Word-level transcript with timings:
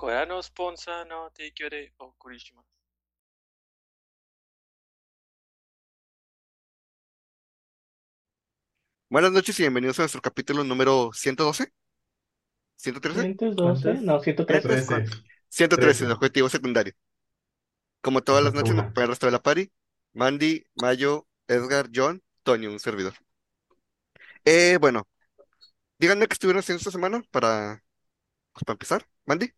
Corano 0.00 0.42
Sponsa 0.42 1.04
no 1.04 1.30
Teikyore 1.30 1.84
eh, 1.84 1.92
o 1.98 2.14
Kurishima. 2.16 2.64
Buenas 9.10 9.30
noches 9.30 9.60
y 9.60 9.64
bienvenidos 9.64 9.98
a 9.98 10.04
nuestro 10.04 10.22
capítulo 10.22 10.64
número 10.64 11.10
112. 11.12 11.70
¿113? 12.78 13.20
112, 13.20 13.94
no, 14.00 14.22
113. 14.22 14.68
113, 14.86 15.22
113 15.50 16.04
el 16.06 16.12
objetivo 16.12 16.48
secundario. 16.48 16.94
Como 18.00 18.22
todas 18.22 18.42
las 18.42 18.54
noches, 18.54 18.74
me 18.74 18.80
acompaña 18.80 19.04
el 19.04 19.10
resto 19.10 19.26
de 19.26 19.32
la 19.32 19.42
party. 19.42 19.70
Mandy, 20.14 20.64
Mayo, 20.76 21.28
Edgar, 21.46 21.90
John, 21.94 22.22
Toño, 22.42 22.70
un 22.70 22.80
servidor. 22.80 23.12
Eh, 24.46 24.78
bueno, 24.80 25.06
díganme 25.98 26.26
qué 26.26 26.32
estuvieron 26.32 26.60
haciendo 26.60 26.78
esta 26.78 26.90
semana 26.90 27.22
para, 27.30 27.84
pues, 28.54 28.64
para 28.64 28.72
empezar. 28.76 29.06
Mandy. 29.26 29.52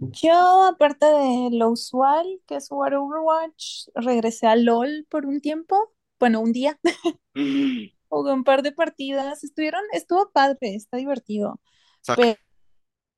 Yo, 0.00 0.64
aparte 0.64 1.06
de 1.06 1.50
lo 1.52 1.70
usual, 1.70 2.40
que 2.46 2.56
es 2.56 2.68
jugar 2.68 2.94
Overwatch, 2.94 3.88
regresé 3.94 4.46
a 4.46 4.56
LOL 4.56 5.06
por 5.10 5.26
un 5.26 5.40
tiempo, 5.40 5.92
bueno, 6.20 6.40
un 6.40 6.52
día, 6.52 6.78
jugué 8.08 8.32
un 8.32 8.44
par 8.44 8.62
de 8.62 8.72
partidas, 8.72 9.42
estuvieron, 9.44 9.82
estuvo 9.92 10.30
padre, 10.30 10.74
está 10.74 10.96
divertido, 10.96 11.60
Saca. 12.00 12.22
pero 12.22 12.38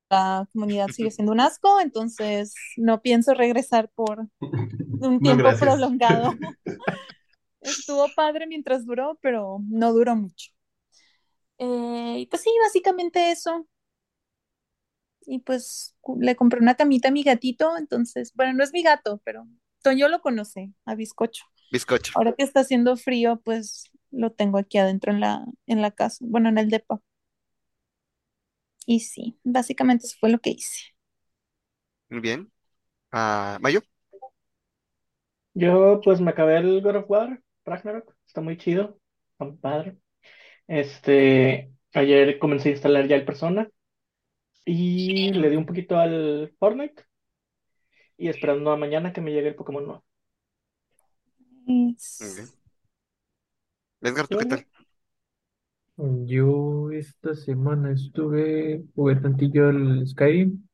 la 0.09 0.47
comunidad 0.51 0.87
sigue 0.89 1.11
siendo 1.11 1.31
un 1.31 1.39
asco, 1.39 1.79
entonces 1.81 2.53
no 2.77 3.01
pienso 3.01 3.33
regresar 3.33 3.89
por 3.89 4.27
un 5.01 5.19
tiempo 5.19 5.49
prolongado. 5.59 6.33
Estuvo 7.61 8.07
padre 8.15 8.47
mientras 8.47 8.85
duró, 8.85 9.19
pero 9.21 9.59
no 9.69 9.93
duró 9.93 10.15
mucho. 10.15 10.51
Eh, 11.59 12.27
pues 12.29 12.41
sí, 12.41 12.49
básicamente 12.63 13.31
eso. 13.31 13.67
Y 15.31 15.39
pues 15.39 15.95
le 16.19 16.35
compré 16.35 16.59
una 16.59 16.75
camita 16.75 17.07
a 17.07 17.11
mi 17.11 17.23
gatito, 17.23 17.77
entonces, 17.77 18.33
bueno, 18.35 18.51
no 18.51 18.65
es 18.65 18.73
mi 18.73 18.83
gato, 18.83 19.21
pero 19.23 19.47
Toño 19.81 20.09
lo 20.09 20.19
conoce, 20.19 20.73
a 20.83 20.93
Bizcocho. 20.93 21.45
Bizcocho. 21.71 22.11
Ahora 22.15 22.33
que 22.33 22.43
está 22.43 22.59
haciendo 22.59 22.97
frío, 22.97 23.39
pues 23.41 23.89
lo 24.11 24.33
tengo 24.33 24.57
aquí 24.57 24.77
adentro 24.77 25.13
en 25.13 25.21
la, 25.21 25.45
en 25.67 25.81
la 25.81 25.91
casa, 25.91 26.17
bueno, 26.27 26.49
en 26.49 26.57
el 26.57 26.69
depa. 26.69 26.99
Y 28.85 28.99
sí, 28.99 29.39
básicamente 29.45 30.05
eso 30.05 30.17
fue 30.19 30.31
lo 30.31 30.39
que 30.39 30.49
hice. 30.49 30.81
Muy 32.09 32.19
bien. 32.19 32.51
Ah, 33.13 33.57
Mayo. 33.61 33.79
Yo, 35.53 36.01
pues, 36.03 36.19
me 36.19 36.31
acabé 36.31 36.57
el 36.57 36.81
God 36.81 36.97
of 36.97 37.09
War, 37.09 37.41
Ragnarok, 37.63 38.13
está 38.27 38.41
muy 38.41 38.57
chido, 38.57 38.99
está 39.31 39.45
muy 39.45 39.55
padre. 39.55 39.97
Este, 40.67 41.71
ayer 41.93 42.37
comencé 42.37 42.67
a 42.67 42.71
instalar 42.73 43.07
ya 43.07 43.15
el 43.15 43.23
Persona 43.23 43.69
y 44.65 45.33
le 45.33 45.49
di 45.49 45.55
un 45.55 45.65
poquito 45.65 45.97
al 45.97 46.53
Fortnite 46.59 47.03
y 48.17 48.29
esperando 48.29 48.71
a 48.71 48.77
mañana 48.77 49.13
que 49.13 49.21
me 49.21 49.31
llegue 49.31 49.49
el 49.49 49.55
Pokémon 49.55 49.85
nuevo. 49.85 50.03
Bien. 51.65 51.95
Edgar, 54.01 54.27
¿tú 54.27 54.37
qué 54.37 54.45
tal? 54.45 54.67
Yo 55.97 56.89
esta 56.91 57.35
semana 57.35 57.91
estuve, 57.91 58.83
jugué 58.95 59.15
tantillo 59.17 59.69
el 59.69 60.07
Skyrim, 60.07 60.67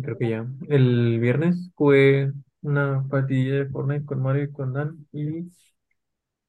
creo 0.00 0.16
que 0.16 0.30
ya. 0.30 0.46
El 0.68 1.20
viernes 1.20 1.70
jugué 1.74 2.32
una 2.62 3.06
partidilla 3.08 3.56
de 3.56 3.66
Fortnite 3.66 4.06
con 4.06 4.22
Mario 4.22 4.44
y 4.44 4.52
con 4.52 4.72
Dan 4.72 5.06
y 5.12 5.50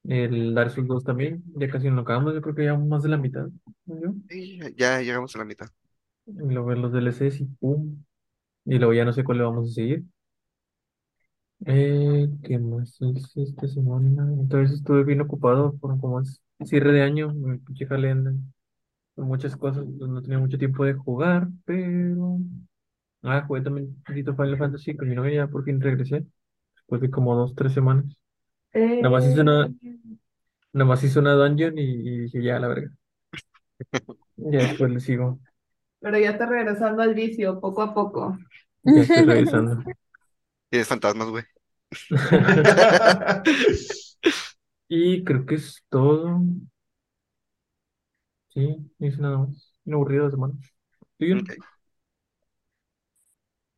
el 0.04 0.54
Dark 0.54 0.72
Souls 0.72 0.88
2 0.88 1.04
también, 1.04 1.44
ya 1.56 1.70
casi 1.70 1.88
nos 1.88 1.96
lo 1.96 2.02
acabamos, 2.02 2.34
yo 2.34 2.42
creo 2.42 2.56
que 2.56 2.66
ya 2.66 2.78
más 2.78 3.04
de 3.04 3.10
la 3.10 3.18
mitad, 3.18 3.48
¿no? 3.86 4.02
yo. 4.02 4.14
Sí, 4.30 4.60
ya 4.76 5.02
llegamos 5.02 5.36
a 5.36 5.40
la 5.40 5.46
mitad. 5.46 5.68
Y 6.26 6.34
luego 6.34 6.68
ver 6.68 6.78
los 6.78 6.92
DLCs 6.92 7.42
y 7.42 7.46
pum, 7.46 8.04
y 8.66 8.78
luego 8.78 8.94
ya 8.94 9.06
no 9.06 9.14
sé 9.14 9.24
cuál 9.24 9.40
le 9.40 9.44
vamos 9.46 9.70
a 9.70 9.74
seguir. 9.74 10.04
Eh, 11.66 12.28
¿qué 12.44 12.60
más 12.60 12.98
hice 13.00 13.44
esta 13.44 13.68
semana? 13.68 14.24
Entonces 14.40 14.78
estuve 14.78 15.04
bien 15.04 15.22
ocupado 15.22 15.78
por 15.78 15.98
como 16.00 16.20
es 16.20 16.42
cierre 16.66 16.92
de 16.92 17.02
año, 17.04 17.34
me 17.34 17.58
pinche 17.60 17.88
calenda. 17.88 18.34
con 19.16 19.28
muchas 19.28 19.56
cosas, 19.58 19.86
pues 20.00 20.10
no 20.10 20.22
tenía 20.22 20.40
mucho 20.40 20.58
tiempo 20.58 20.86
de 20.86 20.94
jugar, 20.94 21.48
pero... 21.66 22.40
Ah, 23.24 23.44
jugué 23.48 23.62
también 23.62 23.88
un 23.88 24.04
poquito 24.04 24.36
Final 24.36 24.58
Fantasy 24.58 24.96
con 24.98 25.10
mi 25.10 25.16
novia, 25.16 25.46
ya 25.46 25.48
por 25.48 25.64
fin 25.64 25.80
regresé, 25.82 26.26
después 26.76 27.02
de 27.02 27.10
como 27.10 27.36
dos, 27.36 27.56
tres 27.56 27.74
semanas. 27.74 28.06
Nada 28.74 29.10
más 29.10 29.26
hice 29.28 29.42
una, 29.42 29.70
nada 30.74 30.86
más 30.90 31.04
hice 31.04 31.20
una 31.20 31.34
dungeon 31.34 31.78
y, 31.78 31.82
y 31.84 32.20
dije, 32.22 32.44
ya, 32.44 32.60
la 32.60 32.68
verga. 32.68 32.92
Ya 34.38 34.62
después 34.64 34.92
le 34.92 35.00
sigo, 35.00 35.40
Pero 36.00 36.20
ya 36.20 36.30
está 36.32 36.46
regresando 36.46 37.02
al 37.02 37.16
vicio 37.16 37.60
poco 37.60 37.82
a 37.82 37.94
poco. 37.96 38.38
ya 38.84 39.02
estoy 39.04 39.24
revisando. 39.26 39.84
Tienes 40.70 40.88
fantasmas, 40.88 41.30
güey. 41.30 41.44
Y 44.88 45.24
creo 45.26 45.46
que 45.46 45.56
es 45.56 45.84
todo. 45.90 46.42
Sí, 48.50 48.92
no 49.00 49.08
hice 49.08 49.22
nada 49.22 49.38
más. 49.40 49.74
Una 49.86 49.96
aburrida 49.98 50.30
semana. 50.30 50.54
¿Tú, 51.18 51.26
John? 51.30 51.44
Ok. 51.44 51.74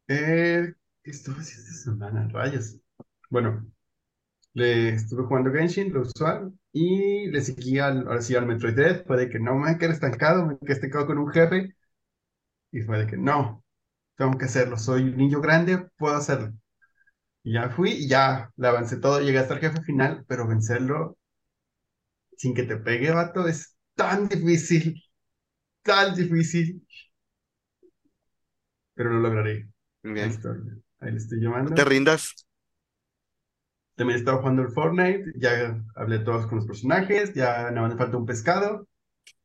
Eh, 0.08 0.74
¿qué 1.04 1.12
estuve 1.12 1.40
haciendo 1.42 1.70
esta 1.72 1.84
semana? 1.92 2.28
Rayos. 2.30 2.78
Bueno, 3.30 3.66
le 4.56 4.90
estuve 4.92 5.26
jugando 5.26 5.52
Genshin, 5.54 5.94
lo 5.94 6.02
usual, 6.04 6.54
y 6.74 7.28
le 7.32 7.42
seguí 7.44 7.80
al, 7.80 8.08
ahora 8.08 8.22
sí 8.24 8.36
al 8.36 8.48
Metroid 8.48 8.76
Dread. 8.76 9.06
Fue 9.08 9.18
de 9.18 9.30
que 9.32 9.40
no 9.40 9.56
me 9.58 9.78
quedé 9.80 9.94
estancado, 9.94 10.48
me 10.48 10.60
quedé 10.60 10.74
estancado 10.76 11.08
con 11.08 11.20
un 11.20 11.30
jefe, 11.32 11.76
y 12.72 12.82
fue 12.82 13.00
de 13.00 13.08
que 13.08 13.18
no, 13.18 13.64
tengo 14.18 14.38
que 14.38 14.46
hacerlo. 14.46 14.78
Soy 14.78 15.04
un 15.04 15.18
niño 15.18 15.42
grande, 15.42 15.88
puedo 15.98 16.16
hacerlo. 16.18 16.54
Y 17.44 17.54
ya 17.56 17.70
fui 17.70 17.92
y 17.92 18.10
ya 18.10 18.52
le 18.58 18.68
avancé 18.70 18.98
todo, 18.98 19.22
llegué 19.22 19.40
hasta 19.40 19.56
el 19.56 19.62
jefe 19.62 19.82
final, 19.84 20.26
pero 20.28 20.48
vencerlo 20.48 21.18
sin 22.38 22.54
que 22.56 22.64
te 22.64 22.78
pegue, 22.78 23.12
vato, 23.12 23.48
es 23.48 23.76
tan 23.96 24.28
difícil, 24.30 25.02
tan 25.84 26.16
difícil, 26.16 26.86
pero 28.94 29.10
lo 29.12 29.20
lograré. 29.20 29.70
Muy 30.04 30.14
Ahí 30.18 30.30
bien. 30.30 30.32
estoy, 30.32 30.60
ahí 31.00 31.12
le 31.12 31.18
estoy 31.18 31.40
No 31.60 31.72
llamando. 31.72 31.78
te 31.80 31.84
rindas. 31.86 32.45
También 33.96 34.20
estaba 34.20 34.40
jugando 34.40 34.62
el 34.64 34.70
Fortnite, 34.72 35.34
ya 35.38 35.82
hablé 35.96 36.20
todos 36.20 36.48
con 36.48 36.58
los 36.58 36.68
personajes, 36.68 37.34
ya 37.34 37.70
nada 37.72 37.82
más 37.84 37.92
me 37.94 37.98
falta 37.98 38.18
un 38.18 38.26
pescado, 38.26 38.88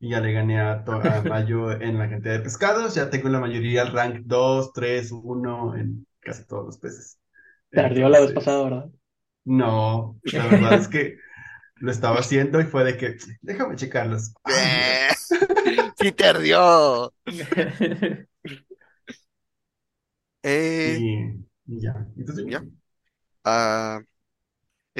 y 0.00 0.10
ya 0.10 0.20
le 0.20 0.32
gané 0.32 0.60
a, 0.60 0.84
a 0.86 1.22
Mayo 1.24 1.72
en 1.72 1.98
la 1.98 2.10
cantidad 2.10 2.34
de 2.34 2.40
pescados, 2.40 2.94
ya 2.96 3.10
tengo 3.10 3.28
la 3.30 3.40
mayoría 3.40 3.82
al 3.82 3.92
rank 3.92 4.22
2, 4.26 4.72
3, 4.74 5.12
1 5.12 5.76
en 5.76 6.06
casi 6.20 6.46
todos 6.46 6.66
los 6.66 6.78
peces. 6.78 7.20
Tardío 7.72 8.08
la 8.08 8.20
vez 8.20 8.30
Entonces, 8.30 8.32
pasada, 8.32 8.62
¿verdad? 8.64 8.90
no, 9.44 10.20
la 10.32 10.46
verdad 10.46 10.76
es 10.76 10.88
que 10.88 11.16
lo 11.76 11.90
estaba 11.92 12.20
haciendo 12.20 12.60
y 12.60 12.64
fue 12.64 12.84
de 12.84 12.96
que, 12.96 13.16
déjame 13.42 13.76
checarlos. 13.76 14.34
¡Sí 15.94 16.12
te 16.12 16.24
ardió! 16.26 17.12
Eh, 20.42 21.00
Y, 21.00 21.44
y 21.66 21.80
ya. 21.80 22.06
¿Y 22.16 22.24
tú, 22.24 22.32
señor? 22.32 22.50
ya. 22.50 22.62
Ah, 23.44 24.00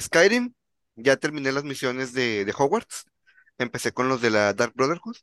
Skyrim. 0.01 0.55
Ya 0.97 1.17
terminé 1.17 1.53
las 1.53 1.65
misiones 1.65 2.13
de, 2.13 2.45
de 2.45 2.55
Hogwarts. 2.57 3.07
Empecé 3.59 3.93
con 3.93 4.09
los 4.09 4.21
de 4.21 4.31
la 4.31 4.53
Dark 4.55 4.73
Brotherhood. 4.75 5.17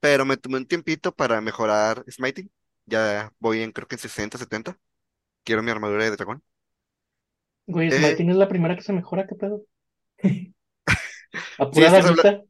Pero 0.00 0.24
me 0.26 0.36
tomé 0.36 0.58
un 0.58 0.66
tiempito 0.66 1.14
para 1.14 1.40
mejorar 1.40 2.04
Smiting. 2.10 2.50
Ya 2.86 3.32
voy 3.40 3.62
en, 3.62 3.72
creo 3.72 3.88
que 3.88 3.96
en 3.96 4.00
60, 4.00 4.38
70. 4.38 4.78
Quiero 5.44 5.62
mi 5.62 5.70
armadura 5.72 6.04
de 6.04 6.12
dragón. 6.12 6.42
Güey, 7.68 7.90
Eh, 7.90 7.92
Smiting 7.92 8.30
es 8.30 8.36
la 8.36 8.48
primera 8.48 8.74
que 8.76 8.82
se 8.82 8.92
mejora, 8.92 9.26
¿qué 9.28 9.34
pedo? 9.36 9.62
sí, 11.72 11.84
estás, 11.84 12.06
habla- 12.06 12.24
ahorita. 12.24 12.42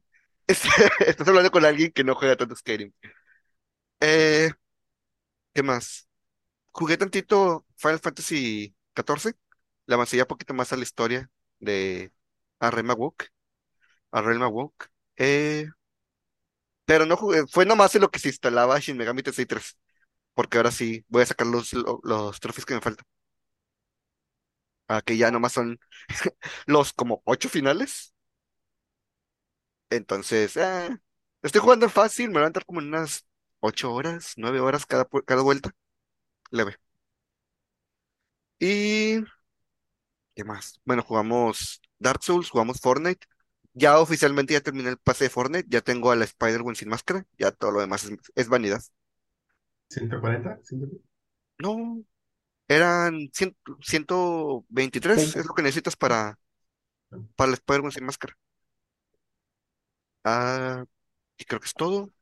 estás 1.07 1.27
hablando 1.27 1.51
con 1.51 1.65
alguien 1.65 1.91
que 1.91 2.03
no 2.03 2.15
juega 2.15 2.35
tanto 2.37 2.55
Skyrim. 2.55 2.93
Eh, 4.01 4.49
¿qué 5.53 5.63
más? 5.63 6.07
Jugué 6.71 6.97
tantito 6.97 7.65
Final 7.77 7.99
Fantasy 7.99 8.75
XIV. 8.95 9.37
Le 9.87 9.95
avancé 9.95 10.17
ya 10.17 10.23
un 10.25 10.27
poquito 10.29 10.53
más 10.55 10.73
a 10.73 10.77
la 10.77 10.83
historia 10.83 11.29
de 11.59 12.11
Arrema 12.59 12.93
Wook. 12.93 13.25
Arrema 14.11 14.47
Wook. 14.49 14.89
Eh, 15.17 15.67
pero 16.85 17.05
no 17.05 17.17
jugué. 17.17 17.45
Fue 17.47 17.65
nomás 17.65 17.93
en 17.95 18.01
lo 18.01 18.11
que 18.11 18.19
se 18.19 18.29
instalaba 18.29 18.79
Shin 18.79 18.97
Megami 18.97 19.23
Tensei 19.23 19.45
3. 19.45 19.77
Porque 20.33 20.57
ahora 20.57 20.71
sí 20.71 21.05
voy 21.09 21.23
a 21.23 21.25
sacar 21.27 21.47
los, 21.47 21.73
lo- 21.73 21.99
los 22.03 22.39
trofeos 22.39 22.65
que 22.65 22.75
me 22.75 22.81
faltan. 22.81 23.05
Ah, 24.87 25.01
que 25.01 25.17
ya 25.17 25.31
nomás 25.31 25.53
son 25.53 25.79
los 26.67 26.93
como 26.93 27.21
ocho 27.25 27.49
finales. 27.49 28.13
Entonces, 29.89 30.55
eh, 30.57 30.89
estoy 31.41 31.61
jugando 31.61 31.89
fácil. 31.89 32.29
Me 32.29 32.39
va 32.39 32.43
a 32.45 32.47
entrar 32.47 32.65
como 32.65 32.81
en 32.81 32.87
unas 32.87 33.25
ocho 33.59 33.93
horas, 33.93 34.33
nueve 34.37 34.59
horas 34.59 34.85
cada, 34.85 35.07
cada 35.25 35.41
vuelta. 35.41 35.71
Leve. 36.51 36.77
Y 38.59 39.19
¿Qué 40.39 40.45
más? 40.45 40.79
Bueno, 40.85 41.03
jugamos 41.03 41.81
Dark 41.99 42.23
Souls, 42.23 42.49
jugamos 42.49 42.79
Fortnite. 42.79 43.27
Ya 43.73 43.99
oficialmente 43.99 44.53
ya 44.53 44.61
terminé 44.61 44.87
el 44.87 44.97
pase 44.97 45.25
de 45.25 45.29
Fortnite, 45.29 45.67
ya 45.67 45.81
tengo 45.81 46.11
a 46.11 46.15
la 46.15 46.23
Spider-Gwen 46.23 46.77
sin 46.77 46.87
máscara, 46.87 47.25
ya 47.37 47.51
todo 47.51 47.71
lo 47.71 47.81
demás 47.81 48.05
es, 48.05 48.17
es 48.35 48.47
vanidad. 48.47 48.79
140, 49.89 50.61
140. 50.63 51.05
No, 51.57 52.01
eran 52.69 53.29
100 53.33 53.57
123, 53.81 55.17
Veinte. 55.17 55.39
es 55.41 55.45
lo 55.45 55.53
que 55.53 55.61
necesitas 55.61 55.97
para, 55.97 56.39
para 57.35 57.49
la 57.51 57.55
Spider-Gwen 57.55 57.91
sin 57.91 58.05
máscara. 58.05 58.37
Ah, 60.23 60.85
y 61.37 61.43
creo 61.43 61.59
que 61.59 61.67
es 61.67 61.73
todo. 61.73 62.13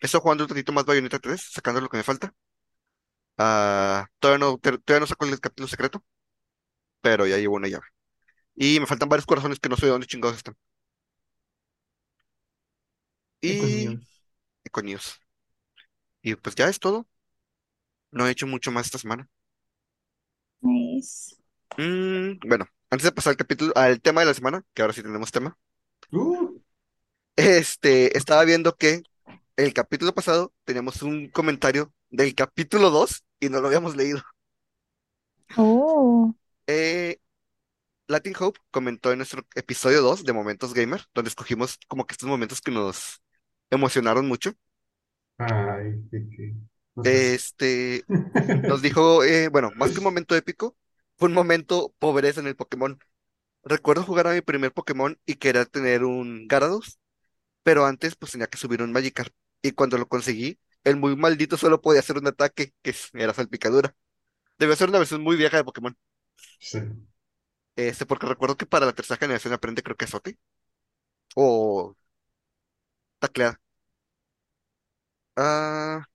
Estoy 0.00 0.20
jugando 0.22 0.44
un 0.44 0.48
ratito 0.48 0.72
más 0.72 0.86
Bayonetta 0.86 1.18
3, 1.18 1.42
sacando 1.42 1.82
lo 1.82 1.90
que 1.90 1.98
me 1.98 2.04
falta. 2.04 2.34
Ah, 3.36 4.06
todavía 4.18 4.46
no, 4.46 4.56
todavía 4.56 5.00
no 5.00 5.06
saco 5.06 5.26
el 5.26 5.38
capítulo 5.40 5.68
secreto, 5.68 6.02
pero 7.02 7.26
ya 7.26 7.38
llevo 7.38 7.56
una 7.56 7.68
llave. 7.68 7.86
Y 8.54 8.80
me 8.80 8.86
faltan 8.86 9.08
varios 9.10 9.26
corazones 9.26 9.60
que 9.60 9.68
no 9.68 9.76
sé 9.76 9.86
de 9.86 9.92
dónde 9.92 10.06
chingados 10.08 10.36
están. 10.38 10.56
Y, 13.42 13.98
Econius. 14.64 14.72
y 14.74 14.80
news. 14.82 15.20
Y 16.22 16.34
pues 16.36 16.54
ya 16.54 16.68
es 16.68 16.78
todo. 16.78 17.06
No 18.12 18.26
he 18.26 18.30
hecho 18.30 18.46
mucho 18.46 18.70
más 18.72 18.86
esta 18.86 18.98
semana. 18.98 19.28
Nice. 20.62 21.36
Mm, 21.76 22.38
bueno, 22.46 22.66
antes 22.90 23.04
de 23.04 23.12
pasar 23.12 23.32
al 23.32 23.36
capítulo, 23.36 23.72
al 23.76 24.00
tema 24.00 24.20
de 24.20 24.26
la 24.28 24.34
semana, 24.34 24.64
que 24.74 24.82
ahora 24.82 24.94
sí 24.94 25.02
tenemos 25.02 25.32
tema, 25.32 25.58
Uh, 26.12 26.60
este, 27.36 28.16
estaba 28.18 28.44
viendo 28.44 28.76
que 28.76 29.02
el 29.56 29.72
capítulo 29.74 30.14
pasado 30.14 30.52
teníamos 30.64 31.02
un 31.02 31.28
comentario 31.30 31.92
del 32.10 32.34
capítulo 32.34 32.90
2 32.90 33.24
y 33.40 33.48
no 33.48 33.60
lo 33.60 33.68
habíamos 33.68 33.96
leído. 33.96 34.22
Oh. 35.56 36.34
Eh, 36.74 37.18
Latin 38.08 38.34
Hope 38.40 38.60
comentó 38.70 39.12
en 39.12 39.18
nuestro 39.18 39.46
episodio 39.56 40.02
2 40.02 40.24
de 40.24 40.32
Momentos 40.34 40.74
Gamer, 40.74 41.02
donde 41.14 41.28
escogimos 41.30 41.78
como 41.88 42.06
que 42.06 42.14
estos 42.14 42.28
momentos 42.28 42.60
que 42.62 42.70
nos 42.72 43.22
emocionaron 43.70 44.28
mucho. 44.28 44.52
ay, 45.38 46.02
qué, 46.10 46.28
qué- 46.36 46.54
no 46.94 47.04
sé. 47.04 47.18
Este, 47.26 48.06
nos 48.66 48.82
dijo, 48.82 49.24
eh, 49.24 49.48
bueno, 49.48 49.72
más 49.76 49.92
que 49.92 50.00
un 50.00 50.04
momento 50.04 50.36
épico, 50.36 50.76
fue 51.18 51.28
un 51.28 51.34
momento 51.34 51.94
pobreza 51.98 52.40
en 52.40 52.46
el 52.48 52.56
Pokémon. 52.56 52.98
Recuerdo 53.64 54.04
jugar 54.04 54.28
a 54.28 54.32
mi 54.34 54.42
primer 54.42 54.72
Pokémon 54.72 55.18
y 55.26 55.36
querer 55.36 55.66
tener 55.66 56.04
un 56.04 56.48
Gyarados, 56.48 57.00
pero 57.64 57.86
antes 57.86 58.16
pues 58.16 58.32
tenía 58.32 58.48
que 58.48 58.58
subir 58.58 58.82
un 58.82 58.92
Magikarp. 58.92 59.34
Y 59.62 59.72
cuando 59.72 59.98
lo 59.98 60.08
conseguí, 60.08 60.60
el 60.84 60.96
muy 60.96 61.16
maldito 61.16 61.56
solo 61.58 61.80
podía 61.82 62.00
hacer 62.00 62.18
un 62.18 62.28
ataque, 62.28 62.74
que 62.82 62.94
era 63.14 63.34
salpicadura. 63.34 63.96
Debió 64.58 64.76
ser 64.76 64.90
una 64.90 64.98
versión 64.98 65.22
muy 65.22 65.36
vieja 65.36 65.58
de 65.58 65.64
Pokémon. 65.64 65.96
Sí. 66.58 66.78
Este, 67.76 68.06
porque 68.06 68.26
recuerdo 68.26 68.56
que 68.56 68.66
para 68.66 68.86
la 68.86 68.92
tercera 68.94 69.18
generación 69.18 69.52
aprende 69.54 69.82
creo 69.82 69.96
que 69.96 70.04
Azote 70.06 70.38
o 71.36 71.94
Tacleada. 73.20 73.58
Ah, 75.36 76.06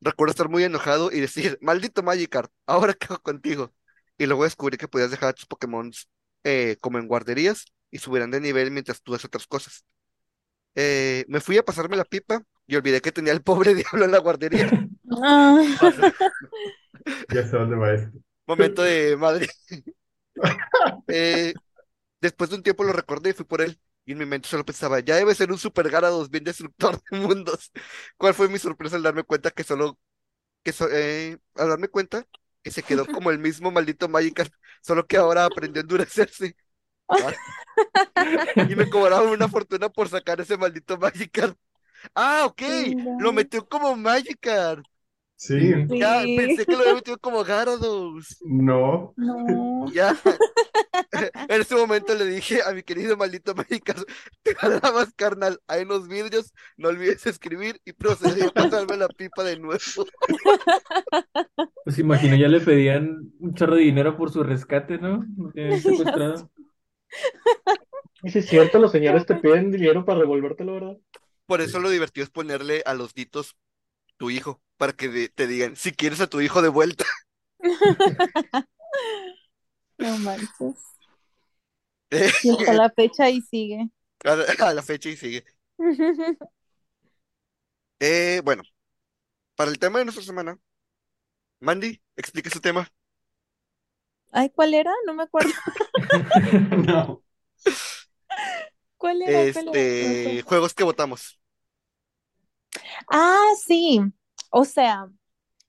recuerdo 0.00 0.30
estar 0.32 0.48
muy 0.48 0.64
enojado 0.64 1.10
y 1.12 1.20
decir, 1.20 1.58
maldito 1.62 2.02
Magikarp, 2.02 2.50
¿ahora 2.66 2.94
qué 2.94 3.06
hago 3.10 3.20
contigo? 3.22 3.72
Y 4.18 4.26
luego 4.26 4.44
descubrí 4.44 4.76
que 4.76 4.88
podías 4.88 5.10
dejar 5.10 5.30
a 5.30 5.32
tus 5.32 5.46
Pokémon 5.46 5.90
eh, 6.44 6.76
como 6.80 6.98
en 6.98 7.08
guarderías 7.08 7.64
y 7.90 7.98
subirán 7.98 8.30
de 8.30 8.40
nivel 8.40 8.70
mientras 8.70 9.02
tú 9.02 9.14
haces 9.14 9.26
otras 9.26 9.46
cosas. 9.46 9.84
Eh, 10.74 11.24
me 11.28 11.40
fui 11.40 11.58
a 11.58 11.64
pasarme 11.64 11.96
la 11.96 12.04
pipa 12.04 12.42
y 12.66 12.76
olvidé 12.76 13.00
que 13.00 13.12
tenía 13.12 13.32
el 13.32 13.42
pobre 13.42 13.74
diablo 13.76 14.04
en 14.04 14.12
la 14.12 14.18
guardería. 14.18 14.70
Ah. 15.16 15.62
Ya 17.32 17.46
sé 17.46 17.56
dónde 17.56 17.76
va 17.76 17.92
esto. 17.92 18.18
Momento 18.46 18.82
de 18.84 19.16
madre. 19.16 19.48
Eh, 21.06 21.54
después 22.20 22.50
de 22.50 22.56
un 22.56 22.62
tiempo 22.62 22.84
lo 22.84 22.92
recordé 22.92 23.30
y 23.30 23.32
fui 23.34 23.44
por 23.46 23.62
él. 23.62 23.80
Y 24.06 24.12
en 24.12 24.18
mi 24.18 24.26
mente 24.26 24.48
solo 24.48 24.64
pensaba, 24.64 25.00
ya 25.00 25.16
debe 25.16 25.34
ser 25.34 25.52
un 25.52 25.58
super 25.58 25.88
Gyarados 25.90 26.30
bien 26.30 26.44
destructor 26.44 27.00
de 27.10 27.18
mundos. 27.20 27.72
¿Cuál 28.18 28.34
fue 28.34 28.48
mi 28.48 28.58
sorpresa 28.58 28.96
al 28.96 29.02
darme 29.04 29.24
cuenta 29.24 29.50
que 29.50 29.64
solo, 29.64 29.98
que 30.64 30.72
so- 30.72 30.88
eh, 30.90 31.38
al 31.56 31.70
darme 31.70 31.88
cuenta 31.88 32.26
que 32.62 32.70
se 32.72 32.84
quedó 32.84 33.08
como 33.08 33.30
el 33.30 33.38
mismo 33.40 33.70
maldito 33.72 34.08
Magikarp, 34.08 34.52
solo 34.82 35.06
que 35.06 35.16
ahora 35.18 35.44
aprendió 35.46 35.80
a 35.80 35.84
endurecerse. 35.84 36.56
Y 38.66 38.76
me 38.76 38.88
cobraron 38.88 39.28
una 39.30 39.48
fortuna 39.48 39.88
por 39.88 40.08
sacar 40.08 40.40
ese 40.40 40.56
maldito 40.56 40.96
Magikarp. 40.98 41.56
Ah, 42.14 42.44
ok, 42.46 42.62
lo 43.16 43.32
metió 43.32 43.68
como 43.68 43.96
Magikarp. 43.96 44.86
Sí. 45.36 45.72
Ya, 45.88 46.22
pensé 46.36 46.64
que 46.64 46.72
lo 46.72 46.80
había 46.80 46.94
metido 46.94 47.18
como 47.18 47.44
Gyarados. 47.44 48.38
no. 48.44 49.12
No. 49.16 49.84
Ya. 49.92 50.16
En 51.48 51.60
ese 51.60 51.74
momento 51.74 52.14
le 52.14 52.24
dije 52.24 52.60
a 52.62 52.72
mi 52.72 52.82
querido 52.82 53.16
maldito 53.16 53.54
Magikarp, 53.54 54.08
te 54.42 54.54
más 54.80 55.12
carnal, 55.14 55.60
hay 55.68 55.82
unos 55.82 56.08
vidrios, 56.08 56.52
no 56.78 56.88
olvides 56.88 57.26
escribir 57.26 57.80
y 57.84 57.92
procedí 57.92 58.42
a 58.42 58.50
pasarme 58.50 58.96
la 58.96 59.08
pipa 59.08 59.44
de 59.44 59.58
nuevo. 59.58 59.78
Pues 61.84 61.98
imagino, 61.98 62.34
ya 62.34 62.48
le 62.48 62.60
pedían 62.60 63.30
un 63.40 63.54
chorro 63.54 63.74
de 63.74 63.82
dinero 63.82 64.16
por 64.16 64.32
su 64.32 64.42
rescate, 64.42 64.96
¿no? 64.96 65.22
Secuestrado. 65.54 66.50
Y 68.22 68.30
si 68.30 68.38
es 68.38 68.46
cierto, 68.46 68.78
los 68.78 68.90
señores 68.90 69.26
te 69.26 69.34
piden 69.34 69.70
dinero 69.70 70.02
para 70.06 70.20
revolvértelo, 70.20 70.72
¿verdad? 70.72 70.96
Por 71.46 71.60
eso 71.60 71.78
lo 71.80 71.90
divertido 71.90 72.24
es 72.24 72.30
ponerle 72.30 72.82
a 72.86 72.94
los 72.94 73.12
ditos 73.12 73.54
tu 74.16 74.30
hijo, 74.30 74.62
para 74.76 74.92
que 74.94 75.28
te 75.28 75.46
digan, 75.46 75.76
si 75.76 75.92
quieres 75.92 76.20
a 76.20 76.26
tu 76.28 76.40
hijo 76.40 76.62
de 76.62 76.68
vuelta. 76.68 77.04
No 79.98 80.16
manches. 80.18 80.94
Y 82.42 82.50
hasta 82.50 82.72
la 82.74 82.90
fecha 82.90 83.24
ahí 83.24 83.40
sigue. 83.40 83.88
a, 84.24 84.36
la- 84.36 84.44
a 84.70 84.74
la 84.74 84.82
fecha 84.82 85.08
y 85.08 85.16
sigue. 85.16 85.44
Eh, 88.00 88.40
bueno, 88.44 88.62
para 89.56 89.70
el 89.72 89.78
tema 89.80 89.98
de 90.00 90.06
nuestra 90.06 90.24
semana, 90.24 90.58
Mandy, 91.60 92.00
explique 92.16 92.48
su 92.50 92.60
tema. 92.60 92.88
Ay, 94.32 94.50
¿cuál 94.50 94.74
era? 94.74 94.90
No 95.06 95.14
me 95.14 95.22
acuerdo. 95.22 95.50
No. 96.86 97.22
¿Cuál 98.96 99.22
era? 99.22 99.46
¿Cuál 99.46 99.68
era? 99.68 99.80
Este, 99.88 100.42
juegos 100.42 100.74
que 100.74 100.84
votamos. 100.84 101.38
Ah, 103.10 103.44
sí. 103.66 104.00
O 104.50 104.64
sea, 104.64 105.08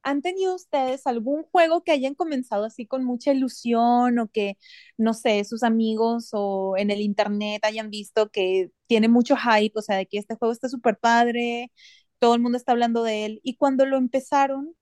¿han 0.04 0.22
tenido 0.22 0.56
ustedes 0.56 1.08
algún 1.08 1.44
juego 1.46 1.84
que 1.84 1.92
hayan 1.92 2.16
comenzado 2.16 2.66
así 2.66 2.88
con 2.88 3.04
mucha 3.06 3.34
ilusión 3.34 4.20
o 4.20 4.30
que, 4.30 4.58
no 4.98 5.14
sé, 5.14 5.44
sus 5.46 5.64
amigos 5.64 6.30
o 6.34 6.76
en 6.78 6.92
el 6.92 7.02
internet 7.02 7.64
hayan 7.66 7.90
visto 7.90 8.30
que 8.32 8.72
tiene 8.88 9.08
mucho 9.10 9.36
hype, 9.38 9.74
o 9.80 9.82
sea, 9.82 9.98
de 9.98 10.08
que 10.08 10.20
este 10.20 10.36
juego 10.36 10.54
está 10.54 10.70
súper 10.70 10.98
padre, 11.00 11.72
todo 12.20 12.36
el 12.36 12.42
mundo 12.42 12.58
está 12.58 12.72
hablando 12.74 13.04
de 13.04 13.26
él 13.26 13.42
y 13.44 13.58
cuando 13.58 13.86
lo 13.86 13.98
empezaron 13.98 14.76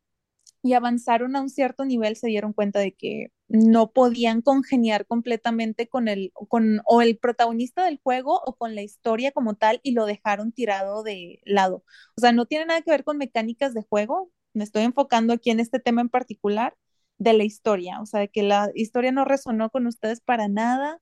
y 0.63 0.73
avanzaron 0.73 1.35
a 1.35 1.41
un 1.41 1.49
cierto 1.49 1.83
nivel 1.85 2.15
se 2.15 2.27
dieron 2.27 2.53
cuenta 2.53 2.79
de 2.79 2.93
que 2.93 3.27
no 3.49 3.91
podían 3.91 4.41
congeniar 4.41 5.05
completamente 5.05 5.89
con 5.89 6.07
el, 6.07 6.31
con 6.47 6.79
o 6.85 7.01
el 7.01 7.17
protagonista 7.17 7.83
del 7.85 7.99
juego 8.01 8.41
o 8.45 8.55
con 8.55 8.73
la 8.73 8.81
historia 8.81 9.31
como 9.33 9.55
tal 9.55 9.81
y 9.83 9.91
lo 9.91 10.05
dejaron 10.05 10.53
tirado 10.53 11.03
de 11.03 11.41
lado. 11.43 11.83
O 12.17 12.21
sea, 12.21 12.31
no 12.31 12.45
tiene 12.45 12.65
nada 12.65 12.81
que 12.81 12.91
ver 12.91 13.03
con 13.03 13.17
mecánicas 13.17 13.73
de 13.73 13.83
juego. 13.83 14.31
Me 14.53 14.63
estoy 14.63 14.83
enfocando 14.83 15.33
aquí 15.33 15.51
en 15.51 15.59
este 15.59 15.79
tema 15.79 16.01
en 16.01 16.09
particular 16.09 16.75
de 17.17 17.33
la 17.33 17.43
historia. 17.43 17.99
O 18.01 18.05
sea, 18.05 18.21
de 18.21 18.29
que 18.29 18.43
la 18.43 18.71
historia 18.73 19.11
no 19.11 19.25
resonó 19.25 19.69
con 19.69 19.85
ustedes 19.85 20.21
para 20.21 20.47
nada 20.47 20.99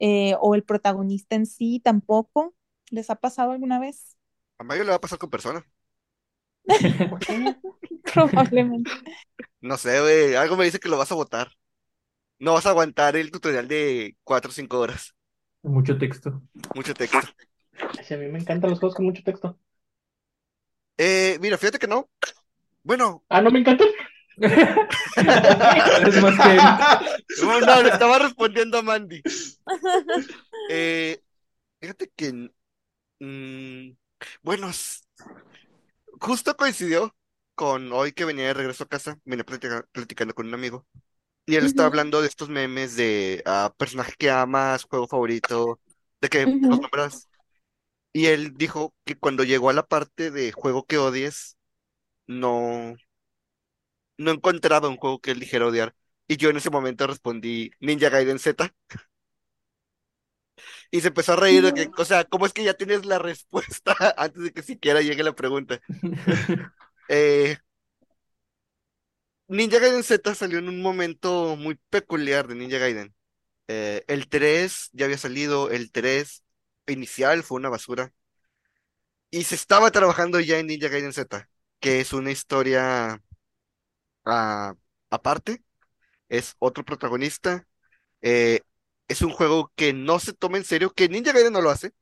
eh, 0.00 0.34
o 0.40 0.56
el 0.56 0.64
protagonista 0.64 1.36
en 1.36 1.46
sí 1.46 1.80
tampoco. 1.82 2.54
¿Les 2.90 3.10
ha 3.10 3.14
pasado 3.16 3.52
alguna 3.52 3.78
vez? 3.78 4.16
A 4.58 4.64
Mario 4.64 4.84
le 4.84 4.90
va 4.90 4.96
a 4.96 5.00
pasar 5.00 5.18
con 5.18 5.30
persona. 5.30 5.64
Probablemente. 8.12 8.90
No 9.60 9.76
sé, 9.78 10.00
güey, 10.00 10.34
algo 10.36 10.56
me 10.56 10.64
dice 10.64 10.78
que 10.78 10.88
lo 10.88 10.98
vas 10.98 11.10
a 11.12 11.14
votar. 11.14 11.52
No 12.38 12.54
vas 12.54 12.66
a 12.66 12.70
aguantar 12.70 13.16
el 13.16 13.30
tutorial 13.30 13.68
de 13.68 14.16
4 14.24 14.50
o 14.50 14.54
5 14.54 14.80
horas. 14.80 15.14
Mucho 15.62 15.98
texto. 15.98 16.42
Mucho 16.74 16.94
texto. 16.94 17.18
Sí, 18.02 18.14
a 18.14 18.18
mí 18.18 18.26
me 18.28 18.38
encantan 18.38 18.70
los 18.70 18.78
juegos 18.78 18.94
con 18.96 19.06
mucho 19.06 19.22
texto. 19.24 19.58
Eh, 20.96 21.38
mira, 21.40 21.58
fíjate 21.58 21.78
que 21.78 21.86
no. 21.86 22.08
Bueno, 22.82 23.24
Ah, 23.28 23.40
no 23.40 23.50
me 23.50 23.60
encantan. 23.60 23.88
Es 24.36 26.20
más 26.22 26.34
que 26.40 26.56
no, 27.44 27.82
le 27.82 27.88
estaba 27.88 28.18
respondiendo 28.18 28.78
a 28.78 28.82
Mandy. 28.82 29.22
Eh, 30.68 31.22
fíjate 31.80 32.10
que, 32.16 32.50
mm, 33.20 33.96
bueno, 34.42 34.70
justo 36.20 36.56
coincidió 36.56 37.14
con 37.54 37.92
hoy 37.92 38.12
que 38.12 38.24
venía 38.24 38.46
de 38.48 38.54
regreso 38.54 38.84
a 38.84 38.88
casa, 38.88 39.18
venía 39.24 39.44
platica- 39.44 39.86
platicando 39.92 40.34
con 40.34 40.46
un 40.48 40.54
amigo, 40.54 40.86
y 41.46 41.56
él 41.56 41.64
estaba 41.66 41.86
Ujú. 41.86 41.88
hablando 41.88 42.22
de 42.22 42.28
estos 42.28 42.48
memes 42.50 42.96
de 42.96 43.42
ah, 43.46 43.74
personaje 43.78 44.14
que 44.18 44.30
amas, 44.30 44.84
juego 44.84 45.08
favorito, 45.08 45.80
de 46.20 46.28
que 46.30 46.46
Ujú. 46.46 46.70
los 46.70 46.80
nombras. 46.80 47.28
Y 48.12 48.26
él 48.26 48.54
dijo 48.56 48.94
que 49.04 49.16
cuando 49.18 49.44
llegó 49.44 49.70
a 49.70 49.74
la 49.74 49.86
parte 49.86 50.30
de 50.32 50.52
juego 50.52 50.86
que 50.86 50.98
odies, 50.98 51.58
no, 52.26 52.96
no 54.18 54.30
encontraba 54.32 54.88
un 54.88 54.96
juego 54.96 55.20
que 55.20 55.30
él 55.32 55.40
dijera 55.40 55.66
odiar. 55.66 55.94
Y 56.28 56.36
yo 56.36 56.50
en 56.50 56.56
ese 56.56 56.70
momento 56.70 57.06
respondí 57.06 57.70
Ninja 57.80 58.08
Gaiden 58.10 58.38
Z. 58.38 58.72
Y 60.90 61.00
se 61.00 61.08
empezó 61.08 61.32
a 61.32 61.36
reír 61.36 61.62
de 61.64 61.72
que, 61.72 61.90
o 61.96 62.04
sea, 62.04 62.24
¿cómo 62.24 62.46
es 62.46 62.52
que 62.52 62.64
ya 62.64 62.74
tienes 62.74 63.04
la 63.06 63.18
respuesta 63.18 63.96
antes 64.16 64.42
de 64.44 64.52
que 64.52 64.62
siquiera 64.62 65.00
llegue 65.02 65.22
la 65.22 65.34
pregunta? 65.34 65.80
Eh, 67.08 67.56
Ninja 69.48 69.78
Gaiden 69.78 70.02
Z 70.02 70.34
salió 70.34 70.58
en 70.58 70.68
un 70.68 70.80
momento 70.82 71.56
muy 71.56 71.76
peculiar 71.90 72.48
de 72.48 72.54
Ninja 72.54 72.78
Gaiden. 72.78 73.14
Eh, 73.68 74.04
el 74.08 74.28
3 74.28 74.90
ya 74.92 75.06
había 75.06 75.18
salido, 75.18 75.70
el 75.70 75.92
3 75.92 76.44
inicial 76.88 77.42
fue 77.44 77.58
una 77.58 77.70
basura. 77.70 78.12
Y 79.30 79.44
se 79.44 79.54
estaba 79.56 79.90
trabajando 79.90 80.40
ya 80.40 80.58
en 80.58 80.68
Ninja 80.68 80.88
Gaiden 80.88 81.12
Z, 81.12 81.48
que 81.80 82.00
es 82.00 82.12
una 82.12 82.30
historia 82.30 83.20
ah, 84.24 84.74
aparte, 85.10 85.62
es 86.30 86.56
otro 86.60 86.84
protagonista. 86.86 87.66
eh, 88.22 88.62
es 89.08 89.22
un 89.22 89.30
juego 89.32 89.72
que 89.76 89.94
no 89.94 90.20
se 90.20 90.34
toma 90.34 90.58
en 90.58 90.64
serio, 90.64 90.92
que 90.94 91.08
Ninja 91.10 91.32
Gaiden 91.32 91.54
no 91.54 91.62
lo 91.62 91.70
hace. 91.70 91.92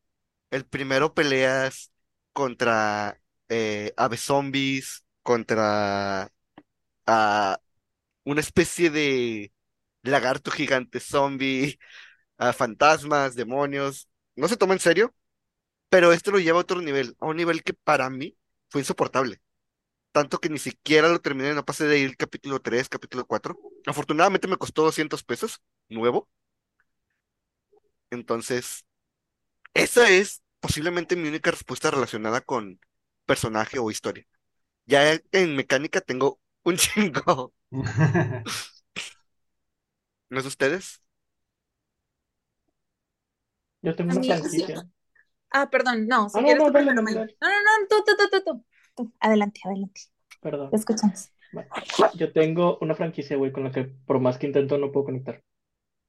El 0.53 0.67
primero 0.67 1.15
peleas 1.15 1.93
contra 2.35 3.22
eh, 3.53 3.93
aves 3.97 4.21
zombies, 4.23 5.05
contra 5.23 6.33
ah, 7.07 7.61
una 8.25 8.41
especie 8.41 8.91
de 8.91 9.53
lagarto 10.03 10.51
gigante 10.51 11.01
zombie, 11.01 11.79
a 12.39 12.53
fantasmas, 12.55 13.35
demonios. 13.37 14.09
No 14.37 14.49
se 14.49 14.57
toma 14.57 14.75
en 14.75 14.81
serio, 14.81 15.15
pero 15.91 16.13
esto 16.13 16.31
lo 16.33 16.41
lleva 16.41 16.59
a 16.59 16.63
otro 16.63 16.81
nivel, 16.83 17.17
a 17.21 17.27
un 17.29 17.37
nivel 17.37 17.63
que 17.65 17.75
para 17.75 18.11
mí 18.11 18.37
fue 18.71 18.83
insoportable. 18.83 19.43
Tanto 20.13 20.41
que 20.41 20.51
ni 20.51 20.59
siquiera 20.59 21.09
lo 21.09 21.21
terminé, 21.21 21.55
no 21.55 21.65
pasé 21.65 21.87
de 21.87 21.99
ir 22.01 22.17
capítulo 22.17 22.61
3, 22.61 22.89
capítulo 22.89 23.27
4. 23.27 23.59
Afortunadamente 23.87 24.49
me 24.49 24.59
costó 24.59 24.85
200 24.85 25.25
pesos, 25.25 25.63
nuevo. 25.89 26.29
Entonces, 28.11 28.85
esa 29.75 30.09
es 30.11 30.43
posiblemente 30.61 31.17
mi 31.17 31.29
única 31.29 31.51
respuesta 31.51 31.91
relacionada 31.91 32.41
con 32.43 32.81
personaje 33.27 33.79
o 33.79 33.91
historia. 33.91 34.27
Ya 34.87 35.19
en 35.33 35.57
mecánica 35.57 36.01
tengo 36.01 36.41
un 36.65 36.77
chingo. 36.79 37.55
¿No 40.31 40.41
es 40.41 40.47
ustedes? 40.47 41.01
Yo 43.83 43.95
tengo 43.97 44.13
una 44.13 44.23
franquicia. 44.25 44.87
Ah, 45.51 45.69
perdón, 45.71 46.07
no, 46.09 46.29
si 46.29 46.39
Ah, 46.39 46.41
no, 46.41 46.47
quieres 46.47 46.63
no, 46.65 46.69
tú 46.69 46.73
dale, 46.75 46.87
dale, 46.95 47.03
Mike. 47.03 47.37
No, 47.41 47.49
no, 47.49 47.55
no, 47.55 47.89
tú, 47.89 48.05
tú, 48.07 48.13
tú, 48.17 48.29
tú, 48.31 48.45
tú. 48.45 48.65
Tú. 48.95 49.13
Adelante, 49.21 49.61
adelante. 49.65 50.01
Perdón. 50.41 50.71
Te 50.71 50.77
escuchamos. 50.77 51.31
Bueno, 51.53 51.69
Yo 52.15 52.33
tengo 52.33 52.79
una 52.81 52.95
franquicia, 52.95 53.37
güey, 53.37 53.53
con 53.53 53.65
la 53.65 53.73
que 53.73 53.85
por 53.85 54.21
más 54.21 54.39
que 54.39 54.47
intento 54.47 54.79
no 54.79 54.93
puedo 54.93 55.07
conectar. 55.07 55.43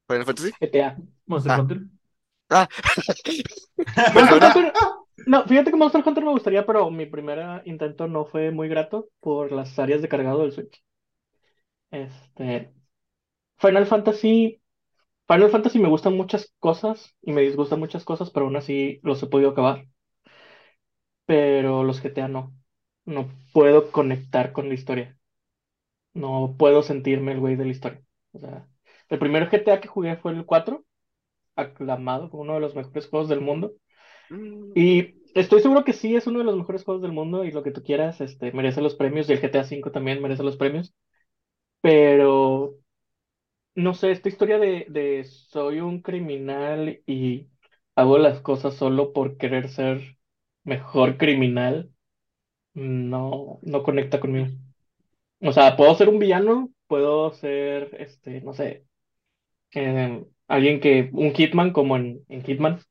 ¿Final 0.08 0.26
Fantasy? 0.26 0.52
GTA. 0.60 0.98
Monster 1.28 1.52
Ah. 1.52 1.60
Hunter. 1.62 1.82
Ah, 2.50 2.68
Monster 4.14 4.14
perdona. 4.14 4.48
Hunter- 4.56 4.74
No, 5.18 5.44
fíjate 5.48 5.72
que 5.72 5.78
Monster 5.78 6.04
Hunter 6.06 6.24
me 6.24 6.32
gustaría, 6.32 6.66
pero 6.66 6.90
mi 6.92 7.06
primer 7.06 7.62
intento 7.66 8.08
no 8.08 8.26
fue 8.26 8.52
muy 8.52 8.68
grato 8.70 9.10
por 9.20 9.52
las 9.52 9.78
áreas 9.80 10.02
de 10.02 10.10
cargado 10.10 10.42
del 10.42 10.52
Switch. 10.52 10.84
Este, 11.92 12.74
Final 13.60 13.86
Fantasy, 13.88 14.62
Final 15.28 15.52
Fantasy 15.52 15.80
me 15.80 15.90
gustan 15.90 16.18
muchas 16.18 16.54
cosas 16.60 17.16
y 17.22 17.34
me 17.34 17.42
disgustan 17.44 17.80
muchas 17.82 18.06
cosas, 18.06 18.32
pero 18.32 18.48
aún 18.48 18.56
así 18.58 19.00
los 19.04 19.24
he 19.24 19.28
podido 19.28 19.52
acabar. 19.52 19.88
Pero 21.26 21.84
los 21.84 22.02
GTA 22.02 22.28
no. 22.28 22.54
No 23.06 23.30
puedo 23.54 23.92
conectar 23.92 24.54
con 24.54 24.68
la 24.70 24.74
historia. 24.76 25.18
No 26.14 26.56
puedo 26.58 26.84
sentirme 26.84 27.34
el 27.34 27.40
güey 27.40 27.56
de 27.56 27.66
la 27.66 27.72
historia. 27.72 28.04
O 28.34 28.40
sea, 28.40 28.68
el 29.10 29.20
primer 29.20 29.50
GTA 29.50 29.82
que 29.82 29.88
jugué 29.88 30.18
fue 30.18 30.34
el 30.34 30.46
4, 30.46 30.86
aclamado 31.58 32.30
como 32.32 32.44
uno 32.44 32.56
de 32.56 32.62
los 32.62 32.76
mejores 32.76 33.08
juegos 33.10 33.30
del 33.30 33.42
mundo. 33.42 33.74
Mm, 34.30 34.74
Y 34.76 35.16
estoy 35.36 35.62
seguro 35.62 35.84
que 35.84 35.94
sí 35.94 36.16
es 36.16 36.28
uno 36.28 36.40
de 36.40 36.46
los 36.46 36.58
mejores 36.58 36.84
juegos 36.84 37.02
del 37.02 37.12
mundo 37.12 37.44
y 37.46 37.52
lo 37.52 37.64
que 37.64 37.72
tú 37.72 37.84
quieras, 37.84 38.22
este, 38.22 38.52
merece 38.52 38.82
los 38.82 38.96
premios 38.96 39.30
y 39.30 39.34
el 39.34 39.42
GTA 39.42 39.64
V 39.64 39.92
también 39.92 40.22
merece 40.22 40.44
los 40.44 40.58
premios. 40.58 40.94
Pero 41.82 42.76
no 43.76 43.94
sé, 43.94 44.12
esta 44.12 44.30
historia 44.30 44.60
de, 44.60 44.86
de 44.90 45.24
soy 45.26 45.80
un 45.82 46.02
criminal 46.02 47.02
y 47.06 47.48
hago 47.96 48.18
las 48.18 48.42
cosas 48.42 48.76
solo 48.76 49.14
por 49.14 49.38
querer 49.38 49.70
ser 49.70 50.18
mejor 50.64 51.18
criminal, 51.18 51.92
no, 52.74 53.60
no 53.64 53.84
conecta 53.84 54.20
conmigo. 54.22 54.50
O 55.42 55.54
sea, 55.54 55.78
puedo 55.78 55.96
ser 55.96 56.10
un 56.10 56.20
villano, 56.20 56.72
puedo 56.88 57.34
ser, 57.34 57.96
este, 58.02 58.42
no 58.42 58.54
sé, 58.54 58.86
eh, 59.76 60.26
alguien 60.48 60.80
que, 60.82 61.10
un 61.14 61.34
Hitman 61.34 61.74
como 61.74 61.98
en, 61.98 62.24
en 62.30 62.44
Hitman. 62.46 62.82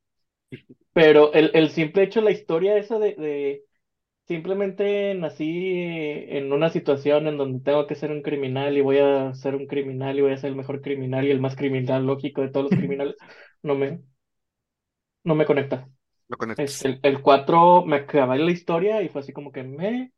Pero 0.93 1.33
el, 1.33 1.51
el 1.55 1.71
simple 1.71 2.03
hecho, 2.05 2.21
la 2.21 2.31
historia 2.33 2.77
esa 2.77 2.99
de, 2.99 3.15
de 3.15 3.65
simplemente 4.29 5.15
nací 5.15 5.71
en 6.29 6.53
una 6.53 6.71
situación 6.71 7.29
en 7.29 7.39
donde 7.39 7.61
tengo 7.65 7.87
que 7.87 7.95
ser 7.97 8.13
un 8.13 8.23
criminal 8.23 8.77
y 8.77 8.83
voy 8.83 8.99
a 8.99 9.35
ser 9.35 9.57
un 9.57 9.67
criminal 9.67 10.19
y 10.19 10.23
voy 10.23 10.33
a 10.33 10.39
ser 10.39 10.51
el 10.51 10.57
mejor 10.57 10.83
criminal 10.83 11.27
y 11.27 11.31
el 11.33 11.41
más 11.41 11.57
criminal 11.57 12.07
lógico 12.07 12.43
de 12.43 12.51
todos 12.51 12.67
los 12.67 12.75
criminales, 12.77 13.17
no 13.63 13.75
me, 13.77 14.03
no 15.25 15.35
me 15.35 15.47
conecta. 15.47 15.89
Conectas. 16.39 16.57
Este, 16.57 16.89
el, 16.89 17.01
el 17.03 17.23
4 17.23 17.85
me 17.87 17.97
acabé 17.99 18.39
la 18.39 18.51
historia 18.53 19.03
y 19.03 19.09
fue 19.09 19.23
así 19.23 19.33
como 19.35 19.53
que 19.53 19.63
me... 19.65 20.13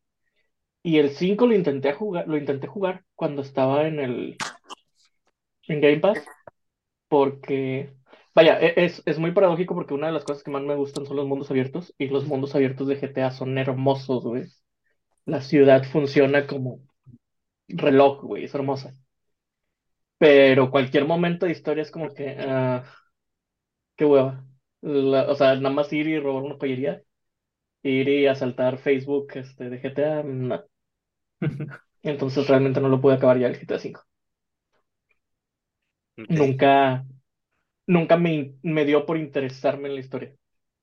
Y 0.82 0.98
el 0.98 1.10
5 1.10 1.46
lo 1.46 1.54
intenté 1.56 1.92
jugar, 1.94 2.28
lo 2.28 2.36
intenté 2.38 2.66
jugar 2.68 3.04
cuando 3.16 3.42
estaba 3.42 3.86
en 3.88 4.00
el 4.00 4.38
en 5.68 5.80
Game 5.80 6.00
Pass 6.00 6.18
porque 7.08 7.94
vaya, 8.34 8.58
e- 8.60 8.74
es, 8.84 9.02
es 9.06 9.18
muy 9.18 9.32
paradójico 9.32 9.74
porque 9.74 9.94
una 9.94 10.06
de 10.08 10.12
las 10.12 10.24
cosas 10.24 10.42
que 10.42 10.50
más 10.50 10.62
me 10.62 10.74
gustan 10.76 11.06
son 11.06 11.16
los 11.16 11.26
mundos 11.26 11.50
abiertos 11.50 11.94
y 11.98 12.08
los 12.08 12.26
mundos 12.26 12.54
abiertos 12.54 12.88
de 12.88 13.00
GTA 13.00 13.30
son 13.30 13.56
hermosos, 13.58 14.24
güey. 14.24 14.44
La 15.26 15.40
ciudad 15.42 15.84
funciona 15.84 16.46
como 16.48 16.80
reloj, 17.68 18.22
güey, 18.24 18.44
es 18.46 18.54
hermosa. 18.54 18.94
Pero 20.18 20.70
cualquier 20.70 21.04
momento 21.06 21.46
de 21.46 21.52
historia 21.52 21.82
es 21.82 21.90
como 21.90 22.12
que, 22.14 22.36
ah, 22.40 22.84
qué 23.96 24.04
hueva. 24.04 24.44
La- 24.82 25.30
o 25.30 25.34
sea, 25.34 25.54
nada 25.56 25.70
más 25.74 25.92
ir 25.92 26.06
y 26.08 26.18
robar 26.20 26.42
una 26.44 26.56
joyería, 26.58 27.02
ir 27.82 28.08
y 28.08 28.26
asaltar 28.26 28.78
Facebook 28.78 29.28
este, 29.36 29.70
de 29.70 29.82
GTA, 29.82 30.24
no. 30.24 30.64
Entonces 32.02 32.48
realmente 32.48 32.80
no 32.80 32.88
lo 32.88 33.00
pude 33.00 33.14
acabar 33.16 33.38
ya 33.38 33.48
el 33.48 33.58
GTA 33.60 33.78
V. 33.78 33.94
Nunca, 36.28 37.04
nunca 37.86 38.16
me, 38.16 38.54
me 38.62 38.84
dio 38.84 39.06
por 39.06 39.18
interesarme 39.18 39.88
en 39.88 39.94
la 39.94 40.00
historia. 40.00 40.34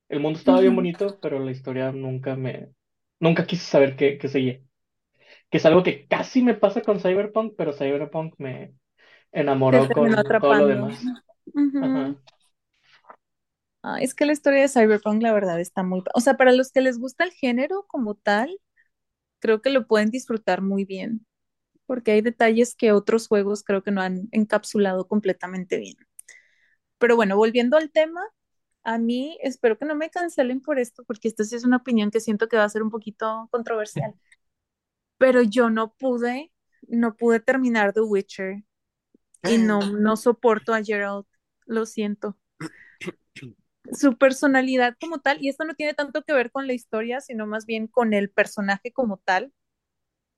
El 0.09 0.19
mundo 0.21 0.39
estaba 0.39 0.61
bien 0.61 0.75
bonito, 0.75 1.19
pero 1.21 1.39
la 1.39 1.51
historia 1.51 1.91
nunca 1.93 2.35
me, 2.35 2.71
nunca 3.19 3.45
quise 3.47 3.65
saber 3.65 3.95
qué, 3.97 4.17
qué 4.19 4.27
seguía. 4.29 4.61
Que 5.49 5.57
es 5.57 5.65
algo 5.65 5.83
que 5.83 6.07
casi 6.07 6.41
me 6.43 6.55
pasa 6.55 6.81
con 6.81 6.99
Cyberpunk, 6.99 7.55
pero 7.57 7.73
Cyberpunk 7.73 8.35
me 8.39 8.75
enamoró 9.31 9.91
con 9.91 10.37
todo 10.39 10.55
lo 10.55 10.67
atrapando. 10.67 10.67
demás. 10.67 11.15
Ajá. 11.79 12.15
Ah, 13.83 13.99
es 14.01 14.13
que 14.13 14.25
la 14.25 14.33
historia 14.33 14.61
de 14.61 14.69
Cyberpunk, 14.69 15.21
la 15.23 15.33
verdad, 15.33 15.59
está 15.59 15.83
muy... 15.83 16.03
O 16.13 16.21
sea, 16.21 16.37
para 16.37 16.51
los 16.51 16.71
que 16.71 16.81
les 16.81 16.99
gusta 16.99 17.23
el 17.23 17.31
género 17.31 17.85
como 17.87 18.15
tal, 18.15 18.59
creo 19.39 19.61
que 19.61 19.71
lo 19.71 19.87
pueden 19.87 20.11
disfrutar 20.11 20.61
muy 20.61 20.85
bien, 20.85 21.25
porque 21.87 22.11
hay 22.13 22.21
detalles 22.21 22.75
que 22.75 22.91
otros 22.93 23.27
juegos 23.27 23.63
creo 23.63 23.83
que 23.83 23.91
no 23.91 24.01
han 24.01 24.29
encapsulado 24.31 25.07
completamente 25.07 25.77
bien. 25.79 25.97
Pero 27.01 27.15
bueno, 27.15 27.35
volviendo 27.35 27.77
al 27.77 27.89
tema, 27.89 28.21
a 28.83 28.99
mí 28.99 29.39
espero 29.41 29.75
que 29.75 29.85
no 29.85 29.95
me 29.95 30.11
cancelen 30.11 30.61
por 30.61 30.77
esto, 30.77 31.03
porque 31.03 31.27
esta 31.27 31.43
sí 31.43 31.55
es 31.55 31.65
una 31.65 31.77
opinión 31.77 32.11
que 32.11 32.19
siento 32.19 32.47
que 32.47 32.57
va 32.57 32.63
a 32.63 32.69
ser 32.69 32.83
un 32.83 32.91
poquito 32.91 33.49
controversial. 33.51 34.13
Pero 35.17 35.41
yo 35.41 35.71
no 35.71 35.93
pude, 35.95 36.53
no 36.87 37.15
pude 37.15 37.39
terminar 37.39 37.91
The 37.93 38.01
Witcher 38.01 38.63
y 39.43 39.57
no, 39.57 39.79
no 39.79 40.15
soporto 40.15 40.75
a 40.75 40.83
Geralt, 40.83 41.27
lo 41.65 41.87
siento. 41.87 42.37
Su 43.91 44.15
personalidad 44.15 44.95
como 45.01 45.21
tal, 45.21 45.43
y 45.43 45.49
esto 45.49 45.65
no 45.65 45.73
tiene 45.73 45.95
tanto 45.95 46.21
que 46.21 46.33
ver 46.33 46.51
con 46.51 46.67
la 46.67 46.73
historia, 46.73 47.19
sino 47.19 47.47
más 47.47 47.65
bien 47.65 47.87
con 47.87 48.13
el 48.13 48.29
personaje 48.29 48.93
como 48.93 49.17
tal. 49.17 49.51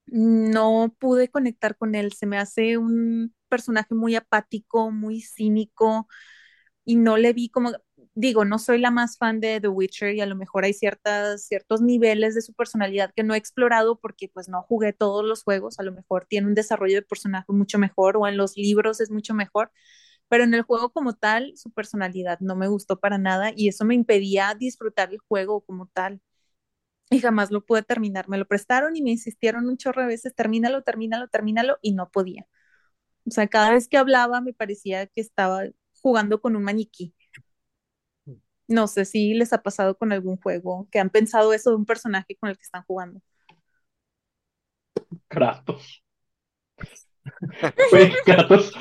No 0.06 0.96
pude 0.98 1.28
conectar 1.28 1.76
con 1.76 1.94
él, 1.94 2.14
se 2.14 2.24
me 2.24 2.38
hace 2.38 2.78
un 2.78 3.34
personaje 3.50 3.94
muy 3.94 4.14
apático, 4.16 4.90
muy 4.90 5.20
cínico, 5.20 6.08
y 6.84 6.96
no 6.96 7.16
le 7.16 7.32
vi 7.32 7.48
como, 7.48 7.72
digo, 8.14 8.44
no 8.44 8.58
soy 8.58 8.78
la 8.78 8.90
más 8.90 9.16
fan 9.18 9.40
de 9.40 9.60
The 9.60 9.68
Witcher 9.68 10.14
y 10.14 10.20
a 10.20 10.26
lo 10.26 10.36
mejor 10.36 10.64
hay 10.64 10.72
ciertas, 10.74 11.46
ciertos 11.46 11.80
niveles 11.82 12.34
de 12.34 12.42
su 12.42 12.52
personalidad 12.54 13.12
que 13.14 13.22
no 13.24 13.34
he 13.34 13.38
explorado 13.38 13.98
porque 14.00 14.28
pues 14.28 14.48
no 14.48 14.62
jugué 14.62 14.92
todos 14.92 15.24
los 15.24 15.42
juegos, 15.44 15.78
a 15.78 15.82
lo 15.84 15.92
mejor 15.92 16.26
tiene 16.28 16.46
un 16.48 16.54
desarrollo 16.54 16.96
de 16.96 17.02
personaje 17.02 17.52
mucho 17.52 17.78
mejor 17.78 18.16
o 18.16 18.26
en 18.28 18.36
los 18.36 18.56
libros 18.56 19.00
es 19.00 19.10
mucho 19.10 19.34
mejor, 19.34 19.70
pero 20.28 20.44
en 20.44 20.54
el 20.54 20.62
juego 20.62 20.90
como 20.92 21.14
tal, 21.14 21.52
su 21.56 21.70
personalidad 21.72 22.40
no 22.40 22.56
me 22.56 22.68
gustó 22.68 23.00
para 23.00 23.18
nada 23.18 23.52
y 23.56 23.68
eso 23.68 23.84
me 23.86 23.94
impedía 23.94 24.54
disfrutar 24.58 25.12
el 25.12 25.18
juego 25.20 25.62
como 25.62 25.86
tal. 25.88 26.20
Y 27.10 27.20
jamás 27.20 27.50
lo 27.50 27.64
pude 27.64 27.82
terminar. 27.82 28.28
Me 28.28 28.38
lo 28.38 28.46
prestaron 28.46 28.96
y 28.96 29.02
me 29.02 29.10
insistieron 29.10 29.68
un 29.68 29.76
chorro 29.76 30.02
de 30.02 30.08
veces, 30.08 30.34
termínalo, 30.34 30.82
termínalo, 30.82 31.28
termínalo, 31.28 31.78
y 31.82 31.92
no 31.92 32.10
podía. 32.10 32.46
O 33.26 33.30
sea, 33.30 33.48
cada 33.48 33.70
vez 33.72 33.88
que 33.88 33.98
hablaba 33.98 34.40
me 34.40 34.54
parecía 34.54 35.06
que 35.08 35.20
estaba 35.20 35.64
jugando 36.04 36.38
con 36.38 36.54
un 36.54 36.62
maniquí. 36.62 37.14
No 38.68 38.88
sé 38.88 39.06
si 39.06 39.32
les 39.32 39.54
ha 39.54 39.62
pasado 39.62 39.96
con 39.96 40.12
algún 40.12 40.36
juego 40.36 40.86
que 40.92 40.98
han 40.98 41.08
pensado 41.08 41.54
eso 41.54 41.70
de 41.70 41.76
un 41.76 41.86
personaje 41.86 42.36
con 42.36 42.50
el 42.50 42.58
que 42.58 42.62
están 42.62 42.82
jugando. 42.84 43.22
Kratos. 45.28 46.04
Kratos, 48.26 48.72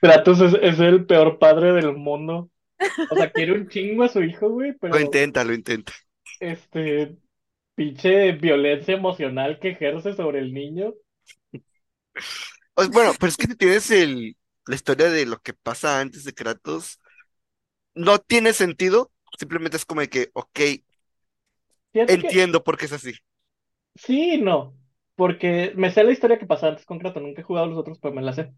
Kratos 0.00 0.40
es, 0.40 0.54
es 0.60 0.80
el 0.80 1.06
peor 1.06 1.38
padre 1.38 1.72
del 1.72 1.92
mundo. 1.92 2.50
O 3.08 3.14
sea, 3.14 3.30
quiere 3.30 3.52
un 3.52 3.68
chingo 3.68 4.02
a 4.02 4.08
su 4.08 4.20
hijo, 4.24 4.48
güey, 4.48 4.74
Lo 4.82 4.98
intenta, 4.98 5.44
lo 5.44 5.54
intenta. 5.54 5.92
este 6.40 7.16
pinche 7.76 8.32
violencia 8.32 8.94
emocional 8.96 9.60
que 9.60 9.70
ejerce 9.70 10.14
sobre 10.14 10.40
el 10.40 10.52
niño. 10.52 10.92
Bueno, 12.92 13.12
pero 13.18 13.28
es 13.28 13.36
que 13.36 13.46
tienes 13.54 13.90
el, 13.92 14.36
la 14.66 14.74
historia 14.76 15.10
de 15.10 15.26
lo 15.26 15.40
que 15.42 15.54
pasa 15.54 16.00
antes 16.00 16.24
de 16.24 16.34
Kratos, 16.34 17.00
no 17.94 18.18
tiene 18.20 18.52
sentido, 18.54 19.12
simplemente 19.38 19.76
es 19.78 19.86
como 19.86 20.02
de 20.02 20.10
que, 20.10 20.30
ok, 20.34 20.60
Fíjate 21.92 22.18
que 22.18 22.28
entiendo 22.28 22.64
por 22.64 22.76
qué 22.78 22.86
es 22.86 22.92
así. 22.92 23.12
sí 23.94 24.38
no, 24.38 24.74
porque 25.14 25.72
me 25.76 25.90
sé 25.90 26.04
la 26.04 26.12
historia 26.12 26.38
que 26.38 26.46
pasó 26.46 26.66
antes 26.66 26.84
con 26.86 26.98
Kratos, 26.98 27.22
nunca 27.22 27.40
he 27.42 27.44
jugado 27.44 27.66
los 27.66 27.78
otros, 27.78 27.98
pero 28.00 28.14
me 28.14 28.22
la 28.22 28.32
sé. 28.32 28.52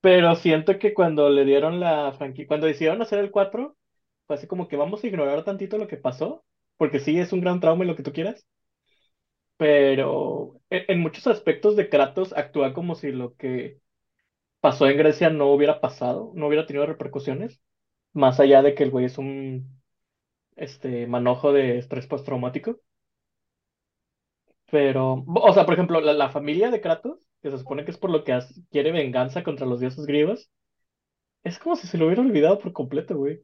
Pero 0.00 0.34
siento 0.36 0.78
que 0.78 0.94
cuando 0.94 1.28
le 1.30 1.44
dieron 1.44 1.80
la 1.80 2.12
franquicia, 2.12 2.46
cuando 2.48 2.66
decidieron 2.66 3.02
hacer 3.02 3.18
el 3.18 3.30
4, 3.30 3.76
fue 4.26 4.36
así 4.36 4.46
como 4.46 4.68
que 4.68 4.76
vamos 4.76 5.02
a 5.04 5.06
ignorar 5.06 5.44
tantito 5.44 5.78
lo 5.78 5.88
que 5.88 5.96
pasó, 5.98 6.44
porque 6.76 7.00
sí 7.00 7.18
es 7.18 7.32
un 7.32 7.40
gran 7.40 7.60
trauma 7.60 7.84
y 7.84 7.88
lo 7.88 7.96
que 7.96 8.02
tú 8.02 8.12
quieras, 8.12 8.46
pero 9.56 10.60
en, 10.70 10.84
en 10.88 11.00
muchos 11.00 11.26
aspectos 11.26 11.76
de 11.76 11.88
Kratos 11.88 12.32
actúa 12.34 12.74
como 12.74 12.94
si 12.94 13.12
lo 13.12 13.34
que 13.36 13.80
pasó 14.66 14.86
en 14.88 14.98
Grecia 14.98 15.30
no 15.30 15.52
hubiera 15.52 15.80
pasado, 15.80 16.32
no 16.34 16.46
hubiera 16.48 16.66
tenido 16.66 16.86
repercusiones, 16.86 17.60
más 18.14 18.40
allá 18.40 18.62
de 18.62 18.74
que 18.74 18.84
el 18.84 18.90
güey 18.92 19.06
es 19.06 19.18
un 19.18 19.80
este 20.56 21.06
manojo 21.08 21.52
de 21.52 21.78
estrés 21.78 22.06
postraumático. 22.08 22.80
Pero, 24.70 25.24
o 25.26 25.52
sea, 25.52 25.64
por 25.64 25.74
ejemplo, 25.74 26.00
la, 26.00 26.12
la 26.12 26.30
familia 26.30 26.70
de 26.70 26.80
Kratos, 26.80 27.18
que 27.42 27.50
se 27.50 27.58
supone 27.58 27.84
que 27.84 27.90
es 27.92 27.98
por 27.98 28.10
lo 28.10 28.24
que 28.24 28.32
hace- 28.32 28.62
quiere 28.70 28.92
venganza 28.92 29.42
contra 29.44 29.66
los 29.66 29.80
dioses 29.80 30.06
griegos, 30.06 30.50
es 31.44 31.58
como 31.60 31.76
si 31.76 31.86
se 31.88 31.98
lo 31.98 32.06
hubiera 32.06 32.22
olvidado 32.22 32.58
por 32.60 32.72
completo, 32.74 33.16
güey. 33.18 33.42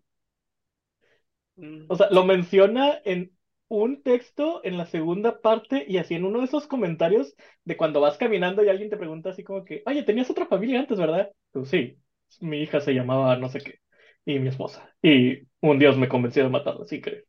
Mm, 1.57 1.85
O 1.88 1.97
sea, 1.97 2.09
lo 2.11 2.25
menciona 2.25 2.95
en 3.05 3.33
un 3.73 4.02
texto 4.02 4.61
en 4.64 4.79
la 4.79 4.87
segunda 4.87 5.41
parte 5.41 5.85
y 5.88 5.99
así 5.99 6.14
en 6.14 6.25
uno 6.25 6.41
de 6.41 6.47
esos 6.47 6.67
comentarios 6.67 7.35
de 7.64 7.76
cuando 7.76 8.00
vas 8.00 8.19
caminando 8.19 8.64
y 8.64 8.69
alguien 8.69 8.91
te 8.91 8.97
pregunta 8.97 9.31
así 9.31 9.45
como 9.45 9.64
que, 9.64 9.83
oye, 9.87 10.02
tenías 10.05 10.31
otra 10.31 10.47
familia 10.47 10.81
antes, 10.81 10.99
¿verdad? 10.99 11.31
Tú, 11.52 11.64
sí, 11.67 11.99
mi 12.41 12.61
hija 12.62 12.81
se 12.81 12.95
llamaba 12.95 13.37
no 13.37 13.49
sé 13.49 13.61
qué, 13.61 13.81
y 14.25 14.38
mi 14.41 14.49
esposa, 14.49 14.95
y 15.02 15.49
un 15.61 15.79
dios 15.79 15.97
me 15.99 16.09
convenció 16.09 16.45
de 16.45 16.50
matarla, 16.50 16.85
sí 16.87 17.00
creo. 17.00 17.23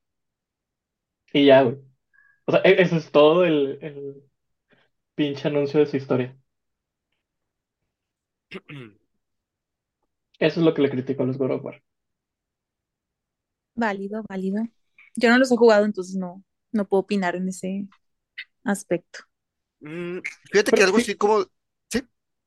Y 1.34 1.46
ya, 1.48 1.64
güey. 1.64 1.78
O 2.46 2.52
sea, 2.54 2.62
e- 2.64 2.82
ese 2.82 2.98
es 2.98 3.12
todo 3.12 3.46
el, 3.46 3.80
el 3.84 4.24
pinche 5.16 5.48
anuncio 5.50 5.80
de 5.82 5.88
su 5.88 5.98
historia. 5.98 6.38
Eso 10.38 10.60
es 10.60 10.66
lo 10.68 10.76
que 10.76 10.84
le 10.84 10.92
critico 10.92 11.24
a 11.24 11.26
los 11.26 11.40
God. 11.40 11.74
Válido, 13.76 14.24
válido. 14.28 14.68
Yo 15.16 15.30
no 15.30 15.38
los 15.38 15.52
he 15.52 15.58
jugado, 15.58 15.86
entonces 15.86 16.16
no, 16.16 16.44
no 16.72 16.88
puedo 16.88 17.02
opinar 17.04 17.36
en 17.36 17.48
ese 17.50 17.88
aspecto. 18.66 19.22
Mm, 19.82 20.20
fíjate 20.52 20.74
que 20.74 20.84
algo 20.84 20.98
sí, 20.98 20.98
así 20.98 21.16
como, 21.16 21.46
sí, 21.90 22.02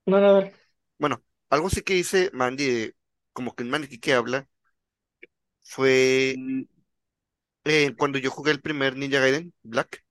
no, 0.06 0.20
no, 0.20 0.34
ver. 0.34 0.52
bueno, 0.98 1.22
algo 1.50 1.68
así 1.68 1.82
que 1.82 1.94
dice 1.94 2.30
Mandy, 2.32 2.66
de- 2.66 2.96
como 3.32 3.54
que 3.54 3.62
un 3.64 3.70
maniquí 3.70 3.98
que 3.98 4.14
habla, 4.14 4.48
fue 5.62 6.34
eh, 7.64 7.94
cuando 7.96 8.18
yo 8.18 8.30
jugué 8.30 8.52
el 8.52 8.60
primer 8.62 8.96
Ninja 8.96 9.20
Gaiden 9.20 9.52
Black. 9.62 10.04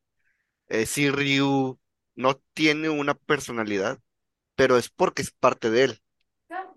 Eh, 0.69 0.85
sí, 0.85 1.11
Ryu 1.11 1.79
no 2.15 2.35
tiene 2.53 2.89
una 2.89 3.15
personalidad, 3.15 3.99
pero 4.55 4.77
es 4.77 4.89
porque 4.89 5.23
es 5.23 5.31
parte 5.31 5.69
de 5.71 5.85
él. 5.85 6.01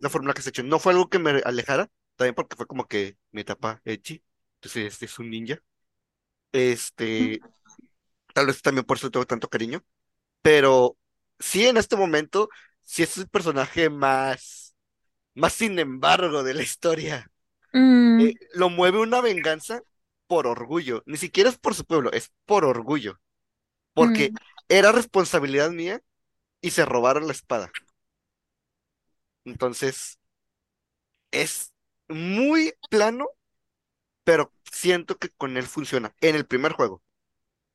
La 0.00 0.10
forma 0.10 0.26
en 0.26 0.28
la 0.30 0.34
que 0.34 0.42
se 0.42 0.50
ha 0.50 0.52
hecho. 0.52 0.62
No 0.64 0.78
fue 0.80 0.92
algo 0.92 1.10
que 1.10 1.18
me 1.20 1.30
alejara, 1.44 1.90
también 2.16 2.34
porque 2.36 2.56
fue 2.56 2.66
como 2.66 2.86
que 2.88 3.18
mi 3.32 3.42
etapa 3.42 3.82
edgy. 3.84 4.24
Entonces, 4.56 4.92
este 4.94 5.06
es 5.06 5.18
un 5.18 5.30
ninja. 5.30 5.58
Este, 6.52 7.44
tal 8.34 8.46
vez 8.46 8.62
también 8.62 8.86
por 8.86 8.96
eso 8.98 9.10
tengo 9.10 9.26
tanto 9.26 9.48
cariño. 9.48 9.84
Pero 10.42 10.98
sí, 11.40 11.66
en 11.66 11.76
este 11.78 11.96
momento, 11.96 12.50
sí 12.82 13.02
es 13.04 13.18
el 13.18 13.28
personaje 13.28 13.90
más, 13.90 14.76
más 15.34 15.54
sin 15.54 15.78
embargo 15.78 16.44
de 16.44 16.54
la 16.54 16.62
historia. 16.62 17.30
Mm, 17.74 18.28
Eh, 18.28 18.34
lo 18.54 18.70
mueve 18.70 19.00
una 19.00 19.20
venganza 19.20 19.82
por 20.26 20.46
orgullo. 20.46 21.02
Ni 21.06 21.16
siquiera 21.18 21.50
es 21.50 21.58
por 21.58 21.74
su 21.74 21.84
pueblo, 21.84 22.12
es 22.12 22.32
por 22.46 22.64
orgullo. 22.64 23.20
Porque 23.94 24.32
mm, 24.32 24.38
era 24.68 24.92
responsabilidad 24.92 25.70
mía 25.72 26.02
y 26.62 26.70
se 26.72 26.84
robaron 26.86 27.26
la 27.26 27.32
espada. 27.34 27.74
Entonces, 29.44 30.18
es 31.30 31.72
muy 32.08 32.72
plano, 32.88 33.28
pero 34.28 34.52
siento 34.70 35.16
que 35.16 35.30
con 35.30 35.56
él 35.56 35.62
funciona. 35.62 36.12
En 36.20 36.36
el 36.36 36.44
primer 36.44 36.72
juego. 36.72 37.02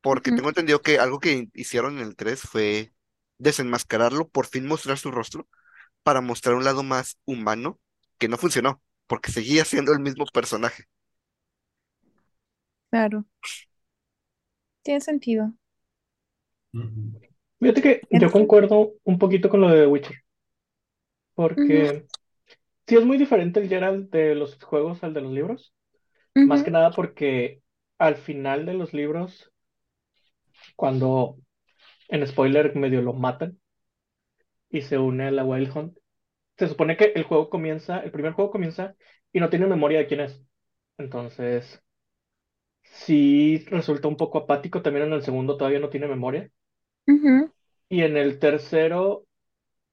Porque 0.00 0.30
tengo 0.30 0.50
entendido 0.50 0.82
que 0.82 1.00
algo 1.00 1.18
que 1.18 1.48
hicieron 1.52 1.98
en 1.98 2.06
el 2.06 2.14
3 2.14 2.42
fue 2.42 2.92
desenmascararlo, 3.38 4.28
por 4.28 4.46
fin 4.46 4.64
mostrar 4.64 4.96
su 4.96 5.10
rostro, 5.10 5.48
para 6.04 6.20
mostrar 6.20 6.54
un 6.54 6.62
lado 6.62 6.84
más 6.84 7.18
humano, 7.24 7.80
que 8.18 8.28
no 8.28 8.36
funcionó, 8.36 8.80
porque 9.08 9.32
seguía 9.32 9.64
siendo 9.64 9.92
el 9.92 9.98
mismo 9.98 10.26
personaje. 10.26 10.84
claro, 12.88 13.24
tiene 14.84 15.00
sentido. 15.00 15.52
Fíjate 17.58 17.82
que 17.82 18.00
yo 18.10 18.30
concuerdo 18.30 18.92
un 19.02 19.18
poquito 19.18 19.48
con 19.48 19.60
lo 19.60 19.70
de 19.70 19.80
The 19.80 19.86
Witcher, 19.88 20.24
porque 21.34 22.06
sí 22.86 22.94
es 22.94 23.04
muy 23.04 23.18
diferente 23.18 23.58
el 23.58 23.68
Geralt 23.68 24.08
de 24.12 24.36
los 24.36 24.62
juegos 24.62 25.02
al 25.02 25.14
de 25.14 25.20
los 25.20 25.32
libros, 25.32 25.74
más 26.42 26.62
que 26.62 26.70
nada 26.70 26.90
porque 26.92 27.62
al 27.98 28.16
final 28.16 28.66
de 28.66 28.74
los 28.74 28.92
libros, 28.94 29.52
cuando 30.76 31.36
en 32.08 32.26
spoiler 32.26 32.76
medio 32.76 33.02
lo 33.02 33.12
matan 33.14 33.58
y 34.70 34.82
se 34.82 34.98
une 34.98 35.28
a 35.28 35.30
la 35.30 35.44
Wild 35.44 35.74
Hunt, 35.76 35.98
se 36.58 36.68
supone 36.68 36.96
que 36.96 37.06
el 37.16 37.24
juego 37.24 37.50
comienza, 37.50 38.00
el 38.00 38.12
primer 38.12 38.32
juego 38.34 38.50
comienza 38.52 38.96
y 39.32 39.40
no 39.40 39.50
tiene 39.50 39.66
memoria 39.66 39.98
de 40.00 40.06
quién 40.08 40.20
es. 40.20 40.42
Entonces, 40.98 41.82
sí 42.84 43.58
resulta 43.68 44.08
un 44.08 44.16
poco 44.16 44.38
apático, 44.38 44.80
también 44.82 45.06
en 45.06 45.12
el 45.12 45.22
segundo 45.22 45.56
todavía 45.56 45.80
no 45.80 45.90
tiene 45.90 46.06
memoria. 46.08 46.50
Y 47.88 48.02
en 48.02 48.18
el 48.18 48.38
tercero, 48.40 49.26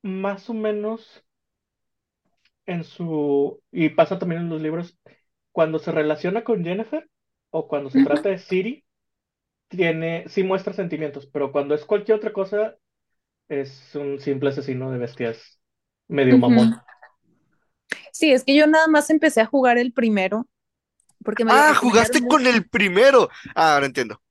más 0.04 0.50
o 0.50 0.54
menos 0.56 1.24
en 2.66 2.84
su, 2.84 3.62
y 3.72 3.90
pasa 3.90 4.20
también 4.20 4.42
en 4.42 4.50
los 4.50 4.62
libros, 4.62 4.98
cuando 5.52 5.80
se 5.80 5.92
relaciona 5.92 6.44
con 6.44 6.64
Jennifer 6.64 7.10
o 7.52 7.68
cuando 7.68 7.90
se 7.90 8.02
trata 8.02 8.30
de 8.30 8.38
Siri, 8.40 8.86
tiene, 9.70 10.26
sí 10.30 10.44
muestra 10.44 10.74
sentimientos, 10.74 11.28
pero 11.28 11.52
cuando 11.52 11.76
es 11.76 11.86
cualquier 11.86 12.18
otra 12.18 12.34
cosa, 12.34 12.78
es 13.50 13.96
un 13.96 14.20
simple 14.20 14.50
asesino 14.52 14.92
de 14.92 15.00
bestias, 15.00 15.60
medio 16.10 16.38
mamón. 16.40 16.78
Sí, 18.12 18.32
es 18.32 18.44
que 18.44 18.56
yo 18.56 18.68
nada 18.68 18.88
más 18.88 19.10
empecé 19.10 19.42
a 19.42 19.46
jugar 19.46 19.78
el 19.78 19.94
primero 19.94 20.48
porque 21.24 21.46
me 21.46 21.54
Ah, 21.54 21.74
jugaste 21.76 22.26
con 22.26 22.48
el 22.48 22.68
primero. 22.70 23.30
Ah, 23.56 23.74
ahora 23.76 23.86
entiendo. 23.88 24.22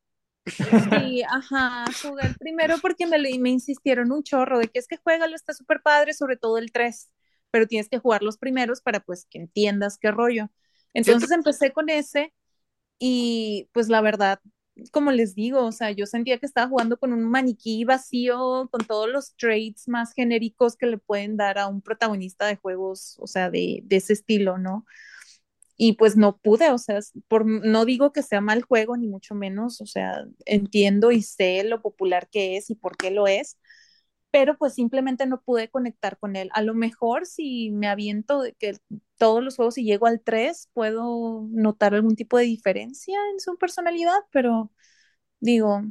Sí, 0.90 1.22
ajá, 1.28 1.92
jugué 2.00 2.26
el 2.26 2.37
primero 2.37 2.80
porque 2.80 3.06
me, 3.06 3.18
me 3.38 3.50
insistieron 3.50 4.12
un 4.12 4.22
chorro 4.22 4.59
de 4.59 4.68
que 4.68 4.78
es 4.78 4.87
que 4.88 4.96
juégalo, 4.98 5.35
está 5.37 5.54
súper 5.54 5.80
padre, 5.83 6.12
sobre 6.12 6.37
todo 6.37 6.59
el 6.59 6.72
3, 6.72 7.11
pero 7.50 7.66
tienes 7.66 7.88
que 7.88 7.98
jugar 7.98 8.22
los 8.22 8.37
primeros 8.38 8.80
para 8.83 9.00
pues 9.00 9.26
que 9.30 9.38
entiendas 9.38 9.96
qué 9.98 10.11
rollo. 10.11 10.50
Siento, 10.98 11.26
Entonces 11.26 11.31
empecé 11.31 11.72
con 11.72 11.88
ese 11.90 12.33
y 12.98 13.68
pues 13.72 13.88
la 13.88 14.00
verdad, 14.03 14.40
como 14.92 15.12
les 15.12 15.35
digo, 15.35 15.64
o 15.66 15.72
sea, 15.72 15.90
yo 15.92 16.07
sentía 16.07 16.38
que 16.38 16.46
estaba 16.46 16.68
jugando 16.68 16.98
con 16.98 17.12
un 17.12 17.24
maniquí 17.31 17.85
vacío, 17.85 18.68
con 18.72 18.87
todos 18.87 19.09
los 19.11 19.35
traits 19.37 19.88
más 19.88 20.12
genéricos 20.14 20.76
que 20.76 20.87
le 20.87 20.98
pueden 20.98 21.37
dar 21.37 21.59
a 21.59 21.68
un 21.68 21.83
protagonista 21.83 22.46
de 22.46 22.57
juegos, 22.57 23.16
o 23.20 23.26
sea, 23.26 23.50
de, 23.50 23.83
de 23.85 23.96
ese 23.96 24.14
estilo, 24.14 24.59
¿no? 24.59 24.87
y 25.76 25.94
pues 25.94 26.16
no 26.16 26.37
pude, 26.38 26.70
o 26.70 26.79
sea, 26.79 27.00
por, 27.29 27.46
no 27.46 27.85
digo 27.87 28.12
que 28.12 28.22
sea 28.22 28.40
mal 28.42 28.62
juego, 28.62 28.96
ni 28.96 29.09
mucho 29.09 29.35
menos, 29.35 29.81
o 29.81 29.87
sea, 29.87 30.26
entiendo 30.44 31.11
y 31.12 31.22
sé 31.22 31.64
lo 31.64 31.81
popular 31.83 32.29
que 32.31 32.57
es 32.59 32.70
y 32.70 32.74
por 32.74 32.96
qué 32.98 33.11
lo 33.11 33.26
es, 33.26 33.57
pero 34.30 34.56
pues 34.58 34.74
simplemente 34.74 35.26
no 35.26 35.40
pude 35.42 35.70
conectar 35.70 36.18
con 36.18 36.36
él. 36.36 36.50
A 36.54 36.62
lo 36.62 36.74
mejor 36.74 37.26
si 37.26 37.70
me 37.70 37.88
aviento 37.88 38.42
de 38.42 38.54
que 38.54 38.76
todos 39.18 39.42
los 39.42 39.56
juegos 39.56 39.78
y 39.78 39.84
llego 39.84 40.06
al 40.06 40.20
3, 40.22 40.68
puedo 40.72 41.46
notar 41.50 41.94
algún 41.94 42.16
tipo 42.16 42.38
de 42.38 42.44
diferencia 42.44 43.18
en 43.32 43.40
su 43.40 43.56
personalidad, 43.58 44.14
pero 44.32 44.72
digo, 45.40 45.82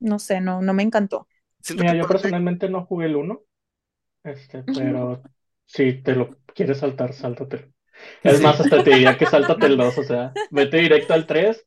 no 0.00 0.18
sé, 0.18 0.40
no, 0.40 0.62
no 0.62 0.74
me 0.74 0.82
encantó. 0.82 1.28
Mira, 1.68 1.94
yo 1.96 2.06
personalmente 2.06 2.68
no 2.68 2.84
jugué 2.86 3.06
el 3.06 3.16
uno, 3.16 3.42
este, 4.24 4.64
Ujú. 4.68 4.74
pero 4.74 5.22
si 5.66 5.94
te 6.02 6.14
lo 6.16 6.38
quieres 6.54 6.78
saltar, 6.80 7.14
sáltatelo. 7.14 7.72
Es 8.24 8.40
Sí. 8.40 8.42
más, 8.42 8.60
hasta 8.60 8.82
te 8.84 8.92
diría 8.92 9.18
que 9.18 9.26
sáltate 9.26 9.66
el 9.68 9.76
2, 9.78 9.98
o 9.98 10.04
sea, 10.04 10.36
vete 10.50 10.78
directo 10.78 11.14
al 11.14 11.26
3. 11.26 11.66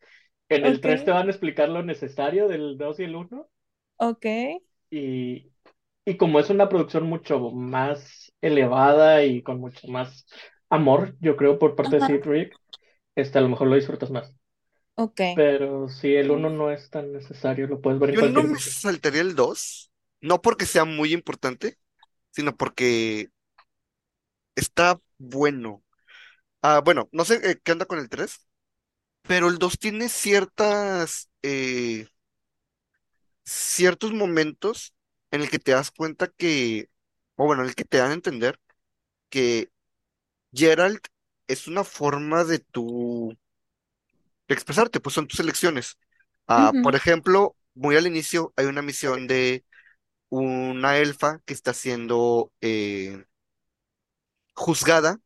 En 0.49 0.65
el 0.65 0.81
Ok. 0.81 0.81
3 0.81 1.05
te 1.05 1.11
van 1.11 1.27
a 1.27 1.31
explicar 1.31 1.69
lo 1.69 1.83
necesario 1.83 2.47
del 2.49 2.77
2 2.77 2.99
y 2.99 3.05
el 3.05 3.15
1. 3.15 3.49
Ok. 3.99 4.25
Y, 4.89 5.51
y 6.07 6.15
como 6.15 6.39
es 6.39 6.49
una 6.49 6.69
producción 6.69 7.03
mucho 7.03 7.51
más 7.51 8.31
elevada 8.41 9.23
y 9.25 9.43
con 9.43 9.59
mucho 9.59 9.87
más 9.89 10.25
amor, 10.69 11.15
yo 11.19 11.35
creo, 11.35 11.59
por 11.59 11.75
parte 11.75 11.97
Ajá. 11.97 12.07
de 12.07 12.19
Cedric, 12.21 12.55
este, 13.15 13.37
a 13.39 13.41
lo 13.41 13.49
mejor 13.49 13.67
lo 13.67 13.75
disfrutas 13.75 14.09
más. 14.09 14.33
Ok. 14.95 15.21
Pero 15.35 15.89
si 15.89 16.15
el 16.15 16.31
1 16.31 16.49
no 16.49 16.71
es 16.71 16.89
tan 16.89 17.11
necesario, 17.11 17.67
lo 17.67 17.81
puedes 17.81 17.99
ver 17.99 18.11
en 18.11 18.15
Yo 18.15 18.29
no 18.29 18.43
me 18.43 18.59
saltaría 18.59 19.21
el 19.21 19.35
2, 19.35 19.91
no 20.21 20.41
porque 20.41 20.65
sea 20.65 20.85
muy 20.85 21.13
importante, 21.13 21.77
sino 22.31 22.55
porque 22.55 23.29
está 24.55 24.99
bueno. 25.17 25.83
Ah, 26.61 26.81
bueno, 26.85 27.09
no 27.13 27.25
sé 27.25 27.41
eh, 27.43 27.59
qué 27.63 27.71
anda 27.73 27.85
con 27.87 27.99
el 27.99 28.09
3, 28.09 28.47
pero 29.23 29.49
el 29.49 29.59
2 29.59 29.79
tiene 29.79 30.09
ciertas, 30.09 31.29
eh, 31.43 32.07
ciertos 33.45 34.13
momentos 34.13 34.93
en 35.31 35.41
el 35.41 35.49
que 35.49 35.59
te 35.59 35.71
das 35.71 35.91
cuenta 35.91 36.27
que, 36.27 36.89
o 37.35 37.45
bueno, 37.45 37.63
en 37.63 37.69
el 37.69 37.75
que 37.75 37.85
te 37.85 37.97
dan 37.97 38.11
a 38.11 38.13
entender 38.15 38.59
que 39.29 39.71
Geralt 40.53 41.07
es 41.47 41.67
una 41.67 41.83
forma 41.83 42.43
de 42.45 42.59
tu 42.59 43.37
de 44.47 44.53
expresarte, 44.55 44.99
pues 44.99 45.13
son 45.15 45.27
tus 45.27 45.39
elecciones. 45.39 45.97
Ah, 46.47 46.77
por 46.81 46.95
ejemplo, 46.95 47.55
muy 47.73 47.95
al 47.97 48.07
inicio 48.07 48.53
hay 48.55 48.65
una 48.67 48.81
misión 48.81 49.27
de 49.27 49.65
una 50.29 50.97
elfa 50.99 51.41
que 51.45 51.53
está 51.53 51.73
siendo 51.73 52.53
eh, 52.61 53.25
juzgada, 54.55 55.19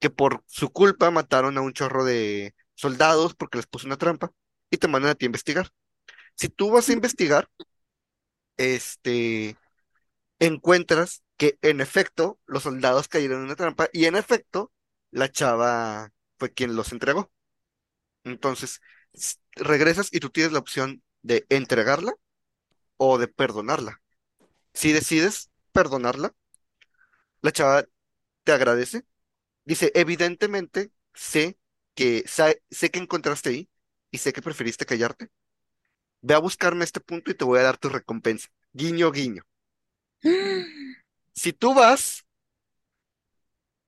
que 0.00 0.10
por 0.10 0.44
su 0.48 0.70
culpa 0.72 1.10
mataron 1.10 1.58
a 1.58 1.62
un 1.62 1.72
chorro 1.72 2.04
de 2.04 2.54
soldados 2.74 3.34
porque 3.34 3.58
les 3.58 3.66
puso 3.66 3.86
una 3.86 3.98
trampa 3.98 4.32
y 4.70 4.78
te 4.78 4.88
mandan 4.88 5.12
a 5.12 5.14
ti 5.14 5.26
a 5.26 5.28
investigar. 5.28 5.70
Si 6.36 6.48
tú 6.48 6.70
vas 6.70 6.88
a 6.88 6.92
investigar, 6.92 7.50
este, 8.58 9.56
encuentras 10.40 11.22
que 11.36 11.58
en 11.62 11.80
efecto 11.80 12.40
los 12.46 12.64
soldados 12.64 13.08
cayeron 13.08 13.38
en 13.40 13.44
una 13.46 13.56
trampa 13.56 13.88
y 13.92 14.06
en 14.06 14.16
efecto 14.16 14.72
la 15.10 15.30
chava 15.30 16.12
fue 16.38 16.52
quien 16.52 16.76
los 16.76 16.92
entregó. 16.92 17.30
Entonces, 18.24 18.80
regresas 19.56 20.08
y 20.12 20.20
tú 20.20 20.30
tienes 20.30 20.52
la 20.52 20.58
opción 20.60 21.02
de 21.22 21.46
entregarla 21.50 22.14
o 22.96 23.18
de 23.18 23.28
perdonarla. 23.28 24.02
Si 24.74 24.92
decides 24.92 25.50
perdonarla, 25.72 26.34
la 27.42 27.52
chava 27.52 27.84
te 28.44 28.52
agradece. 28.52 29.04
Dice, 29.64 29.92
evidentemente 29.94 30.92
sé 31.14 31.58
que 31.94 32.24
sé 32.28 32.90
que 32.90 33.00
encontraste 33.00 33.50
ahí 33.50 33.70
y 34.10 34.18
sé 34.18 34.32
que 34.34 34.42
preferiste 34.42 34.86
callarte. 34.86 35.30
Ve 36.22 36.34
a 36.34 36.38
buscarme 36.38 36.84
este 36.84 37.00
punto 37.00 37.30
y 37.30 37.34
te 37.34 37.44
voy 37.44 37.58
a 37.58 37.62
dar 37.64 37.76
tu 37.78 37.88
recompensa. 37.88 38.48
Guiño, 38.72 39.10
guiño. 39.10 39.42
Si 41.34 41.52
tú 41.54 41.72
vas, 41.74 42.26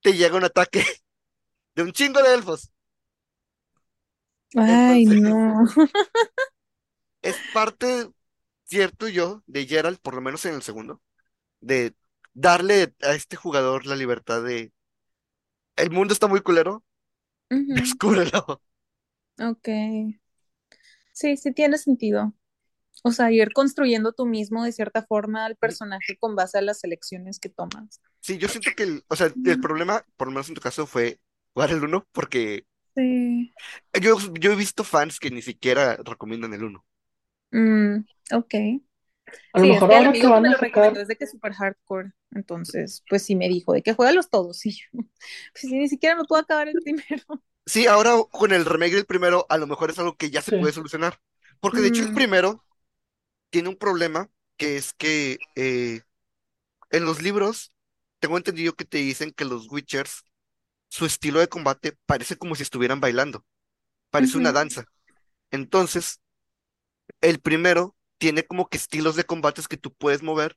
te 0.03 0.12
llega 0.12 0.37
un 0.37 0.45
ataque 0.45 0.85
de 1.77 1.83
un 1.83 1.93
chingo 1.93 2.23
de 2.23 2.35
elfos. 2.35 2.73
Ay, 4.57 5.07
Entonces, 5.07 5.21
no. 5.23 5.64
es 7.23 7.43
parte, 7.53 8.11
cierto 8.64 9.09
yo, 9.09 9.43
de 9.47 9.66
Geralt, 9.66 10.01
por 10.01 10.14
lo 10.14 10.21
menos 10.21 10.45
en 10.47 10.55
el 10.55 10.62
segundo, 10.62 11.03
de 11.61 11.95
darle 12.35 12.95
a 13.03 13.14
este 13.14 13.37
jugador 13.37 13.87
la 13.87 13.97
libertad 13.97 14.43
de, 14.45 14.73
el 15.77 15.90
mundo 15.90 16.12
está 16.14 16.27
muy 16.29 16.40
culero, 16.43 16.85
Ujú. 17.51 17.75
descúbrelo. 17.75 18.62
Ok. 19.40 19.69
Sí, 21.20 21.37
sí 21.37 21.52
tiene 21.52 21.78
sentido. 21.78 22.35
O 23.04 23.12
sea, 23.12 23.33
ir 23.33 23.52
construyendo 23.52 24.12
tú 24.12 24.26
mismo 24.26 24.64
de 24.64 24.72
cierta 24.72 25.02
forma 25.04 25.46
al 25.46 25.56
personaje 25.56 26.18
con 26.18 26.37
base 26.37 26.59
a 26.59 26.62
las 26.62 26.85
elecciones 26.85 27.40
que 27.40 27.50
tomas. 27.50 28.02
Sí, 28.20 28.38
yo 28.38 28.48
siento 28.48 28.72
que 28.74 28.83
el, 28.85 29.04
o 29.09 29.16
sea, 29.16 29.35
el 29.44 29.59
Mm, 29.59 29.61
problema, 29.61 30.04
por 30.16 30.28
lo 30.28 30.33
menos 30.33 30.48
en 30.48 30.54
tu 30.54 30.61
caso, 30.61 30.87
fue 30.87 31.20
jugar 31.54 31.70
el 31.70 31.85
uno, 31.85 32.06
porque 32.12 32.66
Sí. 32.94 33.52
yo, 34.00 34.16
yo 34.40 34.52
he 34.52 34.56
visto 34.56 34.85
fans 34.85 35.18
que 35.20 35.30
ni 35.30 35.42
siquiera 35.42 35.96
recomiendan 36.04 36.54
el 36.54 36.64
uno. 36.64 36.85
Mm, 37.52 38.04
ok. 38.33 38.54
A 39.52 39.61
lo 39.61 39.66
Sí, 39.66 39.72
es 39.72 39.85
mejor 39.85 39.87
que 39.87 39.96
el 39.96 40.06
que 40.09 40.09
amigo 40.09 40.30
que 40.30 40.30
van 40.30 40.42
me 40.42 40.48
a 40.48 40.52
lo 40.52 40.59
recomendó 40.59 41.00
sacar, 41.00 41.00
es 41.00 41.09
de 41.09 41.16
que 41.16 41.24
es 41.24 41.30
super 41.33 41.52
hardcore. 41.54 42.12
Entonces, 42.33 43.04
pues 43.09 43.22
sí 43.24 43.37
me 43.37 43.48
dijo 43.48 43.72
de 43.72 43.83
que 43.83 43.94
juegalos 43.94 44.30
todos. 44.30 44.64
Y 44.66 44.72
yo, 44.72 44.87
pues 44.92 45.11
sí, 45.62 45.74
ni 45.78 45.88
siquiera 45.88 46.16
me 46.16 46.24
puedo 46.24 46.42
acabar 46.42 46.68
el 46.68 46.78
primero. 46.78 47.24
Sí, 47.66 47.87
ahora 47.87 48.14
con 48.31 48.53
el 48.53 48.64
remake 48.64 48.94
del 48.94 49.07
primero, 49.07 49.46
a 49.49 49.57
lo 49.59 49.66
mejor 49.66 49.90
es 49.90 49.99
algo 49.99 50.16
que 50.16 50.31
ya 50.31 50.42
se 50.42 50.53
puede 50.53 50.73
solucionar. 50.73 51.20
Porque 51.61 51.81
de 51.81 51.88
hecho 51.88 52.03
el 52.03 52.11
Mm, 52.11 52.12
primero 52.12 52.64
tiene 53.51 53.68
un 53.70 53.77
problema, 53.77 54.31
que 54.57 54.77
es 54.77 54.94
que 54.94 55.44
eh, 55.57 56.03
en 56.90 57.05
los 57.07 57.23
libros, 57.23 57.73
tengo 58.20 58.37
entendido 58.38 58.75
que 58.75 58.85
te 58.85 58.99
dicen 58.99 59.33
que 59.33 59.44
los 59.46 59.70
Witchers, 59.70 60.25
su 60.90 61.07
estilo 61.07 61.40
de 61.40 61.49
combate 61.49 61.99
parece 62.07 62.37
como 62.37 62.55
si 62.57 62.64
estuvieran 62.64 63.01
bailando, 63.01 63.46
parece 64.11 64.38
una 64.38 64.53
danza. 64.53 64.87
Entonces, 65.51 66.20
el 67.20 67.40
primero 67.40 67.96
tiene 68.18 68.44
como 68.46 68.68
que 68.68 68.77
estilos 68.77 69.16
de 69.16 69.25
combates 69.25 69.68
que 69.68 69.77
tú 69.77 69.92
puedes 69.94 70.23
mover 70.23 70.57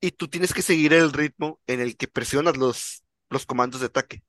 y 0.00 0.12
tú 0.12 0.28
tienes 0.28 0.54
que 0.54 0.62
seguir 0.62 0.94
el 0.94 1.12
ritmo 1.12 1.60
en 1.66 1.80
el 1.80 1.96
que 1.96 2.08
presionas 2.08 2.56
los, 2.56 3.04
los 3.30 3.46
comandos 3.46 3.80
de 3.82 3.88
ataque 3.88 4.22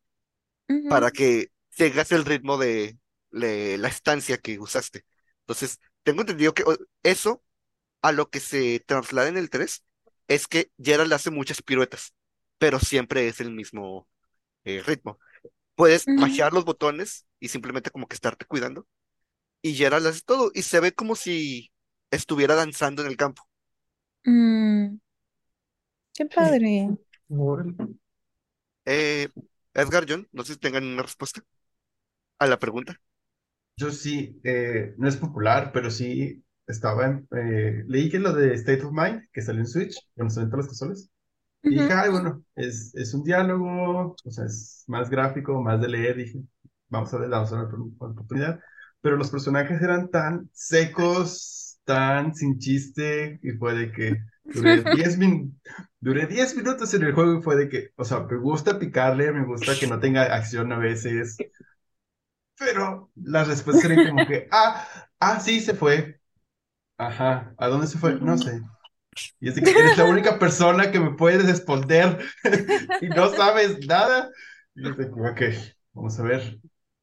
para 0.87 1.11
que 1.11 1.51
sigas 1.79 2.11
el 2.11 2.25
ritmo 2.25 2.57
de, 2.57 2.97
de 3.31 3.77
la 3.77 3.87
estancia 3.89 4.37
que 4.39 4.59
usaste. 4.59 5.05
Entonces, 5.41 5.79
tengo 6.03 6.21
entendido 6.21 6.53
que 6.53 6.63
eso 7.03 7.43
a 8.01 8.11
lo 8.11 8.29
que 8.29 8.39
se 8.39 8.81
traslada 8.81 9.29
en 9.29 9.37
el 9.37 9.49
3 9.49 9.83
es 10.27 10.47
que 10.47 10.71
Geralt 10.83 11.13
hace 11.13 11.31
muchas 11.31 11.61
piruetas, 11.61 12.13
pero 12.57 12.79
siempre 12.79 13.27
es 13.29 13.41
el 13.41 13.51
mismo 13.51 14.07
eh, 14.65 14.83
ritmo. 14.85 15.19
Puedes 15.75 16.11
mashear 16.15 16.53
los 16.53 16.65
botones 16.65 17.27
y 17.39 17.49
simplemente 17.49 17.91
como 17.91 18.07
que 18.07 18.15
estarte 18.15 18.45
cuidando 18.45 18.87
y 19.61 19.75
Geralt 19.75 20.05
hace 20.07 20.21
todo 20.21 20.51
y 20.53 20.63
se 20.63 20.79
ve 20.79 20.93
como 20.93 21.15
si 21.15 21.71
estuviera 22.11 22.55
danzando 22.55 23.01
en 23.03 23.09
el 23.09 23.17
campo. 23.17 23.43
Mm, 24.25 24.99
qué 26.13 26.25
padre. 26.25 26.89
Eh, 28.85 29.29
Edgar, 29.73 30.05
John, 30.07 30.27
no 30.31 30.43
sé 30.43 30.53
si 30.53 30.59
tengan 30.59 30.83
una 30.85 31.03
respuesta 31.03 31.41
a 32.39 32.47
la 32.47 32.59
pregunta. 32.59 32.99
Yo 33.77 33.91
sí, 33.91 34.39
eh, 34.43 34.93
no 34.97 35.07
es 35.07 35.15
popular, 35.17 35.71
pero 35.73 35.89
sí 35.89 36.43
estaba 36.67 37.05
en, 37.07 37.27
eh, 37.31 37.83
leí 37.87 38.09
que 38.09 38.19
lo 38.19 38.33
de 38.33 38.53
State 38.55 38.83
of 38.83 38.91
Mind, 38.91 39.27
que 39.31 39.41
salió 39.41 39.61
en 39.61 39.67
Switch, 39.67 39.95
cuando 40.15 40.33
salen 40.33 40.49
todas 40.49 40.65
las 40.65 40.69
consolas, 40.79 41.09
y 41.63 41.75
dije, 41.75 41.93
ay, 41.93 42.09
bueno, 42.11 42.43
es, 42.55 42.93
es 42.95 43.13
un 43.13 43.23
diálogo, 43.23 44.15
o 44.23 44.31
sea, 44.31 44.45
es 44.45 44.83
más 44.87 45.09
gráfico, 45.09 45.61
más 45.61 45.81
de 45.81 45.89
leer, 45.89 46.17
dije, 46.17 46.41
vamos 46.89 47.13
a 47.13 47.19
ver, 47.19 47.29
vamos 47.29 47.53
a 47.53 47.57
dar 47.57 47.75
una 47.75 47.85
oportunidad, 48.11 48.59
pero 49.01 49.15
los 49.17 49.31
personajes 49.31 49.81
eran 49.81 50.09
tan 50.09 50.49
secos, 50.53 51.79
tan 51.85 52.35
sin 52.35 52.59
chiste, 52.59 53.39
y 53.43 53.51
fue 53.53 53.75
de 53.75 53.91
que 53.93 54.17
duré 54.53 54.83
10 54.91 55.17
min 55.17 55.59
duré 55.99 56.27
10 56.27 56.55
minutos 56.57 56.93
en 56.93 57.03
el 57.03 57.13
juego 57.13 57.39
y 57.39 57.41
fue 57.43 57.55
de 57.55 57.69
que, 57.69 57.89
o 57.95 58.03
sea, 58.05 58.21
me 58.21 58.37
gusta 58.37 58.79
picarle, 58.79 59.31
me 59.31 59.45
gusta 59.45 59.77
que 59.79 59.87
no 59.87 59.99
tenga 59.99 60.23
acción 60.35 60.71
a 60.73 60.79
veces, 60.79 61.45
pero 62.59 63.11
las 63.15 63.47
respuestas 63.47 63.85
eran 63.85 64.01
como 64.01 64.25
que, 64.25 64.47
ah, 64.51 64.85
ah, 65.19 65.39
sí, 65.41 65.61
se 65.61 65.73
fue. 65.75 66.21
Ajá, 66.97 67.53
¿a 67.57 67.67
dónde 67.67 67.87
se 67.87 67.97
fue? 67.97 68.19
No 68.19 68.37
sé. 68.37 68.61
Y 69.39 69.49
es 69.49 69.55
de 69.55 69.63
que 69.63 69.71
eres 69.71 69.97
la 69.97 70.05
única 70.05 70.37
persona 70.39 70.91
que 70.91 70.99
me 70.99 71.13
puedes 71.15 71.45
responder 71.45 72.19
y 73.01 73.09
no 73.11 73.29
sabes 73.35 73.85
nada. 73.87 74.31
Y 74.75 74.83
yo 74.83 74.93
de 74.95 75.11
que, 75.11 75.21
ok, 75.21 75.41
vamos 75.93 76.19
a 76.19 76.23
ver. 76.23 76.59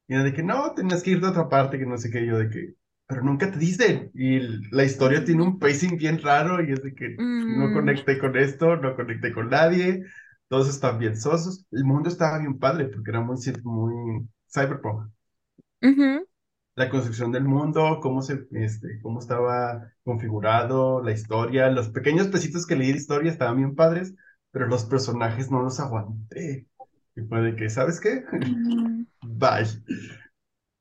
Y 0.07 0.13
era 0.15 0.23
de 0.23 0.33
que 0.33 0.43
no, 0.43 0.73
tenías 0.73 1.03
que 1.03 1.11
ir 1.11 1.21
de 1.21 1.27
otra 1.29 1.49
parte, 1.49 1.79
que 1.79 1.85
no 1.85 1.97
sé 1.97 2.11
qué, 2.11 2.25
yo 2.25 2.37
de 2.39 2.49
que, 2.49 2.75
pero 3.07 3.23
nunca 3.23 3.51
te 3.51 3.59
dicen. 3.59 4.11
Y 4.13 4.39
la 4.71 4.83
historia 4.85 5.25
tiene 5.25 5.43
un 5.43 5.59
pacing 5.59 5.97
bien 5.97 6.21
raro 6.21 6.63
y 6.63 6.73
es 6.73 6.83
de 6.83 6.95
que 6.95 7.23
no 7.47 7.71
Mm, 7.71 7.71
conecté 7.71 8.19
con 8.19 8.37
esto, 8.37 8.77
no 8.77 8.95
conecté 8.95 9.33
con 9.33 9.49
nadie, 9.49 10.03
todos 10.49 10.69
están 10.69 10.99
bien 10.99 11.17
sosos. 11.19 11.65
El 11.71 11.85
mundo 11.85 12.09
estaba 12.09 12.39
bien 12.39 12.59
padre 12.59 12.87
porque 12.87 13.11
era 13.11 13.21
muy, 13.21 13.37
muy 13.63 14.27
cyberpunk 14.53 15.11
ujú, 15.81 16.27
la 16.75 16.89
construcción 16.89 17.31
del 17.31 17.43
mundo, 17.45 17.99
cómo 18.01 18.21
se, 18.21 18.47
este, 18.51 18.99
cómo 19.01 19.19
estaba 19.19 19.91
configurado, 20.03 21.01
la 21.03 21.11
historia, 21.11 21.69
los 21.71 21.89
pequeños 21.89 22.27
pesitos 22.27 22.65
que 22.67 22.75
leí 22.75 22.91
de 22.91 22.97
historia 22.97 23.31
estaban 23.31 23.57
bien 23.57 23.75
padres, 23.75 24.13
pero 24.51 24.67
los 24.67 24.85
personajes 24.85 25.49
no 25.51 25.61
los 25.63 25.79
aguanté. 25.79 26.67
Y 27.15 27.21
fue 27.21 27.41
de 27.41 27.55
que, 27.55 27.69
¿sabes 27.69 27.99
qué? 27.99 28.23
mm. 28.31 29.05
Bye. 29.21 29.65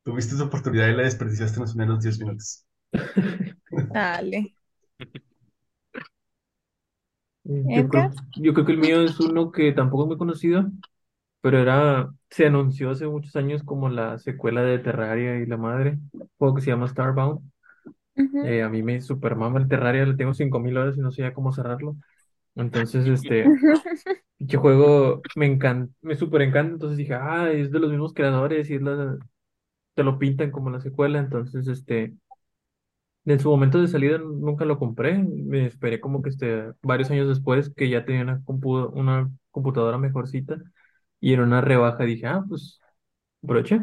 Tuviste 0.05 0.35
esa 0.35 0.45
oportunidad 0.45 0.89
y 0.89 0.95
la 0.97 1.03
desperdiciaste 1.03 1.57
en 1.59 1.63
los 1.63 1.77
menos 1.77 2.03
10 2.03 2.19
minutos. 2.19 2.65
Dale. 3.93 4.55
Yo 7.45 7.87
Edgar. 7.87 7.89
creo, 7.89 8.13
yo 8.37 8.53
creo 8.55 8.67
que 8.67 8.73
el 8.73 8.79
mío 8.79 9.03
es 9.03 9.21
uno 9.21 9.53
que 9.53 9.73
tampoco 9.73 10.03
es 10.05 10.09
muy 10.09 10.19
conocido, 10.19 10.65
pero 11.41 11.59
era, 11.61 12.11
se 12.31 12.47
anunció 12.47 12.91
hace 12.91 13.07
muchos 13.07 13.37
años 13.37 13.63
como 13.65 13.89
la 13.89 14.19
secuela 14.19 14.63
de 14.63 14.79
Terraria 14.79 15.39
y 15.41 15.47
la 15.47 15.57
madre, 15.57 15.99
un 16.13 16.31
juego 16.39 16.55
que 16.57 16.63
se 16.63 16.71
llama 16.71 16.89
Starbound. 16.89 17.41
Ujú. 18.17 18.43
Eh, 18.43 18.63
a 18.63 18.69
mí 18.69 18.83
me 18.83 19.01
super 19.01 19.37
mama 19.37 19.59
el 19.61 19.69
Terraria, 19.69 20.05
le 20.07 20.15
tengo 20.17 20.35
5000 20.35 20.77
horas 20.77 20.97
y 20.97 21.01
no 21.01 21.11
sé 21.13 21.23
ya 21.23 21.35
cómo 21.35 21.53
cerrarlo. 21.53 21.97
Entonces, 22.57 23.07
este, 23.09 23.59
Pinche 24.39 24.57
juego 24.59 25.27
me 25.35 25.47
encanta, 25.47 25.93
me 26.03 26.17
súper 26.17 26.43
encanta, 26.43 26.73
entonces 26.75 26.99
dije, 26.99 27.15
ah, 27.15 27.51
es 27.53 27.71
de 27.73 27.81
los 27.81 27.91
mismos 27.91 28.15
creadores 28.15 28.71
y 28.71 28.75
es 28.77 28.83
la, 28.83 29.19
te 29.95 30.05
lo 30.05 30.19
pintan 30.19 30.51
como 30.53 30.71
la 30.71 30.81
secuela, 30.81 31.19
entonces, 31.21 31.69
este, 31.69 32.15
en 33.25 33.41
su 33.41 33.51
momento 33.51 33.81
de 33.81 33.89
salida 33.89 34.19
nunca 34.19 34.65
lo 34.65 34.79
compré, 34.79 35.19
me 35.19 35.67
esperé 35.67 36.01
como 36.01 36.23
que 36.23 36.31
este, 36.31 36.73
varios 36.83 37.11
años 37.11 37.29
después 37.29 37.71
que 37.75 37.89
ya 37.91 38.05
tenía 38.05 38.23
una, 38.23 38.41
compu- 38.45 38.91
una 38.95 39.31
computadora 39.51 39.99
mejorcita 39.99 40.59
y 41.21 41.33
en 41.35 41.41
una 41.41 41.61
rebaja 41.61 42.05
dije, 42.05 42.27
ah, 42.27 42.45
pues, 42.49 42.81
broche, 43.43 43.83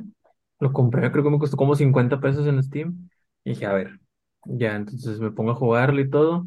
lo 0.59 0.73
compré, 0.73 1.11
creo 1.11 1.23
que 1.23 1.29
me 1.31 1.39
costó 1.39 1.57
como 1.57 1.75
50 1.75 2.19
pesos 2.19 2.47
en 2.47 2.61
Steam, 2.63 3.09
y 3.43 3.51
dije, 3.51 3.65
a 3.65 3.73
ver, 3.73 3.99
ya, 4.45 4.75
entonces 4.75 5.19
me 5.19 5.31
pongo 5.31 5.51
a 5.51 5.55
jugarlo 5.55 6.01
y 6.01 6.09
todo, 6.09 6.45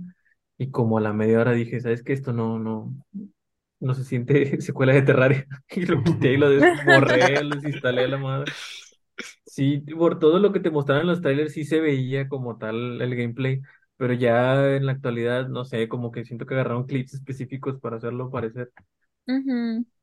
y 0.59 0.71
como 0.71 0.99
a 0.99 1.01
la 1.01 1.13
media 1.13 1.41
hora 1.41 1.53
dije, 1.53 1.81
¿sabes 1.81 2.03
qué? 2.03 2.13
Esto 2.13 2.33
no, 2.33 2.59
no 2.59 2.95
no 3.81 3.95
se 3.95 4.05
siente 4.05 4.61
secuela 4.61 4.93
de 4.93 5.03
Terraria. 5.03 5.47
Y 5.77 5.87
lo 5.87 6.03
quité 6.03 6.33
y 6.33 6.37
lo 6.37 6.49
desborré, 6.51 7.43
lo 7.45 7.57
desinstalé 7.57 8.05
a 8.05 8.09
la 8.09 8.19
madre. 8.19 8.53
Sí, 9.45 9.79
por 9.97 10.19
todo 10.19 10.39
lo 10.39 10.53
que 10.53 10.61
te 10.61 10.71
mostraban 10.71 11.03
en 11.03 11.09
los 11.09 11.23
trailers, 11.23 11.53
sí 11.53 11.65
se 11.65 11.81
veía 11.81 12.29
como 12.29 12.59
tal 12.59 13.01
el 13.01 13.17
gameplay, 13.17 13.61
pero 13.97 14.13
ya 14.13 14.77
en 14.77 14.87
la 14.87 14.93
actualidad, 14.93 15.49
no 15.49 15.65
sé, 15.65 15.89
como 15.89 16.11
que 16.11 16.25
siento 16.25 16.47
que 16.47 16.55
agarraron 16.55 16.87
clips 16.87 17.15
específicos 17.15 17.81
para 17.81 17.97
hacerlo 17.97 18.31
parecer. 18.31 18.71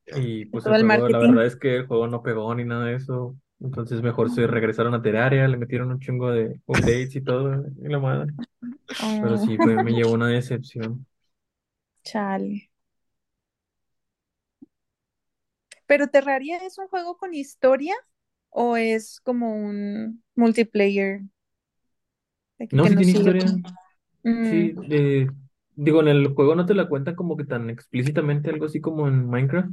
Y 0.08 0.46
pues 0.46 0.66
Todo 0.66 0.76
el 0.76 0.76
el 0.76 0.86
juego, 0.86 1.10
la 1.10 1.20
verdad 1.20 1.46
es 1.46 1.56
que 1.56 1.76
el 1.78 1.88
juego 1.88 2.08
no 2.08 2.22
pegó 2.24 2.54
ni 2.56 2.66
nada 2.66 2.86
de 2.86 2.96
eso. 2.96 3.38
Entonces 3.60 4.02
mejor 4.02 4.30
se 4.30 4.48
regresaron 4.48 4.94
a 4.94 5.02
Terraria, 5.02 5.48
le 5.48 5.58
metieron 5.58 5.92
un 5.92 6.00
chingo 6.00 6.32
de 6.32 6.60
updates 6.66 7.16
y 7.16 7.22
todo, 7.24 7.66
y 7.82 7.88
la 7.88 8.00
madre. 8.00 8.34
Pero 9.20 9.38
Oh, 9.38 9.40
sí, 9.40 9.60
fue, 9.60 9.80
me 9.80 9.94
llevó 9.94 10.12
una 10.14 10.30
decepción. 10.30 11.06
chale. 12.04 12.70
¿Pero 15.88 16.08
Terraria 16.10 16.58
es 16.66 16.78
un 16.78 16.88
juego 16.88 17.18
con 17.18 17.34
historia 17.34 17.96
o 18.50 18.78
es 18.78 19.20
como 19.22 19.56
un 19.56 20.24
multiplayer 20.36 21.22
No, 22.72 22.90
sí 22.90 22.96
nos 22.96 23.06
tiene 23.06 23.12
historia. 23.14 23.44
como- 23.44 23.64
Mm, 24.24 24.68
Sí, 24.68 24.76
eh, 24.92 25.28
digo, 25.76 26.02
en 26.02 26.10
el 26.10 26.28
juego 26.36 26.56
no 26.56 26.66
te 26.66 26.74
la 26.76 26.90
cuentan 26.90 27.16
como 27.16 27.38
que 27.38 27.46
tan 27.46 27.70
explícitamente, 27.70 28.50
algo 28.52 28.66
así 28.68 28.82
como 28.82 29.08
en 29.08 29.28
Minecraft, 29.30 29.72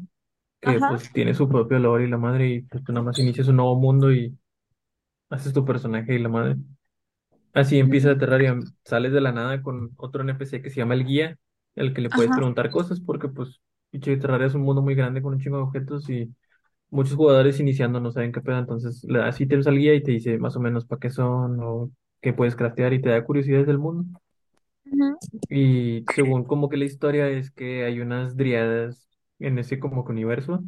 que 0.60 0.80
Ajá. 0.80 0.80
pues 0.82 1.12
tiene 1.12 1.34
su 1.34 1.48
propio 1.48 1.78
lore 1.78 2.04
y 2.06 2.08
la 2.10 2.18
madre, 2.18 2.48
y 2.48 2.62
pues 2.62 2.84
tú 2.84 2.92
nada 2.92 3.04
más 3.06 3.18
inicias 3.18 3.48
un 3.48 3.56
nuevo 3.56 3.76
mundo 3.76 4.12
y 4.12 4.36
haces 5.30 5.52
tu 5.54 5.64
personaje 5.64 6.14
y 6.14 6.18
la 6.18 6.28
madre. 6.28 6.56
Así 7.52 7.78
empieza 7.78 8.16
Terraria, 8.18 8.58
sales 8.84 9.12
de 9.12 9.20
la 9.20 9.32
nada 9.32 9.62
con 9.62 9.92
otro 9.96 10.22
NPC 10.22 10.62
que 10.62 10.70
se 10.70 10.76
llama 10.76 10.94
el 10.94 11.04
guía, 11.06 11.38
el 11.74 11.94
que 11.94 12.00
le 12.02 12.10
puedes 12.10 12.32
Ajá. 12.32 12.34
preguntar 12.34 12.70
cosas, 12.70 13.00
porque 13.00 13.28
pues 13.28 13.60
pinche 13.90 14.16
Terraria 14.18 14.46
es 14.48 14.54
un 14.54 14.62
mundo 14.62 14.82
muy 14.82 14.94
grande 14.94 15.22
con 15.22 15.34
un 15.34 15.40
chingo 15.40 15.56
de 15.58 15.64
objetos 15.64 16.08
y 16.10 16.34
muchos 16.90 17.16
jugadores 17.16 17.60
iniciando 17.60 18.00
no 18.00 18.12
saben 18.12 18.32
qué 18.32 18.40
pedo, 18.42 18.58
entonces 18.58 19.04
le 19.04 19.20
das 19.20 19.40
ítems 19.40 19.66
al 19.68 19.78
guía 19.78 19.94
y 19.94 20.02
te 20.02 20.12
dice 20.12 20.38
más 20.38 20.56
o 20.56 20.60
menos 20.60 20.86
para 20.86 21.00
qué 21.00 21.10
son 21.10 21.60
o 21.62 21.90
qué 22.22 22.32
puedes 22.34 22.56
craftear 22.56 22.92
y 22.94 23.02
te 23.02 23.10
da 23.10 23.24
curiosidades 23.24 23.66
del 23.68 23.78
mundo. 23.78 24.06
Y 25.48 26.06
según 26.10 26.44
como 26.44 26.68
que 26.68 26.76
la 26.76 26.84
historia 26.86 27.28
es 27.28 27.50
que 27.50 27.84
hay 27.84 28.00
unas 28.00 28.36
dríadas 28.36 29.08
en 29.40 29.58
ese 29.58 29.78
como 29.80 30.04
que 30.04 30.12
universo 30.12 30.62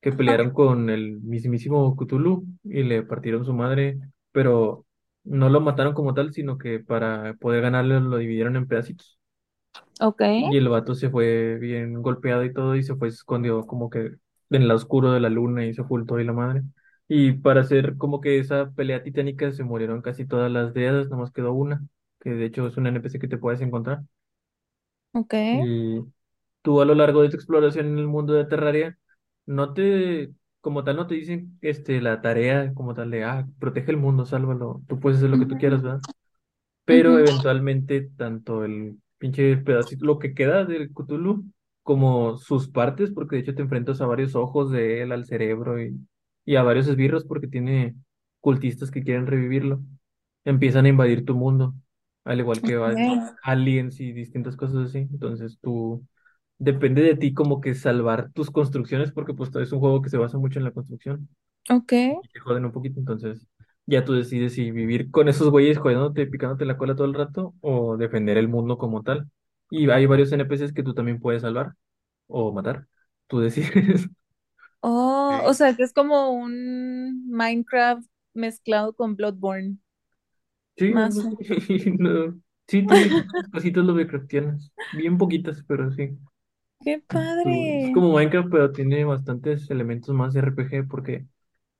que 0.00 0.12
pelearon 0.12 0.50
con 0.52 0.90
el 0.90 1.20
mismísimo 1.22 1.94
Cthulhu 1.96 2.46
y 2.64 2.82
le 2.84 3.02
partieron 3.02 3.44
su 3.44 3.52
madre, 3.54 3.98
pero 4.32 4.86
no 5.24 5.50
lo 5.50 5.60
mataron 5.60 5.94
como 5.94 6.14
tal, 6.14 6.32
sino 6.32 6.56
que 6.58 6.80
para 6.80 7.34
poder 7.34 7.62
ganarle 7.62 8.00
lo 8.00 8.16
dividieron 8.18 8.56
en 8.56 8.66
pedacitos. 8.68 9.18
Ok. 10.00 10.20
Y 10.36 10.56
el 10.56 10.68
vato 10.68 10.94
se 10.94 11.10
fue 11.10 11.58
bien 11.58 12.00
golpeado 12.02 12.44
y 12.44 12.52
todo 12.52 12.74
y 12.76 12.82
se 12.82 12.94
fue, 12.96 13.10
se 13.10 13.16
escondió 13.16 13.66
como 13.66 13.90
que 13.90 13.98
en 14.50 14.62
el 14.62 14.70
oscuro 14.70 15.12
de 15.12 15.20
la 15.20 15.28
luna 15.28 15.66
y 15.66 15.74
se 15.74 15.82
ocultó 15.82 16.18
y 16.18 16.24
la 16.24 16.32
madre. 16.32 16.62
Y 17.08 17.32
para 17.32 17.60
hacer 17.62 17.96
como 17.98 18.20
que 18.20 18.38
esa 18.38 18.70
pelea 18.72 19.02
titánica 19.02 19.52
se 19.52 19.64
murieron 19.64 20.00
casi 20.02 20.26
todas 20.26 20.50
las 20.50 20.72
dríadas, 20.74 21.08
nomás 21.10 21.32
quedó 21.32 21.52
una, 21.52 21.84
que 22.20 22.30
de 22.30 22.46
hecho 22.46 22.66
es 22.66 22.76
un 22.76 22.86
NPC 22.86 23.18
que 23.18 23.28
te 23.28 23.38
puedes 23.38 23.60
encontrar. 23.60 24.02
Ok. 25.12 25.34
Y 25.50 26.00
tú 26.62 26.80
a 26.80 26.84
lo 26.84 26.94
largo 26.94 27.22
de 27.22 27.30
tu 27.30 27.36
exploración 27.36 27.86
en 27.86 27.98
el 27.98 28.06
mundo 28.08 28.32
de 28.34 28.44
Terraria, 28.46 28.98
no 29.46 29.74
te, 29.74 30.30
como 30.60 30.84
tal, 30.84 30.96
no 30.96 31.06
te 31.06 31.14
dicen 31.16 31.58
este, 31.62 32.00
la 32.00 32.20
tarea 32.22 32.72
como 32.74 32.94
tal 32.94 33.10
de, 33.10 33.24
ah, 33.24 33.46
protege 33.58 33.90
el 33.92 33.96
mundo, 33.98 34.26
sálvalo, 34.26 34.82
tú 34.88 35.00
puedes 35.00 35.18
hacer 35.18 35.30
lo 35.30 35.38
que 35.38 35.46
tú 35.46 35.58
quieras. 35.58 35.82
¿verdad? 35.82 36.02
Pero 36.84 37.18
eventualmente 37.18 38.10
tanto 38.16 38.64
el 38.64 38.98
pinche 39.18 39.56
pedacito, 39.58 40.04
lo 40.04 40.18
que 40.18 40.34
queda 40.34 40.64
del 40.64 40.92
Cthulhu, 40.92 41.44
como 41.82 42.36
sus 42.38 42.68
partes, 42.68 43.10
porque 43.12 43.36
de 43.36 43.42
hecho 43.42 43.54
te 43.54 43.62
enfrentas 43.62 44.00
a 44.00 44.06
varios 44.06 44.34
ojos 44.34 44.70
de 44.72 45.02
él, 45.02 45.12
al 45.12 45.24
cerebro 45.26 45.80
y, 45.82 45.96
y 46.44 46.56
a 46.56 46.62
varios 46.62 46.88
esbirros 46.88 47.24
porque 47.24 47.46
tiene 47.48 47.94
cultistas 48.40 48.90
que 48.90 49.04
quieren 49.04 49.26
revivirlo, 49.26 49.82
empiezan 50.44 50.86
a 50.86 50.88
invadir 50.88 51.24
tu 51.24 51.34
mundo, 51.36 51.74
al 52.24 52.40
igual 52.40 52.62
que 52.62 52.76
va- 52.76 52.96
Ok. 52.96 53.40
aliens 53.42 54.00
y 54.00 54.12
distintas 54.12 54.56
cosas 54.56 54.88
así. 54.88 54.98
Entonces 54.98 55.58
tú, 55.60 56.04
depende 56.60 57.02
de 57.02 57.16
ti 57.16 57.34
como 57.34 57.60
que 57.62 57.74
salvar 57.76 58.32
tus 58.34 58.50
construcciones, 58.52 59.12
porque 59.12 59.34
pues 59.34 59.50
es 59.56 59.72
un 59.72 59.80
juego 59.80 60.02
que 60.02 60.10
se 60.10 60.18
basa 60.18 60.38
mucho 60.38 60.60
en 60.60 60.66
la 60.66 60.72
construcción 60.72 61.28
Ok. 61.70 61.92
y 62.22 62.28
te 62.28 62.40
joden 62.40 62.64
un 62.66 62.72
poquito, 62.72 63.00
entonces 63.00 63.46
ya 63.86 64.04
tú 64.04 64.12
decides 64.14 64.54
si 64.54 64.70
vivir 64.70 65.10
con 65.10 65.28
esos 65.28 65.50
güeyes 65.50 65.78
jodiéndote, 65.78 66.26
picándote 66.26 66.64
la 66.64 66.76
cola 66.78 66.94
todo 66.94 67.06
el 67.06 67.14
rato 67.14 67.54
o 67.60 67.96
defender 67.96 68.38
el 68.38 68.48
mundo 68.48 68.78
como 68.78 69.02
tal. 69.02 69.28
Y 69.70 69.90
hay 69.90 70.06
varios 70.06 70.32
NPCs 70.32 70.72
que 70.72 70.82
tú 70.82 70.94
también 70.94 71.20
puedes 71.20 71.42
salvar 71.42 71.74
o 72.28 72.52
matar. 72.52 72.86
Tú 73.28 73.40
decides. 73.40 74.08
Oh, 74.82 75.42
o 75.44 75.54
sea, 75.54 75.74
que 75.76 75.82
es 75.82 75.92
como 75.92 76.30
un 76.32 77.28
Minecraft 77.30 78.06
mezclado 78.34 78.94
con 78.94 79.16
Bloodborne. 79.16 79.78
Sí, 80.76 80.94
Más. 80.94 81.16
algo 81.16 81.20
así. 81.20 81.90
No, 81.98 82.40
Sí, 82.68 82.86
tiene 82.86 83.26
cositas 83.52 83.84
Lovecraftianas. 83.84 84.72
Bien 84.92 85.18
poquitas, 85.18 85.64
pero 85.66 85.90
sí. 85.92 86.16
¡Qué 86.80 86.98
Tú- 87.42 87.66
Es 87.82 87.90
padre! 87.90 87.90
como 87.90 88.12
Minecraft, 88.14 88.50
pero 88.50 88.72
tiene 88.72 89.04
bastantes 89.04 89.68
elementos 89.70 90.14
más 90.14 90.32
de 90.34 90.40
RPG 90.40 90.88
porque 90.88 91.26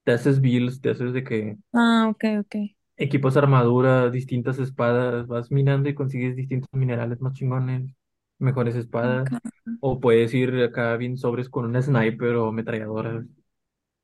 te 0.05 0.13
haces 0.13 0.41
builds, 0.41 0.81
te 0.83 0.91
haces 0.91 1.13
de 1.15 1.25
que 1.25 1.59
Ah, 1.73 2.09
ok, 2.11 2.25
ok. 2.41 2.55
equipos 2.97 3.37
armadura, 3.37 4.11
distintas 4.11 4.59
espadas, 4.59 5.27
vas 5.27 5.51
minando 5.51 5.89
y 5.89 5.95
consigues 5.95 6.37
distintos 6.37 6.69
minerales 6.73 7.21
más 7.21 7.35
chingones, 7.35 7.91
mejores 8.39 8.77
espadas, 8.77 9.35
o 9.81 10.01
puedes 10.01 10.35
ir 10.35 10.55
acá 10.63 10.97
bien 10.97 11.17
sobres 11.19 11.49
con 11.49 11.65
un 11.67 11.83
sniper 11.83 12.37
o 12.37 12.53
metralladoras, 12.53 13.25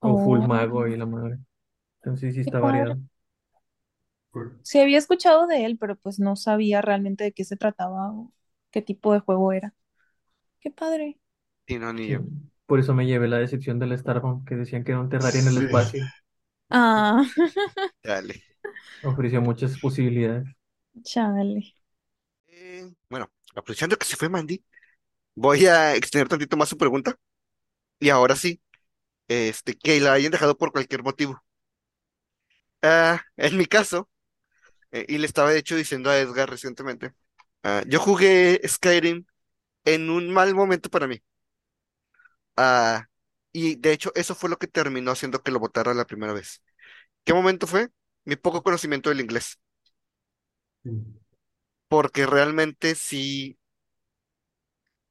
o 0.00 0.18
full 0.18 0.42
Oh, 0.42 0.46
mago 0.46 0.86
y 0.88 0.96
la 0.98 1.06
madre. 1.06 1.38
Entonces 2.02 2.34
sí 2.34 2.40
qué 2.44 2.52
está 2.52 2.60
padre. 2.60 2.92
variado. 2.92 2.98
Sí, 4.62 4.80
había 4.80 4.98
escuchado 4.98 5.46
de 5.46 5.64
él, 5.64 5.78
pero 5.78 5.96
pues 5.96 6.18
no 6.18 6.34
sabía 6.36 6.82
realmente 6.82 7.24
de 7.24 7.32
qué 7.32 7.44
se 7.44 7.56
trataba 7.56 8.12
o 8.12 8.32
qué 8.70 8.82
tipo 8.82 9.12
de 9.12 9.20
juego 9.20 9.52
era. 9.52 9.74
Qué 10.66 10.70
padre. 10.72 11.18
Y 11.66 11.78
no, 11.78 11.92
ni 11.92 12.08
Sí. 12.08 12.10
yo. 12.10 12.20
Por 12.66 12.80
eso 12.80 12.94
me 12.94 13.06
llevé 13.06 13.28
la 13.28 13.38
decepción 13.38 13.78
del 13.78 13.96
Starbound, 13.98 14.46
que 14.48 14.56
decían 14.56 14.84
que 14.84 14.92
era 14.92 15.00
un 15.00 15.08
Terraria 15.10 15.40
en 15.40 15.48
el 15.48 15.58
Sí. 15.58 15.64
espacio. 15.64 16.12
Ah, 16.70 17.24
Dale. 18.02 18.42
Ofrecía 19.00 19.40
muchas 19.40 19.78
posibilidades. 19.78 20.46
chale. 21.04 21.62
Eh, 22.48 22.88
bueno, 23.10 23.30
aprovechando 23.54 23.96
que 23.96 24.06
se 24.06 24.16
fue 24.16 24.28
Mandy, 24.28 24.64
voy 25.34 25.66
a 25.66 25.94
extender 25.96 26.28
tantito 26.28 26.56
más 26.56 26.68
su 26.68 26.78
pregunta. 26.78 27.18
Y 28.00 28.10
ahora 28.10 28.36
sí, 28.36 28.62
este, 29.28 29.76
que 29.78 30.00
la 30.00 30.14
hayan 30.14 30.32
dejado 30.32 30.58
por 30.58 30.72
cualquier 30.72 31.02
motivo. 31.04 31.42
Ah, 32.82 33.20
en 33.36 33.56
mi 33.58 33.66
caso, 33.66 34.08
eh, 34.92 35.06
y 35.08 35.18
le 35.18 35.26
estaba 35.26 35.50
de 35.50 35.58
hecho 35.60 35.76
diciendo 35.76 36.10
a 36.10 36.18
Edgar 36.18 36.50
recientemente, 36.50 37.14
ah, 37.64 37.82
yo 37.88 38.00
jugué 38.00 38.60
Skyrim 38.66 39.26
en 39.86 40.10
un 40.10 40.30
mal 40.32 40.54
momento 40.54 40.90
para 40.90 41.06
mí. 41.08 41.22
Ah, 42.56 43.06
y 43.52 43.76
de 43.76 43.92
hecho 43.92 44.12
eso 44.14 44.34
fue 44.34 44.50
lo 44.50 44.58
que 44.58 44.66
terminó 44.66 45.10
haciendo 45.10 45.42
que 45.42 45.50
lo 45.50 45.58
votara 45.60 45.94
la 45.94 46.06
primera 46.06 46.32
vez. 46.32 46.62
¿Qué 47.24 47.34
momento 47.34 47.66
fue? 47.66 47.90
Mi 48.24 48.36
poco 48.36 48.62
conocimiento 48.62 49.10
del 49.10 49.20
inglés, 49.22 49.58
porque 51.88 52.26
realmente 52.26 52.94
sí 52.94 53.58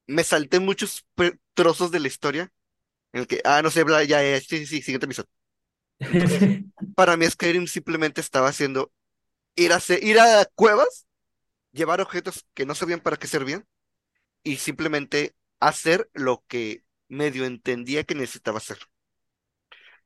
me 0.08 0.24
salté 0.24 0.60
muchos 0.60 1.06
trozos 1.54 1.92
de 1.92 2.00
la 2.00 2.08
historia 2.08 2.52
en 3.14 3.22
el 3.22 3.28
que, 3.28 3.42
ah, 3.46 3.62
no 3.62 3.72
sé, 3.72 3.84
bla, 3.84 4.04
ya, 4.04 4.24
ya, 4.24 4.40
sí, 4.40 4.60
sí, 4.60 4.68
sí, 4.68 4.82
siguiente 4.82 5.06
episodio. 5.06 5.30
Entonces, 6.00 6.46
para 6.96 7.18
mí 7.18 7.28
Skyrim 7.28 7.68
simplemente 7.68 8.22
estaba 8.22 8.50
haciendo 8.50 8.92
ir 9.56 9.74
a, 9.74 9.80
ir 10.02 10.20
a 10.20 10.46
cuevas, 10.56 11.08
llevar 11.74 12.02
objetos 12.02 12.46
que 12.54 12.66
no 12.66 12.76
sabían 12.76 13.02
para 13.02 13.18
qué 13.18 13.28
servían 13.28 13.66
y 14.45 14.58
simplemente 14.58 15.36
hacer 15.60 16.10
lo 16.13 16.45
que 16.47 16.86
medio 17.10 17.45
entendía 17.45 18.05
que 18.05 18.15
necesitaba 18.15 18.60
hacer. 18.60 18.79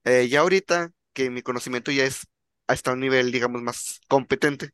Eh, 0.04 0.28
ya 0.30 0.42
ahorita 0.42 0.92
que 1.14 1.30
mi 1.30 1.42
conocimiento 1.42 1.92
ya 1.92 2.06
es 2.06 2.28
hasta 2.68 2.94
un 2.94 3.00
nivel, 3.00 3.32
digamos, 3.32 3.62
más 3.62 4.00
competente, 4.08 4.72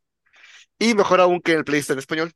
y 0.80 0.95
mejor 0.95 1.21
aún 1.21 1.41
que 1.41 1.54
el 1.54 1.65
Play 1.65 1.82
está 1.82 1.93
en 1.93 1.99
español. 1.99 2.34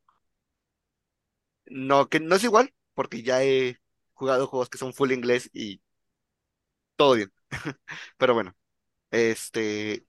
No, 1.67 2.09
que 2.09 2.19
no 2.19 2.35
es 2.35 2.43
igual, 2.43 2.73
porque 2.93 3.21
ya 3.23 3.43
he 3.43 3.79
jugado 4.13 4.47
juegos 4.47 4.69
que 4.69 4.77
son 4.77 4.93
full 4.93 5.11
inglés 5.11 5.49
y 5.53 5.81
todo 6.95 7.15
bien. 7.15 7.31
Pero 8.17 8.33
bueno, 8.33 8.55
este 9.11 10.05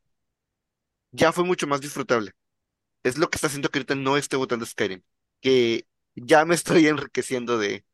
ya 1.13 1.33
fue 1.33 1.45
mucho 1.45 1.67
más 1.67 1.81
disfrutable. 1.81 2.33
Es 3.05 3.19
lo 3.19 3.31
que 3.31 3.37
está 3.37 3.49
haciendo 3.49 3.71
que 3.71 3.81
ahorita 3.81 3.97
no 3.97 4.19
esté 4.19 4.37
votando 4.37 4.67
Skyrim, 4.67 5.03
que 5.43 5.87
ya 6.15 6.45
me 6.45 6.55
estoy 6.55 6.87
enriqueciendo 6.89 7.59
de, 7.59 7.85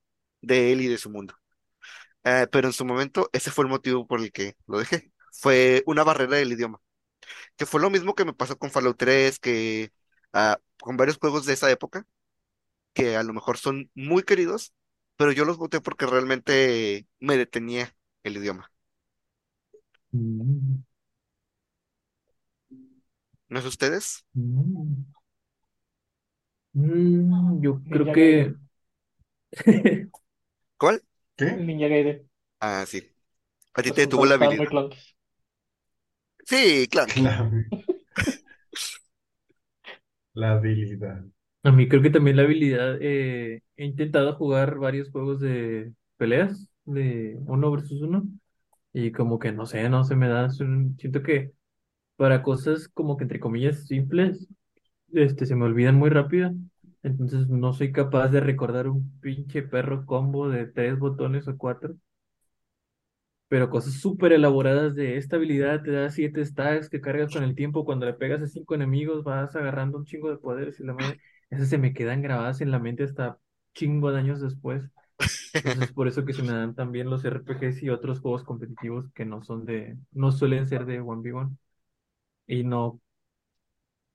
de 0.42 0.72
él 0.72 0.80
y 0.82 0.88
de 0.88 0.98
su 0.98 1.10
mundo. 1.10 1.34
Eh, 2.24 2.46
pero 2.50 2.68
en 2.68 2.72
su 2.74 2.84
momento, 2.84 3.30
ese 3.32 3.50
fue 3.50 3.64
el 3.64 3.70
motivo 3.70 4.06
por 4.06 4.20
el 4.20 4.32
que 4.32 4.56
lo 4.66 4.78
dejé. 4.78 5.12
Fue 5.32 5.82
una 5.86 6.04
barrera 6.04 6.36
del 6.38 6.52
idioma, 6.52 6.80
que 7.56 7.66
fue 7.66 7.80
lo 7.80 7.90
mismo 7.90 8.14
que 8.14 8.24
me 8.26 8.34
pasó 8.34 8.58
con 8.58 8.70
Fallout 8.70 8.98
3, 8.98 9.38
que 9.40 9.92
ah, 10.32 10.58
con 10.80 10.96
varios 10.96 11.18
juegos 11.18 11.46
de 11.46 11.54
esa 11.54 11.70
época, 11.70 12.06
que 12.94 13.16
a 13.16 13.22
lo 13.24 13.34
mejor 13.34 13.58
son 13.58 13.90
muy 13.94 14.22
queridos, 14.24 14.74
pero 15.16 15.32
yo 15.32 15.44
los 15.44 15.58
voté 15.58 15.80
porque 15.80 16.06
realmente 16.06 17.06
me 17.20 17.36
detenía 17.38 17.96
el 18.24 18.36
idioma. 18.38 18.72
Mm, 20.12 20.82
¿No 23.48 23.58
es 23.58 23.64
ustedes? 23.66 24.24
Mm, 26.76 27.60
yo 27.62 27.82
creo 27.90 28.06
Ninja 28.06 28.12
que 28.12 28.22
Gaiden. 28.22 28.60
¿Cuál? 30.78 31.02
¿Qué? 31.36 31.58
El 31.58 31.66
Ninja 31.66 31.88
Gaiden. 31.88 32.28
Ah, 32.60 32.84
sí. 32.86 33.02
A 33.74 33.82
ti 33.82 33.90
Los 33.90 33.98
te 33.98 34.02
detuvo 34.02 34.26
la 34.26 34.34
controles 34.34 34.34
estaban 34.34 34.56
muy 34.56 34.66
habilidad. 34.66 34.68
clunky. 34.68 34.96
Sí, 36.46 36.86
claro. 36.90 37.12
La, 37.16 37.50
la 40.34 40.52
habilidad. 40.52 41.24
a 41.64 41.72
mí 41.72 41.88
creo 41.88 42.02
que 42.02 42.10
también 42.10 42.36
la 42.36 42.42
habilidad, 42.44 42.98
eh, 43.00 43.60
he 43.76 43.84
intentado 43.84 44.34
jugar 44.36 44.78
varios 44.78 45.10
juegos 45.10 45.40
de 45.40 45.92
peleas, 46.16 46.68
de 46.84 47.36
uno 47.46 47.70
versus 47.72 48.02
uno, 48.02 48.24
y 48.92 49.12
como 49.12 49.38
que 49.38 49.52
no 49.52 49.66
sé, 49.66 49.88
no 49.90 50.04
se 50.04 50.16
me 50.16 50.28
da, 50.28 50.46
es 50.46 50.60
un- 50.60 50.96
siento 50.98 51.22
que 51.22 51.52
para 52.16 52.42
cosas 52.42 52.88
como 52.88 53.16
que 53.16 53.24
entre 53.24 53.40
comillas 53.40 53.86
simples, 53.88 54.48
este, 55.22 55.46
se 55.46 55.56
me 55.56 55.64
olvidan 55.64 55.96
muy 55.96 56.10
rápido, 56.10 56.52
entonces 57.02 57.48
no 57.48 57.72
soy 57.72 57.92
capaz 57.92 58.28
de 58.28 58.40
recordar 58.40 58.88
un 58.88 59.18
pinche 59.20 59.62
perro 59.62 60.06
combo 60.06 60.48
de 60.48 60.66
tres 60.66 60.98
botones 60.98 61.48
o 61.48 61.56
cuatro. 61.56 61.96
Pero 63.48 63.70
cosas 63.70 63.94
súper 63.94 64.32
elaboradas 64.32 64.94
de 64.96 65.16
esta 65.18 65.36
habilidad 65.36 65.82
te 65.82 65.92
da 65.92 66.10
siete 66.10 66.44
stacks 66.44 66.88
que 66.90 67.00
cargas 67.00 67.32
con 67.32 67.44
el 67.44 67.54
tiempo. 67.54 67.84
Cuando 67.84 68.04
le 68.06 68.14
pegas 68.14 68.42
a 68.42 68.46
cinco 68.48 68.74
enemigos 68.74 69.22
vas 69.24 69.54
agarrando 69.54 69.98
un 69.98 70.04
chingo 70.04 70.30
de 70.30 70.36
poderes 70.38 70.80
y 70.80 70.84
la 70.84 70.94
madre. 70.94 71.20
Esas 71.50 71.68
se 71.68 71.78
me 71.78 71.94
quedan 71.94 72.22
grabadas 72.22 72.60
en 72.60 72.72
la 72.72 72.80
mente 72.80 73.04
hasta 73.04 73.38
chingo 73.74 74.10
de 74.10 74.18
años 74.18 74.40
después. 74.40 74.82
Entonces 75.52 75.92
por 75.92 76.08
eso 76.08 76.24
que 76.24 76.32
se 76.34 76.42
me 76.42 76.52
dan 76.52 76.74
también 76.74 77.08
los 77.10 77.24
RPGs 77.24 77.82
y 77.84 77.90
otros 77.90 78.20
juegos 78.20 78.44
competitivos 78.44 79.10
que 79.14 79.24
no 79.24 79.42
son 79.44 79.64
de, 79.66 79.96
no 80.12 80.32
suelen 80.32 80.66
ser 80.68 80.86
de 80.86 81.00
1v1. 81.00 81.56
Y 82.48 82.64
no, 82.64 83.00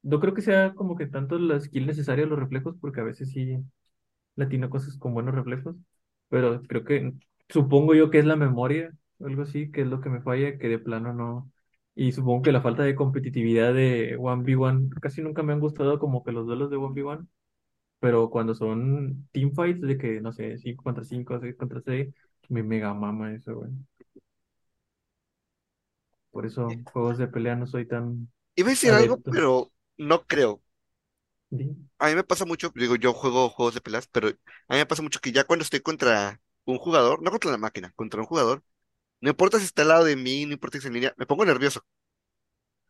no 0.03 0.19
creo 0.19 0.33
que 0.33 0.41
sea 0.41 0.73
como 0.73 0.95
que 0.95 1.07
tanto 1.07 1.37
la 1.39 1.59
skill 1.59 1.87
necesaria 1.87 2.25
los 2.25 2.39
reflejos, 2.39 2.75
porque 2.79 3.01
a 3.01 3.03
veces 3.03 3.31
sí 3.31 3.57
latino 4.35 4.69
cosas 4.69 4.97
con 4.97 5.13
buenos 5.13 5.35
reflejos, 5.35 5.75
pero 6.29 6.61
creo 6.63 6.83
que, 6.85 7.13
supongo 7.49 7.95
yo 7.95 8.09
que 8.09 8.19
es 8.19 8.25
la 8.25 8.35
memoria, 8.35 8.91
algo 9.19 9.43
así, 9.43 9.71
que 9.71 9.81
es 9.81 9.87
lo 9.87 10.01
que 10.01 10.09
me 10.09 10.21
falla, 10.21 10.57
que 10.57 10.69
de 10.69 10.79
plano 10.79 11.13
no. 11.13 11.51
Y 11.95 12.13
supongo 12.13 12.41
que 12.43 12.51
la 12.53 12.61
falta 12.61 12.83
de 12.83 12.95
competitividad 12.95 13.73
de 13.73 14.17
1v1, 14.17 14.89
casi 15.01 15.21
nunca 15.21 15.43
me 15.43 15.53
han 15.53 15.59
gustado 15.59 15.99
como 15.99 16.23
que 16.23 16.31
los 16.31 16.47
duelos 16.47 16.69
de 16.69 16.77
1v1, 16.77 17.27
pero 17.99 18.29
cuando 18.29 18.55
son 18.55 19.27
teamfights 19.31 19.81
de 19.81 19.97
que, 19.97 20.21
no 20.21 20.33
sé, 20.33 20.57
5 20.57 20.83
contra 20.83 21.03
5, 21.03 21.39
6 21.39 21.55
contra 21.57 21.81
6, 21.81 22.13
me 22.49 22.63
mega 22.63 22.93
mama 22.93 23.33
eso, 23.33 23.55
güey. 23.55 23.71
Por 26.31 26.45
eso 26.45 26.67
juegos 26.93 27.17
de 27.17 27.27
pelea 27.27 27.55
no 27.55 27.67
soy 27.67 27.85
tan 27.85 28.29
Iba 28.55 28.69
a 28.69 28.71
decir 28.71 28.91
algo, 28.91 29.13
adepto. 29.15 29.31
pero 29.31 29.70
no 30.07 30.25
creo. 30.27 30.61
A 31.99 32.07
mí 32.07 32.15
me 32.15 32.23
pasa 32.23 32.45
mucho, 32.45 32.71
digo, 32.75 32.95
yo 32.95 33.13
juego 33.13 33.49
juegos 33.49 33.75
de 33.75 33.81
peleas, 33.81 34.07
pero 34.07 34.29
a 34.29 34.31
mí 34.73 34.77
me 34.79 34.85
pasa 34.87 35.03
mucho 35.03 35.19
que 35.19 35.31
ya 35.31 35.43
cuando 35.45 35.63
estoy 35.63 35.81
contra 35.81 36.41
un 36.65 36.77
jugador, 36.79 37.21
no 37.21 37.29
contra 37.31 37.51
la 37.51 37.57
máquina, 37.57 37.93
contra 37.95 38.19
un 38.21 38.25
jugador, 38.27 38.63
no 39.21 39.29
importa 39.31 39.59
si 39.59 39.65
está 39.65 39.83
al 39.83 39.89
lado 39.89 40.05
de 40.05 40.15
mí, 40.17 40.45
no 40.45 40.53
importa 40.53 40.79
si 40.81 40.87
en 40.87 40.93
línea, 40.95 41.13
me 41.17 41.25
pongo 41.27 41.45
nervioso, 41.45 41.85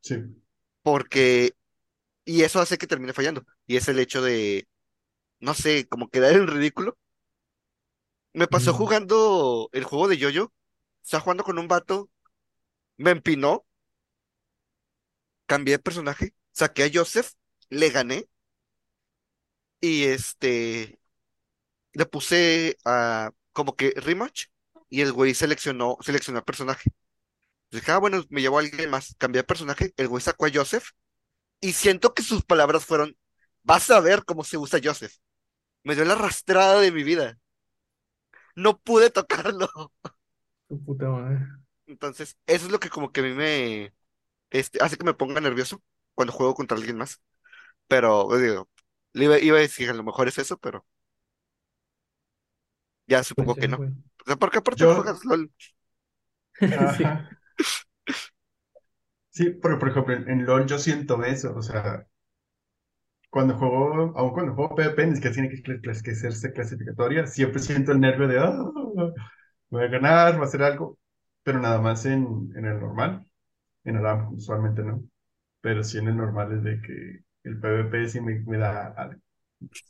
Sí. 0.01 0.41
porque, 0.83 1.55
y 2.25 2.43
eso 2.43 2.59
hace 2.61 2.79
que 2.79 2.87
termine 2.87 3.13
fallando, 3.13 3.45
y 3.67 3.77
es 3.77 3.89
el 3.89 3.99
hecho 3.99 4.21
de, 4.21 4.67
no 5.39 5.53
sé, 5.53 5.87
como 5.89 6.09
quedar 6.09 6.33
en 6.35 6.47
ridículo. 6.47 6.97
Me 8.33 8.47
pasó 8.47 8.73
Mm. 8.73 8.73
jugando 8.73 9.69
el 9.73 9.83
juego 9.85 10.07
de 10.07 10.17
Yoyo, 10.17 10.51
estaba 11.03 11.21
jugando 11.23 11.43
con 11.43 11.59
un 11.59 11.67
vato, 11.67 12.09
me 12.97 13.11
empinó, 13.11 13.65
cambié 15.45 15.73
de 15.77 15.79
personaje, 15.83 16.33
saqué 16.51 16.83
a 16.83 16.91
Joseph, 16.93 17.31
le 17.69 17.89
gané, 17.89 18.27
y 19.79 20.05
este, 20.05 20.99
le 21.93 22.05
puse 22.05 22.77
a, 22.85 23.31
como 23.53 23.75
que 23.75 23.93
rematch, 23.97 24.47
y 24.89 25.01
el 25.01 25.13
güey 25.13 25.33
seleccionó, 25.33 25.97
seleccionó 26.01 26.43
personaje. 26.43 26.91
Dije, 27.71 27.91
ah, 27.91 27.99
bueno, 27.99 28.23
me 28.29 28.41
llevó 28.41 28.57
a 28.57 28.61
alguien 28.61 28.89
más, 28.89 29.15
cambié 29.17 29.41
de 29.41 29.47
personaje, 29.47 29.93
el 29.97 30.07
güey 30.07 30.21
sacó 30.21 30.45
a 30.45 30.51
Joseph, 30.53 30.89
y 31.61 31.73
siento 31.73 32.13
que 32.13 32.23
sus 32.23 32.43
palabras 32.43 32.85
fueron, 32.85 33.17
vas 33.63 33.89
a 33.91 33.99
ver 33.99 34.25
cómo 34.25 34.43
se 34.43 34.57
usa 34.57 34.79
Joseph. 34.83 35.15
Me 35.83 35.95
dio 35.95 36.05
la 36.05 36.13
arrastrada 36.13 36.79
de 36.79 36.91
mi 36.91 37.03
vida. 37.03 37.39
No 38.55 38.79
pude 38.79 39.09
tocarlo. 39.09 39.69
Su 40.67 40.83
puta 40.83 41.07
madre. 41.09 41.39
Entonces, 41.87 42.37
eso 42.45 42.65
es 42.65 42.71
lo 42.71 42.79
que 42.79 42.89
como 42.89 43.11
que 43.11 43.21
a 43.21 43.23
mí 43.23 43.33
me 43.33 43.93
este, 44.49 44.79
hace 44.83 44.97
que 44.97 45.05
me 45.05 45.13
ponga 45.13 45.41
nervioso 45.41 45.81
cuando 46.15 46.33
juego 46.33 46.55
contra 46.55 46.77
alguien 46.77 46.97
más. 46.97 47.21
Pero, 47.87 48.27
pues, 48.29 48.41
digo, 48.43 48.69
le 49.13 49.25
iba, 49.25 49.39
iba 49.39 49.57
a 49.57 49.61
decir, 49.61 49.89
a 49.89 49.93
lo 49.93 50.03
mejor 50.03 50.27
es 50.29 50.37
eso, 50.39 50.57
pero 50.59 50.85
ya 53.07 53.23
Puede 53.35 53.49
supongo 53.49 53.57
que 53.57 53.67
no. 53.67 53.77
güey. 53.77 53.89
O 54.23 54.25
sea, 54.27 54.35
porque 54.37 54.59
aparte 54.59 54.85
Yo, 54.85 54.87
juegas 54.87 55.23
LOL. 55.25 55.51
Sí. 56.87 57.05
ajá. 57.05 57.29
Sí, 59.29 59.49
pero 59.61 59.77
por 59.79 59.89
ejemplo, 59.89 60.13
en, 60.15 60.29
en 60.29 60.45
LOL 60.45 60.65
yo 60.67 60.77
siento 60.79 61.21
eso, 61.25 61.53
o 61.55 61.61
sea, 61.61 62.07
cuando 63.29 63.55
juego, 63.57 64.13
aun 64.17 64.31
cuando 64.33 64.53
juego 64.55 64.75
PvP, 64.75 65.15
siquiera 65.15 65.33
tiene 65.33 65.49
que, 65.49 65.61
clas- 65.63 66.01
que 66.03 66.11
hacerse 66.11 66.51
clasificatoria, 66.53 67.25
siempre 67.27 67.59
siento 67.61 67.91
el 67.91 67.99
nervio 68.01 68.27
de, 68.27 68.39
ah, 68.39 68.57
voy 69.69 69.83
a 69.83 69.87
ganar, 69.87 70.33
voy 70.35 70.43
a 70.43 70.45
hacer 70.47 70.63
algo, 70.63 70.97
pero 71.43 71.59
nada 71.59 71.79
más 71.81 72.05
en, 72.05 72.51
en 72.55 72.65
el 72.65 72.79
normal, 72.79 73.25
en 73.85 73.97
el 73.97 74.05
AM 74.07 74.27
usualmente 74.35 74.83
no, 74.83 75.03
pero 75.61 75.83
sí 75.83 75.97
en 75.99 76.09
el 76.09 76.17
normal 76.17 76.53
es 76.57 76.63
de 76.63 76.81
que 76.81 77.23
el 77.43 77.59
PvP 77.59 78.07
sí 78.09 78.21
me, 78.21 78.39
me 78.41 78.57
da 78.57 78.87
algo. 78.93 79.21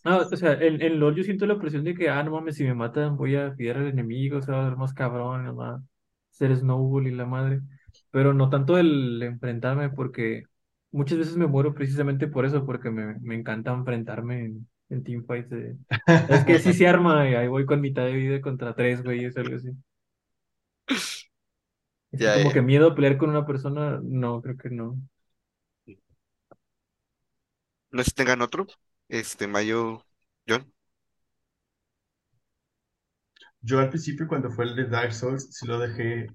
Ah, 0.04 0.18
o 0.32 0.36
sea, 0.36 0.54
en, 0.54 0.82
en 0.82 1.00
LoL 1.00 1.16
yo 1.16 1.24
siento 1.24 1.46
la 1.46 1.60
presión 1.60 1.84
de 1.84 1.94
que, 1.96 2.10
ah, 2.10 2.24
no 2.24 2.32
mames, 2.32 2.56
si 2.56 2.64
me 2.64 2.74
matan 2.74 3.18
voy 3.18 3.36
a 3.36 3.56
pillar 3.56 3.78
al 3.78 3.88
enemigo, 3.88 4.42
se 4.42 4.52
va 4.52 4.62
a 4.62 4.70
ver 4.70 4.78
más 4.78 4.94
cabrón, 4.94 5.46
no 5.46 5.56
va 5.56 5.76
a 5.76 5.84
ser 6.32 6.56
Snowball 6.56 7.08
y 7.08 7.12
la 7.12 7.26
madre. 7.26 7.62
Pero 8.10 8.34
no 8.34 8.50
tanto 8.50 8.78
el 8.78 9.22
enfrentarme, 9.24 9.90
porque 9.90 10.44
muchas 10.92 11.18
veces 11.20 11.38
me 11.38 11.48
muero 11.48 11.74
precisamente 11.74 12.28
por 12.28 12.46
eso, 12.46 12.66
porque 12.66 12.90
me, 12.92 13.16
me 13.20 13.36
encanta 13.36 13.72
enfrentarme 13.74 14.46
en, 14.46 14.68
en 14.90 15.04
teamfights. 15.04 15.50
de- 15.50 15.78
Es 16.28 16.44
que 16.44 16.60
sí 16.60 16.74
se 16.74 16.88
arma, 16.88 17.30
y 17.30 17.36
ahí 17.36 17.48
voy 17.48 17.66
con 17.66 17.82
mitad 17.82 18.04
de 18.06 18.14
vida 18.14 18.42
contra 18.42 18.76
tres 18.76 19.04
güeyes, 19.04 19.38
algo 19.38 19.56
así. 19.56 19.70
Así 22.14 22.30
Ya, 22.30 22.32
como 22.32 22.52
ya. 22.52 22.54
que 22.54 22.62
miedo 22.62 22.88
a 22.88 22.96
pelear 22.96 23.18
con 23.18 23.30
una 23.32 23.46
persona, 23.46 24.00
no, 24.04 24.42
creo 24.42 24.56
que 24.58 24.70
no. 24.70 24.98
No 27.92 28.04
sé 28.04 28.10
si 28.12 28.16
tengan 28.16 28.42
otro. 28.42 28.68
Este, 29.08 29.48
Mayo, 29.48 30.06
John. 30.48 30.74
Yo 33.62 33.80
al 33.80 33.90
principio 33.90 34.28
cuando 34.28 34.50
fue 34.52 34.66
el 34.66 34.76
de 34.76 34.88
Dark 34.88 35.14
Souls 35.14 35.50
sí 35.52 35.68
lo 35.68 35.80
dejé 35.80 36.28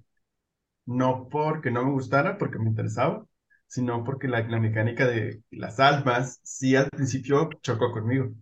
no 0.86 1.28
porque 1.30 1.70
no 1.70 1.84
me 1.84 1.92
gustara, 1.92 2.38
porque 2.38 2.58
me 2.58 2.68
interesaba, 2.70 3.24
sino 3.66 4.04
porque 4.04 4.28
la, 4.28 4.42
la 4.48 4.60
mecánica 4.60 5.06
de 5.06 5.42
las 5.50 5.80
almas 5.80 6.40
sí 6.44 6.76
al 6.76 6.90
principio 6.90 7.50
chocó 7.62 7.92
conmigo. 7.92 8.32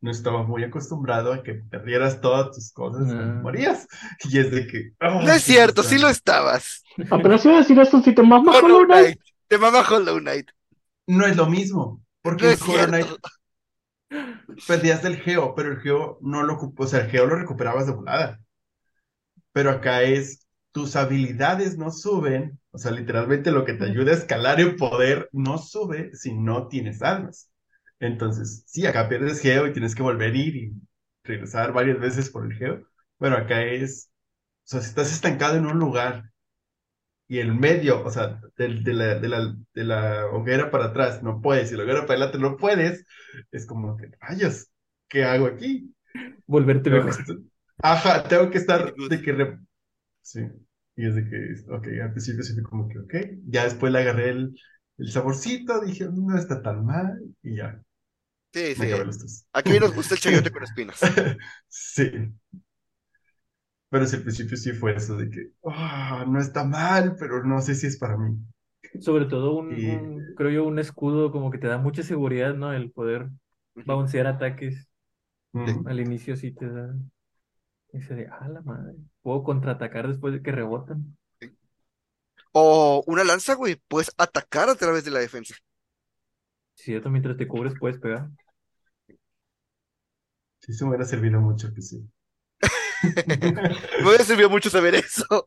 No 0.00 0.10
estaba 0.10 0.42
muy 0.44 0.64
acostumbrado 0.64 1.32
a 1.32 1.42
que 1.42 1.54
perdieras 1.54 2.20
todas 2.20 2.54
tus 2.54 2.72
cosas 2.72 3.14
cuando 3.14 3.34
Ah. 3.34 3.40
morías. 3.42 3.86
Y 4.30 4.38
es 4.38 4.50
de 4.50 4.66
que... 4.66 4.92
No 5.18 5.32
¡ah, 5.32 5.36
es 5.36 5.42
qué 5.44 5.52
cierto, 5.52 5.82
sí 5.82 5.98
lo 5.98 6.08
estabas. 6.08 6.82
Apenas 7.10 7.44
iba 7.44 7.54
a 7.56 7.58
decir 7.58 7.78
esto, 7.78 8.00
si 8.02 8.14
te 8.14 8.22
mama 8.22 8.52
Hollow. 8.60 8.84
Knight. 8.86 9.20
Te 9.48 9.58
mama 9.58 9.80
Hollow 9.88 10.18
Knight. 10.20 10.50
No 11.06 11.26
es 11.26 11.36
lo 11.36 11.46
mismo, 11.48 12.03
porque 12.24 12.46
No 12.46 12.66
Hollow 12.66 12.90
del 15.02 15.16
geo, 15.20 15.54
pero 15.54 15.72
el 15.72 15.80
geo 15.80 16.18
no 16.22 16.42
lo 16.42 16.54
ocupó, 16.54 16.84
o 16.84 16.86
sea, 16.86 17.00
el 17.00 17.10
geo 17.10 17.26
lo 17.26 17.36
recuperabas 17.36 17.86
de 17.86 17.92
volada. 17.92 18.40
Pero 19.52 19.70
acá 19.70 20.02
es 20.02 20.46
tus 20.72 20.96
habilidades 20.96 21.78
no 21.78 21.90
suben, 21.90 22.58
o 22.72 22.78
sea, 22.78 22.90
literalmente 22.90 23.52
lo 23.52 23.64
que 23.64 23.74
te 23.74 23.84
ayuda 23.84 24.12
a 24.12 24.14
escalar 24.16 24.60
en 24.60 24.76
poder 24.76 25.28
no 25.32 25.58
sube 25.58 26.10
si 26.14 26.34
no 26.34 26.66
tienes 26.68 27.02
almas. 27.02 27.50
Entonces, 28.00 28.64
sí, 28.66 28.86
acá 28.86 29.08
pierdes 29.08 29.40
geo 29.40 29.66
y 29.66 29.72
tienes 29.72 29.94
que 29.94 30.02
volver 30.02 30.32
a 30.32 30.36
ir 30.36 30.56
y 30.56 30.72
regresar 31.22 31.72
varias 31.72 32.00
veces 32.00 32.30
por 32.30 32.46
el 32.46 32.54
geo. 32.58 32.82
Bueno, 33.18 33.36
acá 33.36 33.62
es, 33.64 34.10
o 34.64 34.68
sea, 34.68 34.80
si 34.80 34.88
estás 34.88 35.12
estancado 35.12 35.56
en 35.56 35.66
un 35.66 35.78
lugar 35.78 36.32
y 37.28 37.38
el 37.38 37.54
medio, 37.54 38.04
o 38.04 38.10
sea, 38.10 38.40
del- 38.56 38.84
de, 38.84 38.92
la, 38.94 39.14
de, 39.18 39.28
la, 39.28 39.56
de 39.74 39.84
la 39.84 40.26
hoguera 40.26 40.70
para 40.70 40.86
atrás 40.86 41.22
no 41.22 41.40
puedes 41.40 41.72
y 41.72 41.76
la 41.76 41.84
hoguera 41.84 42.02
para 42.02 42.14
adelante 42.24 42.38
no 42.38 42.56
puedes, 42.56 43.04
es 43.52 43.66
como 43.66 43.96
que, 43.96 44.10
rayos, 44.20 44.68
¿qué 45.08 45.24
hago 45.24 45.46
aquí? 45.46 45.94
Volverte 46.46 46.90
Tengo 46.90 47.04
que 47.04 47.12
mejor. 47.12 47.24
Ajá, 47.82 48.24
tengo 48.28 48.50
que 48.50 48.58
estar 48.58 48.94
de 48.94 49.22
que... 49.22 49.32
re- 49.32 49.58
Sí, 50.22 50.40
y 50.96 51.06
es 51.06 51.14
de 51.16 51.24
que, 51.28 51.54
ok, 51.72 51.86
al 52.02 52.12
principio 52.12 52.42
sí 52.44 52.54
fue 52.54 52.62
como 52.64 52.88
que, 52.88 52.98
ok, 53.00 53.14
ya 53.48 53.64
después 53.64 53.92
le 53.92 54.00
agarré 54.00 54.30
el, 54.30 54.56
el 54.98 55.10
saborcito, 55.12 55.80
dije, 55.82 56.06
no 56.12 56.36
está 56.38 56.62
tan 56.62 56.84
mal, 56.86 57.20
y 57.42 57.56
ya, 57.56 57.82
Sí, 58.52 58.74
me 58.76 58.84
sí. 58.84 58.86
acabé 58.86 59.06
los 59.06 59.18
tres. 59.18 59.46
Aquí 59.52 59.78
nos 59.80 59.92
gusta 59.94 60.14
el 60.14 60.20
chayote 60.20 60.50
con 60.52 60.62
espinas. 60.62 61.12
Sí. 61.68 62.32
Pero 63.94 64.06
sí, 64.06 64.16
al 64.16 64.22
principio 64.22 64.56
sí 64.58 64.72
fue 64.72 64.96
eso 64.96 65.16
de 65.16 65.30
que, 65.30 65.52
ah, 65.66 66.24
no 66.28 66.40
está 66.40 66.64
mal, 66.64 67.16
pero 67.18 67.44
no 67.44 67.60
sé 67.62 67.74
si 67.74 67.86
es 67.86 67.96
para 67.98 68.16
mí. 68.18 68.36
Sobre 69.00 69.26
todo 69.26 69.54
un, 69.56 69.68
Y- 69.68 69.86
un- 69.86 70.34
creo 70.34 70.50
yo, 70.50 70.64
un 70.64 70.78
escudo 70.78 71.30
como 71.32 71.50
que 71.50 71.58
te 71.58 71.66
da 71.68 71.78
mucha 71.78 72.02
seguridad, 72.02 72.54
¿no? 72.54 72.72
El 72.72 72.90
poder 72.92 73.28
bouncear 73.84 74.26
ataques 74.26 74.88
al 75.84 76.00
inicio 76.00 76.36
sí 76.36 76.52
te 76.52 76.68
da 76.70 76.94
ese 77.92 78.14
de, 78.14 78.28
ah, 78.28 78.48
la 78.48 78.62
madre, 78.62 78.94
puedo 79.22 79.42
contraatacar 79.44 80.08
después 80.08 80.34
de 80.34 80.42
que 80.42 80.52
rebotan. 80.52 81.16
O 82.52 83.04
una 83.06 83.22
lanza, 83.22 83.52
güey. 83.54 83.76
Puedes 83.86 84.10
atacar 84.16 84.70
a 84.70 84.74
través 84.76 85.04
de 85.04 85.10
la 85.10 85.20
defensa. 85.20 85.54
Cierto, 86.76 87.10
mientras 87.10 87.36
te 87.36 87.48
cubres 87.48 87.74
puedes 87.76 87.98
pegar. 87.98 88.30
Sí, 90.58 90.72
se 90.72 90.82
me 90.84 90.90
hubiera 90.90 91.04
servido 91.04 91.40
mucho 91.40 91.72
que 91.72 91.80
sí. 91.80 92.10
Me 93.98 94.08
hubiera 94.08 94.24
servido 94.24 94.50
mucho 94.50 94.70
saber 94.70 94.94
eso. 94.94 95.46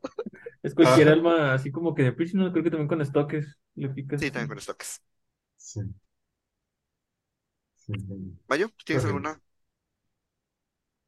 Es 0.62 0.74
cualquier 0.74 1.08
Ajá. 1.08 1.10
alma 1.10 1.52
así 1.54 1.70
como 1.72 1.94
que 1.94 2.02
de 2.04 2.12
príncipe, 2.12 2.50
creo 2.52 2.62
que 2.64 2.70
también 2.70 2.88
con 2.88 3.00
estoques 3.00 3.58
le 3.74 3.88
picas. 3.90 4.20
Sí, 4.20 4.30
también 4.30 4.48
con 4.48 4.58
estoques. 4.58 5.02
Sí. 5.56 5.80
Sí, 7.76 7.94
sí. 8.06 8.38
Mayo, 8.48 8.70
¿tienes 8.84 9.04
alguna? 9.04 9.40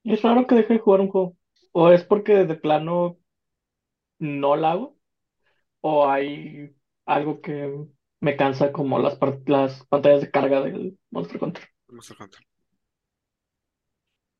Es 0.04 0.20
raro 0.22 0.46
que 0.46 0.54
deje 0.56 0.74
de 0.74 0.78
jugar 0.80 1.00
un 1.00 1.08
juego. 1.08 1.36
O 1.72 1.90
es 1.90 2.04
porque 2.04 2.44
de 2.44 2.54
plano 2.54 3.16
no 4.18 4.56
la 4.56 4.72
hago, 4.72 4.98
o 5.82 6.08
hay 6.08 6.74
algo 7.06 7.40
que 7.42 7.86
me 8.20 8.36
cansa 8.36 8.72
como 8.72 8.98
las 9.00 9.16
pantallas 9.16 10.22
de 10.22 10.30
carga 10.32 10.62
del 10.62 10.98
Monster 11.10 11.42
Hunter. 11.44 11.64
Monster 11.92 12.16
Hunter. 12.18 12.40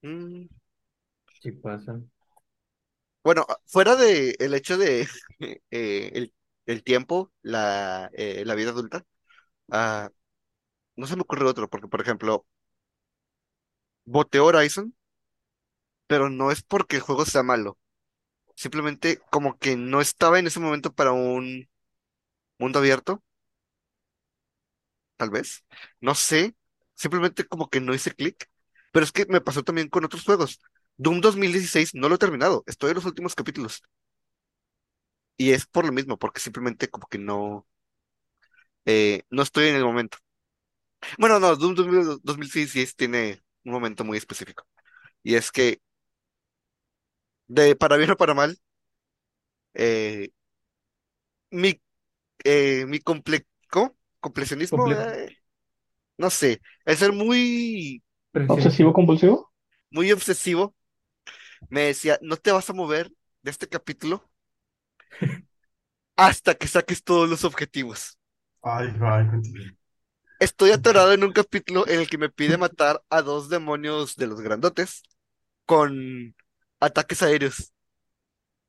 Mm, 0.05 0.49
Sí 1.41 1.51
pasan. 1.53 2.09
Bueno, 3.23 3.47
fuera 3.67 3.97
de 3.97 4.35
el 4.39 4.55
hecho 4.55 4.79
de 4.79 5.07
eh, 5.71 6.11
el, 6.15 6.35
el 6.67 6.83
tiempo, 6.83 7.33
la, 7.43 8.11
eh, 8.15 8.45
la 8.47 8.55
vida 8.55 8.71
adulta, 8.71 9.05
ah, 9.71 10.11
no 10.97 11.07
se 11.07 11.17
me 11.17 11.23
ocurre 11.23 11.47
otro, 11.47 11.71
porque 11.71 11.89
por 11.89 12.01
ejemplo, 12.03 12.47
boté 14.05 14.39
Horizon, 14.41 14.93
pero 16.07 16.29
no 16.31 16.51
es 16.51 16.63
porque 16.63 16.97
el 16.97 17.03
juego 17.03 17.25
sea 17.25 17.43
malo. 17.43 17.79
Simplemente 18.57 19.21
como 19.31 19.59
que 19.59 19.77
no 19.77 20.01
estaba 20.03 20.39
en 20.39 20.49
ese 20.49 20.61
momento 20.61 20.95
para 20.95 21.13
un 21.13 21.69
mundo 22.59 22.79
abierto, 22.81 23.23
tal 25.17 25.31
vez. 25.31 25.65
No 26.01 26.15
sé, 26.15 26.57
simplemente 26.95 27.45
como 27.47 27.69
que 27.69 27.81
no 27.81 27.95
hice 27.95 28.13
clic. 28.15 28.49
Pero 28.93 29.05
es 29.05 29.13
que 29.13 29.27
me 29.27 29.41
pasó 29.41 29.63
también 29.63 29.89
con 29.89 30.05
otros 30.05 30.25
juegos. 30.25 30.61
Doom 31.05 31.21
2016 31.21 31.95
no 31.97 32.09
lo 32.09 32.15
he 32.15 32.19
terminado, 32.19 32.63
estoy 32.67 32.91
en 32.91 32.97
los 32.97 33.05
últimos 33.07 33.35
capítulos. 33.35 33.83
Y 35.37 35.51
es 35.53 35.67
por 35.67 35.85
lo 35.87 35.93
mismo, 35.93 36.19
porque 36.19 36.39
simplemente 36.41 36.89
como 36.89 37.09
que 37.09 37.19
no, 37.19 37.67
eh, 38.85 39.23
no 39.31 39.43
estoy 39.43 39.69
en 39.69 39.77
el 39.77 39.85
momento. 39.85 40.19
Bueno, 41.19 41.39
no, 41.41 41.57
Doom 41.57 41.75
2000 41.75 42.19
2016 42.23 42.97
tiene 42.97 43.43
un 43.65 43.73
momento 43.73 44.05
muy 44.05 44.19
específico. 44.19 44.67
Y 45.23 45.35
es 45.37 45.51
que, 45.53 45.81
de 47.49 47.77
para 47.77 47.97
bien 47.99 48.11
o 48.13 48.17
para 48.17 48.35
mal, 48.35 48.57
eh, 49.75 50.31
mi, 51.51 51.81
eh, 52.45 52.87
mi 52.87 53.01
comple 53.01 53.47
¿cómo? 53.71 53.97
completionismo, 54.21 54.81
Complejo. 54.81 55.15
eh, 55.15 55.39
no 56.19 56.31
sé, 56.31 56.63
el 56.85 56.97
ser 56.97 57.13
muy, 57.13 58.03
¿Obsesivo 58.55 58.93
compulsivo? 58.93 59.51
muy 59.91 60.13
obsesivo, 60.13 60.75
me 61.69 61.83
decía, 61.83 62.19
no 62.23 62.37
te 62.37 62.53
vas 62.53 62.69
a 62.71 62.73
mover 62.73 63.13
de 63.43 63.51
este 63.51 63.69
capítulo 63.69 64.31
hasta 66.17 66.55
que 66.55 66.69
saques 66.69 67.03
todos 67.03 67.29
los 67.29 67.45
objetivos. 67.45 68.17
Ay, 68.63 68.89
ay. 69.03 69.27
Estoy 70.39 70.71
atorado 70.73 71.13
en 71.13 71.23
un 71.25 71.33
capítulo 71.33 71.87
en 71.89 72.01
el 72.01 72.09
que 72.09 72.19
me 72.19 72.31
pide 72.31 72.57
matar 72.57 73.03
a 73.11 73.23
dos 73.23 73.49
demonios 73.49 74.17
de 74.17 74.27
los 74.27 74.41
grandotes 74.41 75.03
con 75.67 76.35
ataques 76.81 77.23
aéreos. 77.23 77.73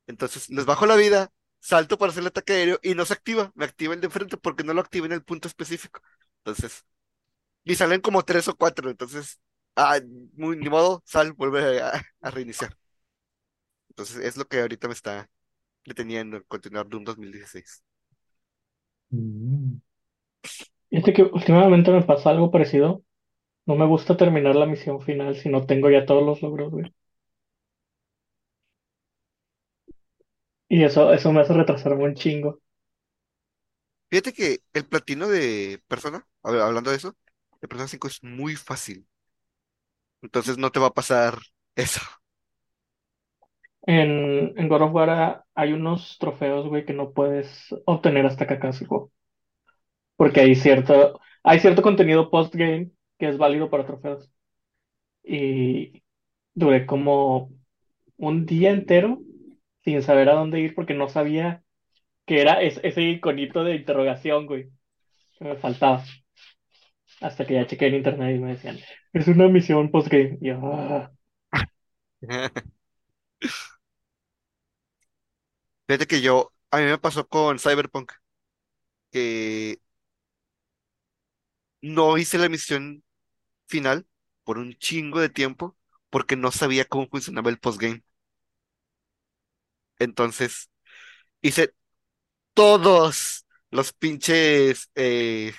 Entonces 0.07 0.49
les 0.49 0.65
bajo 0.65 0.85
la 0.85 0.95
vida, 0.95 1.31
salto 1.59 1.97
para 1.97 2.11
hacer 2.11 2.21
el 2.21 2.27
ataque 2.27 2.53
aéreo 2.53 2.79
y 2.83 2.95
no 2.95 3.05
se 3.05 3.13
activa. 3.13 3.51
Me 3.55 3.65
activa 3.65 3.93
el 3.93 4.01
de 4.01 4.07
enfrente 4.07 4.37
porque 4.37 4.63
no 4.63 4.73
lo 4.73 4.81
activa 4.81 5.05
en 5.05 5.13
el 5.13 5.23
punto 5.23 5.47
específico. 5.47 6.01
Entonces, 6.39 6.85
y 7.65 7.75
salen 7.75 8.01
como 8.01 8.23
tres 8.23 8.49
o 8.49 8.55
cuatro. 8.57 8.89
Entonces, 8.91 9.39
ah, 9.77 9.99
muy, 10.35 10.57
ni 10.57 10.69
modo, 10.69 11.03
sal, 11.05 11.33
vuelve 11.33 11.81
a, 11.81 12.03
a 12.21 12.31
reiniciar. 12.31 12.77
Entonces, 13.91 14.17
es 14.25 14.37
lo 14.37 14.47
que 14.47 14.61
ahorita 14.61 14.87
me 14.87 14.93
está 14.95 15.29
deteniendo 15.85 16.37
en 16.37 16.43
continuar 16.45 16.87
Doom 16.89 17.05
2016. 17.05 17.83
Mm. 19.13 19.81
Fíjate 20.91 21.13
que 21.13 21.23
últimamente 21.23 21.91
me 21.91 22.03
pasa 22.03 22.29
algo 22.29 22.51
parecido. 22.51 23.03
No 23.67 23.75
me 23.77 23.85
gusta 23.87 24.17
terminar 24.17 24.55
la 24.55 24.65
misión 24.67 25.01
final 25.01 25.35
si 25.35 25.49
no 25.49 25.65
tengo 25.67 25.89
ya 25.91 26.05
todos 26.05 26.23
los 26.25 26.41
logros, 26.43 26.71
güey. 26.71 26.93
Y 30.69 30.83
eso, 30.83 31.13
eso 31.13 31.31
me 31.31 31.41
hace 31.41 31.53
retrasarme 31.53 32.03
un 32.05 32.15
chingo. 32.15 32.59
Fíjate 34.09 34.33
que 34.33 34.59
el 34.73 34.85
platino 34.87 35.27
de 35.27 35.81
Persona, 35.87 36.27
hab- 36.43 36.61
hablando 36.61 36.91
de 36.91 36.97
eso, 36.97 37.15
de 37.61 37.67
Persona 37.67 37.87
5 37.87 38.07
es 38.07 38.21
muy 38.23 38.55
fácil. 38.55 39.07
Entonces 40.21 40.57
no 40.57 40.71
te 40.71 40.79
va 40.79 40.87
a 40.87 40.93
pasar 40.93 41.39
eso. 41.75 42.01
En, 43.85 44.67
God 44.69 44.81
of 44.83 44.93
War 44.93 45.09
ah, 45.09 45.45
hay 45.55 45.73
unos 45.73 46.17
trofeos, 46.19 46.67
güey, 46.67 46.85
que 46.85 46.93
no 46.93 47.13
puedes 47.13 47.75
obtener 47.85 48.25
hasta 48.25 48.47
que 48.47 48.55
acabes 48.55 48.81
el 48.81 48.87
juego. 48.87 49.11
Porque 50.15 50.41
hay 50.41 50.55
cierto, 50.55 51.19
hay 51.43 51.59
cierto 51.59 51.81
contenido 51.81 52.29
post-game 52.29 52.91
que 53.17 53.29
es 53.29 53.37
válido 53.37 53.69
para 53.69 53.85
trofeos. 53.85 54.29
Y 55.23 56.03
duré 56.55 56.85
como 56.85 57.51
un 58.17 58.45
día 58.47 58.71
entero 58.71 59.21
sin 59.83 60.03
saber 60.03 60.29
a 60.29 60.35
dónde 60.35 60.61
ir 60.61 60.75
porque 60.75 60.93
no 60.95 61.09
sabía 61.09 61.63
que 62.27 62.41
era 62.41 62.61
es- 62.63 62.79
ese 62.83 63.03
iconito 63.03 63.63
de 63.65 63.75
interrogación, 63.77 64.47
güey, 64.47 64.71
que 65.39 65.45
me 65.45 65.57
faltaba. 65.57 66.03
Hasta 67.21 67.45
que 67.45 67.53
ya 67.53 67.65
chequé 67.67 67.87
en 67.87 67.95
internet 67.95 68.35
y 68.35 68.39
me 68.39 68.49
decían, 68.51 68.77
es 69.13 69.27
una 69.29 69.47
misión 69.47 69.91
post-game. 69.91 70.37
Y 70.41 70.47
yo, 70.47 70.59
"Ah". 70.63 71.11
Fíjate 75.87 76.07
que 76.07 76.21
yo, 76.21 76.53
a 76.71 76.77
mí 76.77 76.83
me 76.85 76.97
pasó 76.97 77.27
con 77.27 77.59
Cyberpunk, 77.59 78.11
que 79.11 79.81
no 81.81 82.17
hice 82.17 82.37
la 82.37 82.49
misión 82.49 83.03
final 83.67 84.07
por 84.43 84.57
un 84.59 84.75
chingo 84.75 85.19
de 85.21 85.29
tiempo 85.29 85.77
porque 86.09 86.35
no 86.37 86.51
sabía 86.51 86.85
cómo 86.85 87.07
funcionaba 87.09 87.49
el 87.51 87.59
postgame. 87.59 88.03
Entonces, 89.99 90.69
hice 91.41 91.73
todos 92.55 93.45
los 93.71 93.93
pinches, 93.93 94.91
eh, 94.95 95.53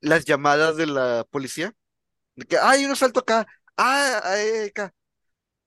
las 0.00 0.24
llamadas 0.24 0.76
de 0.76 0.86
la 0.86 1.24
policía, 1.30 1.74
de 2.36 2.46
que, 2.46 2.58
un 2.86 2.92
asalto 2.92 3.20
acá, 3.20 3.46
ah, 3.78 4.22
acá. 4.68 4.94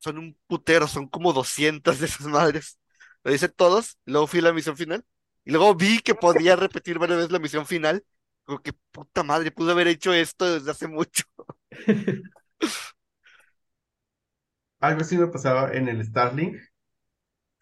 Son 0.08 0.18
un 0.20 0.38
putero, 0.48 0.88
son 0.88 1.08
como 1.10 1.34
200 1.34 2.00
de 2.00 2.06
esas 2.06 2.28
madres. 2.28 2.80
Lo 3.24 3.34
hice 3.34 3.50
todos, 3.50 3.98
luego 4.06 4.28
fui 4.28 4.40
a 4.40 4.44
la 4.44 4.54
misión 4.54 4.78
final, 4.78 5.06
y 5.44 5.52
luego 5.52 5.76
vi 5.76 6.00
que 6.00 6.16
podía 6.16 6.56
repetir 6.56 6.98
varias 6.98 7.18
veces 7.18 7.32
la 7.34 7.40
misión 7.40 7.66
final. 7.66 8.06
Como 8.46 8.62
que 8.62 8.72
puta 8.92 9.24
madre, 9.24 9.52
pude 9.52 9.74
haber 9.74 9.88
hecho 9.88 10.14
esto 10.14 10.46
desde 10.54 10.72
hace 10.72 10.88
mucho. 10.88 11.24
Algo 14.80 15.02
así 15.02 15.18
me 15.18 15.28
pasaba 15.28 15.72
en 15.74 15.88
el 15.88 16.04
Starlink. 16.04 16.58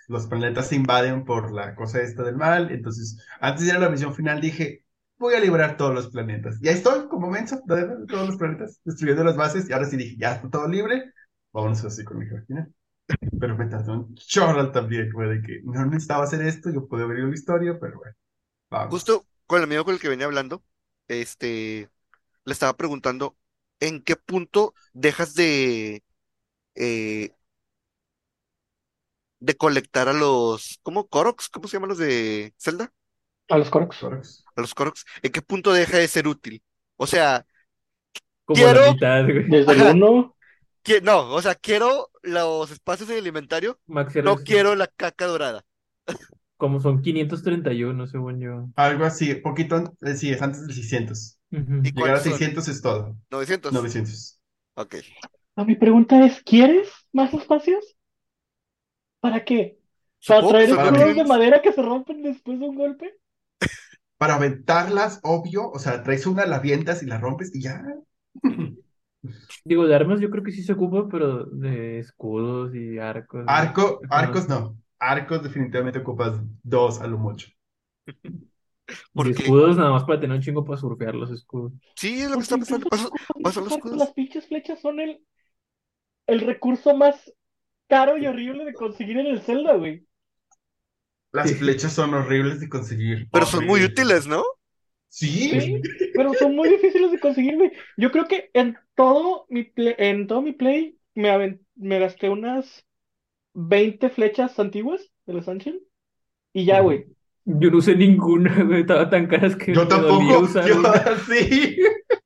los 0.08 0.28
planetas 0.28 0.68
se 0.70 0.76
invaden 0.76 1.26
por 1.26 1.52
la 1.52 1.76
cosa 1.76 2.02
esta 2.02 2.24
del 2.24 2.36
mal. 2.38 2.72
Entonces, 2.72 3.18
antes 3.40 3.64
de 3.64 3.70
ir 3.72 3.76
a 3.76 3.80
la 3.80 3.90
misión 3.90 4.14
final 4.14 4.40
dije, 4.42 4.86
voy 5.18 5.34
a 5.34 5.40
liberar 5.40 5.78
todos 5.78 5.94
los 5.94 6.10
planetas. 6.10 6.58
Y 6.62 6.68
ahí 6.68 6.76
estoy, 6.76 7.08
como 7.08 7.30
menso, 7.30 7.62
todos 7.68 8.28
los 8.28 8.38
planetas, 8.38 8.80
destruyendo 8.84 9.24
las 9.24 9.38
bases. 9.38 9.70
Y 9.70 9.74
ahora 9.74 9.86
sí 9.86 9.98
dije, 9.98 10.16
ya 10.18 10.34
está 10.36 10.50
todo 10.50 10.68
libre, 10.68 11.14
vámonos 11.56 11.84
así 11.86 12.04
con 12.04 12.20
mi 12.20 12.26
jefe 12.28 12.46
final. 12.46 12.74
Pero 13.40 13.58
me 13.58 13.68
tardó 13.68 13.94
un 13.94 14.16
chorro 14.16 14.72
también, 14.72 15.12
fue 15.12 15.28
de 15.28 15.42
que 15.42 15.62
no 15.64 15.86
necesitaba 15.86 16.24
hacer 16.24 16.42
esto, 16.42 16.72
yo 16.72 16.88
puedo 16.88 17.04
abrir 17.06 17.26
la 17.26 17.34
historia, 17.36 17.78
pero 17.80 17.98
bueno, 18.00 18.16
vamos. 18.70 18.90
Justo 18.92 19.26
con 19.48 19.60
el 19.60 19.66
amigo 19.66 19.86
con 19.86 19.94
el 19.94 20.00
que 20.00 20.10
venía 20.10 20.26
hablando, 20.26 20.64
este, 21.08 21.90
le 22.46 22.54
estaba 22.54 22.76
preguntando 22.78 23.38
en 23.80 24.02
qué 24.04 24.16
punto 24.16 24.74
dejas 24.94 25.36
de, 25.36 26.04
eh, 26.76 27.32
de 29.40 29.56
colectar 29.58 30.08
a 30.08 30.14
los, 30.14 30.80
¿cómo? 30.84 31.08
¿Koroks? 31.08 31.50
¿Cómo 31.50 31.68
se 31.68 31.78
llaman 31.78 31.90
los 31.90 31.98
de 32.00 32.54
Zelda? 32.58 32.92
A 33.50 33.58
los 33.58 33.70
Koroks. 33.70 34.04
A 34.56 34.62
los 34.62 34.74
Koroks. 34.74 35.06
¿En 35.22 35.32
qué 35.32 35.42
punto 35.42 35.74
deja 35.74 35.98
de 35.98 36.08
ser 36.08 36.28
útil? 36.28 36.64
O 36.98 37.06
sea, 37.08 37.46
Como 38.46 38.58
Quiero- 38.62 38.82
la 38.82 38.92
mitad, 38.94 39.24
güey. 39.24 39.50
Desde 39.50 39.72
el 39.74 39.82
1, 39.82 39.98
qui- 40.02 40.35
no, 41.04 41.34
o 41.34 41.42
sea, 41.42 41.56
quiero 41.56 42.10
los 42.22 42.72
espacios 42.72 43.10
en 43.10 43.18
el 43.18 43.28
inventario, 43.28 43.80
Maxi 43.88 44.22
no 44.22 44.38
quiero 44.38 44.76
la 44.76 44.88
caca 44.88 45.26
dorada. 45.26 45.66
Como 46.58 46.80
son 46.80 47.02
531, 47.02 48.08
según 48.08 48.40
yo. 48.40 48.68
Algo 48.76 49.06
así, 49.06 49.36
poquito, 49.36 49.96
eh, 50.02 50.16
sí, 50.16 50.32
es 50.32 50.42
antes 50.42 50.66
del 50.66 50.74
600. 50.74 51.38
Ujú. 51.52 51.82
¿Y 51.84 51.92
Llegar 51.92 52.16
a 52.16 52.20
cuántos 52.20 52.24
son? 52.24 52.32
600 52.32 52.68
es 52.70 52.82
todo. 52.82 53.18
900. 53.30 53.74
900. 53.74 54.40
Ok. 54.76 54.96
mi 55.66 55.76
pregunta 55.76 56.26
es, 56.26 56.42
¿quieres 56.44 56.90
más 57.12 57.34
espacios? 57.34 57.96
¿Para 59.20 59.44
qué? 59.44 59.80
¿Para 60.26 60.40
Supongo 60.40 60.52
traer 60.52 60.70
escudos 60.70 61.16
de 61.16 61.24
madera 61.26 61.62
que 61.62 61.74
se 61.74 61.82
rompen 61.82 62.24
después 62.24 62.60
de 62.60 62.66
un 62.66 62.76
golpe? 62.76 63.16
Para 64.18 64.36
aventarlas, 64.36 65.20
obvio, 65.24 65.70
o 65.70 65.80
sea, 65.80 66.04
traes 66.04 66.26
una, 66.26 66.46
la 66.46 66.58
avientas 66.58 67.04
y 67.04 67.06
la 67.06 67.18
rompes 67.18 67.54
y 67.54 67.62
ya. 67.62 67.84
Digo, 69.64 69.86
de 69.88 69.96
armas 69.96 70.20
yo 70.22 70.30
creo 70.30 70.44
que 70.44 70.52
sí 70.52 70.64
se 70.64 70.74
ocupa, 70.74 71.08
pero 71.10 71.46
de 71.46 72.00
escudos 72.00 72.74
y 72.76 72.98
arcos. 73.00 73.46
Arco, 73.48 74.02
arcos 74.10 74.48
no. 74.48 74.78
Arcos 75.00 75.42
definitivamente 75.44 75.98
ocupas 76.00 76.36
dos 76.64 77.02
a 77.02 77.08
lo 77.08 77.18
mucho. 77.18 77.48
¿Por 79.14 79.28
Y 79.30 79.34
qué? 79.34 79.44
escudos 79.44 79.78
nada 79.78 79.92
más 79.92 80.04
para 80.04 80.20
tener 80.20 80.36
un 80.36 80.42
chingo 80.44 80.66
para 80.66 80.78
surfear 80.80 81.16
los 81.16 81.32
escudos. 81.32 81.74
Sí, 81.96 82.22
es 82.22 82.30
lo 82.30 82.38
que 82.38 82.44
Porque 82.44 82.44
está 82.44 82.56
incluso 82.56 82.80
Paso- 82.90 83.12
los 83.12 83.12
paso 83.42 83.62
los 83.62 83.74
escudos, 83.74 83.98
las 83.98 84.14
pinches 84.14 84.48
flechas 84.48 84.82
son 84.82 85.00
el, 85.00 85.22
el 86.28 86.42
recurso 86.42 86.96
más 86.96 87.34
caro 87.88 88.18
y 88.18 88.28
horrible 88.28 88.66
de 88.66 88.74
conseguir 88.74 89.18
en 89.20 89.28
el 89.28 89.42
Zelda, 89.42 89.76
güey. 89.76 90.06
Las 91.32 91.52
Sí. 91.52 91.56
flechas 91.56 91.94
son 91.94 92.16
horribles 92.16 92.60
de 92.60 92.68
conseguir. 92.68 93.30
Pero 93.32 93.46
son 93.46 93.66
muy 93.68 93.84
útiles, 93.84 94.26
¿no? 94.28 94.44
Sí. 95.16 95.62
Sí, 95.62 95.82
pero 96.14 96.34
son 96.34 96.58
muy 96.58 96.68
difíciles 96.68 97.10
de 97.10 97.20
conseguir, 97.22 97.56
güey. 97.56 97.72
Yo 97.96 98.12
creo 98.12 98.28
que 98.28 98.50
en 98.54 98.78
todo 98.96 99.46
mi 99.48 99.64
play, 99.64 99.96
en 99.98 100.28
todo 100.28 100.42
mi 100.42 100.52
play 100.52 100.98
me, 101.14 101.58
me 101.76 102.00
gasté 102.00 102.30
unas 102.30 102.86
20 103.54 104.10
flechas 104.10 104.60
antiguas 104.60 105.10
de 105.26 105.34
los 105.34 105.48
Ancient 105.48 105.82
y 106.52 106.66
ya, 106.66 106.82
güey. 106.82 107.06
Yo 107.46 107.72
no 107.72 107.78
usé 107.78 107.96
ninguna, 107.96 108.62
güey. 108.62 108.82
Estaba 108.82 109.10
tan 109.10 109.28
caras 109.28 109.56
que 109.56 109.74
Yo 109.74 109.88
tampoco. 109.88 110.40
usar 110.40 110.68
Yo 110.68 110.80
una. 110.80 110.92
sí. 111.30 111.78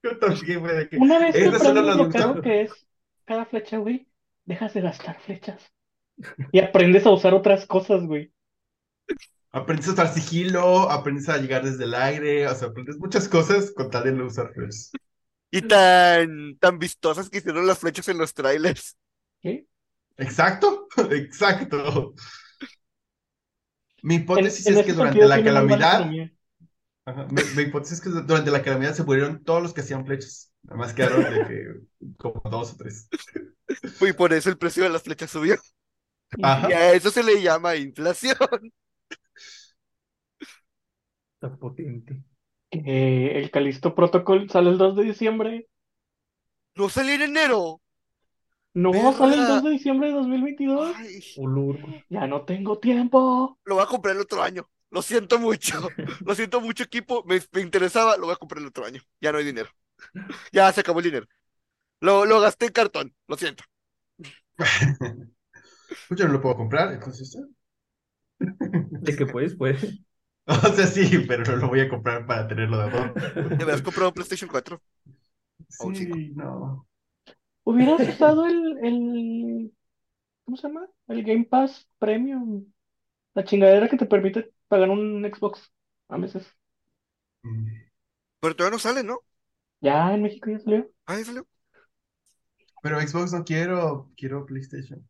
Yo 0.02 0.18
también, 0.18 0.60
güey, 0.60 0.88
Una 0.94 1.20
vez 1.20 1.36
que 1.36 1.46
aprendes 1.46 1.86
las 1.86 1.96
lo 1.96 2.10
caro 2.10 2.42
que 2.42 2.62
es 2.62 2.88
cada 3.26 3.46
flecha, 3.46 3.78
güey, 3.78 4.08
dejas 4.46 4.74
de 4.74 4.82
gastar 4.82 5.20
flechas. 5.20 5.72
Y 6.52 6.60
aprendes 6.60 7.06
a 7.06 7.12
usar 7.12 7.36
otras 7.36 7.68
cosas, 7.68 8.08
güey. 8.08 8.32
Aprendes 9.52 9.88
a 9.88 9.93
usar 9.93 10.14
sigilo, 10.14 10.89
aprendes 10.91 11.28
a 11.28 11.38
llegar 11.38 11.64
desde 11.64 11.86
el 11.86 11.95
aire, 11.95 12.47
o 12.47 12.56
sea, 12.56 12.68
aprendes 12.68 12.97
muchas 13.00 13.28
cosas 13.28 13.72
con 13.72 13.89
tal 13.89 14.04
de 14.04 14.12
no 14.12 14.26
usar 14.26 14.54
flechas. 14.54 14.91
Y 15.52 15.64
tan, 15.64 16.58
tan 16.60 16.78
vistosas 16.78 17.30
que 17.30 17.39
hicieron 17.39 17.66
las 17.66 17.80
flechas 17.80 18.08
en 18.10 18.20
los 18.20 18.34
trailers. 18.34 18.95
¿sí? 19.41 19.68
Exacto, 20.18 20.88
exacto. 21.12 22.14
Mi 24.04 24.16
hipótesis 24.16 24.68
en 24.68 24.78
es 24.78 24.86
que 24.86 24.93
durante 24.93 25.26
la 25.26 25.43
calamidad, 25.43 26.12
ajá, 27.06 27.28
mi, 27.32 27.41
mi 27.56 27.64
hipótesis 27.64 27.97
es 27.97 28.02
que 28.02 28.10
durante 28.10 28.52
la 28.52 28.62
calamidad 28.62 28.93
se 28.93 29.04
murieron 29.04 29.43
todos 29.43 29.64
los 29.64 29.74
que 29.74 29.82
hacían 29.82 30.06
flechas. 30.06 30.52
Nada 30.64 30.78
más 30.78 30.93
quedaron 30.93 31.24
de 31.24 31.47
que 31.47 32.14
como 32.18 32.41
dos 32.50 32.74
o 32.74 32.78
tres. 32.78 33.08
Y 34.02 34.14
por 34.14 34.34
eso 34.34 34.50
el 34.50 34.58
precio 34.58 34.84
de 34.84 34.89
las 34.89 35.04
flechas 35.04 35.32
subió. 35.32 35.56
Ajá. 36.41 36.70
Y 36.70 36.74
a 36.74 36.93
eso 36.93 37.10
se 37.10 37.24
le 37.24 37.41
llama 37.41 37.76
inflación. 37.76 38.38
Está 41.42 41.56
potente. 41.58 42.24
Eh, 42.72 43.32
el 43.36 43.50
Calisto 43.52 43.96
Protocol 43.96 44.50
sale 44.50 44.70
el 44.72 44.78
2 44.78 44.96
de 44.98 45.04
diciembre. 45.04 45.68
No 46.76 46.90
salió 46.90 47.14
en 47.14 47.22
enero. 47.22 47.80
No, 48.74 48.92
Verga. 48.92 49.14
sale 49.14 49.36
el 49.36 49.48
2 49.48 49.64
de 49.64 49.70
diciembre 49.72 50.08
de 50.10 50.14
2022. 50.16 50.96
Ay, 50.96 51.20
Ulur. 51.36 51.80
Ya 52.10 52.28
no 52.28 52.46
tengo 52.46 52.80
tiempo. 52.80 53.58
lo 53.66 53.76
voy 53.76 53.84
a 53.84 53.88
comprar 53.88 54.16
el 54.16 54.22
otro 54.22 54.42
año. 54.42 54.70
Lo 54.92 55.02
siento 55.02 55.38
mucho. 55.40 55.88
Lo 56.26 56.34
siento 56.36 56.62
mucho, 56.62 56.84
equipo. 56.84 57.24
Me, 57.26 57.40
me 57.52 57.62
interesaba, 57.62 58.18
lo 58.18 58.26
voy 58.26 58.34
a 58.34 58.38
comprar 58.38 58.60
el 58.62 58.68
otro 58.68 58.86
año. 58.86 59.02
Ya 59.22 59.32
no 59.32 59.38
hay 59.38 59.46
dinero. 59.46 59.70
Ya 60.52 60.72
se 60.74 60.82
acabó 60.82 61.00
el 61.00 61.06
dinero. 61.06 61.28
Lo, 62.02 62.26
lo 62.26 62.42
gasté 62.42 62.68
en 62.68 62.74
cartón. 62.74 63.16
Lo 63.28 63.38
siento. 63.38 63.64
Pues 66.08 66.20
yo 66.20 66.28
no 66.28 66.34
lo 66.34 66.42
puedo 66.42 66.56
comprar, 66.58 66.92
entonces. 66.94 67.36
¿eh? 67.36 67.44
De 69.02 69.16
que 69.16 69.26
puedes, 69.26 69.56
puedes. 69.56 70.00
O 70.70 70.74
sea, 70.74 70.88
sí, 70.88 71.20
pero 71.28 71.43
no 71.45 71.56
lo 71.58 71.68
voy 71.70 71.82
a 71.82 71.89
comprar 71.89 72.26
para 72.26 72.47
tenerlo 72.47 72.78
de 72.78 72.84
adorno. 72.86 73.20
Deberás 73.58 73.82
comprar 73.82 74.08
un 74.08 74.14
PlayStation 74.14 74.50
4. 74.50 74.82
O 75.80 75.86
un 75.88 75.95
Sí, 75.95 76.32
no. 76.36 76.88
Hubieras 77.64 78.08
usado 78.08 78.45
el, 78.47 78.78
el, 78.86 79.74
¿cómo 80.45 80.58
se 80.58 80.68
llama? 80.68 80.88
El 81.08 81.24
Game 81.24 81.45
Pass 81.45 81.89
Premium. 82.00 82.66
La 83.36 83.45
chingadera 83.45 83.89
que 83.89 83.97
te 83.97 84.08
permite 84.08 84.54
pagar 84.70 84.89
un 84.91 85.24
Xbox 85.34 85.72
a 86.10 86.18
veces. 86.18 86.47
Mm. 87.43 87.68
Pero 88.41 88.56
todavía 88.56 88.76
no 88.76 88.80
sale, 88.80 89.04
¿no? 89.04 89.20
Ya 89.82 90.14
en 90.14 90.22
México 90.24 90.50
ya 90.50 90.60
salió. 90.60 90.89
Ah, 91.06 91.18
ya 91.18 91.26
salió. 91.26 91.47
Pero 92.82 93.00
Xbox 93.00 93.32
no 93.32 93.45
quiero, 93.45 94.12
quiero 94.18 94.45
PlayStation. 94.45 95.08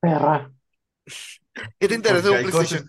Perra. 0.00 0.50
¿Qué 1.78 1.88
te 1.88 1.94
interesa 1.94 2.30
Porque 2.30 2.32
un 2.32 2.38
hay 2.38 2.42
PlayStation? 2.42 2.84
cosas- 2.84 2.88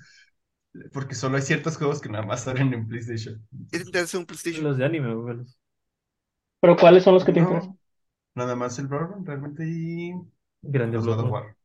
porque 0.94 1.16
solo 1.16 1.38
hay 1.38 1.42
ciertos 1.44 1.78
juegos 1.78 2.02
que 2.02 2.10
nada 2.10 2.26
más 2.26 2.44
salen 2.44 2.74
en 2.74 2.88
PlayStation. 2.88 3.46
¿Qué 3.72 3.80
te 3.80 3.86
interesa 3.86 4.18
un 4.18 4.26
PlayStation? 4.26 4.64
Los 4.66 4.78
de 4.78 4.86
anime, 4.86 5.14
güey. 5.16 5.38
Pero 6.62 6.76
¿cuáles 6.78 7.04
son 7.04 7.16
los 7.16 7.26
que 7.26 7.34
te 7.34 7.40
No, 7.40 7.40
interesan? 7.40 7.80
nada 8.36 8.56
más 8.56 8.80
el 8.80 8.88
Bloodborne 8.88 9.26
realmente 9.28 9.64
y 9.68 10.14
Grandes 10.62 11.06
los 11.06 11.08
God 11.08 11.22
of. 11.22 11.32
War. 11.32 11.58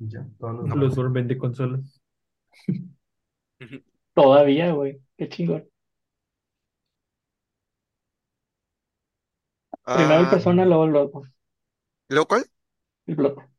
Ya, 0.00 0.26
todos 0.40 0.56
los 0.56 0.72
No. 0.74 0.74
Bloodborne 0.74 1.12
vende 1.12 1.38
consolas. 1.38 2.00
Todavía, 4.14 4.72
güey. 4.72 5.00
Qué 5.16 5.28
chingón. 5.30 5.66
Primero 9.92 10.20
el 10.22 10.28
Ah, 10.28 10.30
Persona, 10.30 10.64
luego 10.64 10.84
el 10.84 10.90
Bloodborne. 10.92 11.32
¿Luego 12.08 12.26
cuál? 12.28 12.44
El 13.08 13.16
Bloodborne. 13.16 13.50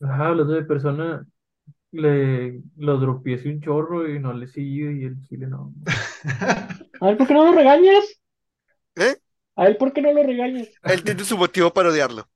Ajá, 0.00 0.28
hablando 0.28 0.52
de 0.52 0.64
persona, 0.64 1.26
le 1.92 2.62
lo 2.76 2.98
dropié 2.98 3.36
así 3.36 3.48
un 3.48 3.60
chorro 3.60 4.08
y 4.08 4.18
no 4.18 4.32
le 4.32 4.46
siguió 4.46 4.90
y 4.90 5.04
el 5.04 5.20
chile 5.22 5.46
no. 5.46 5.72
A 7.00 7.06
ver, 7.06 7.16
¿por 7.16 7.26
qué 7.26 7.34
no 7.34 7.44
lo 7.44 7.52
regañas? 7.52 8.04
¿Eh? 8.96 9.16
A 9.56 9.66
él, 9.66 9.76
¿por 9.76 9.92
qué 9.92 10.02
no 10.02 10.12
lo 10.12 10.22
regañas? 10.22 10.68
Él 10.82 11.02
tiene 11.02 11.24
su 11.24 11.36
motivo 11.36 11.72
para 11.72 11.88
odiarlo. 11.88 12.28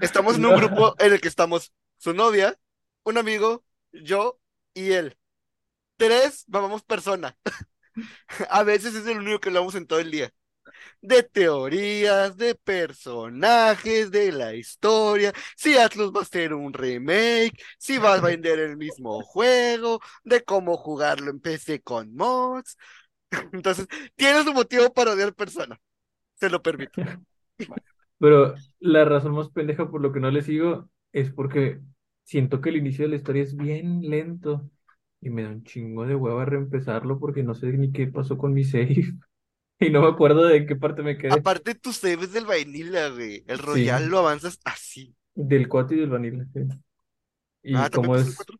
Estamos 0.00 0.36
en 0.36 0.46
un 0.46 0.56
grupo 0.56 0.94
en 0.98 1.12
el 1.12 1.20
que 1.20 1.28
estamos 1.28 1.72
su 1.98 2.12
novia, 2.12 2.56
un 3.04 3.18
amigo, 3.18 3.64
yo 3.92 4.38
y 4.74 4.92
él. 4.92 5.16
Tres, 5.96 6.44
mamamos 6.48 6.82
persona. 6.82 7.36
A 8.50 8.64
veces 8.64 8.94
es 8.94 9.06
el 9.06 9.18
único 9.18 9.38
que 9.38 9.50
hablamos 9.50 9.74
en 9.76 9.86
todo 9.86 10.00
el 10.00 10.10
día. 10.10 10.32
De 11.00 11.22
teorías, 11.22 12.36
de 12.36 12.54
personajes, 12.54 14.10
de 14.10 14.32
la 14.32 14.54
historia, 14.54 15.32
si 15.56 15.76
Atlus 15.76 16.12
va 16.12 16.20
a 16.20 16.22
hacer 16.22 16.54
un 16.54 16.72
remake, 16.72 17.56
si 17.78 17.98
va 17.98 18.14
a 18.14 18.20
vender 18.20 18.58
el 18.58 18.76
mismo 18.76 19.22
juego, 19.22 20.00
de 20.24 20.42
cómo 20.42 20.76
jugarlo 20.76 21.30
en 21.30 21.40
PC 21.40 21.82
con 21.82 22.14
mods. 22.14 22.76
Entonces, 23.52 23.86
tiene 24.16 24.42
su 24.42 24.52
motivo 24.52 24.92
para 24.92 25.12
odiar 25.12 25.34
persona. 25.34 25.78
Se 26.34 26.50
lo 26.50 26.62
permito. 26.62 27.00
Pero 28.18 28.54
la 28.80 29.04
razón 29.04 29.34
más 29.34 29.50
pendeja 29.50 29.90
por 29.90 30.00
lo 30.00 30.12
que 30.12 30.20
no 30.20 30.30
le 30.30 30.42
sigo 30.42 30.88
es 31.12 31.30
porque 31.30 31.80
siento 32.22 32.60
que 32.60 32.70
el 32.70 32.76
inicio 32.76 33.04
de 33.04 33.10
la 33.10 33.16
historia 33.16 33.42
es 33.42 33.56
bien 33.56 34.02
lento 34.02 34.70
y 35.20 35.30
me 35.30 35.42
da 35.42 35.50
un 35.50 35.64
chingo 35.64 36.06
de 36.06 36.14
hueva 36.14 36.44
reempezarlo 36.44 37.18
porque 37.18 37.42
no 37.42 37.54
sé 37.54 37.72
ni 37.72 37.92
qué 37.92 38.06
pasó 38.06 38.36
con 38.38 38.52
mi 38.52 38.64
save. 38.64 39.14
Y 39.80 39.90
no 39.90 40.02
me 40.02 40.08
acuerdo 40.08 40.44
de 40.46 40.66
qué 40.66 40.76
parte 40.76 41.02
me 41.02 41.16
quedé. 41.18 41.30
Aparte, 41.36 41.74
tu 41.74 41.92
save 41.92 42.24
es 42.24 42.32
del 42.32 42.46
vainilla, 42.46 43.08
güey. 43.10 43.44
El 43.46 43.58
Royal 43.58 44.06
Sí. 44.06 44.08
lo 44.08 44.18
avanzas 44.20 44.58
así. 44.64 45.14
Del 45.36 45.68
4 45.68 45.96
y 45.96 46.00
del 46.00 46.10
Vanilla, 46.10 46.44
sí. 46.52 46.60
Y 47.62 47.74
Ah, 47.74 47.90
¿también 47.90 48.12
como 48.12 48.16
es, 48.16 48.34
4? 48.36 48.58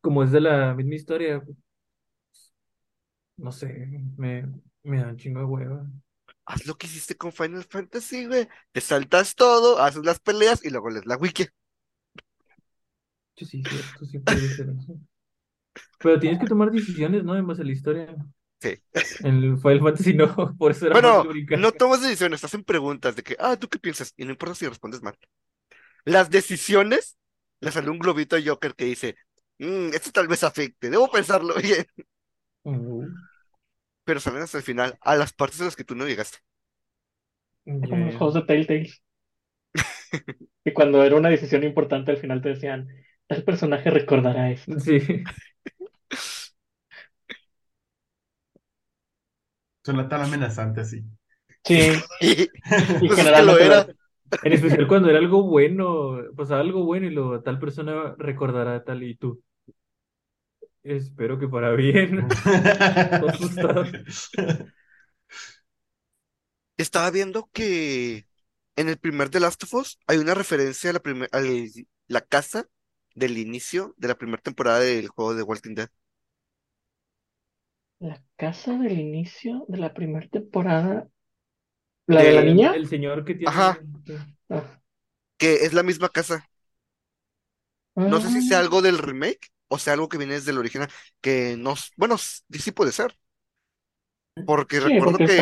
como 0.00 0.22
es 0.24 0.32
de 0.32 0.40
la 0.42 0.74
misma 0.74 0.94
historia, 0.96 1.42
no 3.36 3.52
sé, 3.52 3.68
me, 4.16 4.44
me 4.82 4.98
da 5.02 5.08
un 5.08 5.16
chingo 5.16 5.40
de 5.40 5.46
hueva. 5.46 5.86
Haz 6.46 6.66
lo 6.66 6.76
que 6.76 6.86
hiciste 6.88 7.16
con 7.16 7.30
Final 7.32 7.62
Fantasy, 7.64 8.26
güey. 8.26 8.48
Te 8.72 8.80
saltas 8.80 9.34
todo, 9.36 9.78
haces 9.80 10.04
las 10.04 10.18
peleas 10.20 10.64
y 10.64 10.70
luego 10.70 10.90
lees 10.90 11.06
la 11.06 11.16
wiki. 11.16 11.46
Sí, 13.36 13.46
sí, 13.46 13.62
sí 13.64 13.76
eso. 13.78 14.04
Pero 16.00 16.18
tienes 16.20 16.38
que 16.40 16.46
tomar 16.46 16.70
decisiones, 16.70 17.24
¿no? 17.24 17.36
En 17.36 17.46
base 17.46 17.62
a 17.62 17.64
la 17.64 17.72
historia. 17.72 18.16
Sí. 18.60 18.78
En 19.22 19.36
el 19.44 19.58
Final 19.58 19.80
Fantasy 19.80 20.14
no, 20.14 20.34
por 20.58 20.72
eso 20.72 20.86
era 20.86 20.96
más 20.96 21.16
Bueno, 21.16 21.28
no 21.52 21.72
tomas 21.72 22.00
decisiones, 22.02 22.44
hacen 22.44 22.64
preguntas 22.64 23.14
de 23.16 23.22
que, 23.22 23.36
ah, 23.38 23.56
¿tú 23.58 23.68
qué 23.68 23.78
piensas? 23.78 24.14
Y 24.16 24.24
no 24.24 24.30
importa 24.32 24.54
si 24.54 24.66
respondes 24.66 25.02
mal. 25.02 25.16
Las 26.04 26.30
decisiones, 26.30 27.18
le 27.60 27.72
sale 27.72 27.90
un 27.90 27.98
globito 28.00 28.36
a 28.36 28.40
Joker 28.44 28.74
que 28.76 28.86
dice, 28.86 29.16
"Mm, 29.58 29.90
esto 29.94 30.12
tal 30.12 30.28
vez 30.28 30.44
afecte, 30.44 30.90
debo 30.90 31.10
pensarlo 31.10 31.54
bien. 31.62 31.86
Uh, 32.64 33.08
Pero 34.04 34.18
salen 34.18 34.42
hasta 34.42 34.58
el 34.58 34.64
final, 34.64 34.98
a 35.02 35.14
las 35.14 35.32
partes 35.32 35.60
a 35.60 35.64
las 35.66 35.76
que 35.76 35.84
tú 35.84 35.94
no 35.94 36.04
llegaste. 36.06 36.38
Como 37.64 38.06
los 38.06 38.16
juegos 38.16 38.34
de 38.34 38.42
Telltale. 38.42 38.90
Y 40.64 40.72
cuando 40.72 41.02
era 41.04 41.16
una 41.16 41.28
decisión 41.30 41.64
importante, 41.64 42.10
al 42.10 42.18
final 42.18 42.42
te 42.42 42.50
decían, 42.50 42.88
tal 43.26 43.42
personaje 43.44 43.90
recordará 43.90 44.50
esto. 44.50 44.78
Sí. 44.80 45.00
Suena 49.88 50.06
tan 50.06 50.20
amenazante 50.20 50.82
así. 50.82 51.02
Sí, 51.64 51.92
Y 52.20 52.42
y 52.42 52.46
pues 53.08 53.20
es 53.20 53.32
que 53.32 53.40
lo 53.40 53.56
generalmente 53.56 53.64
era. 53.64 53.86
En 54.42 54.52
especial 54.52 54.86
cuando 54.86 55.08
era 55.08 55.18
algo 55.18 55.44
bueno, 55.44 56.18
pasaba 56.36 56.60
algo 56.60 56.84
bueno 56.84 57.06
y 57.06 57.10
lo 57.10 57.42
tal 57.42 57.58
persona 57.58 58.14
recordará 58.18 58.84
tal 58.84 59.02
y 59.02 59.16
tú. 59.16 59.42
Espero 60.82 61.38
que 61.38 61.48
para 61.48 61.72
bien. 61.72 62.28
Estaba 66.76 67.10
viendo 67.10 67.48
que 67.50 68.26
en 68.76 68.90
el 68.90 68.98
primer 68.98 69.30
The 69.30 69.40
Last 69.40 69.64
of 69.64 69.72
Us 69.72 69.98
hay 70.06 70.18
una 70.18 70.34
referencia 70.34 70.90
a 70.90 70.92
la, 70.92 71.00
primer, 71.00 71.30
a 71.32 71.40
la 72.08 72.20
casa 72.20 72.68
del 73.14 73.38
inicio 73.38 73.94
de 73.96 74.08
la 74.08 74.18
primera 74.18 74.42
temporada 74.42 74.80
del 74.80 75.08
juego 75.08 75.34
de 75.34 75.44
Walking 75.44 75.76
Dead. 75.76 75.88
La 78.00 78.22
casa 78.36 78.76
del 78.78 78.98
inicio 78.98 79.64
de 79.68 79.78
la 79.78 79.94
primera 79.94 80.26
temporada, 80.28 81.08
la 82.06 82.22
de 82.22 82.32
la 82.32 82.40
De- 82.40 82.46
niña. 82.54 82.74
El 82.74 82.86
señor 82.88 83.24
que 83.24 83.34
tiene. 83.34 83.50
Ajá. 83.50 83.78
Ah. 84.50 84.80
Que 85.36 85.64
es 85.64 85.72
la 85.72 85.82
misma 85.82 86.08
casa. 86.08 86.48
No 87.96 88.20
sé 88.20 88.28
si 88.30 88.42
sea 88.48 88.58
Ah, 88.58 88.60
algo 88.60 88.80
del 88.82 88.98
remake 88.98 89.48
o 89.68 89.78
sea 89.78 89.92
algo 89.92 90.08
que 90.08 90.18
viene 90.18 90.34
desde 90.34 90.50
el 90.52 90.58
original. 90.58 90.88
Que 91.20 91.56
no. 91.58 91.74
Bueno, 91.96 92.16
sí 92.18 92.72
puede 92.72 92.92
ser. 92.92 93.16
Porque 94.46 94.76
sí, 94.80 94.82
recuerdo 94.84 95.18
porque 95.18 95.26
que 95.26 95.36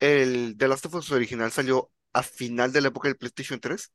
el 0.00 0.56
The 0.58 0.68
Last 0.68 0.86
of 0.86 0.94
Us 0.94 1.10
original 1.12 1.50
salió 1.50 1.90
a 2.12 2.22
final 2.22 2.72
de 2.72 2.80
la 2.80 2.88
época 2.88 3.08
del 3.08 3.16
PlayStation 3.16 3.60
3 3.60 3.92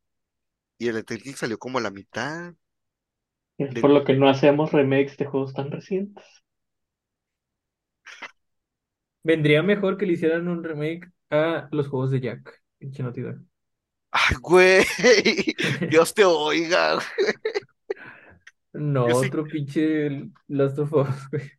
y 0.77 0.87
el 0.89 0.95
de 0.95 1.03
Telltale 1.03 1.37
salió 1.37 1.59
como 1.59 1.77
a 1.79 1.81
la 1.81 1.91
mitad. 1.91 2.53
Es 3.57 3.73
de- 3.73 3.81
por 3.81 3.89
lo 3.91 4.03
que 4.03 4.13
no 4.15 4.29
hacemos 4.29 4.71
remakes 4.71 5.17
de 5.17 5.25
juegos 5.25 5.53
tan 5.53 5.71
recientes. 5.71 6.23
Vendría 9.23 9.63
mejor 9.63 9.97
que 9.97 10.05
le 10.05 10.13
hicieran 10.13 10.47
un 10.47 10.63
remake 10.63 11.09
a 11.29 11.67
los 11.71 11.87
juegos 11.87 12.11
de 12.11 12.19
Jack. 12.21 12.61
Pinche 12.77 13.01
Naughty 13.03 13.21
Dog. 13.21 13.37
Ay, 14.11 14.35
güey. 14.41 14.83
Dios 15.89 16.13
te 16.13 16.23
oiga. 16.25 16.95
güey. 16.95 17.33
No, 18.73 19.07
Yo 19.07 19.21
sí- 19.21 19.27
otro 19.27 19.43
pinche 19.45 20.29
Last 20.47 20.79
of 20.79 20.93
Us, 20.93 21.07
güey. 21.31 21.49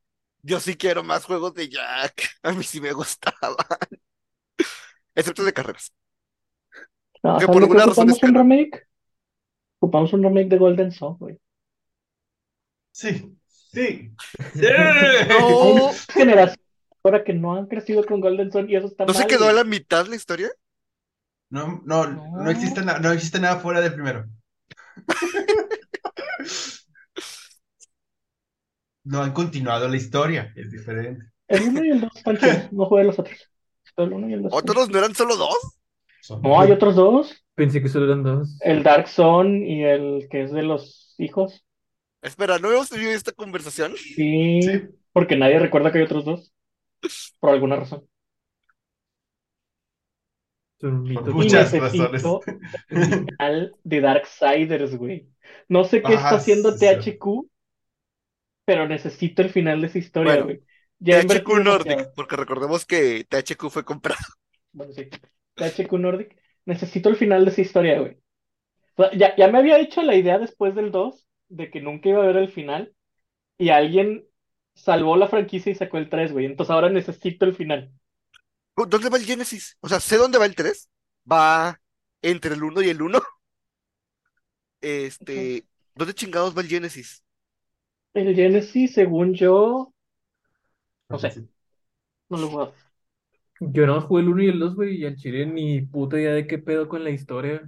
Yo 0.43 0.61
sí 0.61 0.77
quiero 0.77 1.03
más 1.03 1.25
juegos 1.25 1.55
de 1.55 1.69
Jack. 1.71 2.23
A 2.43 2.53
mí 2.53 2.63
sí 2.65 2.81
me 2.81 2.93
gustaban. 2.93 3.57
Excepto 5.15 5.43
de 5.45 5.53
carreras. 5.53 5.93
No, 7.23 7.39
Que 7.39 7.47
¿sabes 7.47 7.47
por 7.47 7.55
de 7.55 7.61
qué 7.61 7.65
alguna 7.65 7.87
razón 7.87 8.11
ocupamos 8.11 8.17
es 8.23 8.23
un 8.29 8.35
remake? 8.35 8.89
Ocupamos 9.79 10.13
un 10.13 10.23
remake 10.23 10.49
de 10.49 10.59
Golden 10.59 10.93
Sun, 10.93 11.17
güey. 11.19 11.39
Sí, 12.93 13.39
sí, 13.47 14.13
sí. 14.55 14.61
No. 15.29 15.89
Hay 15.89 15.95
generaciones 16.13 16.64
ahora 17.05 17.23
que 17.23 17.35
no 17.35 17.55
han 17.55 17.67
crecido 17.67 18.05
con 18.05 18.21
Golden 18.21 18.51
Sun 18.51 18.69
y 18.69 18.77
eso 18.77 18.87
está 18.87 19.05
¿No 19.05 19.13
se 19.15 19.27
quedó 19.27 19.49
a 19.49 19.53
la 19.53 19.65
mitad 19.65 20.07
la 20.07 20.17
historia? 20.17 20.51
No, 21.51 21.83
no, 21.85 22.07
no 22.07 22.51
existe 22.51 22.83
nada, 22.83 22.99
no 22.99 23.13
existe 23.13 23.39
nada 23.39 23.61
fuera 23.61 23.81
del 23.81 23.95
primero. 23.95 24.25
No 29.07 29.23
han 29.23 29.33
continuado 29.33 29.87
la 29.87 29.99
historia, 29.99 30.51
es 30.57 30.71
diferente. 30.71 31.27
El 31.47 31.63
1 31.69 31.85
y 31.85 31.91
el 31.91 32.01
2 32.01 32.11
están 32.17 32.39
chidos, 32.39 32.73
no 32.73 32.87
jugué 32.87 33.05
los 33.05 33.19
otros. 33.19 33.39
El 33.99 34.13
1 34.15 34.31
y 34.31 34.33
el 34.33 34.43
2. 34.45 34.53
¿Otros 34.55 34.89
no 34.89 34.99
eran 34.99 35.15
solo 35.15 35.37
dos? 35.37 35.79
Son- 36.23 36.41
No, 36.41 36.59
hay 36.59 36.73
otros 36.73 36.97
dos. 36.97 37.45
Pensé 37.55 37.83
que 37.83 37.91
solo 37.91 38.07
eran 38.07 38.23
dos. 38.23 38.57
El 38.63 38.83
Dark 38.83 39.09
Zone 39.09 39.69
y 39.69 39.85
el 39.85 40.27
que 40.31 40.45
es 40.45 40.53
de 40.53 40.63
los 40.63 41.15
hijos. 41.19 41.67
Espera, 42.23 42.59
¿no 42.59 42.73
hemos 42.73 42.89
tenido 42.89 43.11
esta 43.11 43.33
conversación? 43.33 43.93
Sí, 43.95 44.63
Sí. 44.63 44.83
porque 45.13 45.37
nadie 45.37 45.59
recuerda 45.59 45.93
que 45.93 45.99
hay 45.99 46.05
otros 46.05 46.25
dos. 46.25 46.55
Por 47.41 47.51
alguna 47.51 47.77
razón. 47.77 48.09
Por 51.13 51.27
muchas 51.33 51.73
Y 51.73 51.79
razones. 51.79 52.31
necesito 52.31 52.43
el 52.91 53.07
final 53.09 53.77
de 53.85 54.01
Darksiders, 54.01 54.97
güey. 54.97 55.29
No 55.69 55.85
sé 55.85 56.03
qué 56.05 56.15
está 56.15 56.37
haciendo 56.37 56.77
sí, 56.77 57.03
sí. 57.03 57.11
THQ, 57.13 57.51
pero 58.65 58.89
necesito 58.89 59.43
el 59.43 59.51
final 59.51 59.81
de 59.83 59.89
esa 59.89 59.99
historia, 59.99 60.39
Bueno, 60.39 60.45
güey. 60.45 60.63
Ya 61.01 61.19
THQ 61.19 61.61
Nordic, 61.61 62.01
demasiado. 62.01 62.15
porque 62.15 62.37
recordemos 62.37 62.87
que 62.87 63.25
THQ 63.29 63.71
fue 63.71 63.85
comprado. 63.85 64.25
Bueno, 64.73 64.93
sí. 64.93 65.09
THQ 65.57 65.99
Nordic. 65.99 66.37
Necesito 66.67 67.09
el 67.09 67.17
final 67.17 67.45
de 67.45 67.51
esa 67.51 67.61
historia, 67.61 68.01
güey. 68.01 68.17
O 68.97 69.05
sea, 69.05 69.13
ya, 69.19 69.37
ya 69.37 69.49
me 69.49 69.59
había 69.59 69.79
hecho 69.81 70.03
la 70.03 70.17
idea 70.17 70.39
después 70.39 70.75
del 70.75 70.93
2 70.93 71.27
de 71.49 71.71
que 71.71 71.81
nunca 71.81 72.09
iba 72.11 72.21
a 72.21 72.25
haber 72.25 72.37
el 72.39 72.51
final 72.51 72.95
y 73.59 73.71
alguien 73.71 74.27
salvó 74.75 75.17
la 75.17 75.29
franquicia 75.29 75.73
y 75.73 75.75
sacó 75.75 75.99
el 75.99 76.11
3, 76.11 76.33
güey. 76.33 76.47
Entonces 76.47 76.71
ahora 76.71 76.91
necesito 76.91 77.45
el 77.45 77.55
final. 77.55 77.91
¿Dónde 78.77 79.09
va 79.09 79.19
el 79.19 79.25
Genesis? 79.25 79.77
O 79.81 79.89
sea, 79.89 80.01
sé 80.01 80.17
dónde 80.17 80.39
va 80.39 80.47
el 80.47 80.55
3. 80.55 80.91
Va 81.31 81.81
entre 82.23 82.55
el 82.55 82.63
1 82.63 82.83
y 82.83 82.89
el 82.89 83.03
1. 83.03 83.21
Este, 84.81 85.65
¿dónde 85.95 86.13
chingados 86.13 86.55
va 86.55 86.61
el 86.61 86.69
Genesis? 86.69 87.25
El 88.13 88.35
Genesis, 88.35 88.93
según 88.93 89.33
yo, 89.33 89.95
no 91.09 91.19
sé, 91.19 91.33
no 92.29 92.37
lo 92.37 92.47
he 92.47 92.51
jugado. 92.51 92.75
Yo 93.61 93.87
no 93.87 94.01
jugué 94.03 94.23
el 94.23 94.29
1 94.29 94.43
y 94.43 94.49
el 94.49 94.59
2, 94.59 94.75
güey, 94.75 94.97
y 94.97 95.07
al 95.07 95.17
chile 95.17 95.47
ni 95.47 95.81
puta 95.81 96.21
idea 96.21 96.35
de 96.35 96.47
qué 96.47 96.59
pedo 96.59 96.87
con 96.87 97.03
la 97.03 97.09
historia. 97.09 97.63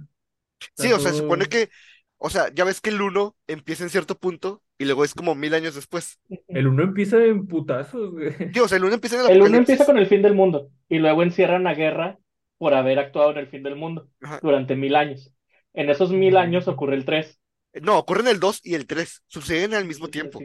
Sí, 0.75 0.93
o 0.93 0.99
sea, 0.99 1.11
se 1.11 1.17
supone 1.17 1.47
que, 1.47 1.69
o 2.17 2.29
sea, 2.29 2.53
ya 2.53 2.63
ves 2.65 2.81
que 2.81 2.91
el 2.91 3.01
1 3.01 3.35
empieza 3.47 3.83
en 3.83 3.89
cierto 3.89 4.15
punto 4.15 4.61
y 4.77 4.85
luego 4.85 5.03
es 5.03 5.13
como 5.13 5.35
mil 5.35 5.53
años 5.53 5.75
después. 5.75 6.19
El 6.47 6.67
1 6.67 6.83
empieza 6.83 7.23
en 7.23 7.47
putazos, 7.47 8.11
güey. 8.11 8.33
Sea, 8.67 8.77
el 8.77 8.83
1 8.85 8.93
empieza 8.95 9.15
en 9.15 9.21
el 9.21 9.27
El 9.27 9.41
1 9.41 9.57
apocalipsis. 9.57 9.57
empieza 9.57 9.85
con 9.85 9.97
el 9.97 10.07
fin 10.07 10.21
del 10.21 10.35
mundo 10.35 10.69
y 10.89 10.99
luego 10.99 11.23
encierran 11.23 11.67
a 11.67 11.73
guerra 11.73 12.19
por 12.57 12.73
haber 12.73 12.99
actuado 12.99 13.31
en 13.31 13.37
el 13.37 13.47
fin 13.47 13.63
del 13.63 13.75
mundo 13.75 14.09
Ajá. 14.21 14.39
durante 14.41 14.75
mil 14.75 14.95
años. 14.95 15.31
En 15.73 15.89
esos 15.89 16.11
mil 16.11 16.37
años 16.37 16.67
ocurre 16.67 16.95
el 16.95 17.05
3. 17.05 17.39
No, 17.81 17.97
ocurren 17.99 18.27
el 18.27 18.39
2 18.39 18.61
y 18.63 18.73
el 18.75 18.87
3. 18.87 19.23
Suceden 19.27 19.73
al 19.73 19.85
mismo 19.85 20.07
tiempo. 20.07 20.39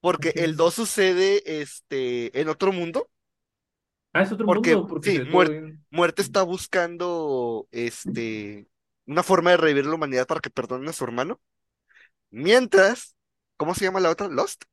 Porque 0.00 0.32
el 0.36 0.56
2 0.56 0.74
sucede 0.74 1.60
este, 1.60 2.38
en 2.40 2.48
otro 2.48 2.72
mundo. 2.72 3.08
Ah, 4.12 4.22
es 4.22 4.32
otro 4.32 4.46
Porque, 4.46 4.74
mundo, 4.74 4.88
porque 4.88 5.10
sí. 5.12 5.22
Muerte 5.90 6.22
está 6.22 6.42
buscando 6.42 7.66
este, 7.72 8.68
una 9.06 9.22
forma 9.22 9.50
de 9.50 9.56
revivir 9.56 9.86
la 9.86 9.94
humanidad 9.94 10.26
para 10.26 10.40
que 10.40 10.50
perdonen 10.50 10.88
a 10.88 10.92
su 10.92 11.04
hermano. 11.04 11.40
Mientras, 12.30 13.15
¿cómo 13.56 13.74
se 13.74 13.84
llama 13.84 14.00
la 14.00 14.10
otra? 14.10 14.28
Lost. 14.28 14.64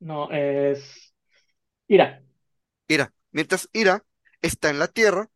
No, 0.00 0.30
es. 0.30 1.14
Ira. 1.88 2.22
Ira. 2.88 3.12
Mientras 3.32 3.68
Ira 3.72 4.04
está 4.42 4.70
en 4.70 4.78
la 4.78 4.88
Tierra 4.88 5.30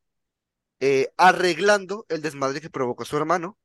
eh, 0.80 1.12
arreglando 1.16 2.06
el 2.08 2.22
desmadre 2.22 2.60
que 2.60 2.70
provocó 2.70 3.04
su 3.04 3.16
hermano, 3.16 3.58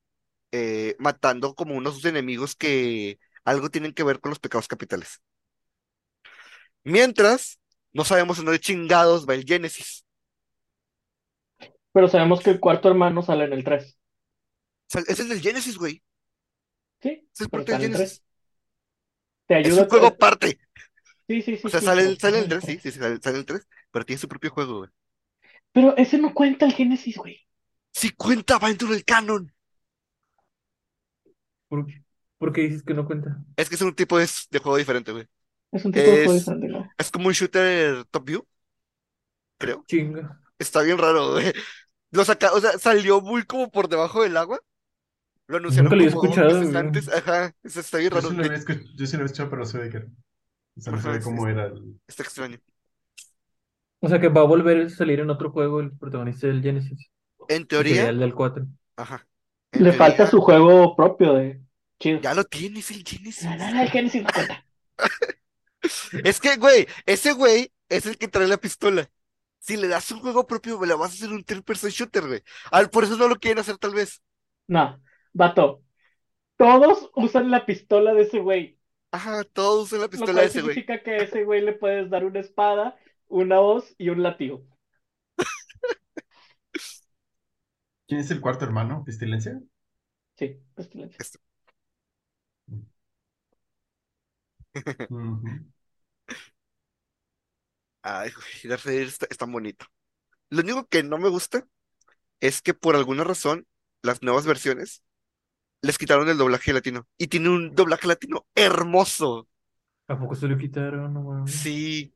eh, 0.51 0.95
matando 0.99 1.55
como 1.55 1.76
unos 1.76 1.95
de 1.95 2.01
sus 2.01 2.09
enemigos 2.09 2.55
que 2.55 3.20
algo 3.43 3.70
tienen 3.70 3.93
que 3.93 4.03
ver 4.03 4.20
con 4.20 4.30
los 4.30 4.39
pecados 4.39 4.68
capitales. 4.68 5.22
Mientras, 6.84 7.59
no 7.91 8.05
sabemos 8.05 8.39
en 8.39 8.45
dónde 8.45 8.59
chingados 8.59 9.28
va 9.28 9.34
el 9.34 9.45
Génesis. 9.45 10.05
Pero 11.91 12.07
sabemos 12.07 12.41
que 12.41 12.51
el 12.51 12.59
cuarto 12.59 12.89
hermano 12.89 13.24
sale 13.24 13.45
en 13.45 13.53
el 13.53 13.63
3. 13.63 13.97
O 14.88 14.89
sea, 14.89 15.01
ese 15.07 15.24
es 15.24 15.32
el 15.32 15.41
Génesis, 15.41 15.78
güey. 15.78 16.03
Sí, 17.01 17.28
Es 17.34 17.41
el 17.41 17.49
pero 17.49 17.49
parte 17.49 17.72
del 17.72 17.82
sale 17.82 17.86
en 17.86 17.91
el 17.93 17.97
Génesis. 17.97 18.20
3. 18.20 18.26
Te 19.47 19.59
Es 19.61 19.73
un 19.77 19.87
juego 19.87 20.07
aparte. 20.07 20.59
Sí, 21.27 21.41
sí, 21.41 21.57
sí. 21.57 21.67
O 21.67 21.69
sea, 21.69 21.81
sí, 21.81 21.85
sale 21.85 22.03
pero 22.03 22.09
el, 22.09 22.19
sale 22.19 22.39
el 22.39 22.47
sale 22.47 22.47
3, 22.47 22.63
sí, 22.65 22.79
sí, 22.81 22.91
sí, 22.91 22.99
sale, 22.99 23.19
sale 23.21 23.37
el 23.39 23.45
3, 23.45 23.67
pero 23.91 24.05
tiene 24.05 24.19
su 24.19 24.27
propio 24.27 24.51
juego, 24.51 24.77
güey. 24.79 24.89
Pero 25.71 25.95
ese 25.95 26.17
no 26.17 26.33
cuenta 26.33 26.65
el 26.65 26.73
Génesis, 26.73 27.17
güey. 27.17 27.47
Si 28.01 28.11
cuenta, 28.11 28.59
va 28.59 28.69
dentro 28.69 28.87
del 28.87 29.03
canon. 29.03 29.53
¿Por, 31.69 31.85
por 32.37 32.53
qué 32.53 32.61
dices 32.61 32.83
que 32.83 32.93
no 32.93 33.05
cuenta? 33.05 33.43
Es 33.55 33.69
que 33.69 33.75
es 33.75 33.81
un 33.81 33.95
tipo 33.95 34.17
de, 34.17 34.27
de 34.51 34.59
juego 34.59 34.77
diferente, 34.77 35.11
güey. 35.11 35.27
Es 35.71 35.85
un 35.85 35.93
tipo 35.93 36.11
de 36.11 36.17
juego 36.17 36.33
Es, 36.35 36.39
diferente, 36.39 36.67
güey. 36.69 36.89
es 36.97 37.11
como 37.11 37.27
un 37.27 37.33
shooter 37.33 38.05
top 38.07 38.25
view, 38.25 38.47
creo. 39.57 39.87
Chinga. 39.87 40.39
Está 40.59 40.81
bien 40.83 40.97
raro, 40.97 41.33
güey. 41.33 41.53
Lo 42.11 42.25
saca, 42.25 42.53
o 42.53 42.61
sea, 42.61 42.77
salió 42.79 43.21
muy 43.21 43.45
como 43.45 43.71
por 43.71 43.89
debajo 43.89 44.23
del 44.23 44.37
agua. 44.37 44.59
Lo 45.47 45.57
anunciaron 45.57 45.89
Nunca 45.89 45.95
lo 45.95 46.03
había 46.03 46.11
como 46.11 46.21
dos 46.23 46.37
escuchado, 46.37 46.59
meses 46.59 46.69
güey. 46.71 46.77
antes. 46.77 47.09
Ajá, 47.09 47.55
eso 47.63 47.79
está 47.79 47.97
bien 47.99 48.11
Yo 48.11 48.15
raro. 48.17 48.29
sí 48.29 48.35
lo 48.35 48.43
había 48.43 48.57
escuch- 48.57 48.85
yo 48.95 49.05
sí 49.05 49.13
lo 49.13 49.19
había 49.19 49.25
escuchado, 49.25 49.49
pero 49.49 49.59
no 49.61 49.65
sé 49.65 49.77
de 49.79 49.89
qué 49.89 49.97
era. 49.97 50.07
O 50.77 50.81
sea, 50.81 50.93
no 50.93 50.99
Ajá, 50.99 51.03
sabía 51.03 51.19
es- 51.19 51.23
cómo 51.23 51.47
era 51.47 51.65
el... 51.67 51.99
Está 52.07 52.23
extraño. 52.23 52.59
O 53.99 54.09
sea 54.09 54.19
que 54.19 54.27
va 54.29 54.41
a 54.41 54.45
volver 54.45 54.85
a 54.85 54.89
salir 54.89 55.19
en 55.19 55.29
otro 55.29 55.51
juego 55.51 55.79
el 55.79 55.91
protagonista 55.97 56.47
del 56.47 56.61
Genesis. 56.61 57.09
En 57.47 57.65
Que 57.67 57.77
sería 57.77 58.05
teoría, 58.05 58.09
el 58.09 58.19
del 58.19 58.33
4. 58.35 58.67
ajá. 58.97 59.27
En 59.71 59.83
Le 59.83 59.93
falta 59.93 60.25
teoría, 60.25 60.27
su 60.27 60.41
juego 60.41 60.95
propio 60.95 61.33
de 61.33 61.61
chido. 61.99 62.21
ya 62.21 62.33
lo 62.33 62.43
tienes 62.45 62.91
el 62.91 63.03
Genesis. 63.05 63.43
No, 63.45 63.55
no, 63.57 63.71
no, 63.75 63.81
el 63.81 63.89
Génesis 63.89 64.23
no 64.23 64.29
cuenta. 64.33 64.65
Es 66.23 66.39
que, 66.39 66.57
güey, 66.57 66.87
ese 67.05 67.33
güey 67.33 67.71
es 67.89 68.05
el 68.05 68.17
que 68.17 68.27
trae 68.27 68.47
la 68.47 68.57
pistola. 68.57 69.09
Si 69.59 69.77
le 69.77 69.87
das 69.87 70.11
un 70.11 70.19
juego 70.19 70.47
propio, 70.47 70.83
le 70.85 70.93
vas 70.95 71.11
a 71.11 71.13
hacer 71.13 71.29
un 71.29 71.43
third 71.43 71.63
person 71.63 71.89
shooter, 71.89 72.27
güey. 72.27 72.43
Al- 72.71 72.89
por 72.89 73.03
eso 73.03 73.17
no 73.17 73.27
lo 73.27 73.35
quieren 73.37 73.59
hacer, 73.59 73.77
tal 73.77 73.93
vez. 73.93 74.21
No, 74.67 74.99
vato. 75.38 75.83
Todos 76.57 77.11
usan 77.15 77.51
la 77.51 77.65
pistola 77.67 78.13
de 78.15 78.23
ese 78.23 78.39
güey. 78.39 78.79
Ajá, 79.11 79.43
todos 79.43 79.88
usan 79.88 79.99
la 80.01 80.07
Lo 80.11 80.27
pistola 80.27 80.41
de 80.41 80.47
ese 80.47 80.61
güey. 80.61 80.77
significa 80.77 81.01
que 81.01 81.11
a 81.11 81.17
ese 81.23 81.45
güey 81.45 81.61
le 81.61 81.71
puedes 81.71 82.09
dar 82.09 82.25
una 82.25 82.41
espada, 82.41 82.97
una 83.29 83.61
hoz 83.61 83.95
y 83.97 84.09
un 84.09 84.21
látigo. 84.21 84.65
¿Quién 88.05 88.19
es 88.19 88.31
el 88.31 88.41
cuarto 88.41 88.65
hermano? 88.65 89.03
¿Pestilencia? 89.05 89.61
Sí, 90.38 90.63
pestilencia. 90.73 91.27
Ujú. 95.09 95.67
Ay, 98.01 98.31
güey, 98.31 98.69
Darth 98.69 98.85
Vader 98.85 99.07
está, 99.07 99.27
está 99.29 99.45
bonito. 99.45 99.85
Lo 100.49 100.61
único 100.61 100.88
que 100.88 101.03
no 101.03 101.17
me 101.19 101.29
gusta 101.29 101.67
es 102.41 102.61
que 102.61 102.73
por 102.73 102.95
alguna 102.95 103.23
razón 103.23 103.67
las 104.03 104.23
nuevas 104.23 104.45
versiones 104.47 105.03
les 105.88 105.97
quitaron 105.97 106.29
el 106.29 106.38
doblaje 106.38 106.73
latino. 106.73 107.07
Y 107.17 107.27
tiene 107.27 107.49
un 107.49 107.75
doblaje 107.75 108.07
latino 108.07 108.45
hermoso. 108.55 109.47
¿A 110.07 110.17
poco 110.19 110.35
se 110.35 110.47
lo 110.47 110.57
quitaron? 110.57 111.13
No. 111.13 111.45
Sí. 111.45 112.13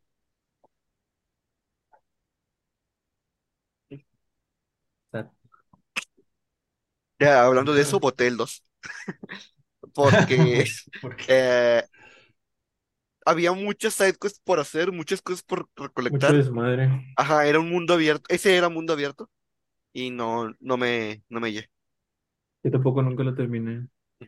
Ya, 7.19 7.43
hablando 7.45 7.73
de 7.73 7.81
eso, 7.83 7.99
boté 7.99 8.27
el 8.27 8.37
2. 8.37 8.63
Porque 9.93 10.65
eh, 11.27 11.83
había 13.25 13.51
muchas 13.53 13.93
sidequests 13.93 14.39
por 14.43 14.59
hacer, 14.59 14.91
muchas 14.91 15.21
cosas 15.21 15.43
por 15.43 15.59
Mucho 15.59 15.87
recolectar. 15.87 16.33
desmadre. 16.33 17.15
Ajá, 17.17 17.47
era 17.47 17.59
un 17.59 17.69
mundo 17.69 17.93
abierto. 17.95 18.25
Ese 18.29 18.55
era 18.57 18.69
mundo 18.69 18.93
abierto. 18.93 19.29
Y 19.93 20.11
no, 20.11 20.55
no 20.61 20.77
me, 20.77 21.23
no 21.29 21.41
me 21.41 21.53
llegué. 21.53 21.70
Yo 22.63 22.71
tampoco 22.71 23.01
nunca 23.01 23.23
lo 23.23 23.33
terminé. 23.33 23.87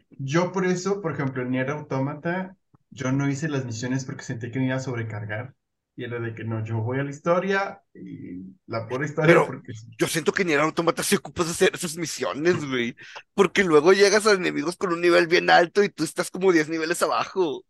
Yo 0.10 0.52
por 0.52 0.66
eso, 0.66 1.02
por 1.02 1.14
ejemplo, 1.14 1.44
en 1.44 1.52
Nier 1.52 1.70
Automata, 1.70 2.56
yo 2.90 3.12
no 3.12 3.30
hice 3.30 3.50
las 3.50 3.66
misiones 3.66 4.06
porque 4.06 4.24
sentí 4.24 4.52
que 4.52 4.60
me 4.60 4.68
iba 4.68 4.76
a 4.76 4.80
sobrecargar. 4.80 5.54
Y 5.96 6.06
era 6.06 6.20
de 6.20 6.34
que 6.34 6.44
no, 6.44 6.64
yo 6.66 6.80
voy 6.82 7.00
a 7.00 7.04
la 7.04 7.12
historia 7.12 7.84
y 7.94 8.56
la 8.66 8.88
pura 8.88 9.06
historia 9.06 9.36
Pero 9.36 9.46
porque 9.46 9.74
yo 9.96 10.08
siento 10.08 10.32
que 10.32 10.42
en 10.42 10.48
Nier 10.48 10.62
Automata 10.62 11.04
se 11.04 11.18
ocupas 11.18 11.46
de 11.46 11.52
hacer 11.52 11.72
esas 11.74 11.98
misiones, 11.98 12.66
güey. 12.68 12.96
Porque 13.36 13.64
luego 13.64 13.94
llegas 13.94 14.26
a 14.26 14.34
enemigos 14.34 14.76
con 14.76 14.92
un 14.92 15.02
nivel 15.02 15.28
bien 15.28 15.52
alto 15.52 15.84
y 15.84 15.90
tú 15.90 16.04
estás 16.04 16.32
como 16.32 16.52
10 16.52 16.68
niveles 16.70 17.02
abajo. 17.04 17.64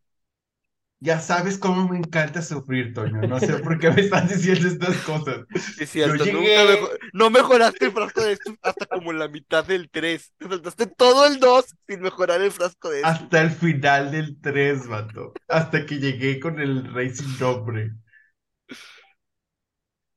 Ya 1.03 1.19
sabes 1.19 1.57
cómo 1.57 1.89
me 1.89 1.97
encanta 1.97 2.41
sufrir, 2.41 2.93
Toño. 2.93 3.21
No 3.27 3.37
sé 3.37 3.57
por 3.57 3.77
qué 3.77 3.91
me 3.91 4.01
estás 4.01 4.29
diciendo 4.29 4.69
estas 4.69 4.95
cosas. 4.99 5.41
Es 5.77 5.93
nunca 6.31 6.63
no 7.11 7.29
mejoraste 7.29 7.85
el 7.85 7.91
frasco 7.91 8.23
de 8.23 8.31
esto 8.33 8.55
hasta 8.61 8.85
como 8.85 9.11
la 9.11 9.27
mitad 9.27 9.65
del 9.65 9.89
3. 9.89 10.31
Te 10.37 10.47
saltaste 10.47 10.87
todo 10.87 11.25
el 11.25 11.39
2 11.41 11.75
sin 11.89 12.01
mejorar 12.01 12.41
el 12.41 12.51
frasco 12.51 12.89
de 12.89 13.01
esto. 13.01 13.09
hasta 13.09 13.41
el 13.41 13.51
final 13.51 14.11
del 14.11 14.39
3, 14.39 14.87
vato. 14.87 15.33
Hasta 15.49 15.85
que 15.85 15.99
llegué 15.99 16.39
con 16.39 16.61
el 16.61 16.93
rey 16.93 17.09
sin 17.09 17.37
nombre. 17.37 17.91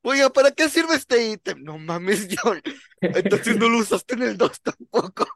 Oiga, 0.03 0.31
¿para 0.31 0.53
qué 0.53 0.69
sirve 0.69 0.95
este 0.95 1.33
ítem? 1.33 1.63
No 1.65 1.79
mames, 1.79 2.29
John. 2.43 2.63
Entonces 3.01 3.57
no 3.57 3.69
lo 3.69 3.79
usaste 3.79 4.15
en 4.15 4.23
el 4.23 4.37
2 4.37 4.61
tampoco. 4.63 5.27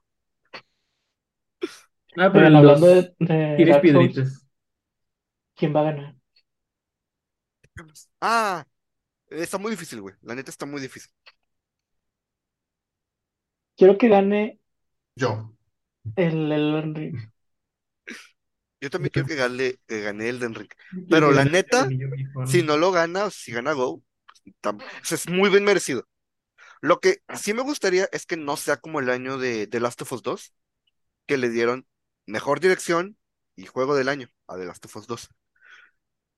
Ah, 2.17 2.31
pero 2.33 2.47
el 2.47 2.57
hablando 2.57 2.87
2 2.87 2.87
de, 2.87 3.15
de 3.19 3.55
tienes 3.57 3.79
piedritas. 3.79 4.40
¿Quién 5.61 5.77
va 5.77 5.81
a 5.81 5.85
ganar? 5.93 6.17
Ah, 8.21 8.67
está 9.29 9.59
muy 9.59 9.71
difícil, 9.71 10.01
güey. 10.01 10.15
La 10.23 10.35
neta 10.35 10.51
está 10.51 10.67
muy 10.67 10.81
difícil. 10.81 11.11
Quiero 13.77 13.97
que 13.99 14.09
gane 14.09 14.59
Yo. 15.17 15.55
el 16.17 16.51
Elden 16.51 16.95
Ring. 16.95 17.19
Yo 18.81 18.89
también 18.89 19.11
quiero 19.11 19.29
que 19.29 19.35
gane, 19.35 19.75
que 19.87 20.01
gane 20.01 20.29
Elden 20.29 20.55
Ring. 20.55 20.71
Pero 21.11 21.31
la 21.31 21.45
neta, 21.45 21.89
si 22.47 22.63
no 22.63 22.79
lo 22.79 22.93
gana, 22.93 23.27
o 23.27 23.31
si 23.31 23.53
gana 23.53 23.75
Go, 23.75 24.03
pues, 24.27 24.57
tam- 24.63 24.83
o 24.83 25.05
sea, 25.05 25.17
es 25.17 25.29
muy 25.29 25.51
bien 25.51 25.65
merecido. 25.65 26.09
Lo 26.81 27.01
que 27.01 27.23
sí 27.37 27.53
me 27.53 27.63
gustaría 27.63 28.09
es 28.13 28.25
que 28.25 28.39
no 28.39 28.57
sea 28.57 28.79
como 28.79 29.01
el 29.01 29.11
año 29.11 29.37
de 29.37 29.67
The 29.67 29.81
Last 29.81 30.01
of 30.03 30.13
Us 30.13 30.23
2, 30.23 30.55
que 31.27 31.37
le 31.37 31.51
dieron 31.51 31.87
mejor 32.27 32.61
dirección 32.61 33.19
y 33.55 33.67
juego 33.67 33.95
del 33.95 34.09
año 34.09 34.29
a 34.47 34.57
The 34.57 34.65
Last 34.65 34.85
of 34.87 34.97
Us 34.97 35.07
2. 35.07 35.31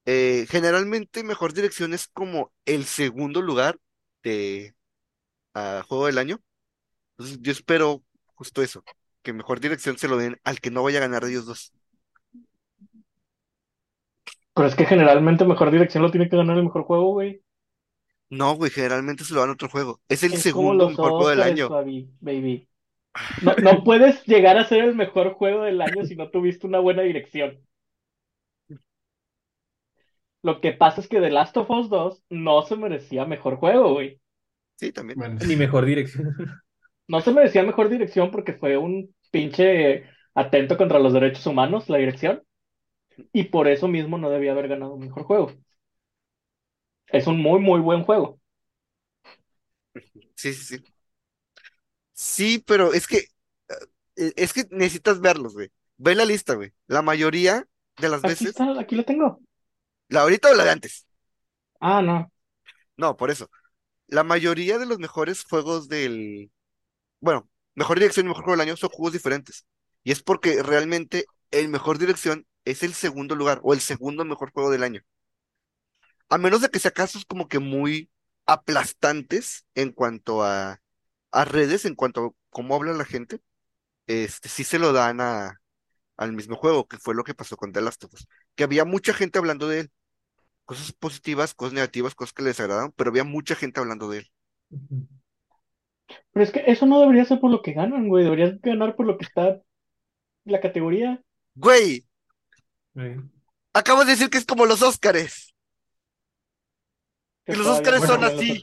Eh, 0.04 0.46
generalmente 0.48 1.22
mejor 1.22 1.52
dirección 1.52 1.94
es 1.94 2.08
como 2.08 2.52
el 2.64 2.84
segundo 2.84 3.40
lugar 3.40 3.78
de 4.22 4.74
ah, 5.54 5.84
juego 5.86 6.06
del 6.06 6.18
año. 6.18 6.40
Entonces 7.12 7.38
yo 7.40 7.52
espero 7.52 8.02
justo 8.34 8.62
eso, 8.62 8.82
que 9.22 9.32
mejor 9.32 9.60
dirección 9.60 9.98
se 9.98 10.08
lo 10.08 10.16
den 10.16 10.40
al 10.44 10.60
que 10.60 10.70
no 10.70 10.82
vaya 10.82 10.98
a 10.98 11.02
ganar 11.02 11.24
de 11.24 11.30
ellos 11.30 11.46
dos. 11.46 11.72
Pero 14.54 14.68
es 14.68 14.74
que 14.74 14.84
generalmente 14.84 15.44
mejor 15.44 15.70
dirección 15.70 16.02
lo 16.02 16.10
tiene 16.10 16.28
que 16.28 16.36
ganar 16.36 16.58
el 16.58 16.64
mejor 16.64 16.82
juego, 16.84 17.12
güey. 17.12 17.42
No, 18.30 18.54
güey, 18.54 18.70
generalmente 18.70 19.24
se 19.24 19.34
lo 19.34 19.40
dan 19.40 19.50
a 19.50 19.52
otro 19.52 19.68
juego. 19.68 20.00
Es 20.08 20.22
el 20.22 20.32
Es 20.32 20.48
como 20.50 20.72
segundo 20.72 20.84
los 20.84 20.92
mejor 20.92 21.12
juego 21.12 21.28
del 21.28 21.40
Oscars, 21.40 21.52
año. 21.52 21.68
Fabi, 21.68 22.10
baby. 22.20 22.68
No, 23.42 23.54
no 23.56 23.84
puedes 23.84 24.24
llegar 24.26 24.56
a 24.56 24.64
ser 24.64 24.84
el 24.84 24.94
mejor 24.94 25.34
juego 25.34 25.64
del 25.64 25.80
año 25.82 26.04
si 26.04 26.16
no 26.16 26.30
tuviste 26.30 26.66
una 26.66 26.78
buena 26.80 27.02
dirección. 27.02 27.58
Lo 30.42 30.60
que 30.60 30.72
pasa 30.72 31.00
es 31.00 31.08
que 31.08 31.20
The 31.20 31.30
Last 31.30 31.56
of 31.56 31.70
Us 31.70 31.88
2 31.88 32.22
no 32.30 32.62
se 32.62 32.76
merecía 32.76 33.24
mejor 33.24 33.56
juego, 33.56 33.92
güey. 33.94 34.20
Sí, 34.76 34.92
también. 34.92 35.18
Bueno, 35.18 35.38
Ni 35.40 35.56
mejor 35.56 35.84
dirección. 35.86 36.34
No 37.08 37.20
se 37.20 37.32
merecía 37.32 37.62
mejor 37.62 37.88
dirección 37.88 38.30
porque 38.30 38.54
fue 38.54 38.76
un 38.76 39.14
pinche 39.30 40.04
atento 40.34 40.76
contra 40.76 40.98
los 40.98 41.12
derechos 41.12 41.46
humanos, 41.46 41.88
la 41.88 41.98
dirección. 41.98 42.42
Y 43.32 43.44
por 43.46 43.68
eso 43.68 43.88
mismo 43.88 44.18
no 44.18 44.30
debía 44.30 44.52
haber 44.52 44.68
ganado 44.68 44.96
mejor 44.98 45.24
juego. 45.24 45.52
Es 47.12 47.28
un 47.28 47.40
muy, 47.40 47.60
muy 47.60 47.78
buen 47.80 48.02
juego. 48.02 48.40
Sí, 50.36 50.52
sí, 50.54 50.64
sí. 50.78 50.84
Sí, 52.12 52.62
pero 52.66 52.92
es 52.92 53.06
que 53.06 53.18
eh, 54.16 54.32
es 54.36 54.52
que 54.52 54.64
necesitas 54.70 55.20
verlos, 55.20 55.54
güey. 55.54 55.70
Ve 55.98 56.14
la 56.14 56.24
lista, 56.24 56.54
güey. 56.54 56.72
La 56.86 57.02
mayoría 57.02 57.66
de 57.98 58.08
las 58.08 58.24
Aquí 58.24 58.44
veces, 58.44 58.44
está, 58.46 58.78
aquí 58.80 58.96
lo 58.96 59.04
tengo. 59.04 59.40
La 60.12 60.22
ahorita 60.22 60.50
o 60.50 60.54
la 60.54 60.64
de 60.64 60.70
antes. 60.70 61.06
Ah, 61.80 62.00
no. 62.02 62.30
No, 62.96 63.16
por 63.16 63.30
eso. 63.30 63.50
La 64.08 64.24
mayoría 64.24 64.78
de 64.78 64.86
los 64.86 64.98
mejores 64.98 65.44
juegos 65.44 65.88
del, 65.88 66.52
bueno, 67.20 67.50
mejor 67.74 67.98
dirección 67.98 68.26
y 68.26 68.30
mejor 68.30 68.44
juego 68.44 68.58
del 68.58 68.68
año 68.68 68.78
son 68.78 68.90
juegos 68.90 69.14
diferentes. 69.14 69.66
Y 70.04 70.12
es 70.12 70.22
porque 70.22 70.62
realmente 70.62 71.26
el 71.50 71.68
mejor 71.68 71.98
dirección 71.98 72.46
es 72.64 72.82
el 72.82 72.94
segundo 72.94 73.36
lugar 73.36 73.60
o 73.64 73.74
el 73.74 73.80
segundo 73.80 74.24
mejor 74.24 74.52
juego 74.52 74.70
del 74.70 74.84
año. 74.84 75.02
A 76.28 76.38
menos 76.38 76.60
de 76.62 76.70
que 76.70 76.78
sea 76.78 76.90
casos 76.90 77.24
como 77.24 77.48
que 77.48 77.58
muy 77.58 78.10
aplastantes 78.46 79.66
en 79.74 79.92
cuanto 79.92 80.42
a, 80.42 80.80
a 81.32 81.44
redes, 81.44 81.84
en 81.84 81.94
cuanto 81.94 82.26
a 82.26 82.30
cómo 82.50 82.74
habla 82.74 82.92
la 82.94 83.04
gente, 83.04 83.40
este, 84.06 84.48
sí 84.48 84.64
se 84.64 84.78
lo 84.78 84.92
dan 84.92 85.20
a, 85.20 85.60
al 86.16 86.32
mismo 86.32 86.56
juego, 86.56 86.88
que 86.88 86.98
fue 86.98 87.14
lo 87.14 87.24
que 87.24 87.34
pasó 87.34 87.56
con 87.56 87.72
The 87.72 87.82
Last 87.82 88.04
of 88.04 88.14
Us. 88.14 88.28
Que 88.56 88.64
había 88.64 88.84
mucha 88.84 89.14
gente 89.14 89.38
hablando 89.38 89.68
de 89.68 89.80
él. 89.82 89.92
Cosas 90.64 90.92
positivas, 90.92 91.54
cosas 91.54 91.74
negativas, 91.74 92.14
cosas 92.16 92.32
que 92.32 92.42
les 92.42 92.58
agradaron, 92.60 92.92
pero 92.96 93.10
había 93.10 93.24
mucha 93.24 93.54
gente 93.56 93.80
hablando 93.80 94.08
de 94.10 94.18
él. 94.20 94.32
Pero 96.32 96.44
es 96.44 96.50
que 96.52 96.62
eso 96.66 96.86
no 96.86 97.00
debería 97.00 97.24
ser 97.24 97.40
por 97.40 97.50
lo 97.50 97.62
que 97.62 97.72
ganan, 97.72 98.08
güey. 98.08 98.24
Deberías 98.24 98.60
ganar 98.60 98.96
por 98.96 99.06
lo 99.06 99.16
que 99.18 99.24
está 99.24 99.60
la 100.46 100.60
categoría. 100.60 101.22
Güey, 101.56 102.04
Ahí. 102.94 103.16
acabas 103.74 104.06
de 104.06 104.12
decir 104.12 104.30
que 104.30 104.38
es 104.38 104.46
como 104.46 104.64
los 104.66 104.80
Óscares. 104.82 105.54
que 107.44 107.52
Y 107.52 107.56
los 107.56 107.66
Óscares 107.66 108.04
son 108.04 108.24
así. 108.24 108.60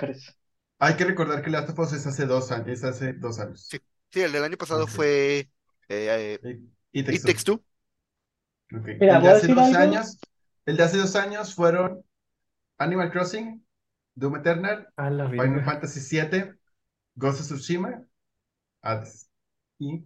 Hay 0.80 0.95
que 0.95 1.06
recordar 1.06 1.41
que 1.43 1.50
Last 1.50 1.70
of 1.70 1.80
Us 1.80 1.93
es 1.93 2.08
hace 2.08 2.26
dos 2.26 2.52
años, 2.52 2.68
es 2.70 2.84
hace 2.84 3.14
dos 3.14 3.39
años. 3.39 3.68
Sí. 3.70 3.80
Sí, 4.12 4.22
el 4.22 4.32
del 4.32 4.43
año 4.43 4.58
pasado 4.58 4.88
fue 4.88 5.39
eh, 5.39 5.50
eh, 5.89 6.39
Y, 6.41 7.00
y 7.00 7.04
It 7.12 7.24
Takes 7.24 7.24
Takes 7.26 7.43
Two. 7.43 7.43
Two. 7.43 7.64
Ok. 8.74 8.88
Mira, 9.00 9.18
El 9.18 9.26
hace 9.28 9.47
dos 9.47 9.74
algo. 9.74 9.78
años, 9.78 10.20
el 10.70 10.78
de 10.78 10.84
hace 10.84 10.97
dos 10.97 11.15
años 11.15 11.53
fueron 11.55 12.03
Animal 12.78 13.11
Crossing, 13.11 13.65
Doom 14.15 14.38
Eternal, 14.38 14.88
Final. 14.95 15.63
Fantasy 15.65 15.99
VII, 16.17 16.53
Ghost 17.15 17.41
of 17.41 17.47
Tsushima, 17.47 18.03
Hades. 18.82 19.30
Y 19.80 20.03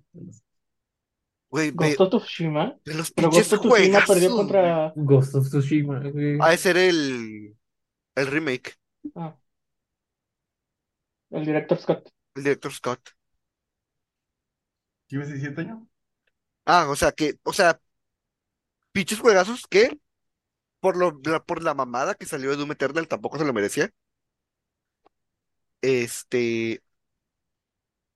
Ghost 1.72 2.02
of 2.02 2.10
Tsushima. 2.24 2.78
ve 2.86 2.94
los 2.96 3.12
Pero 3.12 3.30
pinches 3.30 3.50
Ghost 3.50 3.54
of 3.66 3.74
Tsushima 3.74 4.06
perdió 4.06 4.36
contra. 4.36 4.94
Ghost 4.96 5.36
of 5.36 5.48
Tsushima. 5.48 6.02
Ha 6.40 6.50
de 6.50 6.58
ser 6.58 6.78
el, 6.78 7.56
el 8.16 8.28
remake, 8.28 8.76
Ah. 9.16 9.36
El 11.32 11.46
director 11.46 11.78
Scott. 11.80 12.10
el 12.36 12.44
director 12.44 12.72
Scott. 12.74 13.10
¿qué 15.08 15.16
ibas 15.18 15.30
a 15.30 15.34
decir, 15.34 15.54
Toño? 15.54 15.88
Ah, 16.66 16.88
o 16.90 16.96
sea 16.96 17.12
que, 17.12 17.36
o 17.44 17.54
sea, 17.54 17.80
pinches 18.92 19.20
juegazos 19.20 19.68
que 19.68 20.00
por 20.84 20.98
lo, 20.98 21.20
la- 21.26 21.44
por 21.44 21.64
la 21.64 21.74
mamada 21.76 22.16
que 22.16 22.28
salió 22.28 22.52
de 22.52 22.58
Doom 22.58 22.74
Eternal 22.74 23.08
tampoco 23.08 23.38
se 23.40 23.46
lo 23.46 23.54
merecía. 23.54 23.90
Este, 25.82 26.82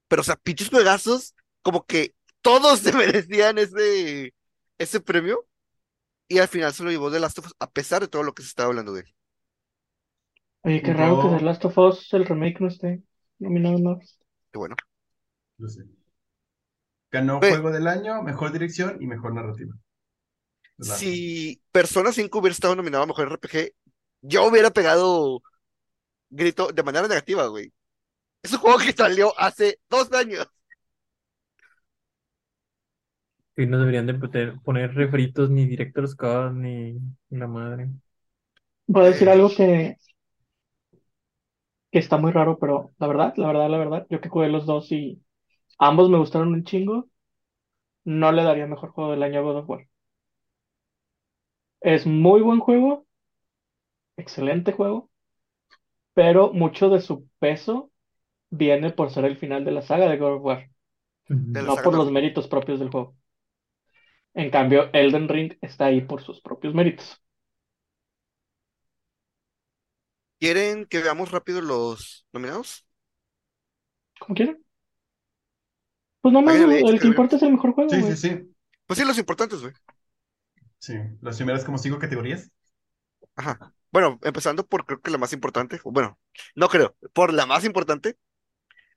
pero 0.08 0.22
o 0.22 0.24
sea, 0.24 0.36
pinches 0.36 0.70
juegazos, 0.70 1.34
como 1.62 1.86
que 1.86 2.14
todos 2.42 2.80
se 2.80 2.92
merecían 2.92 3.58
ese, 3.58 4.34
ese 4.78 5.00
premio. 5.00 5.46
Y 6.28 6.38
al 6.40 6.48
final 6.48 6.74
se 6.74 6.84
lo 6.84 6.90
llevó 6.90 7.10
The 7.12 7.20
Last 7.20 7.38
of 7.40 7.46
Us, 7.48 7.54
a 7.60 7.70
pesar 7.70 8.02
de 8.02 8.08
todo 8.08 8.22
lo 8.24 8.34
que 8.34 8.42
se 8.42 8.48
estaba 8.50 8.68
hablando 8.70 8.92
de 8.94 9.02
él. 9.02 9.14
Oye, 10.62 10.82
qué 10.82 10.92
raro 10.94 11.18
que 11.18 11.28
The 11.28 11.40
Last 11.40 11.64
of 11.64 11.78
Us, 11.78 12.12
el 12.14 12.24
remake, 12.26 12.60
no 12.60 12.68
esté 12.68 13.02
nominado 13.40 13.78
más. 13.80 14.18
Qué 14.52 14.58
bueno. 14.58 14.76
Lo 15.58 15.68
sé. 15.68 15.84
Ganó 17.12 17.42
Juego 17.42 17.70
del 17.70 17.86
Año, 17.86 18.22
Mejor 18.22 18.50
Dirección 18.50 18.96
y 19.02 19.06
Mejor 19.06 19.34
Narrativa. 19.34 19.74
La- 20.78 20.96
Si 20.96 21.60
Persona 21.72 22.12
5 22.12 22.38
hubiera 22.38 22.52
estado 22.54 22.76
nominado 22.76 23.04
a 23.04 23.06
Mejor 23.06 23.28
RPG, 23.28 23.72
yo 24.22 24.46
hubiera 24.46 24.70
pegado 24.70 25.42
grito 26.30 26.68
de 26.72 26.82
manera 26.84 27.08
negativa, 27.08 27.46
güey. 27.48 27.72
Es 28.42 28.52
un 28.54 28.60
juego 28.60 28.78
que 28.78 28.92
salió 28.92 29.34
hace 29.40 29.80
dos 29.90 30.12
años. 30.12 30.48
Sí, 33.56 33.66
no 33.66 33.78
deberían 33.78 34.06
de 34.06 34.14
poner, 34.14 34.58
poner 34.62 34.94
refritos 34.94 35.50
ni 35.50 35.66
director's 35.66 36.14
cut 36.14 36.52
ni 36.54 36.92
ni 37.30 37.38
la 37.38 37.46
madre. 37.48 37.88
Voy 38.86 39.04
a 39.04 39.06
decir 39.08 39.28
Eh. 39.28 39.30
algo 39.30 39.50
que, 39.50 39.96
que 41.90 41.98
está 41.98 42.16
muy 42.18 42.32
raro, 42.32 42.58
pero 42.58 42.92
la 42.98 43.06
verdad, 43.06 43.34
la 43.36 43.46
verdad, 43.48 43.70
la 43.70 43.78
verdad, 43.78 44.06
yo 44.10 44.20
que 44.20 44.28
jugué 44.28 44.48
los 44.48 44.66
dos 44.66 44.90
y 44.92 45.22
ambos 45.78 46.10
me 46.10 46.18
gustaron 46.18 46.54
un 46.54 46.64
chingo, 46.64 47.08
no 48.04 48.32
le 48.32 48.44
daría 48.44 48.68
mejor 48.68 48.90
juego 48.92 49.12
del 49.12 49.24
año 49.24 49.40
a 49.40 49.42
God 49.44 49.58
of 49.58 49.70
War. 49.70 49.87
Es 51.80 52.06
muy 52.06 52.40
buen 52.40 52.60
juego, 52.60 53.04
excelente 54.18 54.72
juego, 54.72 55.08
pero 56.14 56.52
mucho 56.52 56.90
de 56.90 57.00
su 57.00 57.28
peso 57.38 57.90
viene 58.50 58.92
por 58.92 59.10
ser 59.12 59.24
el 59.26 59.38
final 59.38 59.64
de 59.66 59.72
la 59.72 59.82
saga 59.82 60.08
de 60.10 60.18
God 60.18 60.34
of 60.36 60.44
War, 60.44 60.70
De 61.28 61.62
no 61.62 61.82
por 61.82 61.94
los 61.94 62.10
méritos 62.12 62.48
propios 62.48 62.80
del 62.80 62.90
juego. 62.90 63.16
En 64.32 64.48
cambio, 64.50 64.88
Elden 64.94 65.28
Ring 65.28 65.58
está 65.60 65.84
ahí 65.86 66.00
por 66.00 66.22
sus 66.22 66.40
propios 66.40 66.72
méritos. 66.74 67.20
¿Quieren 70.40 70.86
que 70.86 71.00
veamos 71.02 71.30
rápido 71.30 71.60
los 71.60 72.26
nominados? 72.32 72.84
¿Cómo 74.20 74.34
quieren? 74.36 74.64
Pues 76.20 76.32
nada 76.32 76.44
más, 76.46 76.56
Alguien 76.56 76.64
había 76.64 76.78
dicho 76.78 76.94
el 76.94 77.00
que 77.00 77.08
importa 77.08 77.34
es 77.36 77.42
el 77.42 77.52
mejor 77.52 77.72
juego, 77.74 77.92
Sí, 77.92 78.02
sí, 78.02 78.16
sí. 78.16 78.54
Pues 78.86 78.98
sí, 78.98 79.04
los 79.04 79.18
importantes, 79.18 79.60
güey. 79.60 79.72
Sí. 80.80 80.94
Las 81.20 81.36
primeras 81.36 81.64
como 81.64 81.78
cinco 81.78 81.98
categorías. 82.00 82.50
Ajá. 83.36 83.74
Bueno, 83.90 84.18
empezando 84.22 84.66
por 84.66 84.84
creo 84.84 85.00
que 85.00 85.10
la 85.10 85.18
más 85.18 85.32
importante, 85.32 85.80
bueno, 85.84 86.18
no 86.54 86.68
creo, 86.68 86.96
por 87.12 87.32
la 87.32 87.46
más 87.46 87.64
importante, 87.64 88.16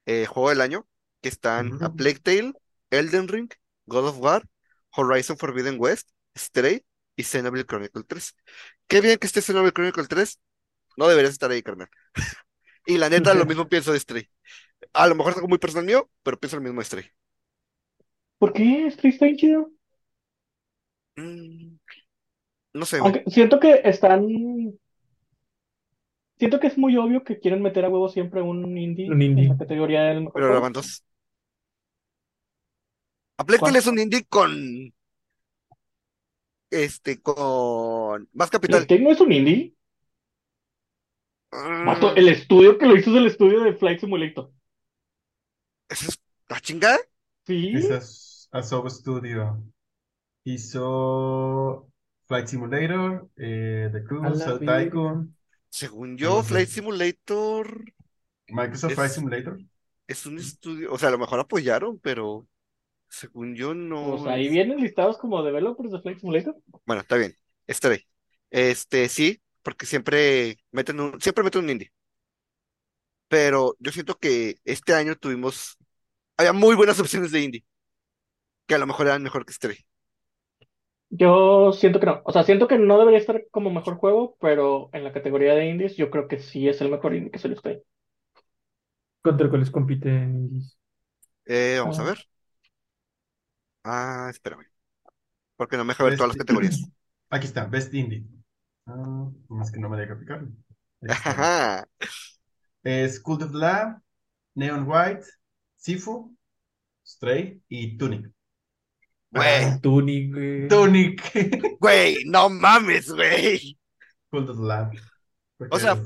eh, 0.05 0.27
juego 0.27 0.49
del 0.49 0.61
año, 0.61 0.87
que 1.21 1.29
están 1.29 1.73
a 1.79 1.89
Ujú. 1.89 1.95
Plague 1.95 2.19
Tale, 2.19 2.53
Elden 2.91 3.27
Ring, 3.27 3.49
God 3.87 4.07
of 4.09 4.19
War, 4.19 4.43
Horizon 4.95 5.37
Forbidden 5.37 5.77
West, 5.79 6.09
Stray 6.37 6.85
y 7.15 7.23
Xenoblade 7.23 7.65
Chronicle 7.67 8.03
3. 8.07 8.35
Qué 8.87 9.01
bien 9.01 9.19
que 9.19 9.27
esté 9.27 9.41
Xenoblade 9.41 9.73
Chronicle 9.73 10.07
3, 10.07 10.39
no 10.97 11.07
deberías 11.09 11.33
estar 11.33 11.51
ahí, 11.51 11.63
carnal. 11.63 11.89
Y 12.87 12.97
la 12.99 13.09
neta, 13.09 13.33
lo 13.35 13.45
mismo 13.45 13.67
pienso 13.69 13.93
de 13.93 13.99
Stray. 13.99 14.29
A 14.93 15.07
lo 15.07 15.15
mejor 15.15 15.31
es 15.33 15.37
algo 15.37 15.49
muy 15.49 15.59
personal 15.59 15.85
mío, 15.85 16.09
pero 16.23 16.39
pienso 16.39 16.57
lo 16.57 16.63
mismo 16.63 16.81
de 16.81 16.85
Stray. 16.85 17.05
¿Por 18.39 18.51
qué? 18.53 18.89
Stray 18.91 19.11
está 19.13 19.25
bien 19.25 19.37
chido. 19.37 19.71
Mm, 21.15 21.77
no 22.73 22.85
sé, 22.85 22.99
güey. 22.99 23.13
Aunque 23.13 23.31
siento 23.31 23.59
que 23.59 23.81
están. 23.83 24.27
Siento 26.37 26.59
que 26.59 26.67
es 26.67 26.77
muy 26.77 26.97
obvio 26.97 27.23
que 27.23 27.39
quieren 27.39 27.61
meter 27.61 27.85
a 27.85 27.89
huevo 27.89 28.09
siempre 28.09 28.41
un 28.41 28.77
indie 28.77 29.11
Un 29.11 29.21
indie. 29.21 29.43
en 29.43 29.49
la 29.49 29.57
categoría 29.57 30.01
del 30.03 30.21
mejor 30.21 30.33
Pero 30.33 30.45
juego. 30.47 30.53
graban 30.55 30.73
dos. 30.73 31.03
Es 33.75 33.87
un 33.87 33.99
indie 33.99 34.25
con. 34.25 34.93
Este, 36.69 37.21
con. 37.21 38.29
Más 38.33 38.49
capital. 38.49 38.87
Tale 38.87 39.01
no 39.01 39.11
es 39.11 39.21
un 39.21 39.31
indie. 39.31 39.75
Mm, 41.51 41.85
Vato, 41.85 42.15
el 42.15 42.29
estudio 42.29 42.77
que 42.77 42.85
lo 42.85 42.95
hizo 42.95 43.11
es 43.11 43.17
el 43.17 43.27
estudio 43.27 43.61
de 43.61 43.73
Flight 43.73 43.99
Simulator. 43.99 44.51
¿Eso 45.89 46.09
es 46.09 46.21
la 46.47 46.59
chingada? 46.61 46.97
Sí. 47.45 47.73
Esas 47.75 48.47
Asobo 48.51 48.89
Studio 48.89 49.61
hizo 50.43 51.89
Flight 52.27 52.47
Simulator, 52.47 53.29
eh, 53.37 53.89
The 53.91 54.03
Cell 54.35 54.59
verga. 54.59 54.83
Tycoon, 54.85 55.35
Según 55.69 56.17
yo. 56.17 56.43
Flight 56.43 56.69
Simulator 56.69 57.83
Microsoft 58.47 58.91
Es- 58.91 58.95
Flight 58.95 59.11
Simulator. 59.11 59.59
es 60.07 60.25
un 60.25 60.37
estudio. 60.37 60.91
O 60.93 60.97
sea, 60.97 61.09
a 61.09 61.11
lo 61.11 61.17
mejor 61.17 61.39
apoyaron, 61.39 61.99
pero. 61.99 62.47
Según 63.09 63.55
yo, 63.55 63.73
no. 63.73 64.17
Pues 64.17 64.27
ahí 64.27 64.49
vienen 64.49 64.79
listados 64.79 65.17
como 65.17 65.43
developers 65.43 65.91
de 65.91 66.01
Flight 66.01 66.19
Simulator. 66.19 66.55
Bueno, 66.85 67.01
está 67.01 67.17
bien. 67.17 67.35
Estaré. 67.67 68.07
Este, 68.49 69.09
sí, 69.09 69.41
porque 69.61 69.85
siempre 69.85 70.57
meten 70.71 70.99
un, 70.99 71.19
siempre 71.21 71.43
meten 71.43 71.63
un 71.63 71.69
indie. 71.71 71.91
Pero 73.27 73.75
yo 73.79 73.91
siento 73.91 74.17
que 74.17 74.57
este 74.65 74.93
año 74.93 75.15
tuvimos, 75.15 75.77
había 76.37 76.53
muy 76.53 76.75
buenas 76.75 76.99
opciones 76.99 77.31
de 77.31 77.41
indie, 77.41 77.65
que 78.67 78.75
a 78.75 78.77
lo 78.77 78.87
mejor 78.87 79.07
eran 79.07 79.23
mejor 79.23 79.45
que 79.45 79.53
Stray. 79.53 79.77
Yo 81.11 81.73
siento 81.73 81.99
que 81.99 82.05
no. 82.07 82.21
O 82.25 82.31
sea, 82.31 82.43
siento 82.43 82.67
que 82.67 82.77
no 82.79 82.97
debería 82.97 83.19
estar 83.19 83.43
como 83.51 83.69
mejor 83.71 83.97
juego, 83.97 84.35
pero 84.39 84.89
en 84.93 85.03
la 85.03 85.13
categoría 85.13 85.53
de 85.55 85.67
indies 85.69 85.95
yo 85.97 86.09
creo 86.09 86.27
que 86.27 86.39
sí 86.39 86.67
es 86.69 86.81
el 86.81 86.89
mejor 86.89 87.13
indie 87.15 87.31
que 87.31 87.39
se 87.39 87.49
le 87.49 87.55
está 87.55 87.69
ahí. 87.69 87.83
¿Contra 89.23 89.49
cuáles 89.49 89.71
compiten 89.71 90.35
indies? 90.35 90.77
Eh, 91.45 91.77
vamos 91.79 91.99
a 91.99 92.03
Ah. 92.03 92.05
ver. 92.05 92.19
Ah, 93.83 94.27
espérame. 94.29 94.65
Porque 95.57 95.77
no 95.77 95.85
me 95.85 95.93
deja 95.93 96.03
ver 96.05 96.13
Best- 96.13 96.17
todas 96.17 96.29
las 96.29 96.37
categorías. 96.37 96.91
Aquí 97.29 97.45
está, 97.47 97.65
Best 97.65 97.93
Indie. 97.93 98.25
Ah, 98.85 99.29
más 99.49 99.71
que 99.71 99.79
no 99.79 99.89
me 99.89 99.97
deja 99.97 100.17
picar. 100.19 100.45
Ajá. 101.09 101.87
Es 102.83 103.19
Cult 103.19 103.41
of 103.43 103.51
the 103.53 103.57
Lamb, 103.57 104.01
Neon 104.55 104.85
White, 104.87 105.25
Sifu, 105.77 106.35
Stray 107.05 107.61
y 107.69 107.97
Tunic. 107.97 108.31
Güey, 109.31 109.63
Ah, 109.63 109.79
Tunic, 109.81 110.33
güey. 110.33 110.67
Tunic. 110.67 111.77
güey, 111.79 112.23
no 112.25 112.49
mames, 112.49 113.09
güey. 113.11 113.77
O 115.69 115.79
sea. 115.79 115.97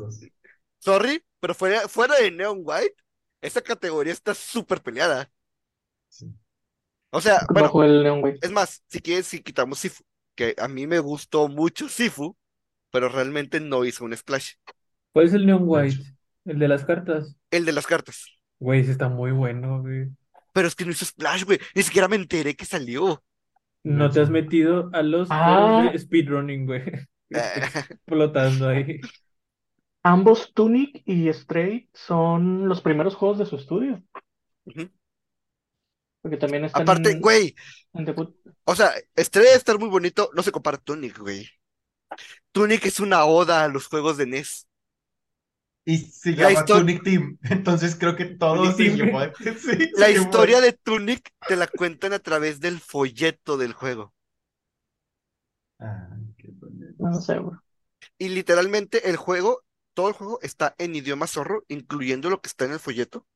Sorry, 0.80 1.24
pero 1.40 1.56
fuera, 1.56 1.88
fuera 1.88 2.16
de 2.18 2.30
Neon 2.32 2.62
White, 2.64 2.96
esa 3.42 3.62
categoría 3.62 4.14
está 4.14 4.34
súper 4.36 4.82
peleada. 4.82 5.32
Sí. 6.10 6.32
O 7.12 7.22
sea, 7.22 7.42
bueno, 7.50 7.68
Bajo 7.68 7.84
el 7.84 8.04
Neon 8.04 8.24
White. 8.24 8.40
Es 8.42 8.52
más, 8.52 8.84
si 8.88 9.00
quieres, 9.02 9.26
si 9.26 9.42
quitamos 9.42 9.80
Sifu, 9.80 10.04
que 10.36 10.54
a 10.58 10.68
mí 10.68 10.86
me 10.86 11.00
gustó 11.00 11.48
mucho 11.48 11.90
Sifu, 11.90 12.38
pero 12.92 13.10
realmente 13.10 13.60
no 13.60 13.86
hizo 13.86 14.06
un 14.06 14.16
splash. 14.16 14.54
¿Cuál 15.14 15.26
es 15.26 15.34
el 15.34 15.46
Neon 15.46 15.64
White? 15.66 16.04
El 16.46 16.60
de 16.60 16.68
las 16.68 16.86
cartas. 16.86 17.36
El 17.50 17.66
de 17.66 17.72
las 17.72 17.88
cartas. 17.88 18.28
Güey, 18.60 18.82
ese 18.82 18.92
está 18.92 19.10
muy 19.10 19.32
bueno, 19.32 19.82
güey. 19.82 20.10
Pero 20.56 20.70
es 20.70 20.76
que 20.76 20.86
no 20.86 20.92
hizo 20.92 21.04
splash, 21.04 21.44
güey. 21.44 21.60
Ni 21.76 21.84
siquiera 21.84 22.08
me 22.08 22.16
enteré 22.16 22.56
que 22.56 22.64
salió. 22.64 23.22
No 23.84 24.10
te 24.10 24.22
has 24.22 24.30
metido 24.30 24.90
a 24.94 25.04
los 25.04 25.28
Ah. 25.30 25.90
de 25.92 26.00
speedrunning, 26.00 26.66
güey. 26.66 26.82
Eh, 26.82 27.02
Explotando 28.08 28.70
ahí. 28.70 29.02
Ambos 30.02 30.54
Tunic 30.54 31.02
y 31.06 31.28
Stray 31.34 31.90
son 31.94 32.70
los 32.70 32.80
primeros 32.80 33.16
juegos 33.16 33.38
de 33.38 33.46
su 33.46 33.58
estudio. 33.58 34.02
Porque 36.22 36.38
también 36.38 36.64
están 36.64 36.84
Aparte, 36.84 37.12
en, 37.12 37.20
güey, 37.20 37.54
en 37.94 38.06
debut. 38.06 38.34
o 38.64 38.76
sea, 38.76 38.94
de 38.94 39.54
estar 39.54 39.78
muy 39.78 39.90
bonito, 39.90 40.30
no 40.34 40.42
se 40.42 40.54
compara 40.54 40.78
a 40.78 40.82
Tunic, 40.82 41.20
güey. 41.20 41.50
Tunic 42.54 42.86
es 42.86 43.02
una 43.02 43.26
oda 43.26 43.66
a 43.66 43.68
los 43.68 43.88
juegos 43.88 44.16
de 44.16 44.26
NES. 44.26 44.65
Y 45.86 45.98
se 46.00 46.32
La 46.36 46.50
llama 46.50 46.62
histo- 46.62 46.80
Tunic 46.80 47.04
Team. 47.04 47.38
Entonces 47.44 47.96
creo 47.96 48.16
que 48.16 48.26
todo 48.26 48.56
Tunic 48.64 48.76
se 48.76 48.84
Team. 48.84 48.96
llevó. 48.98 49.20
sí, 49.60 49.92
La 49.94 50.08
se 50.08 50.14
llevó- 50.14 50.24
historia 50.24 50.62
de 50.62 50.74
Tunic 50.74 51.30
te 51.48 51.56
la 51.56 51.68
cuentan 51.68 52.14
a 52.14 52.20
través 52.20 52.60
del 52.60 52.80
folleto 52.80 53.58
del 53.58 53.74
juego. 53.74 54.14
Ah, 55.80 56.10
qué 56.38 56.50
bonito. 56.52 56.96
No 57.00 57.22
sé, 57.22 57.40
bro. 57.40 57.62
Y 58.18 58.30
literalmente 58.30 59.10
el 59.10 59.18
juego, 59.18 59.64
todo 59.94 60.08
el 60.10 60.14
juego 60.14 60.40
está 60.42 60.76
en 60.78 60.96
idioma 60.96 61.28
zorro, 61.28 61.64
incluyendo 61.68 62.30
lo 62.30 62.42
que 62.42 62.48
está 62.50 62.66
en 62.66 62.74
el 62.74 62.80
folleto, 62.80 63.28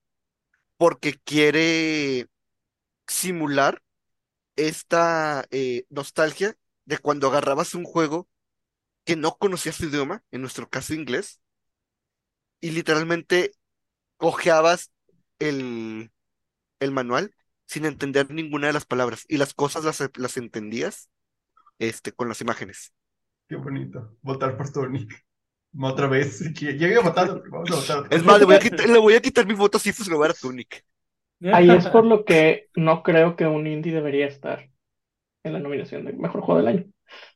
porque 0.78 1.16
quiere 1.24 2.28
simular 3.08 3.84
esta 4.56 5.45
eh, 5.52 5.86
nostalgia 5.89 6.58
de 6.86 6.97
cuando 7.00 7.28
agarrabas 7.30 7.76
un 7.76 7.86
juego 7.86 8.30
que 9.06 9.16
no 9.16 9.38
conocías 9.38 9.76
su 9.76 9.86
idioma, 9.88 10.24
en 10.32 10.41
nuestro 10.41 10.70
caso 10.70 10.93
inglés, 10.93 11.41
y 12.62 12.72
literalmente 12.72 13.51
cojeabas 14.18 14.91
el, 15.39 16.12
el 16.80 16.91
manual 16.91 17.34
sin 17.66 17.86
entender 17.86 18.32
ninguna 18.32 18.68
de 18.68 18.74
las 18.74 18.86
palabras, 18.86 19.26
y 19.28 19.38
las 19.38 19.53
cosas 19.53 19.84
las, 19.84 20.10
las 20.16 20.38
entendías 20.38 21.10
este, 21.78 22.12
con 22.12 22.28
las 22.28 22.41
imágenes. 22.41 22.93
Qué 23.47 23.55
bonito. 23.55 24.18
Votar 24.22 24.57
por 24.57 24.72
Tunic. 24.72 25.12
Otra 25.80 26.07
vez. 26.07 26.39
Llegué 26.53 26.95
a 26.95 27.01
votar. 27.01 27.41
Vamos 27.49 27.72
a 27.72 27.76
votar. 27.76 28.14
Es 28.14 28.24
más, 28.24 28.39
le 28.39 28.45
voy 28.45 28.55
a 28.55 28.60
quitar, 28.60 28.89
le 28.89 28.97
voy 28.99 29.14
a 29.14 29.22
quitar 29.22 29.45
mi 29.45 29.53
voto 29.53 29.78
si 29.80 29.93
pues 29.93 30.07
lo 30.07 30.18
voy 30.18 30.26
a 30.26 30.28
dar 30.30 30.36
a 30.36 30.39
Tunic. 30.39 30.84
Ahí 31.53 31.70
es 31.70 31.88
por 31.88 32.05
lo 32.05 32.26
que 32.26 32.70
no 32.76 33.01
creo 33.01 33.36
que 33.36 33.45
un 33.45 33.66
indie 33.66 33.93
debería 33.93 34.28
estar 34.28 34.70
en 35.43 35.53
la 35.53 35.60
nominación 35.60 36.05
de 36.05 36.14
mejor 36.14 36.41
juego 36.41 36.60
del 36.60 36.68
año, 36.68 36.86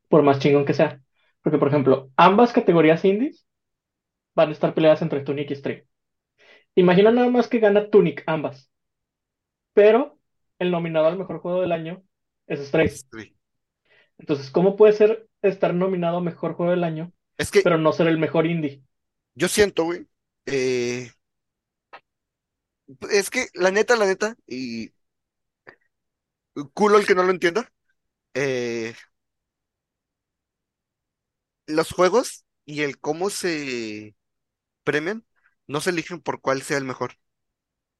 por 0.09 0.23
más 0.23 0.39
chingón 0.39 0.65
que 0.65 0.73
sea. 0.73 0.99
Porque, 1.41 1.57
por 1.57 1.69
ejemplo, 1.69 2.11
ambas 2.17 2.53
categorías 2.53 3.05
indies 3.05 3.45
van 4.35 4.49
a 4.49 4.51
estar 4.53 4.73
peleadas 4.73 5.01
entre 5.01 5.21
Tunic 5.21 5.51
y 5.51 5.55
Stray. 5.55 5.83
Imagina 6.75 7.11
nada 7.11 7.29
más 7.29 7.47
que 7.47 7.59
gana 7.59 7.89
Tunic 7.89 8.23
ambas, 8.27 8.71
pero 9.73 10.19
el 10.59 10.71
nominado 10.71 11.07
al 11.07 11.17
mejor 11.17 11.39
juego 11.39 11.61
del 11.61 11.71
año 11.71 12.03
es 12.47 12.59
Stray. 12.67 12.89
Sí. 12.89 13.35
Entonces, 14.17 14.49
¿cómo 14.51 14.75
puede 14.75 14.93
ser 14.93 15.27
estar 15.41 15.73
nominado 15.73 16.17
a 16.17 16.21
mejor 16.21 16.53
juego 16.53 16.71
del 16.71 16.83
año, 16.83 17.11
Es 17.37 17.51
que 17.51 17.61
pero 17.61 17.77
no 17.77 17.91
ser 17.93 18.07
el 18.07 18.17
mejor 18.17 18.45
indie? 18.47 18.83
yo 19.35 19.47
siento, 19.47 19.83
güey, 19.85 20.07
eh, 20.45 21.11
es 23.11 23.29
que 23.29 23.47
la 23.53 23.71
neta, 23.71 23.95
la 23.95 24.05
neta, 24.05 24.35
y 24.47 24.91
culo 26.73 26.97
el 26.97 27.05
que 27.05 27.15
no 27.15 27.23
lo 27.23 27.31
entienda, 27.31 27.71
eh, 28.33 28.93
los 31.67 31.91
juegos 31.91 32.45
y 32.65 32.81
el 32.81 32.99
cómo 32.99 33.29
se 33.29 34.15
premian 34.83 35.25
no 35.67 35.81
se 35.81 35.91
eligen 35.91 36.21
por 36.21 36.41
cuál 36.41 36.61
sea 36.61 36.77
el 36.77 36.85
mejor, 36.85 37.13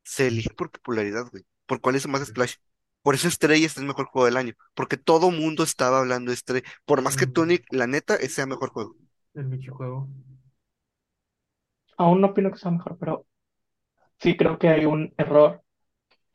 se 0.04 0.28
eligen 0.28 0.56
por 0.56 0.72
popularidad, 0.72 1.28
güey, 1.32 1.46
por 1.66 1.82
cuál 1.82 1.96
es 1.96 2.06
el 2.06 2.12
más 2.12 2.26
splash. 2.28 2.56
Por 3.02 3.16
eso 3.16 3.30
Stray 3.32 3.66
es 3.66 3.78
el 3.78 3.86
mejor 3.86 4.08
juego 4.08 4.26
del 4.28 4.38
año, 4.38 4.54
porque 4.76 4.98
todo 4.98 5.32
mundo 5.32 5.64
estaba 5.64 6.00
hablando 6.00 6.32
de 6.32 6.38
Stray, 6.38 6.64
por 6.86 7.02
más 7.02 7.18
que 7.18 7.28
Mm. 7.28 7.28
Tunic, 7.28 7.66
la 7.72 7.88
neta, 7.88 8.16
ese 8.16 8.36
sea 8.36 8.46
mejor 8.48 8.70
juego. 8.72 8.98
El 9.36 9.46
Michijuego. 9.46 10.10
Aún 11.98 12.22
no 12.22 12.28
opino 12.28 12.52
que 12.52 12.58
sea 12.60 12.70
mejor, 12.72 12.98
pero 13.00 13.26
sí 14.20 14.38
creo 14.38 14.60
que 14.60 14.70
hay 14.70 14.86
un 14.86 15.14
error 15.18 15.64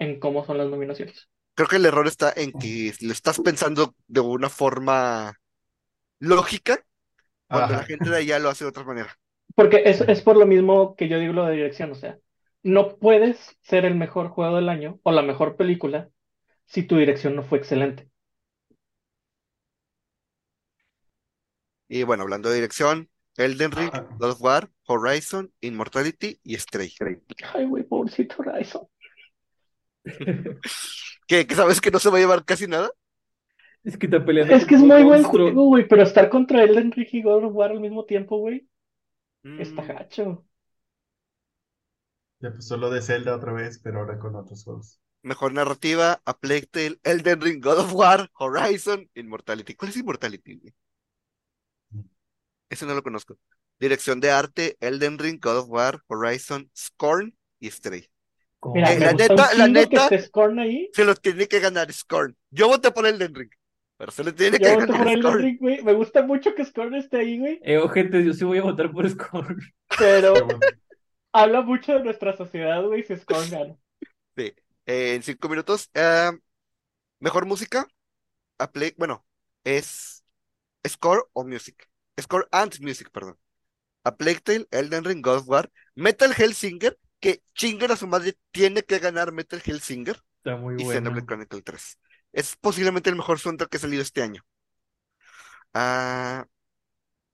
en 0.01 0.21
cómo 0.21 0.45
son 0.47 0.59
las 0.59 0.69
nominaciones. 0.71 1.29
Creo 1.55 1.69
que 1.69 1.77
el 1.77 1.87
error 1.87 2.07
está 2.07 2.33
en 2.35 2.53
que 2.55 2.95
lo 3.01 3.13
estás 3.13 3.41
pensando 3.41 3.95
de 4.07 4.21
una 4.21 4.49
forma 4.49 5.35
lógica, 6.21 6.85
cuando 7.51 7.75
la 7.75 7.83
Ajá. 7.83 7.85
gente 7.85 8.11
de 8.11 8.19
allá 8.19 8.39
lo 8.41 8.51
hace 8.51 8.65
de 8.65 8.71
otra 8.71 8.85
manera. 8.85 9.19
Porque 9.59 9.83
es, 9.87 10.01
es 10.03 10.23
por 10.23 10.37
lo 10.37 10.47
mismo 10.47 10.95
que 10.95 11.09
yo 11.09 11.19
digo 11.19 11.33
lo 11.33 11.45
de 11.45 11.57
dirección, 11.57 11.91
o 11.91 11.97
sea, 11.97 12.17
no 12.63 12.97
puedes 12.97 13.59
ser 13.61 13.85
el 13.87 13.97
mejor 13.97 14.29
juego 14.29 14.55
del 14.55 14.69
año 14.69 15.01
o 15.03 15.11
la 15.11 15.23
mejor 15.23 15.57
película 15.57 16.11
si 16.67 16.85
tu 16.85 16.97
dirección 16.97 17.35
no 17.35 17.43
fue 17.43 17.59
excelente. 17.59 18.09
Y 21.89 22.05
bueno, 22.05 22.23
hablando 22.23 22.51
de 22.51 22.55
dirección, 22.55 23.11
Elden 23.37 23.73
Ring. 23.73 23.91
God 24.21 24.31
of 24.31 24.41
War, 24.41 24.71
Horizon, 24.87 25.53
Immortality 25.61 26.39
y 26.45 26.55
Stray. 26.55 26.93
Ay, 27.53 27.65
güey, 27.65 27.83
pobrecito 27.83 28.37
Horizon. 28.39 28.87
¿Qué, 31.27 31.49
que 31.49 31.55
sabes 31.57 31.81
que 31.81 31.91
no 31.91 31.99
se 31.99 32.11
va 32.11 32.19
a 32.19 32.21
llevar 32.21 32.45
casi 32.45 32.69
nada? 32.69 32.93
Es 33.83 33.99
que 33.99 34.07
está 34.07 34.25
peleando 34.25 34.55
Es 34.55 34.65
que 34.65 34.77
es 34.77 34.83
muy 34.83 35.03
buen 35.03 35.25
juego, 35.25 35.65
güey, 35.65 35.89
pero 35.89 36.05
estar 36.05 36.31
contra 36.31 36.63
Elden 36.63 36.93
Ring 36.93 37.09
y 37.11 37.23
God 37.23 37.47
of 37.47 37.55
War 37.57 37.73
al 37.73 37.81
mismo 37.81 38.05
tiempo, 38.05 38.39
güey, 38.39 38.69
está 39.43 39.83
Mm, 39.83 39.87
gacho. 39.89 40.45
Ya 42.41 42.53
pasó 42.53 42.77
lo 42.77 42.91
de 42.91 43.03
Zelda 43.03 43.35
otra 43.35 43.53
vez, 43.53 43.81
pero 43.83 44.01
ahora 44.01 44.19
con 44.19 44.35
otros 44.37 44.63
juegos. 44.65 45.01
mejor 45.23 45.53
narrativa, 45.53 46.23
A 46.25 46.39
Plague 46.39 46.67
Tale, 46.67 46.99
Elden 47.03 47.41
Ring, 47.41 47.61
God 47.63 47.81
of 47.81 47.93
War, 47.93 48.31
Horizon, 48.39 49.11
Immortality. 49.15 49.75
¿Cuál 49.75 49.91
es 49.91 49.97
Immortality? 49.97 50.55
güey? 50.55 50.75
Ese 52.71 52.87
no 52.87 52.95
lo 52.95 53.03
conozco. 53.03 53.37
Dirección 53.81 54.21
de 54.21 54.31
arte, 54.31 54.77
Elden 54.81 55.19
Ring, 55.19 55.39
God 55.41 55.59
of 55.59 55.69
War, 55.71 56.03
Horizon, 56.07 56.71
Scorn 56.77 57.37
y 57.61 57.71
Stray. 57.71 58.09
Mira, 58.75 58.93
Eh, 58.93 58.99
me 58.99 59.07
la 59.07 59.13
gusta 59.13 59.33
un 59.35 59.37
neta- 59.41 59.55
la 59.55 59.65
chingo 59.67 59.75
que 59.75 59.81
neta- 59.97 60.03
esté 60.05 60.23
Scorn 60.23 60.59
ahí. 60.59 60.91
Se 60.93 61.05
lo 61.05 61.15
tiene 61.15 61.47
que 61.49 61.61
ganar 61.61 61.93
Scorn. 61.93 62.37
Yo 62.51 62.69
voté 62.69 62.91
por 62.91 63.07
Elden 63.07 63.35
Ring, 63.35 63.51
pero 63.99 64.11
se 64.13 64.25
lo 64.25 64.35
tiene 64.35 64.59
Yo 64.59 64.65
que 64.65 64.77
voto 64.77 64.93
por. 65.23 65.43
Ring, 65.43 65.59
güey. 65.61 65.83
Me 65.83 65.93
gusta 65.93 66.23
mucho 66.23 66.55
que 66.55 66.65
Scorn 66.65 66.95
esté 66.95 67.19
ahí, 67.19 67.39
güey, 67.39 67.61
Eh, 67.65 67.79
ojete, 67.79 68.25
yo 68.25 68.33
sí 68.33 68.45
voy 68.45 68.59
a 68.59 68.63
votar 68.63 68.91
por 68.93 69.09
Scorn. 69.11 69.61
pero 69.99 70.35
habla 71.33 71.63
mucho 71.63 71.93
de 71.95 72.05
nuestra 72.05 72.37
sociedad, 72.37 72.83
güey, 72.85 73.03
si 73.03 73.17
Scorn 73.17 73.51
gana. 73.51 73.77
Sí. 74.37 74.55
Eh, 74.87 75.15
en 75.15 75.23
cinco 75.23 75.49
minutos. 75.49 75.91
eh, 75.95 76.31
mejor 77.21 77.47
música. 77.47 77.87
A 78.59 78.73
play, 78.73 78.95
bueno, 78.97 79.27
es 79.65 80.25
Score 80.87 81.25
o 81.35 81.45
Music. 81.45 81.89
Score 82.21 82.49
and 82.53 82.81
Music, 82.81 83.11
perdón. 83.13 83.39
A 84.05 84.17
Plague 84.17 84.41
Tale, 84.41 84.67
Elden 84.71 85.05
Ring, 85.05 85.23
God 85.23 85.39
of 85.39 85.49
War, 85.49 85.71
Metal 85.95 86.33
Hellsinger, 86.37 86.99
que 87.21 87.43
chingan 87.55 87.91
a 87.93 87.97
su 87.97 88.07
madre, 88.09 88.37
tiene 88.53 88.83
que 88.83 88.99
ganar 89.01 89.33
Metal 89.33 89.61
Hellsinger 89.65 90.21
Está 90.39 90.57
muy 90.57 90.77
y 90.79 90.85
bueno. 90.85 90.93
Xenoblade 90.93 91.27
Chronicle 91.27 91.63
3. 91.63 91.99
Es 92.33 92.57
posiblemente 92.57 93.11
el 93.11 93.17
mejor 93.17 93.39
soundtrack 93.39 93.71
que 93.71 93.77
ha 93.77 93.81
salido 93.81 94.03
este 94.03 94.23
año. 94.23 94.43
Ah, 95.75 96.47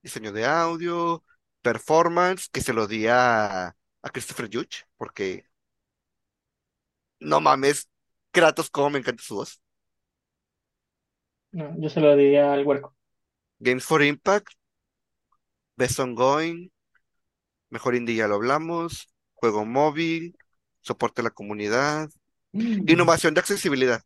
diseño 0.03 0.31
de 0.31 0.45
audio, 0.45 1.23
performance, 1.61 2.49
que 2.51 2.61
se 2.61 2.73
lo 2.73 2.87
di 2.87 3.07
a, 3.07 3.67
a 3.67 4.09
Christopher 4.11 4.49
Judge, 4.51 4.85
porque 4.97 5.45
no 7.19 7.41
mames, 7.41 7.89
Kratos, 8.31 8.69
cómo 8.69 8.89
me 8.91 8.99
encanta 8.99 9.23
su 9.23 9.35
voz. 9.35 9.61
No, 11.51 11.73
yo 11.79 11.89
se 11.89 12.01
lo 12.01 12.15
diría 12.15 12.53
al 12.53 12.65
huerco. 12.65 12.95
Games 13.59 13.83
for 13.85 14.01
Impact, 14.01 14.47
Best 15.77 15.99
Ongoing, 15.99 16.71
Mejor 17.69 17.95
Indie 17.95 18.15
ya 18.15 18.27
lo 18.27 18.35
hablamos, 18.35 19.07
Juego 19.33 19.65
Móvil, 19.65 20.37
Soporte 20.81 21.21
a 21.21 21.23
la 21.25 21.31
Comunidad, 21.31 22.09
Mm. 22.55 22.89
Innovación 22.89 23.33
de 23.33 23.41
Accesibilidad. 23.41 24.01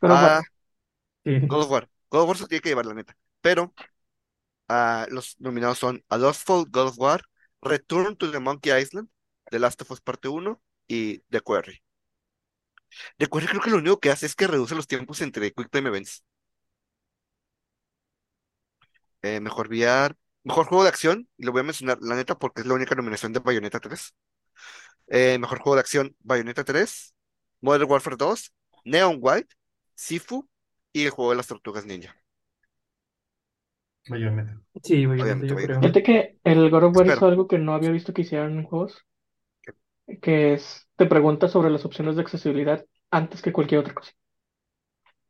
Pero 0.00 0.14
Ah, 0.14 0.40
Sí. 1.24 1.40
God 1.46 1.62
of 1.64 1.70
War. 1.70 1.88
God 2.10 2.22
of 2.22 2.28
War 2.28 2.36
se 2.38 2.46
tiene 2.46 2.62
que 2.62 2.68
llevar, 2.70 2.86
la 2.86 2.94
neta. 2.94 3.16
Pero 3.40 3.74
ah, 4.68 5.06
los 5.10 5.38
nominados 5.40 5.78
son 5.78 6.04
A 6.08 6.18
Lost 6.18 6.46
Fault, 6.46 6.68
God 6.70 6.88
of 6.88 6.98
War, 6.98 7.22
Return 7.62 8.16
to 8.16 8.30
the 8.30 8.40
Monkey 8.40 8.70
Island, 8.72 9.08
The 9.50 9.58
Last 9.58 9.82
of 9.82 9.90
Us 9.90 10.00
Parte 10.00 10.28
1 10.28 10.60
y 10.88 11.20
The 11.30 11.40
Quarry. 11.40 11.82
The 13.18 13.26
Quarry 13.28 13.46
creo 13.46 13.60
que 13.60 13.70
lo 13.70 13.76
único 13.78 14.00
que 14.00 14.10
hace 14.10 14.26
es 14.26 14.34
que 14.34 14.46
reduce 14.46 14.74
los 14.74 14.86
tiempos 14.86 15.20
entre 15.20 15.52
Quick 15.52 15.70
Time 15.70 15.88
Events. 15.90 16.24
Eh, 19.22 19.40
mejor 19.40 19.68
VR, 19.68 20.14
mejor 20.44 20.66
juego 20.66 20.84
de 20.84 20.90
acción, 20.90 21.28
y 21.36 21.44
lo 21.44 21.52
voy 21.52 21.60
a 21.60 21.64
mencionar, 21.64 21.98
la 22.00 22.14
neta, 22.16 22.38
porque 22.38 22.60
es 22.62 22.66
la 22.66 22.74
única 22.74 22.94
nominación 22.94 23.32
de 23.32 23.40
Bayonetta 23.40 23.80
3. 23.80 24.14
Eh, 25.08 25.38
mejor 25.38 25.60
juego 25.60 25.76
de 25.76 25.80
acción, 25.82 26.16
Bayonetta 26.20 26.64
3, 26.64 27.14
Modern 27.62 27.90
Warfare 27.90 28.16
2, 28.18 28.52
Neon 28.84 29.18
White, 29.20 29.54
Sifu 29.98 30.48
y 30.92 31.04
el 31.04 31.10
juego 31.10 31.32
de 31.32 31.36
las 31.38 31.48
tortugas 31.48 31.84
ninja. 31.84 32.14
Bayonetta. 34.08 34.60
Sí, 34.82 35.06
Bayonetta, 35.06 35.34
Obviamente, 35.34 35.48
yo 35.48 35.56
creo. 35.56 35.80
Fíjate 35.80 36.02
que 36.04 36.38
el 36.44 36.70
God 36.70 36.84
of 36.84 36.96
War 36.96 37.06
hizo 37.06 37.14
Espero. 37.14 37.30
algo 37.32 37.48
que 37.48 37.58
no 37.58 37.74
había 37.74 37.90
visto 37.90 38.14
que 38.14 38.22
hicieran 38.22 38.58
en 38.58 38.64
juegos, 38.64 39.04
que 40.22 40.54
es, 40.54 40.88
te 40.96 41.06
pregunta 41.06 41.48
sobre 41.48 41.70
las 41.70 41.84
opciones 41.84 42.16
de 42.16 42.22
accesibilidad 42.22 42.86
antes 43.10 43.42
que 43.42 43.52
cualquier 43.52 43.80
otra 43.80 43.94
cosa. 43.94 44.12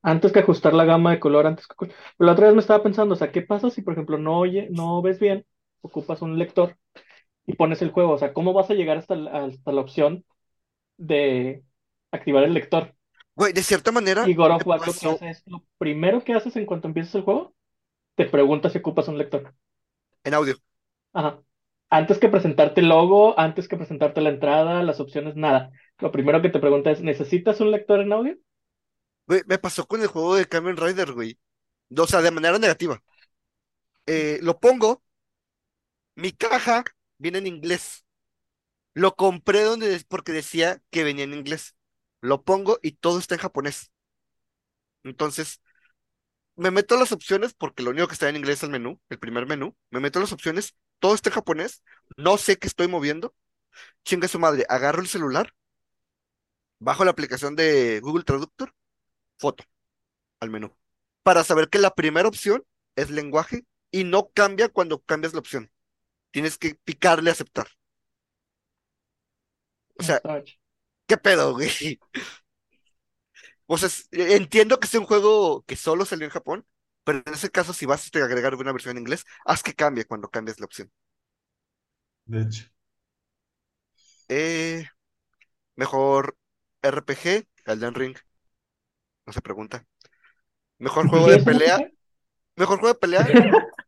Antes 0.03 0.33
que 0.33 0.39
ajustar 0.41 0.75
la 0.75 0.85
gama 0.85 1.11
de 1.13 1.21
color, 1.21 1.47
antes 1.47 1.67
que... 1.67 1.93
La 2.19 2.33
otra 2.33 2.47
vez 2.47 2.55
me 2.55 2.61
estaba 2.61 2.83
pensando, 2.83 3.15
o 3.15 3.17
sea, 3.19 3.33
¿qué 3.33 3.43
pasa 3.43 3.71
si, 3.71 3.83
por 3.83 3.95
ejemplo, 3.95 4.19
no 4.19 4.39
oye, 4.39 4.69
no 4.71 5.03
ves 5.03 5.19
bien, 5.19 5.45
ocupas 5.81 6.23
un 6.23 6.39
lector 6.39 6.77
y 7.47 7.55
pones 7.55 7.83
el 7.83 7.91
juego? 7.93 8.13
O 8.13 8.19
sea, 8.19 8.33
¿cómo 8.35 8.53
vas 8.53 8.71
a 8.71 8.75
llegar 8.75 8.99
hasta 8.99 9.17
la, 9.17 9.47
hasta 9.47 9.73
la 9.73 9.81
opción 9.81 10.25
de 10.99 11.65
activar 12.13 12.45
el 12.45 12.55
lector? 12.55 12.95
Güey, 13.39 13.53
de 13.53 13.63
cierta 13.63 13.93
manera, 13.93 14.29
Y 14.29 14.35
God 14.35 14.51
of 14.51 14.67
War 14.67 14.81
lo 14.85 14.93
que 14.93 15.09
hace 15.09 15.29
es, 15.31 15.43
lo 15.47 15.65
primero 15.79 16.25
que 16.25 16.35
haces 16.35 16.57
en 16.57 16.67
cuanto 16.67 16.89
empiezas 16.89 17.15
el 17.15 17.23
juego, 17.23 17.55
te 18.17 18.25
pregunta 18.27 18.69
si 18.69 18.79
ocupas 18.79 19.07
un 19.07 19.17
lector. 19.17 19.55
en 20.25 20.35
audio. 20.35 20.57
Ajá. 21.13 21.41
Antes 21.91 22.19
que 22.19 22.29
presentarte 22.29 22.81
el 22.81 22.89
logo, 22.89 23.39
antes 23.39 23.69
que 23.69 23.77
presentarte 23.77 24.21
la 24.21 24.31
entrada, 24.31 24.83
las 24.83 25.01
opciones, 25.01 25.37
nada. 25.37 25.71
Lo 26.01 26.11
primero 26.11 26.43
que 26.43 26.51
te 26.51 26.59
pregunta 26.59 26.91
es, 26.91 27.01
¿necesitas 27.01 27.61
un 27.61 27.71
lector 27.71 28.01
en 28.01 28.13
audio? 28.13 28.37
Güey, 29.27 29.43
me 29.47 29.59
pasó 29.59 29.87
con 29.87 30.01
el 30.01 30.09
juego 30.09 30.35
de 30.35 30.47
Kamen 30.47 30.77
Rider, 30.77 31.13
güey. 31.13 31.39
O 31.97 32.07
sea, 32.07 32.21
de 32.21 32.31
manera 32.31 32.59
negativa. 32.59 33.01
Eh, 34.07 34.39
lo 34.43 34.59
pongo, 34.59 35.03
mi 36.17 36.33
caja 36.33 36.85
viene 37.19 37.39
en 37.39 37.47
inglés. 37.47 38.05
Lo 38.95 39.17
compré 39.17 39.63
donde, 39.65 40.03
porque 40.09 40.33
decía 40.33 40.83
que 40.91 41.05
venía 41.05 41.25
en 41.25 41.35
inglés. 41.35 41.77
Lo 42.21 42.43
pongo 42.43 42.79
y 42.83 42.93
todo 42.93 43.19
está 43.19 43.35
en 43.35 43.41
japonés. 43.41 43.91
Entonces, 45.05 45.61
me 46.57 46.71
meto 46.71 46.97
las 46.97 47.13
opciones 47.13 47.55
porque 47.55 47.83
lo 47.83 47.91
único 47.91 48.09
que 48.09 48.15
está 48.15 48.29
en 48.29 48.37
inglés 48.37 48.59
es 48.59 48.63
el 48.65 48.71
menú, 48.71 49.01
el 49.09 49.19
primer 49.19 49.47
menú. 49.47 49.77
Me 49.91 50.01
meto 50.01 50.21
las 50.21 50.33
opciones, 50.33 50.75
todo 50.99 51.15
está 51.15 51.31
en 51.31 51.35
japonés. 51.37 51.83
No 52.17 52.37
sé 52.39 52.59
qué 52.59 52.67
estoy 52.67 52.89
moviendo. 52.89 53.35
Chinga 54.05 54.29
su 54.29 54.39
madre, 54.39 54.67
agarro 54.69 55.01
el 55.01 55.09
celular, 55.09 55.55
bajo 56.79 57.05
la 57.05 57.11
aplicación 57.11 57.57
de 57.57 58.01
Google 58.01 58.25
Traductor, 58.25 58.75
foto 59.39 59.65
al 60.41 60.51
menú, 60.51 60.75
para 61.23 61.45
saber 61.45 61.69
que 61.69 61.79
la 61.79 61.95
primera 61.95 62.29
opción 62.29 62.65
es 62.97 63.11
lenguaje 63.11 63.67
y 63.91 64.05
no 64.05 64.31
cambia 64.31 64.69
cuando 64.69 65.01
cambias 65.01 65.33
la 65.33 65.41
opción. 65.41 65.71
Tienes 66.31 66.59
que 66.59 66.75
picarle 66.85 67.31
aceptar. 67.31 67.69
O 69.99 70.03
sea, 70.03 70.21
¿qué 71.09 71.19
pedo, 71.19 71.55
güey? 71.55 72.01
O 73.67 73.79
sea, 73.79 73.89
es- 73.89 74.09
entiendo 74.13 74.81
que 74.81 74.89
sea 74.89 75.01
un 75.01 75.07
juego 75.07 75.63
que 75.67 75.77
solo 75.77 76.05
salió 76.05 76.25
en 76.27 76.31
Japón, 76.33 76.67
pero 77.05 77.23
en 77.27 77.35
ese 77.35 77.51
caso, 77.51 77.73
si 77.73 77.87
vas 77.87 78.11
a 78.15 78.25
agregar 78.25 78.55
una 78.55 78.73
versión 78.73 78.97
en 78.97 79.03
inglés, 79.03 79.25
haz 79.45 79.63
que 79.63 79.75
cambie 79.75 80.05
cuando 80.07 80.29
cambies 80.31 80.61
la 80.61 80.67
opción. 80.67 80.91
De 82.27 82.43
hecho. 82.43 82.65
Eh, 84.29 84.85
mejor 85.77 86.37
RPG, 86.83 87.49
Elden 87.67 87.95
Ring. 87.95 88.17
No 89.27 89.33
se 89.33 89.41
pregunta. 89.43 89.87
Mejor 90.79 91.09
juego 91.09 91.29
¿Sí 91.29 91.31
de 91.31 91.41
pelea. 91.41 91.79
Mejor 92.57 92.79
juego 92.81 92.95
de 92.95 93.01
pelea. 93.01 93.27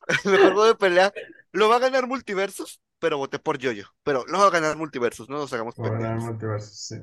Mejor 0.24 0.40
juego 0.52 0.66
de 0.66 0.74
pelea. 0.74 1.12
Lo 1.52 1.68
va 1.68 1.76
a 1.76 1.78
ganar 1.80 2.06
Multiversus, 2.06 2.80
pero 2.98 3.18
voté 3.18 3.38
por 3.38 3.58
Yoyo. 3.58 3.86
Pero 4.02 4.24
lo 4.26 4.38
va 4.38 4.46
a 4.46 4.50
ganar 4.50 4.76
Multiversus, 4.76 5.28
no 5.28 5.38
nos 5.38 5.52
hagamos 5.52 5.74
Por 5.74 5.92
ganar 5.92 6.18
multiverso, 6.20 6.70
sí. 6.74 6.96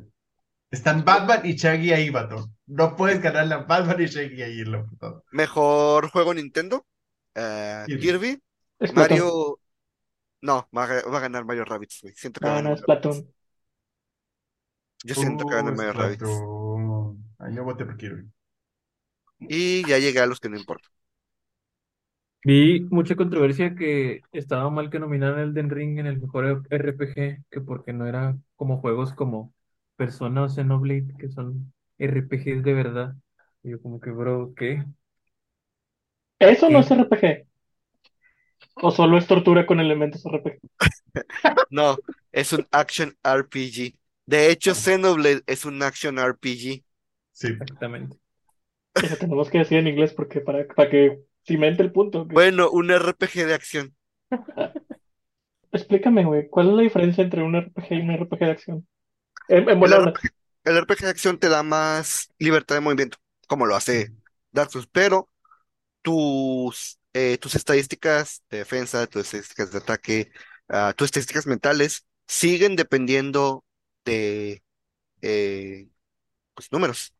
Están 0.71 1.05
Batman 1.05 1.41
y 1.45 1.53
Shaggy 1.55 1.93
ahí, 1.93 2.09
vato. 2.09 2.49
No 2.67 2.95
puedes 2.95 3.21
ganarle 3.21 3.55
a 3.55 3.57
Batman 3.59 4.01
y 4.01 4.05
Shaggy 4.07 4.41
ahí, 4.41 4.63
loco. 4.65 5.25
Mejor 5.31 6.09
juego 6.09 6.33
Nintendo. 6.33 6.85
eh, 7.35 7.85
Kirby. 7.99 8.41
Mario. 8.93 9.59
No, 10.41 10.69
va 10.77 10.83
a, 10.85 10.87
ga- 10.87 11.11
va 11.11 11.17
a 11.19 11.21
ganar 11.21 11.45
Mario 11.45 11.65
Rabbids, 11.65 11.99
güey. 12.01 12.13
Siento 12.15 12.41
que 12.41 12.49
va 12.49 12.53
a 12.53 12.55
No, 12.55 12.61
no, 12.61 12.69
ganar 12.69 12.75
es. 12.75 12.81
Splatoon. 12.81 13.33
Yo 15.03 15.15
siento 15.15 15.45
que 15.45 15.55
gana 15.55 15.71
Uh, 15.71 15.75
Mario. 15.75 16.17
Splatoon. 16.17 17.35
Ahí 17.39 17.55
yo 17.55 17.63
voté 17.63 17.85
por 17.85 17.97
Kirby. 17.97 18.29
Y 19.47 19.85
ya 19.87 19.99
llegué 19.99 20.19
a 20.19 20.25
los 20.25 20.39
que 20.39 20.49
no 20.49 20.57
importan. 20.57 20.91
Vi 22.45 22.81
mucha 22.91 23.15
controversia 23.15 23.75
que 23.75 24.21
estaba 24.33 24.69
mal 24.69 24.89
que 24.89 24.99
nominaran 24.99 25.39
Elden 25.39 25.69
Ring 25.69 25.99
en 25.99 26.07
el 26.07 26.19
mejor 26.21 26.63
RPG, 26.69 27.43
que 27.49 27.61
porque 27.61 27.93
no 27.93 28.05
era 28.07 28.37
como 28.55 28.79
juegos 28.79 29.13
como 29.13 29.53
Persona 29.95 30.43
o 30.43 30.49
Xenoblade, 30.49 31.15
que 31.17 31.29
son 31.29 31.73
RPGs 31.97 32.63
de 32.63 32.73
verdad. 32.73 33.15
Y 33.63 33.71
yo 33.71 33.81
como 33.81 33.99
que, 34.01 34.11
bro, 34.11 34.53
¿qué? 34.55 34.83
Eso 36.39 36.69
no 36.69 36.79
¿Qué? 36.79 36.85
es 36.85 36.91
RPG. 36.91 37.47
O 38.75 38.91
solo 38.91 39.17
es 39.17 39.25
tortura 39.27 39.65
con 39.65 39.79
elementos 39.79 40.23
RPG. 40.25 40.59
No, 41.69 41.97
es 42.31 42.53
un 42.53 42.67
action 42.71 43.17
RPG. 43.23 43.95
De 44.25 44.51
hecho, 44.51 44.73
Xenoblade 44.75 45.43
es 45.47 45.65
un 45.65 45.81
action 45.83 46.17
RPG. 46.19 46.83
Sí. 47.31 47.47
Exactamente. 47.47 48.17
Eso 48.95 49.17
tenemos 49.17 49.49
que 49.49 49.59
decir 49.59 49.77
en 49.79 49.87
inglés 49.87 50.13
porque 50.13 50.41
para, 50.41 50.67
para 50.67 50.89
que 50.89 51.19
cimente 51.45 51.83
el 51.83 51.91
punto. 51.91 52.25
Bueno, 52.25 52.69
un 52.69 52.89
RPG 52.89 53.45
de 53.45 53.53
acción. 53.53 53.95
Explícame, 55.71 56.23
güey, 56.23 56.47
¿cuál 56.49 56.69
es 56.69 56.73
la 56.75 56.81
diferencia 56.83 57.23
entre 57.23 57.41
un 57.41 57.55
RPG 57.55 57.87
y 57.91 58.01
un 58.01 58.15
RPG 58.15 58.39
de 58.39 58.51
acción? 58.51 58.87
En, 59.47 59.69
en 59.69 59.83
El. 59.83 60.05
RPG, 60.05 60.29
el 60.63 60.81
RPG 60.81 60.99
de 60.99 61.09
acción 61.09 61.37
te 61.39 61.49
da 61.49 61.63
más 61.63 62.31
libertad 62.37 62.75
de 62.75 62.81
movimiento, 62.81 63.17
como 63.47 63.65
lo 63.65 63.75
hace 63.75 64.13
Dark 64.51 64.71
Souls, 64.71 64.87
pero 64.91 65.29
tus, 66.01 66.99
eh, 67.13 67.37
tus 67.39 67.55
estadísticas 67.55 68.43
de 68.49 68.59
defensa, 68.59 69.07
tus 69.07 69.23
estadísticas 69.23 69.71
de 69.71 69.77
ataque, 69.79 70.31
ah, 70.69 70.93
tus 70.95 71.05
estadísticas 71.05 71.47
mentales 71.47 72.05
siguen 72.27 72.75
dependiendo 72.75 73.65
de 74.05 74.63
eh, 75.21 75.89
pues, 76.53 76.71
números, 76.71 77.13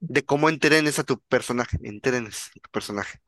de 0.00 0.24
cómo 0.24 0.48
entrenes 0.48 0.98
a 0.98 1.04
tu 1.04 1.20
personaje, 1.20 1.78
entrenes 1.82 2.48
a 2.56 2.60
tu 2.60 2.70
personaje. 2.70 3.20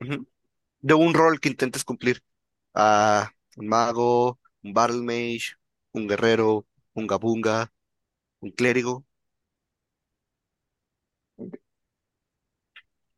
Ujú. 0.00 0.26
De 0.80 0.94
un 0.94 1.14
rol 1.14 1.40
que 1.40 1.50
intentes 1.50 1.84
cumplir. 1.84 2.22
Ah, 2.74 3.30
un 3.56 3.68
mago, 3.68 4.40
un 4.62 4.74
battle 4.74 5.02
mage, 5.02 5.56
un 5.92 6.08
guerrero, 6.08 6.66
un 6.94 7.06
gabunga, 7.08 7.72
un 8.40 8.52
clérigo. 8.52 9.06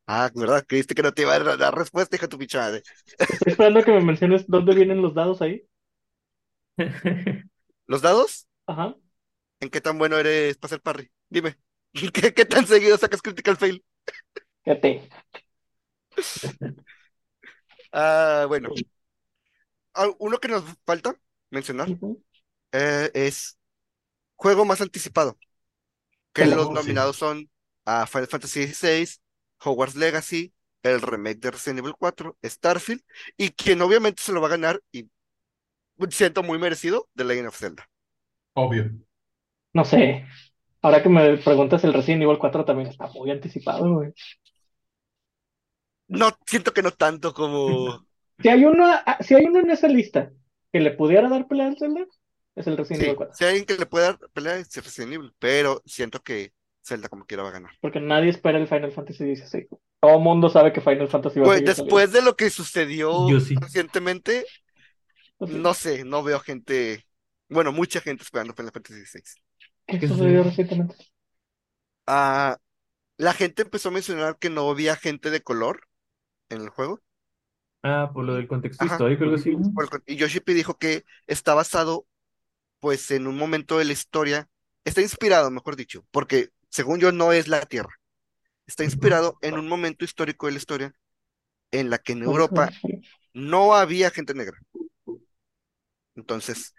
Ah, 0.07 0.29
¿verdad? 0.35 0.63
Creíste 0.67 0.93
que 0.93 1.01
no 1.01 1.13
te 1.13 1.23
iba 1.23 1.33
a 1.33 1.39
dar 1.39 1.59
la 1.59 1.71
respuesta, 1.71 2.15
hija 2.15 2.25
de 2.25 2.29
tu 2.29 2.37
pinche 2.37 2.57
madre. 2.57 2.83
Estoy 3.29 3.51
esperando 3.51 3.79
a 3.79 3.83
que 3.83 3.91
me 3.91 4.01
menciones 4.01 4.47
dónde 4.47 4.75
vienen 4.75 5.01
los 5.01 5.13
dados 5.13 5.41
ahí. 5.41 5.67
¿Los 7.87 8.01
dados? 8.01 8.47
Ajá. 8.67 8.95
¿En 9.59 9.69
qué 9.69 9.81
tan 9.81 9.97
bueno 9.97 10.17
eres 10.17 10.57
para 10.57 10.67
hacer 10.69 10.81
parry? 10.81 11.11
Dime. 11.29 11.57
¿Qué, 12.13 12.33
qué 12.33 12.45
tan 12.45 12.65
seguido 12.67 12.97
sacas 12.97 13.21
critical 13.21 13.57
fail? 13.57 13.83
Fíjate. 14.63 15.01
Ah, 17.91 18.45
bueno. 18.47 18.69
Ah, 19.93 20.09
Uno 20.19 20.37
que 20.39 20.47
nos 20.47 20.63
falta 20.85 21.15
mencionar 21.51 21.93
eh, 22.73 23.11
es 23.13 23.57
juego 24.35 24.65
más 24.65 24.81
anticipado. 24.81 25.37
Que 26.33 26.47
los 26.47 26.71
sí. 26.73 26.73
nominados 26.73 27.17
son 27.17 27.49
a 27.85 28.07
Final 28.07 28.27
Fantasy 28.27 28.67
XVI, 28.67 29.21
Hogwarts 29.63 29.95
Legacy, 29.95 30.53
el 30.83 31.01
remake 31.01 31.39
de 31.39 31.51
Resident 31.51 31.79
Evil 31.79 31.95
4, 31.97 32.37
Starfield, 32.43 33.03
y 33.37 33.51
quien 33.51 33.81
obviamente 33.81 34.21
se 34.23 34.33
lo 34.33 34.41
va 34.41 34.47
a 34.47 34.51
ganar, 34.51 34.81
y 34.91 35.09
siento 36.11 36.43
muy 36.43 36.57
merecido, 36.59 37.09
The 37.15 37.25
Legend 37.25 37.47
of 37.49 37.57
Zelda. 37.57 37.89
Obvio. 38.53 38.91
No 39.73 39.85
sé. 39.85 40.25
Ahora 40.85 41.01
que 41.03 41.09
me 41.09 41.37
preguntas, 41.37 41.83
el 41.83 41.93
Resident 41.93 42.23
Evil 42.23 42.37
4 42.37 42.63
también 42.65 42.89
está 42.89 43.07
muy 43.07 43.31
anticipado, 43.31 43.91
güey. 43.95 44.13
No, 46.07 46.37
siento 46.45 46.73
que 46.73 46.81
no 46.83 46.91
tanto 46.91 47.33
como... 47.33 48.05
Si 48.41 48.49
hay 48.49 48.65
uno, 48.65 48.85
ah, 48.85 49.17
si 49.21 49.33
hay 49.35 49.45
uno 49.45 49.59
en 49.61 49.71
esa 49.71 49.87
lista 49.87 50.31
que 50.71 50.79
le 50.81 50.91
pudiera 50.91 51.29
dar 51.29 51.47
pelea 51.47 51.67
al 51.67 51.77
Zelda, 51.77 52.05
es 52.55 52.67
el 52.67 52.77
Resident 52.77 53.01
Sí, 53.01 53.05
Evil 53.05 53.15
4. 53.15 53.35
si 53.37 53.43
hay 53.43 53.49
alguien 53.51 53.65
que 53.65 53.77
le 53.77 53.85
pueda 53.85 54.05
dar 54.07 54.29
pelea 54.33 54.57
es 54.57 54.75
Resident 54.75 55.13
Evil, 55.13 55.33
pero 55.39 55.81
siento 55.85 56.21
que 56.21 56.53
Zelda 56.83 57.09
como 57.09 57.25
quiera 57.25 57.43
va 57.43 57.49
a 57.49 57.53
ganar. 57.53 57.71
Porque 57.81 57.99
nadie 57.99 58.29
espera 58.29 58.57
el 58.57 58.67
Final 58.67 58.91
Fantasy 58.91 59.35
XVI. 59.35 59.67
Todo 60.01 60.19
mundo 60.19 60.49
sabe 60.49 60.73
que 60.73 60.81
Final 60.81 61.07
Fantasy 61.07 61.39
va 61.39 61.47
a 61.47 61.49
Pues 61.49 61.57
seguir 61.57 61.67
después 61.75 62.11
de 62.11 62.21
lo 62.21 62.35
que 62.35 62.49
sucedió 62.49 63.39
sí. 63.39 63.55
recientemente, 63.61 64.45
no 65.39 65.73
sé, 65.73 66.03
no 66.05 66.23
veo 66.23 66.39
gente, 66.39 67.05
bueno, 67.49 67.71
mucha 67.71 68.01
gente 68.01 68.23
esperando 68.23 68.53
Final 68.55 68.71
Fantasy 68.73 69.05
XVI. 69.05 69.44
¿Qué 69.87 69.99
¿Qué 69.99 70.07
sucedió 70.07 70.43
sucedió? 70.43 70.43
recientemente? 70.43 70.95
Ah, 72.07 72.59
la 73.17 73.33
gente 73.33 73.63
empezó 73.63 73.89
a 73.89 73.91
mencionar 73.93 74.37
que 74.39 74.49
no 74.51 74.69
había 74.69 74.95
gente 74.97 75.31
de 75.31 75.43
color 75.43 75.87
en 76.49 76.61
el 76.61 76.69
juego. 76.69 77.01
Ah, 77.83 78.11
por 78.13 78.25
lo 78.25 78.33
del 78.35 78.47
contexto 78.49 78.83
Ajá. 78.83 78.85
histórico, 78.85 79.23
algo 79.23 79.35
así. 79.37 79.55
¿no? 79.55 79.71
Por 79.73 79.85
el 79.85 79.89
con- 79.89 80.03
Y 80.07 80.15
Yoshipi 80.17 80.53
dijo 80.53 80.77
que 80.77 81.05
está 81.27 81.53
basado, 81.53 82.07
pues, 82.79 83.11
en 83.11 83.27
un 83.27 83.37
momento 83.37 83.79
de 83.79 83.85
la 83.85 83.93
historia, 83.93 84.49
está 84.85 85.01
inspirado, 85.01 85.51
mejor 85.51 85.75
dicho, 85.75 86.05
porque 86.11 86.51
según 86.69 86.99
yo 86.99 87.11
no 87.11 87.33
es 87.33 87.47
la 87.47 87.65
Tierra. 87.65 87.95
Está 88.67 88.83
inspirado 88.85 89.37
en 89.41 89.57
un 89.59 89.67
momento 89.67 90.05
histórico 90.05 90.47
de 90.47 90.53
la 90.53 90.59
historia 90.59 90.95
en 91.71 91.89
la 91.91 91.99
que 91.99 92.13
en 92.13 92.23
Europa 92.23 92.75
no 93.33 93.75
había 93.75 94.11
gente 94.11 94.33
negra. 94.35 94.59
Entonces, 96.15 96.75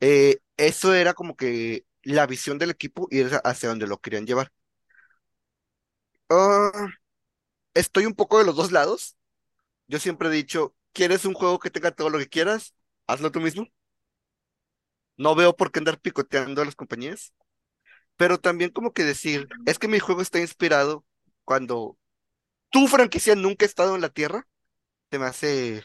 eh, 0.00 0.38
eso 0.56 0.94
era 0.94 1.14
como 1.14 1.36
que 1.36 1.86
la 2.04 2.26
visión 2.26 2.58
del 2.58 2.70
equipo 2.70 3.08
y 3.10 3.22
hacia 3.44 3.68
donde 3.70 3.86
lo 3.86 3.98
querían 4.00 4.26
llevar. 4.26 4.52
Ah, 6.30 6.88
estoy 7.74 8.06
un 8.06 8.14
poco 8.14 8.38
de 8.38 8.44
los 8.44 8.56
dos 8.56 8.72
lados. 8.72 9.16
Yo 9.88 9.98
siempre 10.00 10.28
he 10.28 10.32
dicho, 10.32 10.76
¿quieres 10.92 11.24
un 11.24 11.34
juego 11.34 11.60
que 11.60 11.70
tenga 11.70 11.92
todo 11.92 12.10
lo 12.10 12.18
que 12.20 12.28
quieras? 12.28 12.74
Hazlo 13.08 13.32
tú 13.32 13.40
mismo. 13.40 13.66
No 15.16 15.34
veo 15.34 15.56
por 15.56 15.70
qué 15.72 15.78
andar 15.80 16.00
picoteando 16.00 16.62
a 16.62 16.64
las 16.64 16.74
compañías. 16.76 17.32
Pero 18.16 18.38
también 18.40 18.70
como 18.72 18.92
que 18.92 19.04
decir, 19.04 19.48
es 19.66 19.78
que 19.78 19.88
mi 19.88 20.00
juego 20.00 20.22
está 20.22 20.40
inspirado 20.40 21.04
cuando 21.44 21.98
tu 22.70 22.88
franquicia 22.88 23.36
nunca 23.36 23.66
ha 23.66 23.68
estado 23.68 23.94
en 23.96 24.02
la 24.02 24.10
Tierra, 24.10 24.48
Se 25.10 25.18
me 25.18 25.26
hace. 25.26 25.84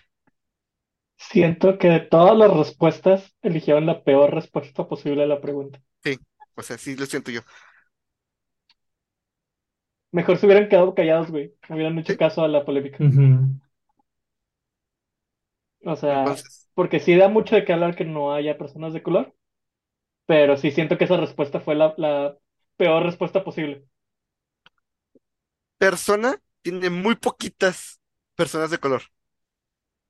Siento 1.17 1.77
que 1.77 1.87
de 1.87 1.99
todas 1.99 2.35
las 2.35 2.51
respuestas 2.51 3.35
eligieron 3.43 3.85
la 3.85 4.03
peor 4.03 4.33
respuesta 4.33 4.87
posible 4.87 5.21
a 5.21 5.27
la 5.27 5.39
pregunta. 5.39 5.79
Sí, 6.03 6.17
o 6.55 6.63
sea, 6.63 6.77
sí 6.77 6.95
lo 6.95 7.05
siento 7.05 7.31
yo. 7.31 7.41
Mejor 10.11 10.37
se 10.37 10.45
hubieran 10.45 10.69
quedado 10.69 10.93
callados, 10.93 11.31
güey. 11.31 11.55
No 11.67 11.75
hubieran 11.75 11.97
hecho 11.97 12.15
Sí. 12.15 12.17
caso 12.17 12.43
a 12.43 12.47
la 12.47 12.63
polémica. 12.63 13.03
O 15.83 15.95
sea, 15.95 16.41
Entonces, 16.41 16.67
porque 16.73 16.99
sí 16.99 17.15
da 17.15 17.27
mucho 17.29 17.55
de 17.55 17.65
qué 17.65 17.73
hablar 17.73 17.95
que 17.95 18.05
no 18.05 18.33
haya 18.33 18.57
personas 18.57 18.93
de 18.93 19.03
color, 19.03 19.35
pero 20.27 20.57
sí 20.57 20.71
siento 20.71 20.97
que 20.99 21.05
esa 21.05 21.17
respuesta 21.17 21.59
fue 21.61 21.75
la, 21.75 21.95
la 21.97 22.37
peor 22.77 23.03
respuesta 23.05 23.43
posible. 23.45 23.85
persona 25.77 26.41
tiene 26.61 26.89
muy 26.89 27.15
poquitas 27.15 27.99
personas 28.35 28.71
de 28.71 28.79
color. 28.79 29.03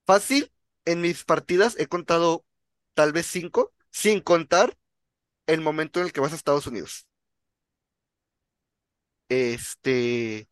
Fácil, 0.06 0.52
en 0.86 1.02
mis 1.02 1.24
partidas 1.26 1.76
he 1.80 1.88
contado 1.88 2.46
tal 2.96 3.14
vez 3.14 3.28
cinco, 3.28 3.74
sin 3.92 4.22
contar 4.22 4.78
el 5.50 5.62
momento 5.62 6.00
en 6.00 6.08
el 6.08 6.14
que 6.14 6.22
vas 6.22 6.34
a 6.34 6.36
Estados 6.36 6.68
Unidos. 6.68 7.08
Este, 9.30 10.48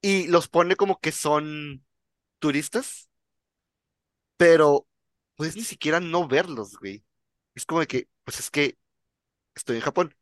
y 0.00 0.26
los 0.28 0.48
pone 0.48 0.76
como 0.76 1.00
que 1.00 1.12
son 1.12 1.84
turistas, 2.40 3.10
pero 4.36 4.86
puedes 5.36 5.56
ni 5.56 5.62
siquiera 5.64 6.00
no 6.00 6.26
verlos, 6.28 6.76
güey. 6.78 7.04
Es 7.54 7.66
como 7.66 7.80
de 7.80 7.86
que, 7.86 8.08
pues 8.24 8.40
es 8.40 8.50
que 8.50 8.78
estoy 9.54 9.76
en 9.78 9.82
Japón. 9.82 10.16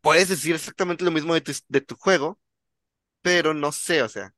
Puedes 0.00 0.28
decir 0.28 0.54
exactamente 0.56 1.04
lo 1.04 1.10
mismo 1.12 1.34
de 1.34 1.40
tu, 1.40 1.52
de 1.68 1.80
tu 1.80 1.94
juego, 1.96 2.40
pero 3.22 3.54
no 3.54 3.72
sé, 3.72 4.02
o 4.02 4.08
sea. 4.10 4.34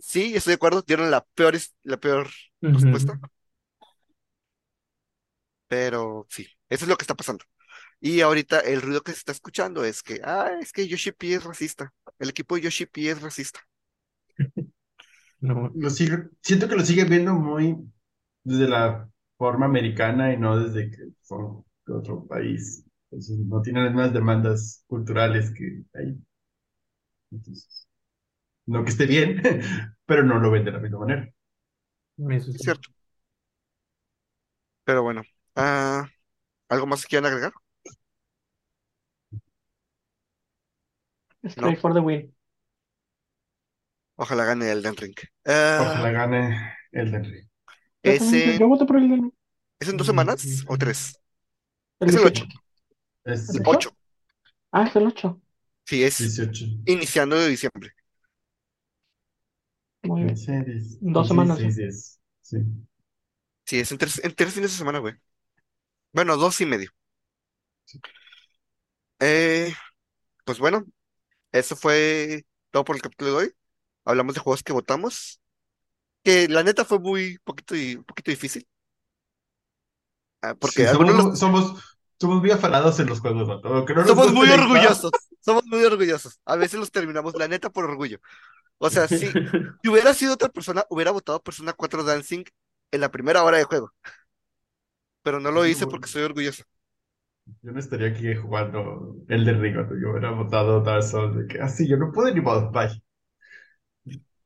Sí, 0.00 0.34
estoy 0.36 0.52
de 0.52 0.54
acuerdo, 0.56 0.82
dieron 0.82 1.10
la 1.10 1.22
peor, 1.34 1.56
la 1.82 1.96
peor 1.98 2.28
respuesta. 2.70 3.18
Pero 5.68 6.26
sí, 6.30 6.46
eso 6.68 6.84
es 6.84 6.88
lo 6.88 6.96
que 6.96 7.02
está 7.04 7.14
pasando. 7.14 7.44
Y 8.00 8.20
ahorita 8.22 8.60
el 8.60 8.82
ruido 8.82 9.02
que 9.02 9.12
se 9.12 9.18
está 9.18 9.32
escuchando 9.32 9.84
es 9.84 10.02
que, 10.02 10.20
ah, 10.24 10.50
es 10.60 10.72
que 10.72 10.88
Yoshi 10.88 11.12
P 11.12 11.34
es 11.34 11.44
racista. 11.44 11.92
El 12.18 12.30
equipo 12.30 12.56
de 12.56 12.62
Yoshi 12.62 12.86
P 12.86 13.10
es 13.10 13.22
racista. 13.22 13.60
No. 15.40 15.70
Lo 15.74 15.90
sigue, 15.90 16.28
siento 16.42 16.68
que 16.68 16.76
lo 16.76 16.84
sigue 16.84 17.04
viendo 17.04 17.34
muy 17.34 17.76
desde 18.44 18.68
la 18.68 19.10
forma 19.38 19.66
americana 19.66 20.32
y 20.32 20.38
no 20.38 20.58
desde 20.58 20.90
que 20.90 20.98
son 21.22 21.64
de 21.86 21.94
otro 21.94 22.26
país. 22.26 22.84
Entonces, 23.10 23.38
no 23.38 23.62
tienen 23.62 23.84
las 23.84 23.92
mismas 23.94 24.12
demandas 24.14 24.84
culturales 24.88 25.52
que 25.52 25.82
hay. 25.94 26.18
Entonces, 27.30 27.88
no 28.66 28.84
que 28.84 28.90
esté 28.90 29.06
bien, 29.06 29.42
pero 30.06 30.24
no 30.24 30.38
lo 30.40 30.50
ven 30.50 30.64
de 30.64 30.72
la 30.72 30.80
misma 30.80 31.00
manera. 31.00 31.30
Eso 32.30 32.50
Es 32.52 32.62
cierto. 32.62 32.88
Pero 34.84 35.02
bueno, 35.02 35.22
ah, 35.56 36.06
¿algo 36.70 36.86
más 36.88 37.02
que 37.02 37.08
quieran 37.10 37.26
agregar? 37.32 37.52
Stray 41.48 41.74
No, 41.74 41.76
for 41.76 41.94
the 41.94 42.02
win. 42.02 42.32
ojalá 44.16 44.44
gane 44.44 44.70
Elden 44.72 44.96
Ring. 44.96 45.14
Ah, 45.46 45.94
Ojalá 45.94 46.10
gane 46.10 46.74
Elden 46.92 47.24
Ring. 47.24 47.48
Yo 48.04 48.16
también, 48.16 48.44
yo, 48.44 48.52
ese, 48.52 48.58
yo 48.58 48.68
voto 48.68 48.86
por 48.86 48.98
el 48.98 49.08
del 49.10 49.32
¿es 49.80 49.88
en 49.88 49.96
dos 49.96 50.06
semanas 50.06 50.64
o 50.68 50.76
tres? 50.78 51.18
el 52.00 52.08
Es 52.08 52.16
el 52.16 52.24
18. 52.24 52.44
8. 52.44 52.46
Es 53.24 53.48
¿El 53.48 53.56
El 53.56 53.62
8? 53.66 53.90
8. 53.90 53.96
Ah, 54.72 54.84
es 54.88 54.96
el 54.96 55.06
8. 55.08 55.40
Sí, 55.84 56.02
es 56.04 56.16
18. 56.18 56.66
iniciando 56.84 57.36
de 57.36 57.48
diciembre. 57.48 57.92
Muy 60.02 60.22
bien. 60.24 60.36
15, 60.36 60.62
10, 60.64 60.98
Dos 61.00 61.26
15, 61.26 61.28
semanas. 61.28 61.60
16, 61.60 61.76
¿no? 61.76 61.76
10. 61.76 62.20
Sí. 62.42 62.58
Sí, 63.64 63.78
es 63.80 63.90
en 63.92 63.98
tres, 63.98 64.20
en 64.24 64.34
tres 64.34 64.54
fines 64.54 64.70
de 64.72 64.78
semana, 64.78 64.98
güey. 65.00 65.14
Bueno, 66.12 66.36
dos 66.36 66.60
y 66.60 66.66
medio. 66.66 66.90
Eh, 69.20 69.74
pues 70.44 70.58
bueno, 70.58 70.84
eso 71.52 71.76
fue 71.76 72.46
todo 72.70 72.84
por 72.84 72.96
el 72.96 73.02
capítulo 73.02 73.30
de 73.32 73.36
hoy. 73.36 73.52
Hablamos 74.04 74.34
de 74.34 74.40
juegos 74.40 74.62
que 74.62 74.72
votamos, 74.72 75.40
que 76.22 76.48
la 76.48 76.62
neta 76.62 76.84
fue 76.84 76.98
muy 76.98 77.38
poquito 77.44 77.76
y 77.76 77.96
poquito 77.98 78.30
difícil, 78.30 78.68
ah, 80.42 80.54
porque 80.54 80.82
Sí, 80.82 80.86
algunos 80.86 81.16
los 81.16 81.38
somos, 81.38 81.98
somos 82.20 82.40
muy 82.40 82.50
afanados 82.50 82.98
en 83.00 83.06
los 83.08 83.20
juegos, 83.20 83.48
no 83.48 83.60
nos 83.62 84.06
somos 84.08 84.32
muy 84.32 84.48
orgullosos, 84.50 85.10
somos 85.40 85.64
muy 85.66 85.84
orgullosos. 85.84 86.40
A 86.44 86.56
veces 86.56 86.78
los 86.78 86.90
terminamos, 86.92 87.34
la 87.36 87.48
neta, 87.48 87.70
por 87.70 87.84
orgullo. 87.84 88.20
O 88.78 88.90
sea, 88.90 89.08
si, 89.08 89.26
si 89.82 89.88
hubiera 89.88 90.14
sido 90.14 90.34
otra 90.34 90.48
persona, 90.48 90.84
hubiera 90.90 91.10
votado 91.10 91.42
Persona 91.42 91.72
4 91.72 92.04
Dancing 92.04 92.44
en 92.92 93.00
la 93.00 93.10
primera 93.10 93.42
hora 93.42 93.58
de 93.58 93.64
juego, 93.64 93.92
pero 95.26 95.40
no 95.40 95.50
lo 95.50 95.66
hice 95.66 95.88
porque 95.88 96.06
soy 96.08 96.22
orgulloso. 96.22 96.62
yo 97.62 97.72
no 97.72 97.78
estaría 97.78 98.08
aquí 98.08 98.34
jugando 98.34 99.16
Elden 99.28 99.60
Ring, 99.60 99.76
vato. 99.76 99.94
Yo 100.00 100.10
hubiera 100.10 100.30
votado 100.30 100.80
Dark 100.82 101.02
Souls 101.02 101.36
de 101.36 101.46
que 101.46 101.60
así, 101.60 101.88
yo 101.88 101.96
no 101.96 102.12
puedo 102.12 102.32
ni 102.32 102.40
modo, 102.40 102.70
bye. 102.70 102.88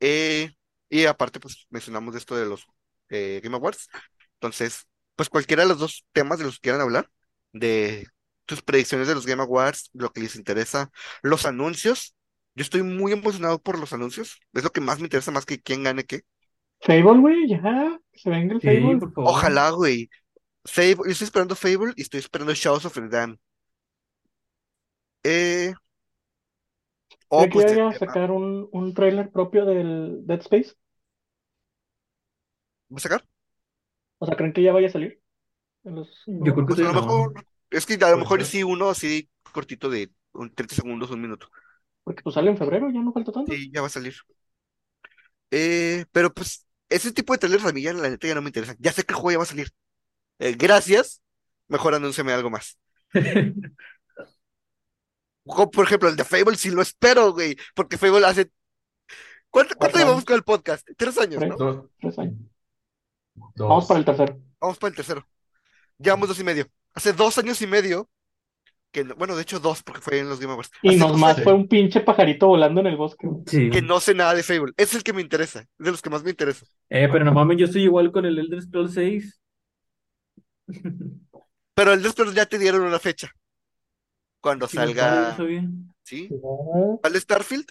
Eh, 0.01 0.51
y 0.89 1.05
aparte, 1.07 1.40
pues 1.40 1.66
mencionamos 1.70 2.15
esto 2.16 2.36
de 2.36 2.47
los 2.47 2.66
eh, 3.11 3.40
Game 3.43 3.57
Awards. 3.57 3.89
Entonces, 4.35 4.86
pues 5.16 5.28
cualquiera 5.28 5.62
de 5.62 5.69
los 5.69 5.78
dos 5.78 6.07
temas 6.12 6.39
de 6.39 6.44
los 6.44 6.55
que 6.57 6.62
quieran 6.62 6.81
hablar, 6.81 7.11
de 7.52 8.07
tus 8.47 8.62
predicciones 8.62 9.09
de 9.09 9.15
los 9.15 9.27
Game 9.27 9.43
Awards, 9.43 9.90
lo 9.93 10.12
que 10.12 10.20
les 10.20 10.36
interesa, 10.36 10.90
los 11.23 11.47
anuncios. 11.47 12.15
Yo 12.55 12.62
estoy 12.62 12.82
muy 12.82 13.12
emocionado 13.12 13.61
por 13.61 13.78
los 13.78 13.93
anuncios. 13.93 14.40
Es 14.52 14.65
lo 14.65 14.70
que 14.73 14.81
más 14.81 14.98
me 14.98 15.05
interesa, 15.05 15.31
más 15.31 15.47
que 15.47 15.61
quién 15.61 15.85
gane 15.85 16.05
qué. 16.05 16.23
Fable, 16.81 17.20
güey, 17.20 17.48
ya. 17.48 17.98
Que 18.12 18.19
se 18.19 18.31
venga 18.31 18.55
el 18.55 18.61
Sí, 18.61 18.66
Fable. 18.66 19.01
Ojalá, 19.23 19.70
güey. 19.70 20.11
Fable, 20.66 21.05
yo 21.07 21.11
estoy 21.12 21.27
esperando 21.27 21.55
Fable 21.55 21.93
y 21.97 22.03
estoy 22.03 22.20
esperando 22.20 22.55
Shadows 22.55 22.87
of 22.87 22.95
the 22.95 23.09
Dam. 23.09 23.39
Eh, 25.23 25.74
o 27.28 27.39
¿Cree 27.39 27.51
que 27.51 27.59
pues 27.59 27.66
a 27.81 27.93
tema. 27.93 27.95
sacar 27.95 28.31
un, 28.31 28.69
un 28.73 28.95
trailer 28.95 29.31
propio 29.32 29.65
del 29.65 30.27
Dead 30.27 30.41
Space? 30.41 30.74
¿Va 32.91 32.97
a 32.99 33.01
sacar? 33.01 33.24
O 34.19 34.27
sea, 34.27 34.37
¿creen 34.37 34.53
que 34.53 34.62
ya 34.62 34.73
vaya 34.73 34.89
a 34.89 34.91
salir? 34.91 35.20
En 35.85 35.97
los 35.97 36.24
Yo 36.39 36.55
creo 36.55 36.66
que 36.66 36.74
Pues 36.74 36.81
a 36.81 36.85
lo 36.87 36.95
no. 36.95 36.95
mejor, 36.95 37.35
es 37.70 37.87
que 37.87 37.95
a 37.95 38.11
lo 38.11 38.19
mejor 38.19 38.45
sí 38.45 38.62
uno 38.62 38.91
así 38.91 39.28
cortito 39.53 39.91
de 39.91 40.12
un 40.32 40.55
30 40.55 40.74
segundos, 40.74 41.11
un 41.11 41.20
minuto. 41.23 41.51
Porque 42.05 42.23
pues 42.23 42.35
sale 42.35 42.51
en 42.51 42.59
febrero, 42.59 42.91
ya 42.91 43.01
no 43.03 43.11
falta 43.12 43.32
tanto. 43.32 43.57
Sí, 43.57 43.70
ya 43.73 43.81
va 43.82 43.87
a 43.89 43.91
salir. 43.91 44.15
Eh, 45.51 46.05
pero 46.12 46.32
pues, 46.32 46.66
ese 46.89 47.12
tipo 47.12 47.32
de 47.32 47.39
trailers 47.39 47.65
a 47.65 47.73
mí 47.73 47.82
ya 47.82 47.93
la 47.93 48.09
neta 48.11 48.27
ya 48.28 48.35
no 48.35 48.43
me 48.43 48.49
interesan. 48.49 48.77
Ya 48.81 48.93
sé 48.93 49.05
que 49.05 49.12
el 49.15 49.16
juego 49.20 49.32
ya 49.32 49.39
va 49.39 49.45
a 49.45 49.47
salir. 49.47 49.69
Eh, 50.41 50.57
gracias. 50.59 51.23
Mejor 51.69 51.95
anúnciame 51.95 52.33
algo 52.33 52.51
más. 52.51 52.77
Como, 55.45 55.71
por 55.71 55.85
ejemplo, 55.85 56.09
el 56.09 56.17
de 56.17 56.25
Fable 56.25 56.57
sí 56.57 56.71
lo 56.71 56.83
espero, 56.83 57.33
güey. 57.33 57.57
Porque 57.75 57.97
Fable 57.99 58.27
hace. 58.27 58.51
¿Cuánto, 59.49 59.75
cuánto 59.77 59.99
llevamos 59.99 60.25
con 60.25 60.37
el 60.37 60.43
podcast? 60.45 60.89
Tres 60.97 61.19
años, 61.19 61.39
Tres, 61.41 61.51
¿no? 61.51 61.57
Dos, 61.57 61.87
tres 62.01 62.19
años. 62.19 62.35
Vamos 63.57 63.87
para 63.87 63.99
el 63.99 64.05
tercero. 64.05 64.39
Vamos 64.61 64.79
para 64.79 64.91
el 64.91 64.97
tercero. 64.97 65.27
Llevamos 65.99 66.29
dos 66.29 66.39
y 66.39 66.45
medio. 66.45 66.67
Hace 66.95 67.12
dos 67.12 67.37
años 67.39 67.61
y 67.62 67.67
medio. 67.67 68.09
Que, 68.93 69.05
no- 69.05 69.15
bueno, 69.15 69.37
de 69.37 69.43
hecho 69.43 69.61
dos, 69.61 69.83
porque 69.83 70.01
fue 70.01 70.19
en 70.19 70.29
los 70.29 70.41
Game 70.41 70.53
Awards. 70.53 70.71
Y 70.83 70.97
nomás 70.97 71.35
años 71.37 71.45
fue 71.45 71.55
un 71.55 71.69
pinche 71.69 72.01
pajarito 72.01 72.49
volando 72.49 72.81
en 72.81 72.89
el 72.89 72.97
bosque. 72.97 73.29
Sí. 73.47 73.71
que 73.71 73.83
no 73.83 74.01
sé 74.01 74.15
nada 74.15 74.35
de 74.35 74.43
Fable. 74.43 74.73
Es 74.77 74.95
el 74.95 75.03
que 75.03 75.12
me 75.12 75.23
interesa. 75.23 75.61
Es 75.61 75.69
de 75.79 75.91
los 75.91 76.03
que 76.03 76.11
más 76.11 76.23
me 76.23 76.31
interesa. 76.31 76.67
Eh, 76.89 77.09
pero 77.11 77.25
no 77.25 77.33
mames, 77.33 77.57
yo 77.59 77.67
estoy 77.67 77.83
igual 77.85 78.11
con 78.12 78.25
el 78.27 78.39
Elder 78.39 78.62
Scrolls 78.62 78.95
6. 78.95 79.40
Pero 81.75 81.93
el 81.93 82.05
Scrolls 82.05 82.35
ya 82.35 82.47
te 82.47 82.59
dieron 82.59 82.83
una 82.83 82.99
fecha. 82.99 83.33
Cuando 84.41 84.67
Sí, 84.69 84.77
salga. 84.77 85.37
¿Sí? 86.03 86.29
Sale 87.03 87.21
Starfield. 87.21 87.67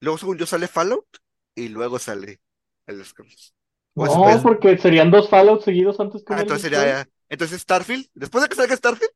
Luego, 0.00 0.18
según 0.18 0.38
yo, 0.38 0.46
sale 0.46 0.66
Fallout. 0.68 1.06
Y 1.54 1.68
luego 1.68 1.98
sale 1.98 2.40
el 2.86 3.04
Scrolls. 3.04 3.54
No, 3.94 4.04
después. 4.04 4.38
porque 4.42 4.78
serían 4.78 5.10
dos 5.10 5.28
Fallout 5.28 5.62
seguidos 5.62 6.00
antes 6.00 6.24
que 6.24 6.32
Ah, 6.34 6.40
entonces 6.40 6.70
sería. 6.70 7.08
Entonces 7.28 7.60
Starfield. 7.60 8.06
Después 8.14 8.42
de 8.42 8.48
que 8.48 8.56
salga 8.56 8.76
Starfield, 8.76 9.12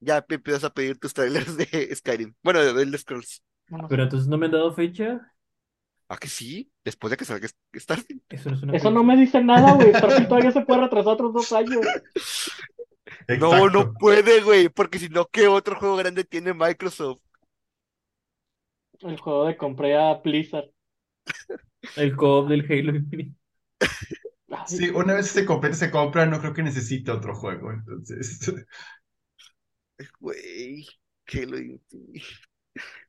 ya 0.00 0.24
empiezas 0.28 0.64
a 0.64 0.70
pedir 0.72 0.98
tus 0.98 1.12
trailers 1.12 1.56
de 1.56 1.66
Skyrim. 1.96 2.34
Bueno, 2.42 2.60
de 2.60 2.82
Elder 2.82 3.00
Scrolls. 3.00 3.42
Pero 3.88 4.02
entonces 4.04 4.28
no 4.28 4.38
me 4.38 4.46
han 4.46 4.52
dado 4.52 4.72
fecha. 4.74 5.32
¿Ah, 6.12 6.18
que 6.18 6.26
sí? 6.26 6.68
Después 6.84 7.12
de 7.12 7.16
que 7.16 7.24
salga 7.24 7.46
Starfield. 7.72 8.22
Eso 8.30 8.50
no 8.50 8.56
es 8.56 8.62
una 8.64 8.76
Eso 8.76 8.90
no 8.90 9.04
me 9.04 9.16
dice 9.16 9.40
nada, 9.44 9.74
güey. 9.74 9.94
Starfield 9.94 10.28
todavía 10.28 10.50
se 10.50 10.62
puede 10.62 10.80
retrasar 10.80 11.12
otros 11.12 11.32
dos 11.32 11.52
años. 11.52 11.80
No, 13.38 13.68
no 13.68 13.92
puede, 13.94 14.40
güey. 14.40 14.68
Porque 14.68 14.98
si 14.98 15.08
no, 15.08 15.26
¿qué 15.26 15.46
otro 15.46 15.76
juego 15.76 15.96
grande 15.96 16.24
tiene 16.24 16.54
Microsoft? 16.54 17.20
El 19.00 19.18
juego 19.18 19.46
de 19.46 19.56
compré 19.56 19.96
a 19.96 20.14
Blizzard. 20.14 20.70
El 21.96 22.16
co-op 22.16 22.48
del 22.48 22.64
Halo 22.64 22.96
Infinite. 22.96 23.36
Sí, 24.66 24.88
una 24.90 25.14
vez 25.14 25.28
se 25.28 25.44
compra, 25.44 25.72
se 25.72 25.90
compra, 25.90 26.26
no 26.26 26.40
creo 26.40 26.52
que 26.52 26.62
necesite 26.62 27.10
otro 27.10 27.34
juego. 27.34 27.72
Entonces, 27.72 28.40
Güey. 30.20 30.86
Halo 31.32 31.58
Infinite. 31.58 32.24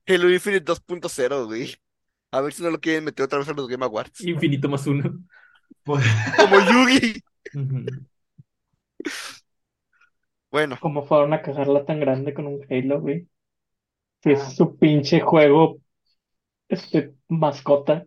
Halo 0.08 0.30
Infinite 0.30 0.66
2.0, 0.66 1.46
güey. 1.46 1.76
A 2.32 2.42
ver 2.42 2.54
si 2.54 2.64
no 2.64 2.70
lo 2.70 2.80
quieren 2.80 3.04
meter 3.04 3.26
otra 3.26 3.40
vez 3.40 3.50
a 3.50 3.54
los 3.54 3.68
Game 3.68 3.86
Awards. 3.86 4.22
Infinito 4.22 4.70
más 4.70 4.88
uno. 4.88 5.20
Pues, 5.84 6.04
Como 6.38 6.60
Yugi. 6.60 7.22
Bueno, 10.50 10.78
¿Cómo 10.82 11.06
fueron 11.06 11.34
a 11.34 11.42
cagarla 11.42 11.86
tan 11.86 12.00
grande 12.00 12.34
con 12.34 12.48
un 12.48 12.66
Halo, 12.70 13.02
güey? 13.02 13.28
Si 14.24 14.32
es 14.32 14.56
su 14.56 14.78
pinche 14.78 15.20
juego, 15.22 15.80
este, 16.70 17.14
mascota, 17.28 18.06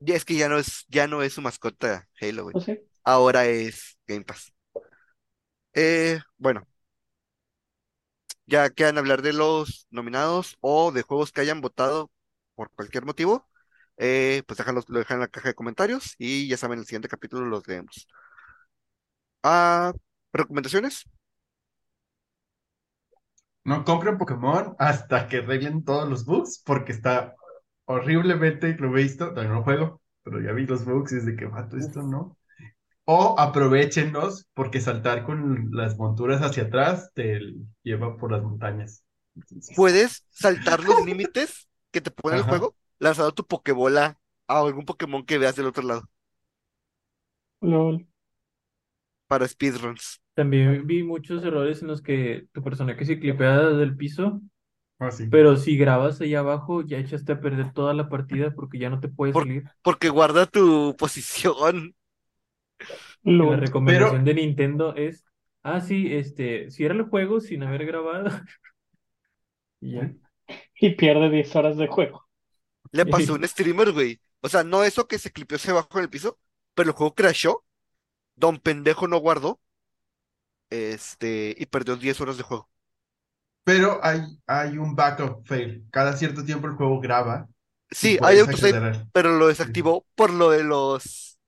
ya 0.00 0.14
es 0.14 0.24
que 0.24 0.36
ya 0.36 0.48
no 0.48 0.58
es, 0.58 0.84
ya 0.88 1.06
no 1.06 1.22
es 1.22 1.32
su 1.32 1.42
mascota 1.42 2.08
Halo, 2.20 2.44
güey. 2.44 2.64
sé. 2.64 2.84
Ahora 3.04 3.46
es 3.46 3.98
Game 4.06 4.24
Pass. 4.24 4.52
Eh, 5.74 6.18
bueno, 6.38 6.66
ya 8.46 8.70
quedan 8.70 8.98
hablar 8.98 9.22
de 9.22 9.32
los 9.32 9.86
nominados 9.90 10.56
o 10.60 10.92
de 10.92 11.02
juegos 11.02 11.32
que 11.32 11.40
hayan 11.40 11.60
votado 11.60 12.10
por 12.56 12.70
cualquier 12.72 13.04
motivo. 13.06 13.48
Eh, 13.98 14.42
pues 14.46 14.58
déjalos, 14.58 14.86
lo 14.88 14.98
dejan 14.98 15.16
en 15.16 15.20
la 15.22 15.28
caja 15.28 15.50
de 15.50 15.54
comentarios 15.54 16.16
y 16.18 16.48
ya 16.48 16.56
saben, 16.56 16.80
el 16.80 16.86
siguiente 16.86 17.08
capítulo 17.08 17.46
los 17.46 17.66
leemos. 17.68 18.08
Ah, 19.42 19.92
¿recomendaciones? 20.32 21.04
no 23.66 23.84
compren 23.84 24.16
Pokémon 24.16 24.76
hasta 24.78 25.26
que 25.26 25.38
arreglen 25.38 25.84
todos 25.84 26.08
los 26.08 26.24
bugs, 26.24 26.62
porque 26.64 26.92
está 26.92 27.34
horriblemente, 27.84 28.76
lo 28.78 28.96
he 28.96 29.02
visto, 29.02 29.30
todavía 29.30 29.50
no 29.50 29.56
lo 29.56 29.64
juego, 29.64 30.02
pero 30.22 30.40
ya 30.40 30.52
vi 30.52 30.66
los 30.66 30.84
bugs 30.84 31.12
y 31.12 31.16
es 31.16 31.26
de 31.26 31.34
que, 31.34 31.46
vato, 31.46 31.76
esto 31.76 32.00
no. 32.02 32.38
O 33.04 33.38
aprovechenlos, 33.38 34.48
porque 34.54 34.80
saltar 34.80 35.24
con 35.24 35.70
las 35.72 35.96
monturas 35.96 36.42
hacia 36.42 36.64
atrás 36.64 37.10
te 37.12 37.40
lleva 37.82 38.16
por 38.16 38.30
las 38.30 38.42
montañas. 38.42 39.02
Entonces, 39.34 39.74
Puedes 39.76 40.24
saltar 40.30 40.84
los 40.84 41.04
límites 41.04 41.68
que 41.96 42.02
te 42.02 42.10
pone 42.12 42.36
el 42.38 42.44
juego 42.44 42.76
lanzando 42.98 43.32
tu 43.34 43.46
Pokébola 43.46 44.20
a 44.48 44.60
algún 44.60 44.84
Pokémon 44.86 45.24
que 45.26 45.38
veas 45.38 45.56
del 45.56 45.66
otro 45.66 45.82
lado 45.84 46.08
Lol. 47.60 48.06
para 49.28 49.46
speedruns. 49.46 50.20
También 50.34 50.86
vi 50.86 51.02
muchos 51.02 51.42
errores 51.44 51.80
en 51.82 51.88
los 51.88 52.02
que 52.02 52.46
tu 52.52 52.62
personaje 52.62 53.04
se 53.06 53.18
clipea 53.18 53.58
del 53.70 53.96
piso, 53.96 54.40
ah, 54.98 55.10
sí. 55.10 55.26
pero 55.30 55.56
si 55.56 55.76
grabas 55.78 56.20
ahí 56.20 56.34
abajo 56.34 56.82
ya 56.82 56.98
echaste 56.98 57.32
a 57.32 57.40
perder 57.40 57.72
toda 57.74 57.94
la 57.94 58.08
partida 58.10 58.54
porque 58.54 58.78
ya 58.78 58.90
no 58.90 59.00
te 59.00 59.08
puedes 59.08 59.34
Por- 59.34 59.44
salir. 59.44 59.64
Porque 59.82 60.08
guarda 60.08 60.46
tu 60.46 60.96
posición. 60.96 61.94
La 63.24 63.56
recomendación 63.56 64.24
de 64.24 64.34
Nintendo 64.34 64.94
es, 64.96 65.24
ah, 65.62 65.80
sí, 65.80 66.14
este, 66.14 66.70
cierra 66.70 66.94
el 66.94 67.02
juego 67.04 67.40
sin 67.40 67.62
haber 67.62 67.86
grabado. 67.86 68.30
Y 69.80 69.92
ya. 69.92 70.12
Y 70.80 70.90
pierde 70.94 71.28
10 71.30 71.54
horas 71.56 71.76
de 71.76 71.86
juego. 71.86 72.26
Le 72.92 73.06
pasó 73.06 73.32
a 73.32 73.36
un 73.36 73.46
streamer, 73.48 73.92
güey. 73.92 74.20
O 74.40 74.48
sea, 74.48 74.64
no 74.64 74.84
eso 74.84 75.06
que 75.08 75.18
se 75.18 75.32
clipeó 75.32 75.58
se 75.58 75.72
bajó 75.72 75.98
en 75.98 76.04
el 76.04 76.10
piso, 76.10 76.38
pero 76.74 76.90
el 76.90 76.96
juego 76.96 77.14
crashó. 77.14 77.64
Don 78.36 78.58
pendejo 78.60 79.08
no 79.08 79.18
guardó. 79.18 79.60
Este, 80.70 81.54
y 81.58 81.66
perdió 81.66 81.96
10 81.96 82.20
horas 82.20 82.36
de 82.36 82.42
juego. 82.44 82.68
Pero 83.64 84.00
hay, 84.02 84.20
hay 84.46 84.78
un 84.78 84.94
backup 84.94 85.44
fail. 85.46 85.84
Cada 85.90 86.16
cierto 86.16 86.44
tiempo 86.44 86.68
el 86.68 86.74
juego 86.74 87.00
graba 87.00 87.48
Sí, 87.90 88.18
hay 88.22 88.38
autosave, 88.40 89.06
pero 89.12 89.38
lo 89.38 89.46
desactivó 89.48 90.06
por 90.14 90.32
lo 90.32 90.50
de 90.50 90.64
los. 90.64 91.38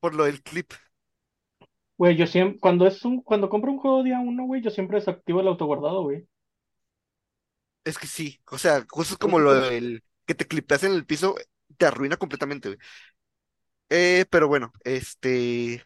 Por 0.00 0.14
lo 0.14 0.24
del 0.24 0.42
clip. 0.42 0.72
Güey, 1.98 2.16
yo 2.16 2.26
siempre, 2.26 2.60
cuando 2.60 2.86
es 2.86 3.04
un, 3.04 3.20
cuando 3.22 3.48
compro 3.48 3.72
un 3.72 3.78
juego 3.78 4.02
día 4.04 4.20
uno, 4.20 4.44
güey, 4.46 4.62
yo 4.62 4.70
siempre 4.70 4.98
desactivo 4.98 5.40
el 5.40 5.48
autoguardado, 5.48 6.02
güey. 6.02 6.26
Es 7.84 7.98
que 7.98 8.06
sí. 8.06 8.40
O 8.50 8.58
sea, 8.58 8.84
cosas 8.86 9.18
como 9.18 9.38
lo 9.38 9.54
del 9.54 10.02
que 10.26 10.34
te 10.34 10.46
clipeas 10.46 10.84
en 10.84 10.92
el 10.92 11.06
piso 11.06 11.34
te 11.76 11.86
arruina 11.86 12.16
completamente, 12.16 12.68
güey. 12.70 12.78
Eh, 13.90 14.24
pero 14.30 14.48
bueno, 14.48 14.72
este. 14.84 15.84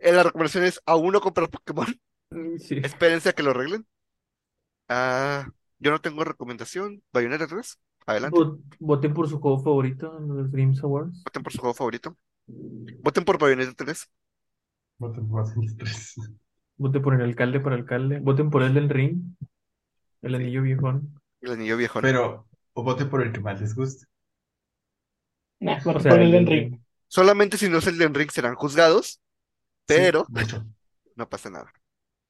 eh, 0.00 0.12
la 0.12 0.22
recomendación 0.22 0.64
es 0.64 0.80
aún 0.86 1.12
no 1.12 1.20
comprar 1.20 1.50
Pokémon. 1.50 1.86
Sí. 2.58 2.76
Espérense 2.84 3.30
a 3.30 3.32
que 3.32 3.42
lo 3.42 3.50
arreglen. 3.50 3.84
Ah, 4.88 5.48
yo 5.78 5.90
no 5.90 6.00
tengo 6.00 6.24
recomendación. 6.24 7.02
Bayonetta 7.12 7.46
3, 7.46 7.78
adelante. 8.06 8.36
Vot- 8.38 8.60
Voten 8.78 9.14
por 9.14 9.28
su 9.28 9.40
juego 9.40 9.58
favorito 9.62 10.16
en 10.18 10.28
los 10.28 10.50
Games 10.50 10.82
Awards. 10.82 11.22
Voten 11.24 11.42
por 11.42 11.52
su 11.52 11.58
juego 11.60 11.74
favorito. 11.74 12.16
Voten 13.02 13.24
por 13.24 13.38
Bayonetta 13.38 13.84
3. 13.84 14.08
Voten 14.98 15.28
por 15.28 15.40
Assassin's 15.40 15.76
tres. 15.76 16.14
Voten 16.76 17.02
por 17.02 17.14
el 17.14 17.22
alcalde 17.22 17.60
para 17.60 17.76
alcalde. 17.76 18.20
Voten 18.20 18.50
por 18.50 18.62
el 18.62 18.72
del 18.74 18.88
ring. 18.88 19.34
El 20.22 20.34
anillo 20.34 20.62
viejón. 20.62 21.20
El 21.42 21.52
anillo 21.52 21.76
viejo. 21.76 22.00
Pero, 22.00 22.48
o 22.74 22.82
voten 22.82 23.10
por 23.10 23.22
el 23.22 23.32
que 23.32 23.40
más 23.40 23.60
les 23.60 23.74
guste. 23.74 24.06
Nah, 25.60 25.78
O 25.86 25.92
por 25.92 26.02
sea, 26.02 26.12
por 26.12 26.20
el 26.20 26.46
ring. 26.46 26.80
Solamente 27.08 27.58
si 27.58 27.68
no 27.68 27.78
es 27.78 27.86
el 27.86 27.98
de 27.98 28.08
Ring 28.08 28.30
serán 28.30 28.54
juzgados, 28.54 29.20
pero 29.86 30.30
de 30.30 30.44
no 31.16 31.28
pasa 31.30 31.50
nada. 31.50 31.72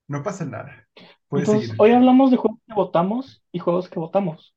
no 0.08 0.22
pasa 0.22 0.44
nada. 0.44 0.88
Puedes 1.28 1.48
Entonces, 1.48 1.54
seguir. 1.54 1.76
hoy 1.78 1.92
hablamos 1.92 2.30
de 2.30 2.36
juegos 2.36 2.60
que 2.66 2.74
votamos 2.74 3.42
y 3.52 3.58
juegos 3.60 3.88
que 3.88 3.98
votamos. 4.00 4.54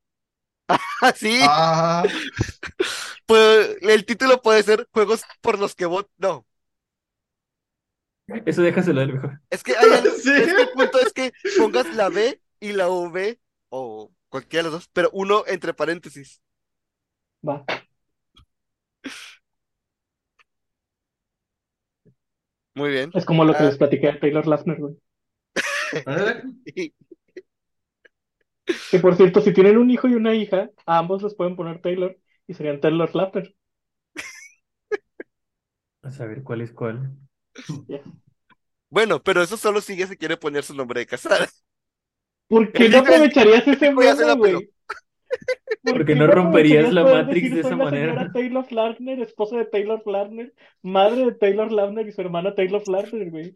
Ah, 1.01 1.13
sí, 1.15 1.39
Ah, 1.41 2.03
pues, 3.25 3.77
el 3.81 4.05
título 4.05 4.41
puede 4.41 4.63
ser 4.63 4.87
Juegos 4.91 5.23
por 5.41 5.59
los 5.59 5.75
que 5.75 5.85
voto. 5.85 6.09
No, 6.17 6.45
Eso 8.45 8.61
déjaselo 8.61 9.01
del 9.01 9.13
mejor. 9.13 9.41
es 9.49 9.63
que, 9.63 9.75
hay 9.77 9.89
Sí. 10.23 10.31
es 10.31 10.53
que 10.53 10.61
el 10.63 10.69
punto 10.71 10.99
es 10.99 11.13
que 11.13 11.33
pongas 11.57 11.93
la 11.95 12.09
B 12.09 12.41
y 12.63 12.73
la 12.73 12.87
V 12.89 13.39
o 13.69 14.11
cualquiera 14.29 14.63
de 14.63 14.71
los 14.71 14.79
dos, 14.81 14.89
pero 14.93 15.09
uno 15.13 15.43
entre 15.47 15.73
paréntesis. 15.73 16.41
Va. 17.49 17.65
Muy 22.75 22.89
bien. 22.91 23.11
Es 23.13 23.25
como 23.25 23.45
lo 23.45 23.53
que 23.53 23.59
Ah. 23.63 23.65
les 23.67 23.77
platiqué 23.77 24.07
de 24.07 24.19
Taylor 24.19 24.47
Lautner, 24.47 24.79
güey. 24.79 24.95
Que 28.91 28.99
por 28.99 29.15
cierto, 29.17 29.41
si 29.41 29.53
tienen 29.53 29.77
un 29.77 29.91
hijo 29.91 30.07
y 30.07 30.15
una 30.15 30.33
hija, 30.35 30.69
a 30.85 30.97
ambos 30.97 31.21
les 31.21 31.35
pueden 31.35 31.55
poner 31.57 31.81
Taylor 31.81 32.17
y 32.47 32.53
serían 32.53 32.79
Taylor 32.79 33.13
Lautner. 33.13 33.53
A 36.01 36.11
saber 36.11 36.43
cuál 36.43 36.61
es 36.61 36.71
cuál. 36.71 37.11
Bueno, 38.89 39.21
pero 39.23 39.41
eso 39.41 39.57
solo 39.57 39.81
sigue 39.81 40.07
si 40.07 40.17
quiere 40.17 40.37
poner 40.37 40.63
su 40.63 40.73
nombre 40.75 41.01
de 41.01 41.05
casada. 41.07 41.47
¿Por 42.53 42.71
qué 42.71 42.89
no 42.89 42.99
aprovecharías 42.99 43.67
ese 43.67 43.91
peló. 43.91 44.35
güey? 44.37 44.69
¿Por 45.83 45.93
Porque 45.97 46.05
qué 46.05 46.15
no 46.15 46.27
romperías 46.27 46.91
la 46.93 47.03
Matrix 47.03 47.53
de 47.53 47.61
esa 47.61 47.75
manera? 47.75 48.13
señora 48.13 48.31
Taylor 48.31 48.71
Lautner, 48.71 49.19
esposa 49.21 49.57
de 49.57 49.65
Taylor 49.65 50.01
Lautner, 50.05 50.53
madre 50.81 51.25
de 51.25 51.31
Taylor 51.33 51.71
Lautner 51.71 52.07
y 52.07 52.11
su 52.11 52.21
hermana 52.21 52.55
Taylor 52.55 52.87
Lautner, 52.87 53.29
güey. 53.31 53.55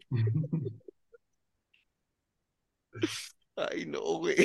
Ay, 3.56 3.86
no, 3.86 4.00
güey. 4.18 4.36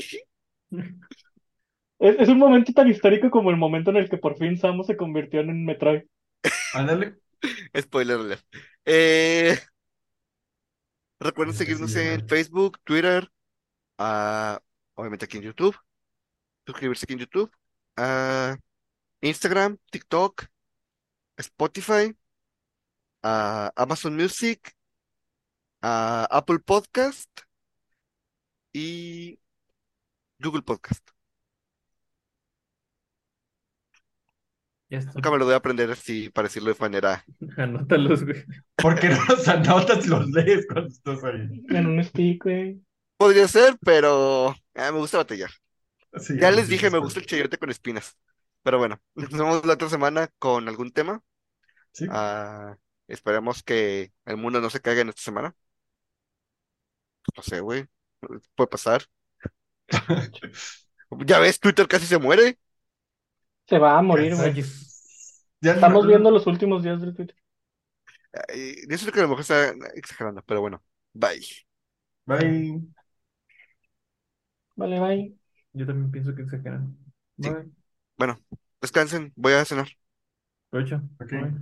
Es, 2.00 2.16
es 2.20 2.30
un 2.30 2.38
momento 2.38 2.72
tan 2.74 2.88
histórico 2.90 3.30
como 3.32 3.50
el 3.50 3.58
momento 3.58 3.90
en 3.92 3.98
el 3.98 4.10
que 4.10 4.18
por 4.18 4.38
fin 4.38 4.58
Samus 4.58 4.88
se 4.88 4.98
convirtió 4.98 5.40
en 5.42 5.50
un 5.50 5.66
Metroid. 5.66 6.04
Ándale. 6.74 7.16
Spoiler 7.78 8.20
alert. 8.20 8.46
Eh, 8.86 9.58
recuerden 11.20 11.56
seguirnos 11.56 11.96
en. 11.96 12.28
Facebook, 12.28 12.80
Twitter, 12.84 13.28
ah, 13.98 14.60
obviamente 14.96 15.26
aquí 15.26 15.38
en 15.38 15.44
YouTube, 15.44 15.78
suscribirse 16.66 17.06
aquí 17.06 17.14
en 17.14 17.20
YouTube, 17.20 17.52
ah, 17.98 18.56
Instagram, 19.22 19.78
TikTok, 19.92 20.46
Spotify, 21.38 22.16
ah, 23.24 23.72
Amazon 23.76 24.16
Music, 24.16 24.76
ah, 25.82 26.28
Apple 26.30 26.60
Podcast 26.60 27.30
y 28.74 29.40
Google 30.40 30.64
Podcast. 30.64 31.10
Ya 34.90 35.00
está. 35.00 35.14
Nunca 35.14 35.32
me 35.32 35.40
lo 35.40 35.46
voy 35.46 35.54
a 35.56 35.58
aprender 35.58 35.90
así 35.90 36.30
para 36.30 36.48
decirlo 36.48 36.72
de 36.72 36.80
manera. 36.80 37.26
Anótalos, 37.58 38.24
güey. 38.24 38.44
¿Por 38.76 39.00
qué 39.00 39.10
no 39.10 39.18
los 39.28 39.48
anotas 39.48 40.06
y 40.06 40.10
los 40.10 40.30
lees 40.30 40.68
cuando 40.68 40.90
estás 40.90 41.24
ahí? 41.24 41.50
En 41.70 41.88
un 41.88 42.04
stick, 42.04 42.44
güey. 42.44 42.80
Podría 43.24 43.48
ser, 43.48 43.78
pero 43.84 44.50
ah, 44.76 44.92
me 44.92 45.00
gusta 45.00 45.18
batallar. 45.18 45.50
Sí, 46.20 46.36
Ya 46.40 46.52
les 46.52 46.68
dije, 46.68 46.90
me 46.90 47.00
gusta 47.00 47.20
el 47.20 47.26
chayote 47.26 47.58
con 47.58 47.70
espinas. 47.70 48.18
Pero 48.64 48.78
bueno, 48.78 49.02
nos 49.16 49.30
vemos 49.32 49.66
la 49.66 49.74
otra 49.74 49.90
semana 49.90 50.30
con 50.40 50.68
algún 50.68 50.92
tema. 50.92 51.22
Sí. 51.92 52.06
Ah, 52.10 52.76
esperemos 53.08 53.64
que 53.64 54.12
el 54.26 54.38
mundo 54.38 54.62
no 54.62 54.70
se 54.70 54.82
caiga 54.82 55.02
en 55.02 55.10
esta 55.10 55.22
semana. 55.22 55.56
No 57.38 57.44
sé, 57.44 57.60
güey. 57.60 57.86
Puede 58.56 58.68
pasar. 58.68 59.04
Ya 61.28 61.40
ves, 61.40 61.60
Twitter 61.60 61.88
casi 61.88 62.08
se 62.08 62.18
muere. 62.18 62.58
Se 63.68 63.78
va 63.78 63.98
a 63.98 64.02
morir, 64.02 64.36
güey. 64.36 64.64
Estamos 65.62 66.04
no- 66.04 66.10
viendo 66.10 66.32
los 66.32 66.48
últimos 66.48 66.84
días 66.84 67.02
del 67.02 67.14
Twitter. 67.16 67.36
Yo 68.90 68.98
siento 68.98 69.12
que 69.12 69.20
a 69.20 69.24
lo 69.24 69.30
mejor 69.30 69.42
está 69.42 69.70
exagerando, 69.96 70.42
pero 70.44 70.62
bueno. 70.62 70.84
Bye. 71.14 71.46
Bye. 72.28 72.94
Vale, 74.76 75.00
bye. 75.00 75.36
Yo 75.74 75.86
también 75.86 76.10
pienso 76.12 76.36
que 76.36 76.42
exageran. 76.44 76.98
Sí. 77.42 77.50
Bye. 77.50 77.72
Bueno, 78.18 78.40
descansen, 78.82 79.34
voy 79.36 79.54
a 79.54 79.66
cenar. 79.66 79.88
Provecho. 80.70 81.02
Ok. 81.22 81.32
Bye. 81.32 81.54